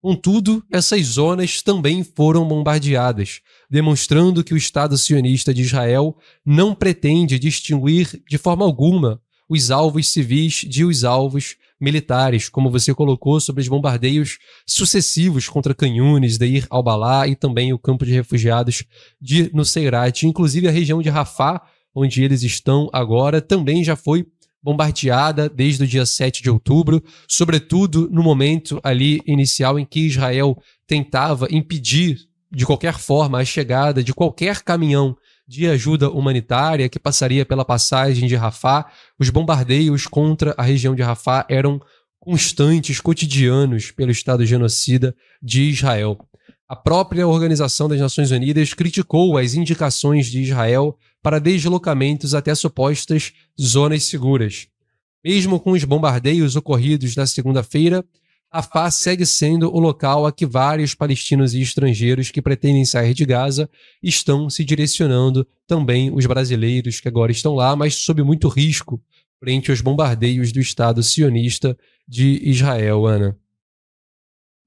Contudo, 0.00 0.64
essas 0.72 1.06
zonas 1.06 1.62
também 1.62 2.02
foram 2.02 2.48
bombardeadas, 2.48 3.40
demonstrando 3.68 4.42
que 4.42 4.54
o 4.54 4.56
Estado 4.56 4.96
sionista 4.96 5.52
de 5.52 5.62
Israel 5.62 6.16
não 6.44 6.74
pretende 6.74 7.38
distinguir 7.38 8.22
de 8.28 8.38
forma 8.38 8.64
alguma 8.64 9.20
os 9.48 9.70
alvos 9.70 10.08
civis 10.08 10.64
de 10.68 10.84
os 10.84 11.04
alvos 11.04 11.56
militares, 11.80 12.48
como 12.48 12.70
você 12.70 12.94
colocou 12.94 13.40
sobre 13.40 13.60
os 13.60 13.68
bombardeios 13.68 14.38
sucessivos 14.64 15.48
contra 15.48 15.74
Canhunes, 15.74 16.38
Deir 16.38 16.66
al-Balá 16.70 17.26
e 17.26 17.34
também 17.34 17.72
o 17.72 17.78
campo 17.78 18.06
de 18.06 18.12
refugiados 18.12 18.84
de 19.20 19.50
Nuseirat. 19.52 20.22
Inclusive 20.22 20.68
a 20.68 20.70
região 20.70 21.02
de 21.02 21.08
Rafah, 21.08 21.60
onde 21.92 22.22
eles 22.22 22.44
estão 22.44 22.88
agora, 22.92 23.40
também 23.40 23.82
já 23.82 23.96
foi 23.96 24.24
bombardeada 24.62 25.48
desde 25.48 25.82
o 25.82 25.86
dia 25.86 26.06
7 26.06 26.40
de 26.40 26.48
outubro, 26.48 27.02
sobretudo 27.26 28.08
no 28.12 28.22
momento 28.22 28.78
ali 28.84 29.20
inicial 29.26 29.76
em 29.76 29.84
que 29.84 30.06
Israel 30.06 30.56
tentava 30.86 31.48
impedir 31.50 32.18
de 32.48 32.64
qualquer 32.64 32.98
forma 32.98 33.38
a 33.38 33.44
chegada 33.44 34.04
de 34.04 34.14
qualquer 34.14 34.62
caminhão 34.62 35.16
de 35.52 35.66
ajuda 35.68 36.08
humanitária 36.08 36.88
que 36.88 36.98
passaria 36.98 37.44
pela 37.44 37.62
passagem 37.62 38.26
de 38.26 38.34
Rafah. 38.34 38.86
Os 39.18 39.28
bombardeios 39.28 40.06
contra 40.06 40.54
a 40.56 40.62
região 40.62 40.94
de 40.94 41.02
Rafah 41.02 41.44
eram 41.46 41.78
constantes, 42.18 43.02
cotidianos, 43.02 43.90
pelo 43.90 44.10
Estado 44.10 44.46
genocida 44.46 45.14
de 45.42 45.64
Israel. 45.64 46.18
A 46.66 46.74
própria 46.74 47.28
Organização 47.28 47.86
das 47.86 48.00
Nações 48.00 48.30
Unidas 48.30 48.72
criticou 48.72 49.36
as 49.36 49.52
indicações 49.52 50.28
de 50.28 50.40
Israel 50.40 50.96
para 51.22 51.38
deslocamentos 51.38 52.34
até 52.34 52.54
supostas 52.54 53.34
zonas 53.60 54.04
seguras. 54.04 54.68
Mesmo 55.22 55.60
com 55.60 55.72
os 55.72 55.84
bombardeios 55.84 56.56
ocorridos 56.56 57.14
na 57.14 57.26
segunda-feira, 57.26 58.02
Rafah 58.52 58.90
segue 58.90 59.24
sendo 59.24 59.74
o 59.74 59.80
local 59.80 60.26
a 60.26 60.32
que 60.32 60.44
vários 60.44 60.94
palestinos 60.94 61.54
e 61.54 61.62
estrangeiros 61.62 62.30
que 62.30 62.42
pretendem 62.42 62.84
sair 62.84 63.14
de 63.14 63.24
Gaza 63.24 63.70
estão 64.02 64.50
se 64.50 64.62
direcionando, 64.62 65.46
também 65.66 66.14
os 66.14 66.26
brasileiros 66.26 67.00
que 67.00 67.08
agora 67.08 67.32
estão 67.32 67.54
lá, 67.54 67.74
mas 67.74 67.94
sob 67.94 68.22
muito 68.22 68.48
risco 68.48 69.00
frente 69.40 69.70
aos 69.70 69.80
bombardeios 69.80 70.52
do 70.52 70.60
Estado 70.60 71.02
sionista 71.02 71.76
de 72.06 72.40
Israel, 72.48 73.06
Ana. 73.06 73.36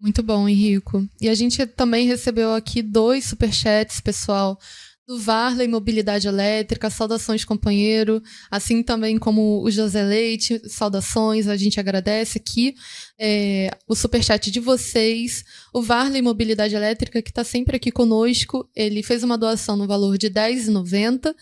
Muito 0.01 0.21
bom, 0.21 0.49
Henrico. 0.49 1.07
E 1.21 1.29
a 1.29 1.35
gente 1.35 1.65
também 1.65 2.07
recebeu 2.07 2.53
aqui 2.53 2.81
dois 2.81 3.25
superchats, 3.25 4.01
pessoal, 4.01 4.59
do 5.07 5.19
Varley 5.19 5.67
Mobilidade 5.67 6.27
Elétrica, 6.27 6.89
saudações, 6.89 7.45
companheiro, 7.45 8.21
assim 8.49 8.81
também 8.81 9.19
como 9.19 9.61
o 9.63 9.69
José 9.69 10.03
Leite, 10.03 10.61
saudações, 10.67 11.47
a 11.47 11.55
gente 11.55 11.79
agradece 11.79 12.39
aqui 12.39 12.75
é, 13.19 13.69
o 13.87 13.95
superchat 13.95 14.49
de 14.49 14.59
vocês, 14.59 15.43
o 15.73 15.81
Varley 15.81 16.21
Mobilidade 16.21 16.75
Elétrica, 16.75 17.21
que 17.21 17.29
está 17.29 17.43
sempre 17.43 17.77
aqui 17.77 17.91
conosco, 17.91 18.67
ele 18.75 19.03
fez 19.03 19.23
uma 19.23 19.37
doação 19.37 19.77
no 19.77 19.87
valor 19.87 20.17
de 20.17 20.27
R$10,90 20.27 21.35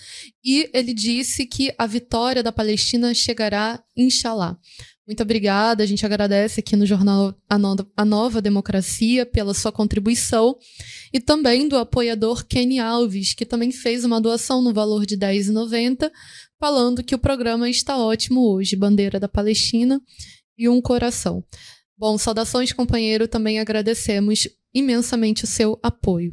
e 0.43 0.69
ele 0.73 0.93
disse 0.93 1.45
que 1.45 1.73
a 1.77 1.87
vitória 1.87 2.43
da 2.43 2.51
Palestina 2.51 3.13
chegará, 3.13 3.81
inshallah. 3.95 4.57
Muito 5.05 5.21
obrigada, 5.21 5.83
a 5.83 5.85
gente 5.85 6.05
agradece 6.05 6.61
aqui 6.61 6.77
no 6.77 6.85
jornal 6.85 7.35
A, 7.49 7.57
no 7.57 7.75
a 7.95 8.05
Nova 8.05 8.41
Democracia 8.41 9.25
pela 9.25 9.53
sua 9.53 9.69
contribuição 9.69 10.57
e 11.11 11.19
também 11.19 11.67
do 11.67 11.75
apoiador 11.75 12.45
Kenny 12.45 12.79
Alves, 12.79 13.33
que 13.33 13.45
também 13.45 13.69
fez 13.69 14.05
uma 14.05 14.21
doação 14.21 14.61
no 14.61 14.73
valor 14.73 15.05
de 15.05 15.15
R$10,90, 15.15 16.09
falando 16.57 17.03
que 17.03 17.13
o 17.13 17.19
programa 17.19 17.69
está 17.69 17.97
ótimo 17.97 18.47
hoje, 18.49 18.77
bandeira 18.77 19.19
da 19.19 19.27
Palestina 19.27 20.01
e 20.57 20.69
um 20.69 20.81
coração. 20.81 21.43
Bom, 21.97 22.17
saudações, 22.17 22.71
companheiro, 22.71 23.27
também 23.27 23.59
agradecemos 23.59 24.47
imensamente 24.73 25.43
o 25.43 25.47
seu 25.47 25.77
apoio. 25.83 26.31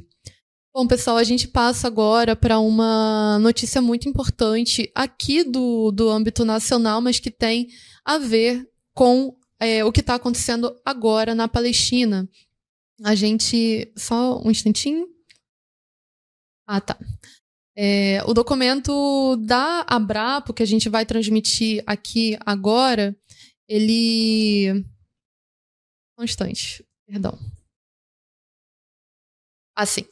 Bom, 0.73 0.87
pessoal, 0.87 1.17
a 1.17 1.25
gente 1.25 1.49
passa 1.49 1.89
agora 1.89 2.37
para 2.37 2.61
uma 2.61 3.41
notícia 3.41 3.83
muito 3.83 4.09
importante 4.09 4.89
aqui 4.95 5.43
do, 5.43 5.91
do 5.91 6.09
âmbito 6.09 6.45
nacional, 6.45 7.01
mas 7.01 7.19
que 7.19 7.29
tem 7.29 7.67
a 8.05 8.19
ver 8.19 8.71
com 8.95 9.37
é, 9.59 9.85
o 9.85 9.91
que 9.91 9.99
está 9.99 10.15
acontecendo 10.15 10.81
agora 10.85 11.35
na 11.35 11.49
Palestina. 11.49 12.29
A 13.03 13.17
gente. 13.17 13.93
Só 13.97 14.41
um 14.41 14.49
instantinho. 14.49 15.09
Ah, 16.69 16.81
tá. 16.81 16.97
É, 17.77 18.23
o 18.25 18.33
documento 18.33 19.37
da 19.39 19.85
Abrapo, 19.89 20.55
que 20.55 20.63
a 20.63 20.67
gente 20.67 20.89
vai 20.89 21.05
transmitir 21.05 21.83
aqui 21.85 22.39
agora, 22.47 23.17
ele. 23.67 24.85
Um 26.17 26.23
instante, 26.23 26.87
perdão. 27.07 27.37
Assim. 29.75 30.05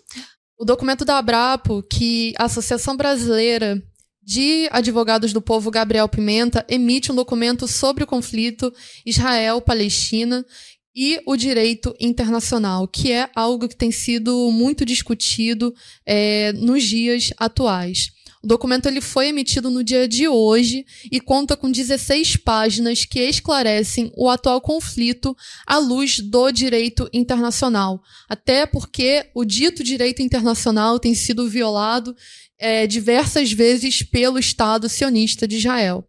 O 0.60 0.64
documento 0.64 1.04
da 1.04 1.18
Abrapo, 1.18 1.84
que 1.84 2.34
a 2.36 2.46
Associação 2.46 2.96
Brasileira 2.96 3.80
de 4.20 4.68
Advogados 4.72 5.32
do 5.32 5.40
Povo 5.40 5.70
Gabriel 5.70 6.08
Pimenta 6.08 6.66
emite 6.68 7.12
um 7.12 7.14
documento 7.14 7.68
sobre 7.68 8.02
o 8.02 8.06
conflito 8.06 8.74
Israel-Palestina 9.06 10.44
e 10.92 11.20
o 11.24 11.36
direito 11.36 11.94
internacional, 12.00 12.88
que 12.88 13.12
é 13.12 13.30
algo 13.36 13.68
que 13.68 13.76
tem 13.76 13.92
sido 13.92 14.50
muito 14.50 14.84
discutido 14.84 15.72
é, 16.04 16.52
nos 16.54 16.82
dias 16.82 17.32
atuais. 17.38 18.10
O 18.48 18.56
documento 18.56 18.86
ele 18.86 19.02
foi 19.02 19.28
emitido 19.28 19.68
no 19.68 19.84
dia 19.84 20.08
de 20.08 20.26
hoje 20.26 20.86
e 21.12 21.20
conta 21.20 21.54
com 21.54 21.70
16 21.70 22.36
páginas 22.36 23.04
que 23.04 23.20
esclarecem 23.20 24.10
o 24.16 24.26
atual 24.30 24.58
conflito 24.58 25.36
à 25.66 25.76
luz 25.76 26.18
do 26.18 26.50
direito 26.50 27.10
internacional. 27.12 28.02
Até 28.26 28.64
porque 28.64 29.28
o 29.34 29.44
dito 29.44 29.84
direito 29.84 30.22
internacional 30.22 30.98
tem 30.98 31.14
sido 31.14 31.46
violado 31.46 32.16
é, 32.58 32.86
diversas 32.86 33.52
vezes 33.52 34.02
pelo 34.02 34.38
Estado 34.38 34.88
sionista 34.88 35.46
de 35.46 35.58
Israel. 35.58 36.08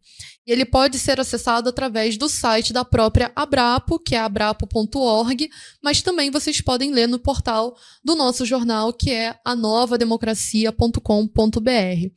E 0.50 0.52
ele 0.52 0.66
pode 0.66 0.98
ser 0.98 1.20
acessado 1.20 1.70
através 1.70 2.18
do 2.18 2.28
site 2.28 2.74
da 2.74 2.84
própria 2.84 3.32
Abrapo, 3.36 4.00
que 4.00 4.16
é 4.16 4.20
abrapo.org, 4.20 5.48
mas 5.80 6.02
também 6.02 6.32
vocês 6.32 6.60
podem 6.60 6.92
ler 6.92 7.08
no 7.08 7.20
portal 7.20 7.78
do 8.04 8.16
nosso 8.16 8.44
jornal, 8.48 8.92
que 8.92 9.12
é 9.12 9.36
anovademocracia.com.br. 9.46 12.08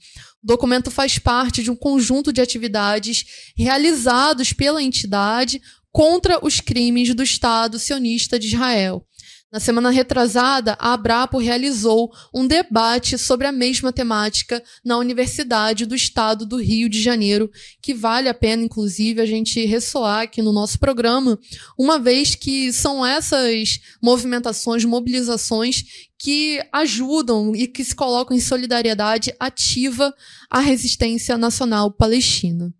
O 0.42 0.46
documento 0.46 0.90
faz 0.90 1.18
parte 1.18 1.62
de 1.62 1.70
um 1.70 1.76
conjunto 1.76 2.32
de 2.32 2.40
atividades 2.40 3.52
realizados 3.54 4.54
pela 4.54 4.82
entidade 4.82 5.60
contra 5.90 6.42
os 6.42 6.58
crimes 6.58 7.14
do 7.14 7.22
Estado 7.22 7.78
sionista 7.78 8.38
de 8.38 8.46
Israel. 8.46 9.06
Na 9.52 9.60
semana 9.60 9.90
retrasada, 9.90 10.78
a 10.80 10.94
Abrapo 10.94 11.36
realizou 11.36 12.10
um 12.32 12.46
debate 12.46 13.18
sobre 13.18 13.46
a 13.46 13.52
mesma 13.52 13.92
temática 13.92 14.64
na 14.82 14.96
Universidade 14.96 15.84
do 15.84 15.94
Estado 15.94 16.46
do 16.46 16.56
Rio 16.56 16.88
de 16.88 17.02
Janeiro, 17.02 17.50
que 17.82 17.92
vale 17.92 18.30
a 18.30 18.34
pena, 18.34 18.62
inclusive, 18.62 19.20
a 19.20 19.26
gente 19.26 19.62
ressoar 19.66 20.22
aqui 20.22 20.40
no 20.40 20.54
nosso 20.54 20.78
programa, 20.78 21.38
uma 21.78 21.98
vez 21.98 22.34
que 22.34 22.72
são 22.72 23.04
essas 23.04 23.78
movimentações, 24.02 24.86
mobilizações 24.86 25.84
que 26.18 26.58
ajudam 26.72 27.54
e 27.54 27.66
que 27.66 27.84
se 27.84 27.94
colocam 27.94 28.34
em 28.34 28.40
solidariedade 28.40 29.34
ativa 29.38 30.14
à 30.50 30.60
resistência 30.60 31.36
nacional 31.36 31.92
palestina. 31.92 32.72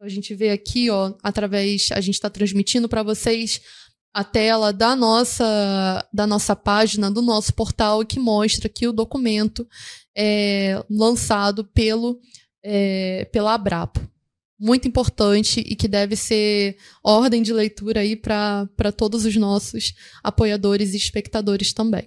A 0.00 0.08
gente 0.08 0.34
vê 0.34 0.50
aqui, 0.50 0.90
ó, 0.90 1.14
através, 1.22 1.90
a 1.92 2.00
gente 2.00 2.14
está 2.14 2.30
transmitindo 2.30 2.88
para 2.88 3.02
vocês 3.02 3.60
a 4.12 4.24
tela 4.24 4.72
da 4.72 4.96
nossa, 4.96 6.08
da 6.12 6.26
nossa 6.26 6.56
página, 6.56 7.10
do 7.10 7.22
nosso 7.22 7.54
portal, 7.54 8.04
que 8.04 8.18
mostra 8.18 8.68
que 8.68 8.86
o 8.86 8.92
documento 8.92 9.66
é 10.16 10.82
lançado 10.90 11.64
pelo, 11.64 12.18
é, 12.64 13.26
pela 13.32 13.54
Abrapo. 13.54 14.00
Muito 14.58 14.88
importante 14.88 15.60
e 15.60 15.76
que 15.76 15.86
deve 15.86 16.16
ser 16.16 16.76
ordem 17.04 17.42
de 17.42 17.52
leitura 17.52 18.00
aí 18.00 18.16
para 18.16 18.92
todos 18.96 19.24
os 19.24 19.36
nossos 19.36 19.94
apoiadores 20.22 20.94
e 20.94 20.96
espectadores 20.96 21.72
também. 21.72 22.04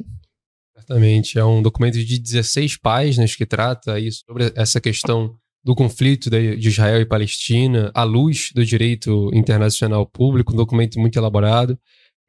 Certamente. 0.76 1.38
É 1.38 1.46
um 1.46 1.62
documento 1.62 2.04
de 2.04 2.20
16 2.20 2.78
páginas 2.78 3.36
que 3.36 3.46
trata 3.46 3.94
aí 3.94 4.12
sobre 4.12 4.52
essa 4.56 4.82
questão 4.82 5.38
do 5.64 5.76
conflito 5.76 6.30
de 6.30 6.68
Israel 6.68 7.02
e 7.02 7.06
Palestina 7.06 7.92
à 7.94 8.04
luz 8.04 8.52
do 8.54 8.66
direito 8.66 9.30
internacional 9.34 10.06
público, 10.06 10.54
um 10.54 10.58
documento 10.58 11.00
muito 11.00 11.18
elaborado 11.18 11.78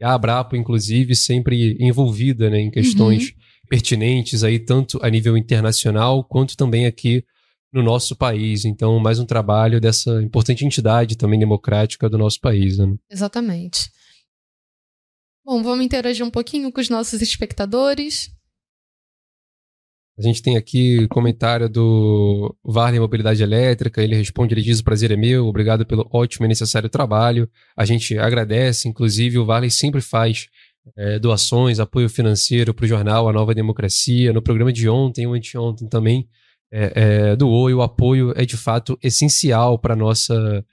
a 0.03 0.15
Abrapo, 0.15 0.57
inclusive, 0.57 1.15
sempre 1.15 1.77
envolvida 1.81 2.51
né, 2.51 2.61
em 2.61 2.71
questões 2.71 3.29
uhum. 3.29 3.69
pertinentes 3.69 4.43
aí, 4.43 4.59
tanto 4.59 4.99
a 5.03 5.09
nível 5.09 5.37
internacional 5.37 6.25
quanto 6.25 6.57
também 6.57 6.87
aqui 6.87 7.25
no 7.73 7.83
nosso 7.83 8.17
país. 8.17 8.65
Então, 8.65 8.99
mais 8.99 9.19
um 9.19 9.25
trabalho 9.25 9.81
dessa 9.81 10.23
importante 10.23 10.65
entidade 10.65 11.17
também 11.17 11.39
democrática 11.39 12.09
do 12.09 12.19
nosso 12.19 12.41
país. 12.41 12.79
Né? 12.79 12.95
Exatamente. 13.11 13.91
Bom, 15.45 15.63
vamos 15.63 15.85
interagir 15.85 16.25
um 16.27 16.31
pouquinho 16.31 16.71
com 16.73 16.81
os 16.81 16.89
nossos 16.89 17.23
espectadores. 17.23 18.31
A 20.19 20.23
gente 20.23 20.43
tem 20.43 20.57
aqui 20.57 21.09
comentário 21.09 21.69
do 21.69 22.55
Varley 22.63 23.01
Mobilidade 23.01 23.43
Elétrica, 23.43 24.03
ele 24.03 24.15
responde, 24.15 24.53
ele 24.53 24.61
diz 24.61 24.81
o 24.81 24.85
prazer 24.85 25.11
é 25.11 25.17
meu, 25.17 25.47
obrigado 25.47 25.87
pelo 25.87 26.07
ótimo 26.13 26.45
e 26.45 26.49
necessário 26.49 26.89
trabalho. 26.89 27.49
A 27.75 27.85
gente 27.87 28.19
agradece, 28.19 28.89
inclusive 28.89 29.39
o 29.39 29.47
Varley 29.47 29.71
sempre 29.71 30.03
faz 30.03 30.49
é, 30.97 31.19
doações, 31.19 31.81
apoio 31.81 32.09
financeiro 32.09 32.75
para 32.75 32.85
o 32.85 32.89
jornal 32.89 33.29
A 33.29 33.33
Nova 33.33 33.55
Democracia, 33.55 34.33
no 34.33 34.43
programa 34.43 34.73
de 34.73 34.89
ontem 34.89 35.27
ou 35.27 35.35
anteontem 35.35 35.89
também 35.89 36.29
é, 36.71 36.93
é, 36.95 37.37
doou 37.37 37.71
e 37.71 37.75
o 37.75 37.83
apoio 37.83 38.33
é 38.35 38.45
de 38.45 38.57
fato 38.57 38.99
essencial 39.03 39.79
para 39.79 39.95
nossa 39.95 40.65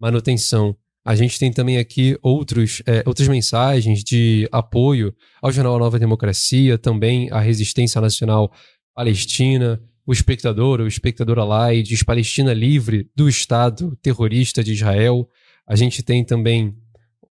manutenção. 0.00 0.76
A 1.04 1.14
gente 1.14 1.38
tem 1.38 1.50
também 1.50 1.78
aqui 1.78 2.18
outros, 2.22 2.82
é, 2.86 3.02
outras 3.06 3.28
mensagens 3.28 4.04
de 4.04 4.48
apoio 4.52 5.14
ao 5.40 5.50
Jornal 5.50 5.76
A 5.76 5.78
Nova 5.78 5.98
Democracia, 5.98 6.76
também 6.78 7.30
à 7.30 7.40
Resistência 7.40 8.00
Nacional 8.00 8.52
Palestina, 8.98 9.80
o 10.04 10.12
espectador, 10.12 10.80
o 10.80 10.88
espectador 10.88 11.38
Alai, 11.38 11.82
diz 11.82 12.02
Palestina 12.02 12.52
livre 12.52 13.08
do 13.14 13.28
Estado 13.28 13.96
terrorista 14.02 14.64
de 14.64 14.72
Israel. 14.72 15.30
A 15.64 15.76
gente 15.76 16.02
tem 16.02 16.24
também 16.24 16.76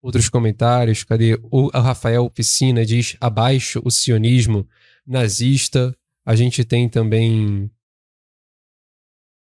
outros 0.01 0.29
comentários. 0.29 1.03
Cadê? 1.03 1.37
O 1.51 1.67
Rafael 1.67 2.29
Piscina 2.29 2.85
diz 2.85 3.17
abaixo 3.19 3.81
o 3.83 3.91
sionismo 3.91 4.65
nazista. 5.05 5.93
A 6.25 6.37
gente 6.37 6.63
tem 6.63 6.87
também. 6.87 7.69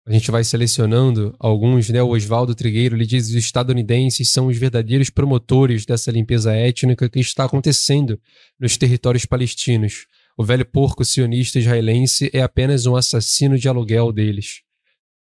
A 0.05 0.11
gente 0.11 0.29
vai 0.31 0.43
selecionando 0.43 1.33
alguns, 1.39 1.87
né? 1.87 2.03
O 2.03 2.09
Oswaldo 2.09 2.53
Trigueiro 2.53 2.97
ele 2.97 3.05
diz: 3.05 3.29
os 3.29 3.35
estadunidenses 3.35 4.29
são 4.29 4.47
os 4.47 4.57
verdadeiros 4.57 5.09
promotores 5.09 5.85
dessa 5.85 6.11
limpeza 6.11 6.53
étnica 6.53 7.07
que 7.07 7.21
está 7.21 7.45
acontecendo 7.45 8.19
nos 8.59 8.75
territórios 8.75 9.25
palestinos. 9.25 10.07
O 10.41 10.43
velho 10.43 10.65
porco 10.65 11.05
sionista 11.05 11.59
israelense 11.59 12.31
é 12.33 12.41
apenas 12.41 12.87
um 12.87 12.95
assassino 12.95 13.59
de 13.59 13.69
aluguel 13.69 14.11
deles. 14.11 14.61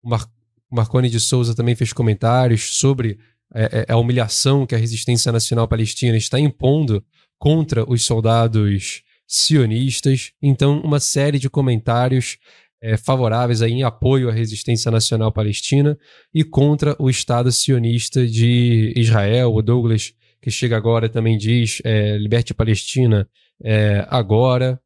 O, 0.03 0.09
Mar 0.09 0.27
Marconi 0.71 1.11
de 1.11 1.21
Souza 1.21 1.55
também 1.55 1.75
fez 1.75 1.93
comentários 1.93 2.79
sobre 2.79 3.19
é, 3.55 3.85
é, 3.87 3.93
a 3.93 3.99
humilhação 3.99 4.65
que 4.65 4.75
a 4.75 4.79
resistência 4.79 5.31
nacional 5.31 5.69
palestina 5.69 6.17
está 6.17 6.41
impondo 6.41 7.05
contra 7.39 7.85
os 7.87 8.07
soldados 8.07 9.03
sionistas. 9.29 10.33
Então, 10.41 10.81
uma 10.81 10.99
série 10.99 11.39
de 11.39 11.51
comentários 11.51 12.39
é, 12.81 12.97
favoráveis 12.97 13.61
aí 13.61 13.73
em 13.73 13.83
apoio 13.83 14.31
à 14.31 14.33
resistência 14.33 14.91
nacional 14.91 15.31
palestina 15.31 15.99
e 16.33 16.43
contra 16.43 16.97
o 16.99 17.11
Estado 17.11 17.53
sionista 17.53 18.27
de 18.27 18.95
Israel. 18.97 19.53
O 19.53 19.61
Douglas, 19.61 20.15
que 20.41 20.51
chega 20.51 20.75
agora, 20.75 21.07
também 21.07 21.37
diz: 21.37 21.83
é, 21.85 22.17
liberte 22.17 22.53
a 22.53 22.55
Palestina 22.55 23.29
é, 23.63 24.07
agora. 24.09 24.81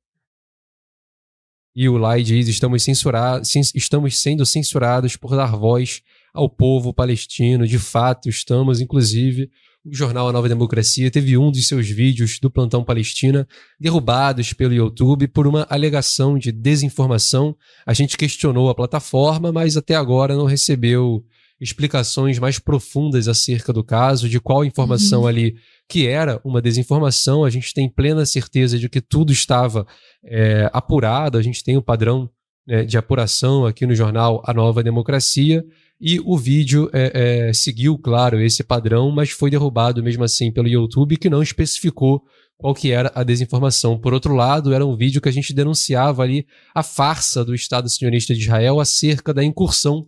E 1.76 1.90
o 1.90 1.98
Lai 1.98 2.22
diz: 2.22 2.48
estamos, 2.48 2.82
censura 2.82 3.42
estamos 3.74 4.18
sendo 4.18 4.46
censurados 4.46 5.14
por 5.14 5.36
dar 5.36 5.54
voz 5.54 6.00
ao 6.32 6.48
povo 6.48 6.94
palestino. 6.94 7.66
De 7.66 7.78
fato, 7.78 8.30
estamos, 8.30 8.80
inclusive, 8.80 9.50
o 9.84 9.94
jornal 9.94 10.26
A 10.26 10.32
Nova 10.32 10.48
Democracia 10.48 11.10
teve 11.10 11.36
um 11.36 11.50
dos 11.50 11.68
seus 11.68 11.86
vídeos 11.86 12.40
do 12.40 12.50
plantão 12.50 12.82
Palestina 12.82 13.46
derrubados 13.78 14.54
pelo 14.54 14.72
YouTube 14.72 15.28
por 15.28 15.46
uma 15.46 15.66
alegação 15.68 16.38
de 16.38 16.50
desinformação. 16.50 17.54
A 17.84 17.92
gente 17.92 18.16
questionou 18.16 18.70
a 18.70 18.74
plataforma, 18.74 19.52
mas 19.52 19.76
até 19.76 19.94
agora 19.94 20.34
não 20.34 20.46
recebeu 20.46 21.22
explicações 21.60 22.38
mais 22.38 22.58
profundas 22.58 23.28
acerca 23.28 23.72
do 23.72 23.82
caso, 23.82 24.28
de 24.28 24.38
qual 24.40 24.64
informação 24.64 25.22
uhum. 25.22 25.26
ali 25.26 25.54
que 25.88 26.06
era 26.06 26.40
uma 26.44 26.60
desinformação. 26.60 27.44
A 27.44 27.50
gente 27.50 27.72
tem 27.72 27.88
plena 27.88 28.26
certeza 28.26 28.78
de 28.78 28.88
que 28.88 29.00
tudo 29.00 29.32
estava 29.32 29.86
é, 30.24 30.68
apurado, 30.72 31.38
a 31.38 31.42
gente 31.42 31.64
tem 31.64 31.76
o 31.76 31.80
um 31.80 31.82
padrão 31.82 32.28
né, 32.66 32.84
de 32.84 32.98
apuração 32.98 33.64
aqui 33.64 33.86
no 33.86 33.94
jornal 33.94 34.42
A 34.44 34.52
Nova 34.52 34.82
Democracia. 34.82 35.64
E 35.98 36.20
o 36.20 36.36
vídeo 36.36 36.90
é, 36.92 37.48
é, 37.48 37.52
seguiu, 37.54 37.96
claro, 37.96 38.38
esse 38.38 38.62
padrão, 38.62 39.10
mas 39.10 39.30
foi 39.30 39.50
derrubado 39.50 40.02
mesmo 40.02 40.24
assim 40.24 40.52
pelo 40.52 40.68
YouTube, 40.68 41.16
que 41.16 41.30
não 41.30 41.42
especificou 41.42 42.22
qual 42.58 42.74
que 42.74 42.90
era 42.90 43.10
a 43.14 43.22
desinformação. 43.22 43.98
Por 43.98 44.12
outro 44.12 44.34
lado, 44.34 44.74
era 44.74 44.84
um 44.84 44.94
vídeo 44.94 45.22
que 45.22 45.28
a 45.28 45.32
gente 45.32 45.54
denunciava 45.54 46.22
ali 46.22 46.46
a 46.74 46.82
farsa 46.82 47.42
do 47.42 47.54
Estado 47.54 47.88
sionista 47.88 48.34
de 48.34 48.40
Israel 48.40 48.78
acerca 48.78 49.32
da 49.32 49.42
incursão 49.42 50.06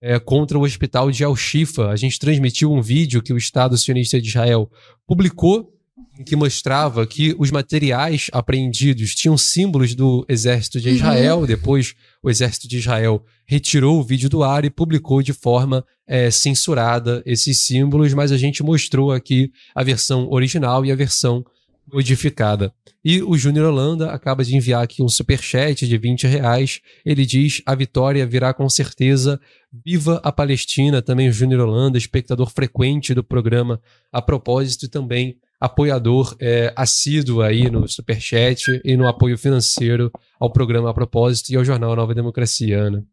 é, 0.00 0.18
contra 0.18 0.58
o 0.58 0.62
hospital 0.62 1.10
de 1.10 1.24
Al-Shifa. 1.24 1.88
A 1.88 1.96
gente 1.96 2.18
transmitiu 2.18 2.72
um 2.72 2.80
vídeo 2.80 3.22
que 3.22 3.32
o 3.32 3.36
Estado 3.36 3.76
sionista 3.76 4.20
de 4.20 4.28
Israel 4.28 4.70
publicou 5.06 5.72
em 6.18 6.24
que 6.24 6.34
mostrava 6.34 7.06
que 7.06 7.34
os 7.38 7.50
materiais 7.50 8.28
apreendidos 8.32 9.14
tinham 9.14 9.38
símbolos 9.38 9.94
do 9.94 10.26
exército 10.28 10.80
de 10.80 10.90
Israel. 10.90 11.40
Uhum. 11.40 11.46
Depois, 11.46 11.94
o 12.22 12.28
exército 12.28 12.66
de 12.66 12.78
Israel 12.78 13.24
retirou 13.46 14.00
o 14.00 14.02
vídeo 14.02 14.28
do 14.28 14.42
ar 14.42 14.64
e 14.64 14.70
publicou 14.70 15.22
de 15.22 15.32
forma 15.32 15.84
é, 16.06 16.30
censurada 16.30 17.22
esses 17.24 17.60
símbolos, 17.64 18.12
mas 18.14 18.32
a 18.32 18.36
gente 18.36 18.62
mostrou 18.62 19.12
aqui 19.12 19.52
a 19.74 19.84
versão 19.84 20.28
original 20.28 20.84
e 20.84 20.90
a 20.90 20.96
versão 20.96 21.44
modificada. 21.92 22.72
E 23.04 23.22
o 23.22 23.36
Júnior 23.36 23.66
Holanda 23.66 24.10
acaba 24.10 24.44
de 24.44 24.56
enviar 24.56 24.82
aqui 24.82 25.02
um 25.02 25.08
superchat 25.08 25.86
de 25.86 25.98
20 25.98 26.26
reais. 26.26 26.80
Ele 27.04 27.24
diz: 27.24 27.62
a 27.64 27.74
vitória 27.74 28.26
virá 28.26 28.52
com 28.52 28.68
certeza. 28.68 29.40
Viva 29.84 30.20
a 30.24 30.32
Palestina! 30.32 31.02
Também 31.02 31.28
o 31.28 31.32
Júnior 31.32 31.66
Holanda, 31.66 31.98
espectador 31.98 32.50
frequente 32.50 33.14
do 33.14 33.22
programa 33.22 33.80
a 34.12 34.22
propósito 34.22 34.86
e 34.86 34.88
também 34.88 35.38
apoiador 35.60 36.36
é, 36.40 36.72
assíduo 36.76 37.42
aí 37.42 37.70
no 37.70 37.88
Superchat 37.88 38.80
e 38.84 38.96
no 38.96 39.08
apoio 39.08 39.36
financeiro 39.36 40.10
ao 40.38 40.52
programa 40.52 40.90
A 40.90 40.94
Propósito 40.94 41.50
e 41.50 41.56
ao 41.56 41.64
jornal 41.64 41.96
Nova 41.96 42.14
Democracia, 42.14 42.78
Ana. 42.78 43.04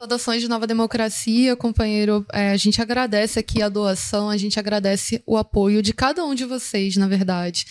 Saudações 0.00 0.40
de 0.40 0.48
Nova 0.48 0.64
Democracia, 0.64 1.56
companheiro. 1.56 2.24
É, 2.32 2.50
a 2.50 2.56
gente 2.56 2.80
agradece 2.80 3.40
aqui 3.40 3.60
a 3.60 3.68
doação, 3.68 4.30
a 4.30 4.36
gente 4.36 4.56
agradece 4.56 5.20
o 5.26 5.36
apoio 5.36 5.82
de 5.82 5.92
cada 5.92 6.24
um 6.24 6.36
de 6.36 6.44
vocês, 6.44 6.96
na 6.96 7.08
verdade. 7.08 7.66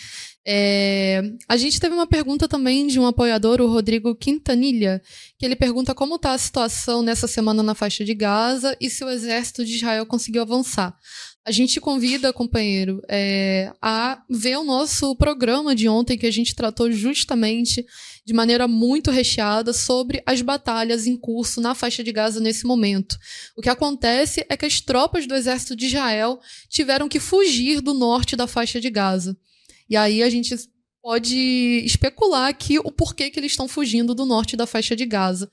É, 0.46 1.22
a 1.46 1.56
gente 1.56 1.78
teve 1.78 1.94
uma 1.94 2.06
pergunta 2.06 2.48
também 2.48 2.86
de 2.86 2.98
um 2.98 3.06
apoiador, 3.06 3.60
o 3.60 3.66
Rodrigo 3.66 4.14
Quintanilha, 4.14 5.02
que 5.38 5.44
ele 5.44 5.54
pergunta 5.54 5.94
como 5.94 6.16
está 6.16 6.32
a 6.32 6.38
situação 6.38 7.02
nessa 7.02 7.26
semana 7.26 7.62
na 7.62 7.74
faixa 7.74 8.04
de 8.04 8.14
Gaza 8.14 8.76
e 8.80 8.88
se 8.88 9.04
o 9.04 9.10
exército 9.10 9.64
de 9.64 9.74
Israel 9.76 10.06
conseguiu 10.06 10.42
avançar. 10.42 10.96
A 11.44 11.50
gente 11.50 11.80
convida, 11.80 12.32
companheiro, 12.32 13.00
é, 13.08 13.72
a 13.80 14.22
ver 14.28 14.58
o 14.58 14.64
nosso 14.64 15.16
programa 15.16 15.74
de 15.74 15.88
ontem, 15.88 16.18
que 16.18 16.26
a 16.26 16.30
gente 16.30 16.54
tratou 16.54 16.92
justamente 16.92 17.86
de 18.22 18.34
maneira 18.34 18.68
muito 18.68 19.10
recheada 19.10 19.72
sobre 19.72 20.22
as 20.26 20.42
batalhas 20.42 21.06
em 21.06 21.16
curso 21.16 21.62
na 21.62 21.74
faixa 21.74 22.04
de 22.04 22.12
Gaza 22.12 22.38
nesse 22.38 22.66
momento. 22.66 23.16
O 23.56 23.62
que 23.62 23.70
acontece 23.70 24.44
é 24.50 24.56
que 24.58 24.66
as 24.66 24.82
tropas 24.82 25.26
do 25.26 25.34
exército 25.34 25.74
de 25.74 25.86
Israel 25.86 26.38
tiveram 26.68 27.08
que 27.08 27.18
fugir 27.18 27.80
do 27.80 27.94
norte 27.94 28.36
da 28.36 28.46
faixa 28.46 28.78
de 28.78 28.90
Gaza. 28.90 29.34
E 29.88 29.96
aí 29.96 30.22
a 30.22 30.30
gente 30.30 30.54
pode 31.02 31.36
especular 31.84 32.48
aqui 32.48 32.78
o 32.78 32.92
porquê 32.92 33.30
que 33.30 33.38
eles 33.40 33.52
estão 33.52 33.68
fugindo 33.68 34.14
do 34.14 34.26
norte 34.26 34.56
da 34.56 34.66
faixa 34.66 34.94
de 34.94 35.06
Gaza. 35.06 35.50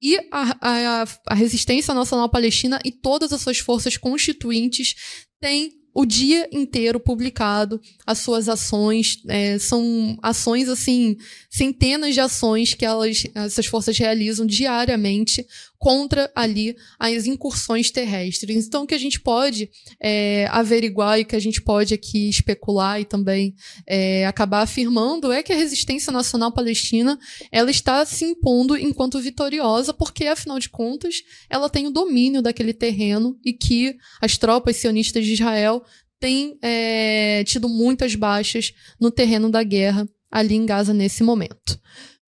E 0.00 0.16
a, 0.30 0.56
a, 0.60 1.04
a, 1.26 1.34
resistência 1.34 1.92
nacional 1.92 2.28
palestina 2.28 2.78
e 2.84 2.92
todas 2.92 3.32
as 3.32 3.40
suas 3.40 3.58
forças 3.58 3.96
constituintes 3.96 4.94
têm 5.40 5.72
o 5.92 6.06
dia 6.06 6.48
inteiro 6.52 7.00
publicado 7.00 7.80
as 8.06 8.18
suas 8.18 8.48
ações. 8.48 9.20
É, 9.26 9.58
são 9.58 10.16
ações, 10.22 10.68
assim, 10.68 11.16
centenas 11.50 12.14
de 12.14 12.20
ações 12.20 12.74
que 12.74 12.84
elas, 12.84 13.24
essas 13.34 13.66
forças 13.66 13.98
realizam 13.98 14.46
diariamente 14.46 15.44
contra 15.78 16.30
ali 16.34 16.76
as 16.98 17.26
incursões 17.26 17.90
terrestres. 17.90 18.66
Então, 18.66 18.82
o 18.82 18.86
que 18.86 18.94
a 18.94 18.98
gente 18.98 19.20
pode 19.20 19.70
é, 20.02 20.46
averiguar 20.50 21.20
e 21.20 21.24
que 21.24 21.36
a 21.36 21.40
gente 21.40 21.62
pode 21.62 21.94
aqui 21.94 22.28
especular 22.28 23.00
e 23.00 23.04
também 23.04 23.54
é, 23.86 24.26
acabar 24.26 24.62
afirmando 24.62 25.30
é 25.30 25.42
que 25.42 25.52
a 25.52 25.56
resistência 25.56 26.12
nacional 26.12 26.52
palestina 26.52 27.18
ela 27.52 27.70
está 27.70 28.04
se 28.04 28.24
impondo 28.24 28.76
enquanto 28.76 29.20
vitoriosa, 29.20 29.94
porque, 29.94 30.26
afinal 30.26 30.58
de 30.58 30.68
contas, 30.68 31.22
ela 31.48 31.70
tem 31.70 31.86
o 31.86 31.92
domínio 31.92 32.42
daquele 32.42 32.74
terreno 32.74 33.38
e 33.44 33.52
que 33.52 33.96
as 34.20 34.36
tropas 34.36 34.76
sionistas 34.76 35.24
de 35.24 35.34
Israel 35.34 35.84
têm 36.18 36.58
é, 36.60 37.44
tido 37.44 37.68
muitas 37.68 38.16
baixas 38.16 38.72
no 39.00 39.10
terreno 39.10 39.48
da 39.50 39.62
guerra 39.62 40.08
ali 40.30 40.56
em 40.56 40.66
Gaza 40.66 40.92
nesse 40.92 41.22
momento. 41.22 41.78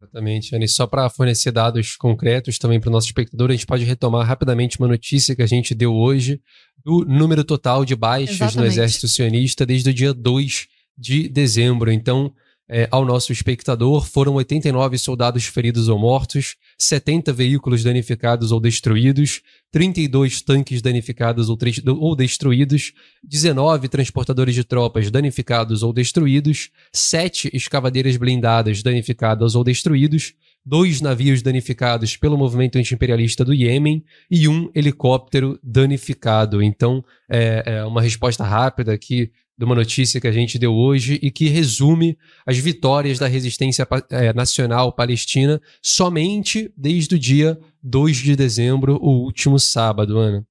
Exatamente, 0.03 0.57
Anne. 0.57 0.67
Só 0.67 0.87
para 0.87 1.11
fornecer 1.11 1.53
dados 1.53 1.95
concretos 1.95 2.59
também 2.59 2.81
para 2.81 2.89
o 2.89 2.93
nosso 2.93 3.07
espectador, 3.07 3.51
a 3.51 3.53
gente 3.53 3.67
pode 3.67 3.85
retomar 3.85 4.27
rapidamente 4.27 4.79
uma 4.79 4.89
notícia 4.89 5.37
que 5.37 5.43
a 5.43 5.47
gente 5.47 5.75
deu 5.75 5.95
hoje 5.95 6.41
do 6.83 7.05
número 7.05 7.45
total 7.45 7.85
de 7.85 7.95
baixas 7.95 8.37
Exatamente. 8.37 8.59
no 8.59 8.67
exército 8.67 9.07
sionista 9.07 9.67
desde 9.67 9.91
o 9.91 9.95
dia 9.95 10.15
2 10.15 10.67
de 10.97 11.29
dezembro. 11.29 11.93
Então, 11.93 12.33
é, 12.73 12.87
ao 12.89 13.05
nosso 13.05 13.33
espectador, 13.33 14.07
foram 14.07 14.35
89 14.35 14.97
soldados 14.97 15.45
feridos 15.45 15.89
ou 15.89 15.99
mortos, 15.99 16.55
70 16.79 17.33
veículos 17.33 17.83
danificados 17.83 18.53
ou 18.53 18.61
destruídos, 18.61 19.43
32 19.73 20.41
tanques 20.41 20.81
danificados 20.81 21.49
ou, 21.49 21.59
ou, 21.99 22.15
destruídos, 22.15 22.93
19 23.25 23.89
transportadores 23.89 24.55
de 24.55 24.63
tropas 24.63 25.11
danificados 25.11 25.83
ou 25.83 25.93
destruídos, 25.93 26.71
7 26.93 27.51
escavadeiras 27.53 28.17
blindadas 28.17 28.85
danificadas 28.85 29.57
ou 29.57 29.65
destruídos, 29.65 30.35
dois 30.65 31.01
navios 31.01 31.43
danificados 31.43 32.17
pelo 32.17 32.39
movimento 32.39 32.79
antiimperialista 32.79 33.45
do 33.45 33.53
Iêmen 33.53 34.05
e 34.31 34.47
um 34.47 34.71
helicóptero 34.77 35.59
danificado. 35.61 36.63
Então, 36.63 37.05
é, 37.29 37.65
é 37.67 37.85
uma 37.85 38.01
resposta 38.01 38.45
rápida 38.45 38.93
aqui 38.93 39.33
de 39.61 39.65
uma 39.67 39.75
notícia 39.75 40.19
que 40.19 40.27
a 40.27 40.33
gente 40.33 40.59
deu 40.59 40.73
hoje 40.75 41.19
e 41.21 41.31
que 41.31 41.47
resume 41.47 42.17
as 42.47 42.57
vitórias 42.57 43.19
da 43.19 43.27
resistência 43.27 43.87
é, 44.09 44.33
nacional 44.33 44.91
palestina 44.91 45.61
somente 45.83 46.73
desde 46.75 47.17
o 47.17 47.19
dia 47.19 47.61
2 47.83 48.17
de 48.17 48.37
dezembro, 48.37 48.97
o 49.03 49.23
último 49.23 49.59
sábado, 49.59 50.19
Ana. 50.19 50.47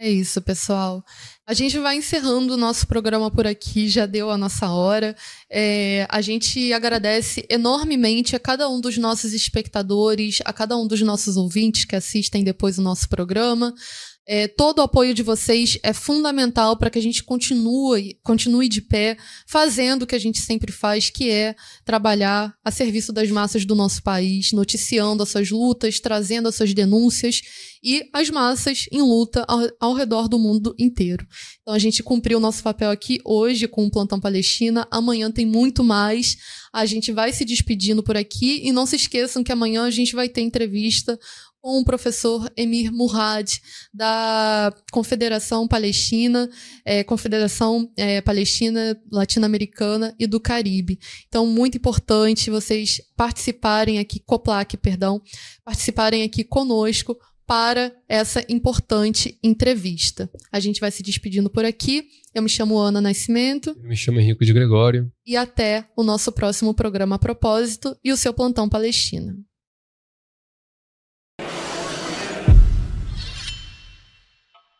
É 0.00 0.08
isso, 0.08 0.40
pessoal. 0.40 1.04
A 1.44 1.52
gente 1.52 1.76
vai 1.80 1.96
encerrando 1.96 2.54
o 2.54 2.56
nosso 2.56 2.86
programa 2.86 3.28
por 3.28 3.44
aqui, 3.44 3.88
já 3.88 4.06
deu 4.06 4.30
a 4.30 4.38
nossa 4.38 4.70
hora. 4.70 5.16
É, 5.50 6.06
a 6.08 6.20
gente 6.20 6.72
agradece 6.72 7.44
enormemente 7.50 8.36
a 8.36 8.38
cada 8.38 8.68
um 8.68 8.80
dos 8.80 8.96
nossos 8.96 9.32
espectadores, 9.32 10.38
a 10.44 10.52
cada 10.52 10.76
um 10.76 10.86
dos 10.86 11.00
nossos 11.00 11.36
ouvintes 11.36 11.84
que 11.84 11.96
assistem 11.96 12.44
depois 12.44 12.78
o 12.78 12.82
nosso 12.82 13.08
programa. 13.08 13.74
É, 14.30 14.46
todo 14.46 14.80
o 14.80 14.82
apoio 14.82 15.14
de 15.14 15.22
vocês 15.22 15.78
é 15.82 15.94
fundamental 15.94 16.76
para 16.76 16.90
que 16.90 16.98
a 16.98 17.02
gente 17.02 17.24
continue, 17.24 18.18
continue 18.22 18.68
de 18.68 18.82
pé, 18.82 19.16
fazendo 19.46 20.02
o 20.02 20.06
que 20.06 20.14
a 20.14 20.18
gente 20.18 20.38
sempre 20.38 20.70
faz, 20.70 21.08
que 21.08 21.30
é 21.30 21.56
trabalhar 21.82 22.54
a 22.62 22.70
serviço 22.70 23.10
das 23.10 23.30
massas 23.30 23.64
do 23.64 23.74
nosso 23.74 24.02
país, 24.02 24.52
noticiando 24.52 25.22
as 25.22 25.30
suas 25.30 25.50
lutas, 25.50 25.98
trazendo 25.98 26.46
as 26.46 26.56
suas 26.56 26.74
denúncias 26.74 27.40
e 27.82 28.06
as 28.12 28.28
massas 28.28 28.84
em 28.92 29.00
luta 29.00 29.46
ao, 29.48 29.60
ao 29.80 29.94
redor 29.94 30.28
do 30.28 30.38
mundo 30.38 30.74
inteiro. 30.78 31.26
Então 31.62 31.72
a 31.72 31.78
gente 31.78 32.02
cumpriu 32.02 32.36
o 32.36 32.40
nosso 32.40 32.62
papel 32.62 32.90
aqui 32.90 33.20
hoje 33.24 33.66
com 33.66 33.86
o 33.86 33.90
Plantão 33.90 34.20
Palestina. 34.20 34.86
Amanhã 34.90 35.30
tem 35.30 35.46
muito 35.46 35.82
mais. 35.82 36.36
A 36.70 36.84
gente 36.84 37.12
vai 37.12 37.32
se 37.32 37.46
despedindo 37.46 38.02
por 38.02 38.16
aqui 38.16 38.60
e 38.62 38.72
não 38.72 38.84
se 38.84 38.96
esqueçam 38.96 39.42
que 39.42 39.52
amanhã 39.52 39.84
a 39.84 39.90
gente 39.90 40.14
vai 40.14 40.28
ter 40.28 40.42
entrevista 40.42 41.18
com 41.60 41.80
o 41.80 41.84
professor 41.84 42.50
Emir 42.56 42.92
Murad, 42.92 43.58
da 43.92 44.72
Confederação 44.92 45.66
Palestina, 45.66 46.48
é, 46.84 47.02
Confederação 47.04 47.90
é, 47.96 48.20
Palestina 48.20 48.96
Latino-Americana 49.10 50.14
e 50.18 50.26
do 50.26 50.40
Caribe. 50.40 50.98
Então, 51.26 51.46
muito 51.46 51.76
importante 51.76 52.50
vocês 52.50 53.00
participarem 53.16 53.98
aqui, 53.98 54.20
COPLAC, 54.20 54.76
perdão, 54.76 55.20
participarem 55.64 56.22
aqui 56.22 56.44
conosco 56.44 57.16
para 57.48 57.90
essa 58.06 58.44
importante 58.46 59.38
entrevista. 59.42 60.30
A 60.52 60.60
gente 60.60 60.80
vai 60.80 60.90
se 60.90 61.02
despedindo 61.02 61.48
por 61.48 61.64
aqui. 61.64 62.04
Eu 62.34 62.42
me 62.42 62.48
chamo 62.48 62.76
Ana 62.76 63.00
Nascimento. 63.00 63.70
Eu 63.70 63.88
me 63.88 63.96
chamo 63.96 64.20
Henrique 64.20 64.44
de 64.44 64.52
Gregório. 64.52 65.10
E 65.26 65.34
até 65.34 65.88
o 65.96 66.02
nosso 66.02 66.30
próximo 66.30 66.74
programa 66.74 67.16
a 67.16 67.18
propósito 67.18 67.96
e 68.04 68.12
o 68.12 68.18
seu 68.18 68.34
plantão 68.34 68.68
Palestina. 68.68 69.34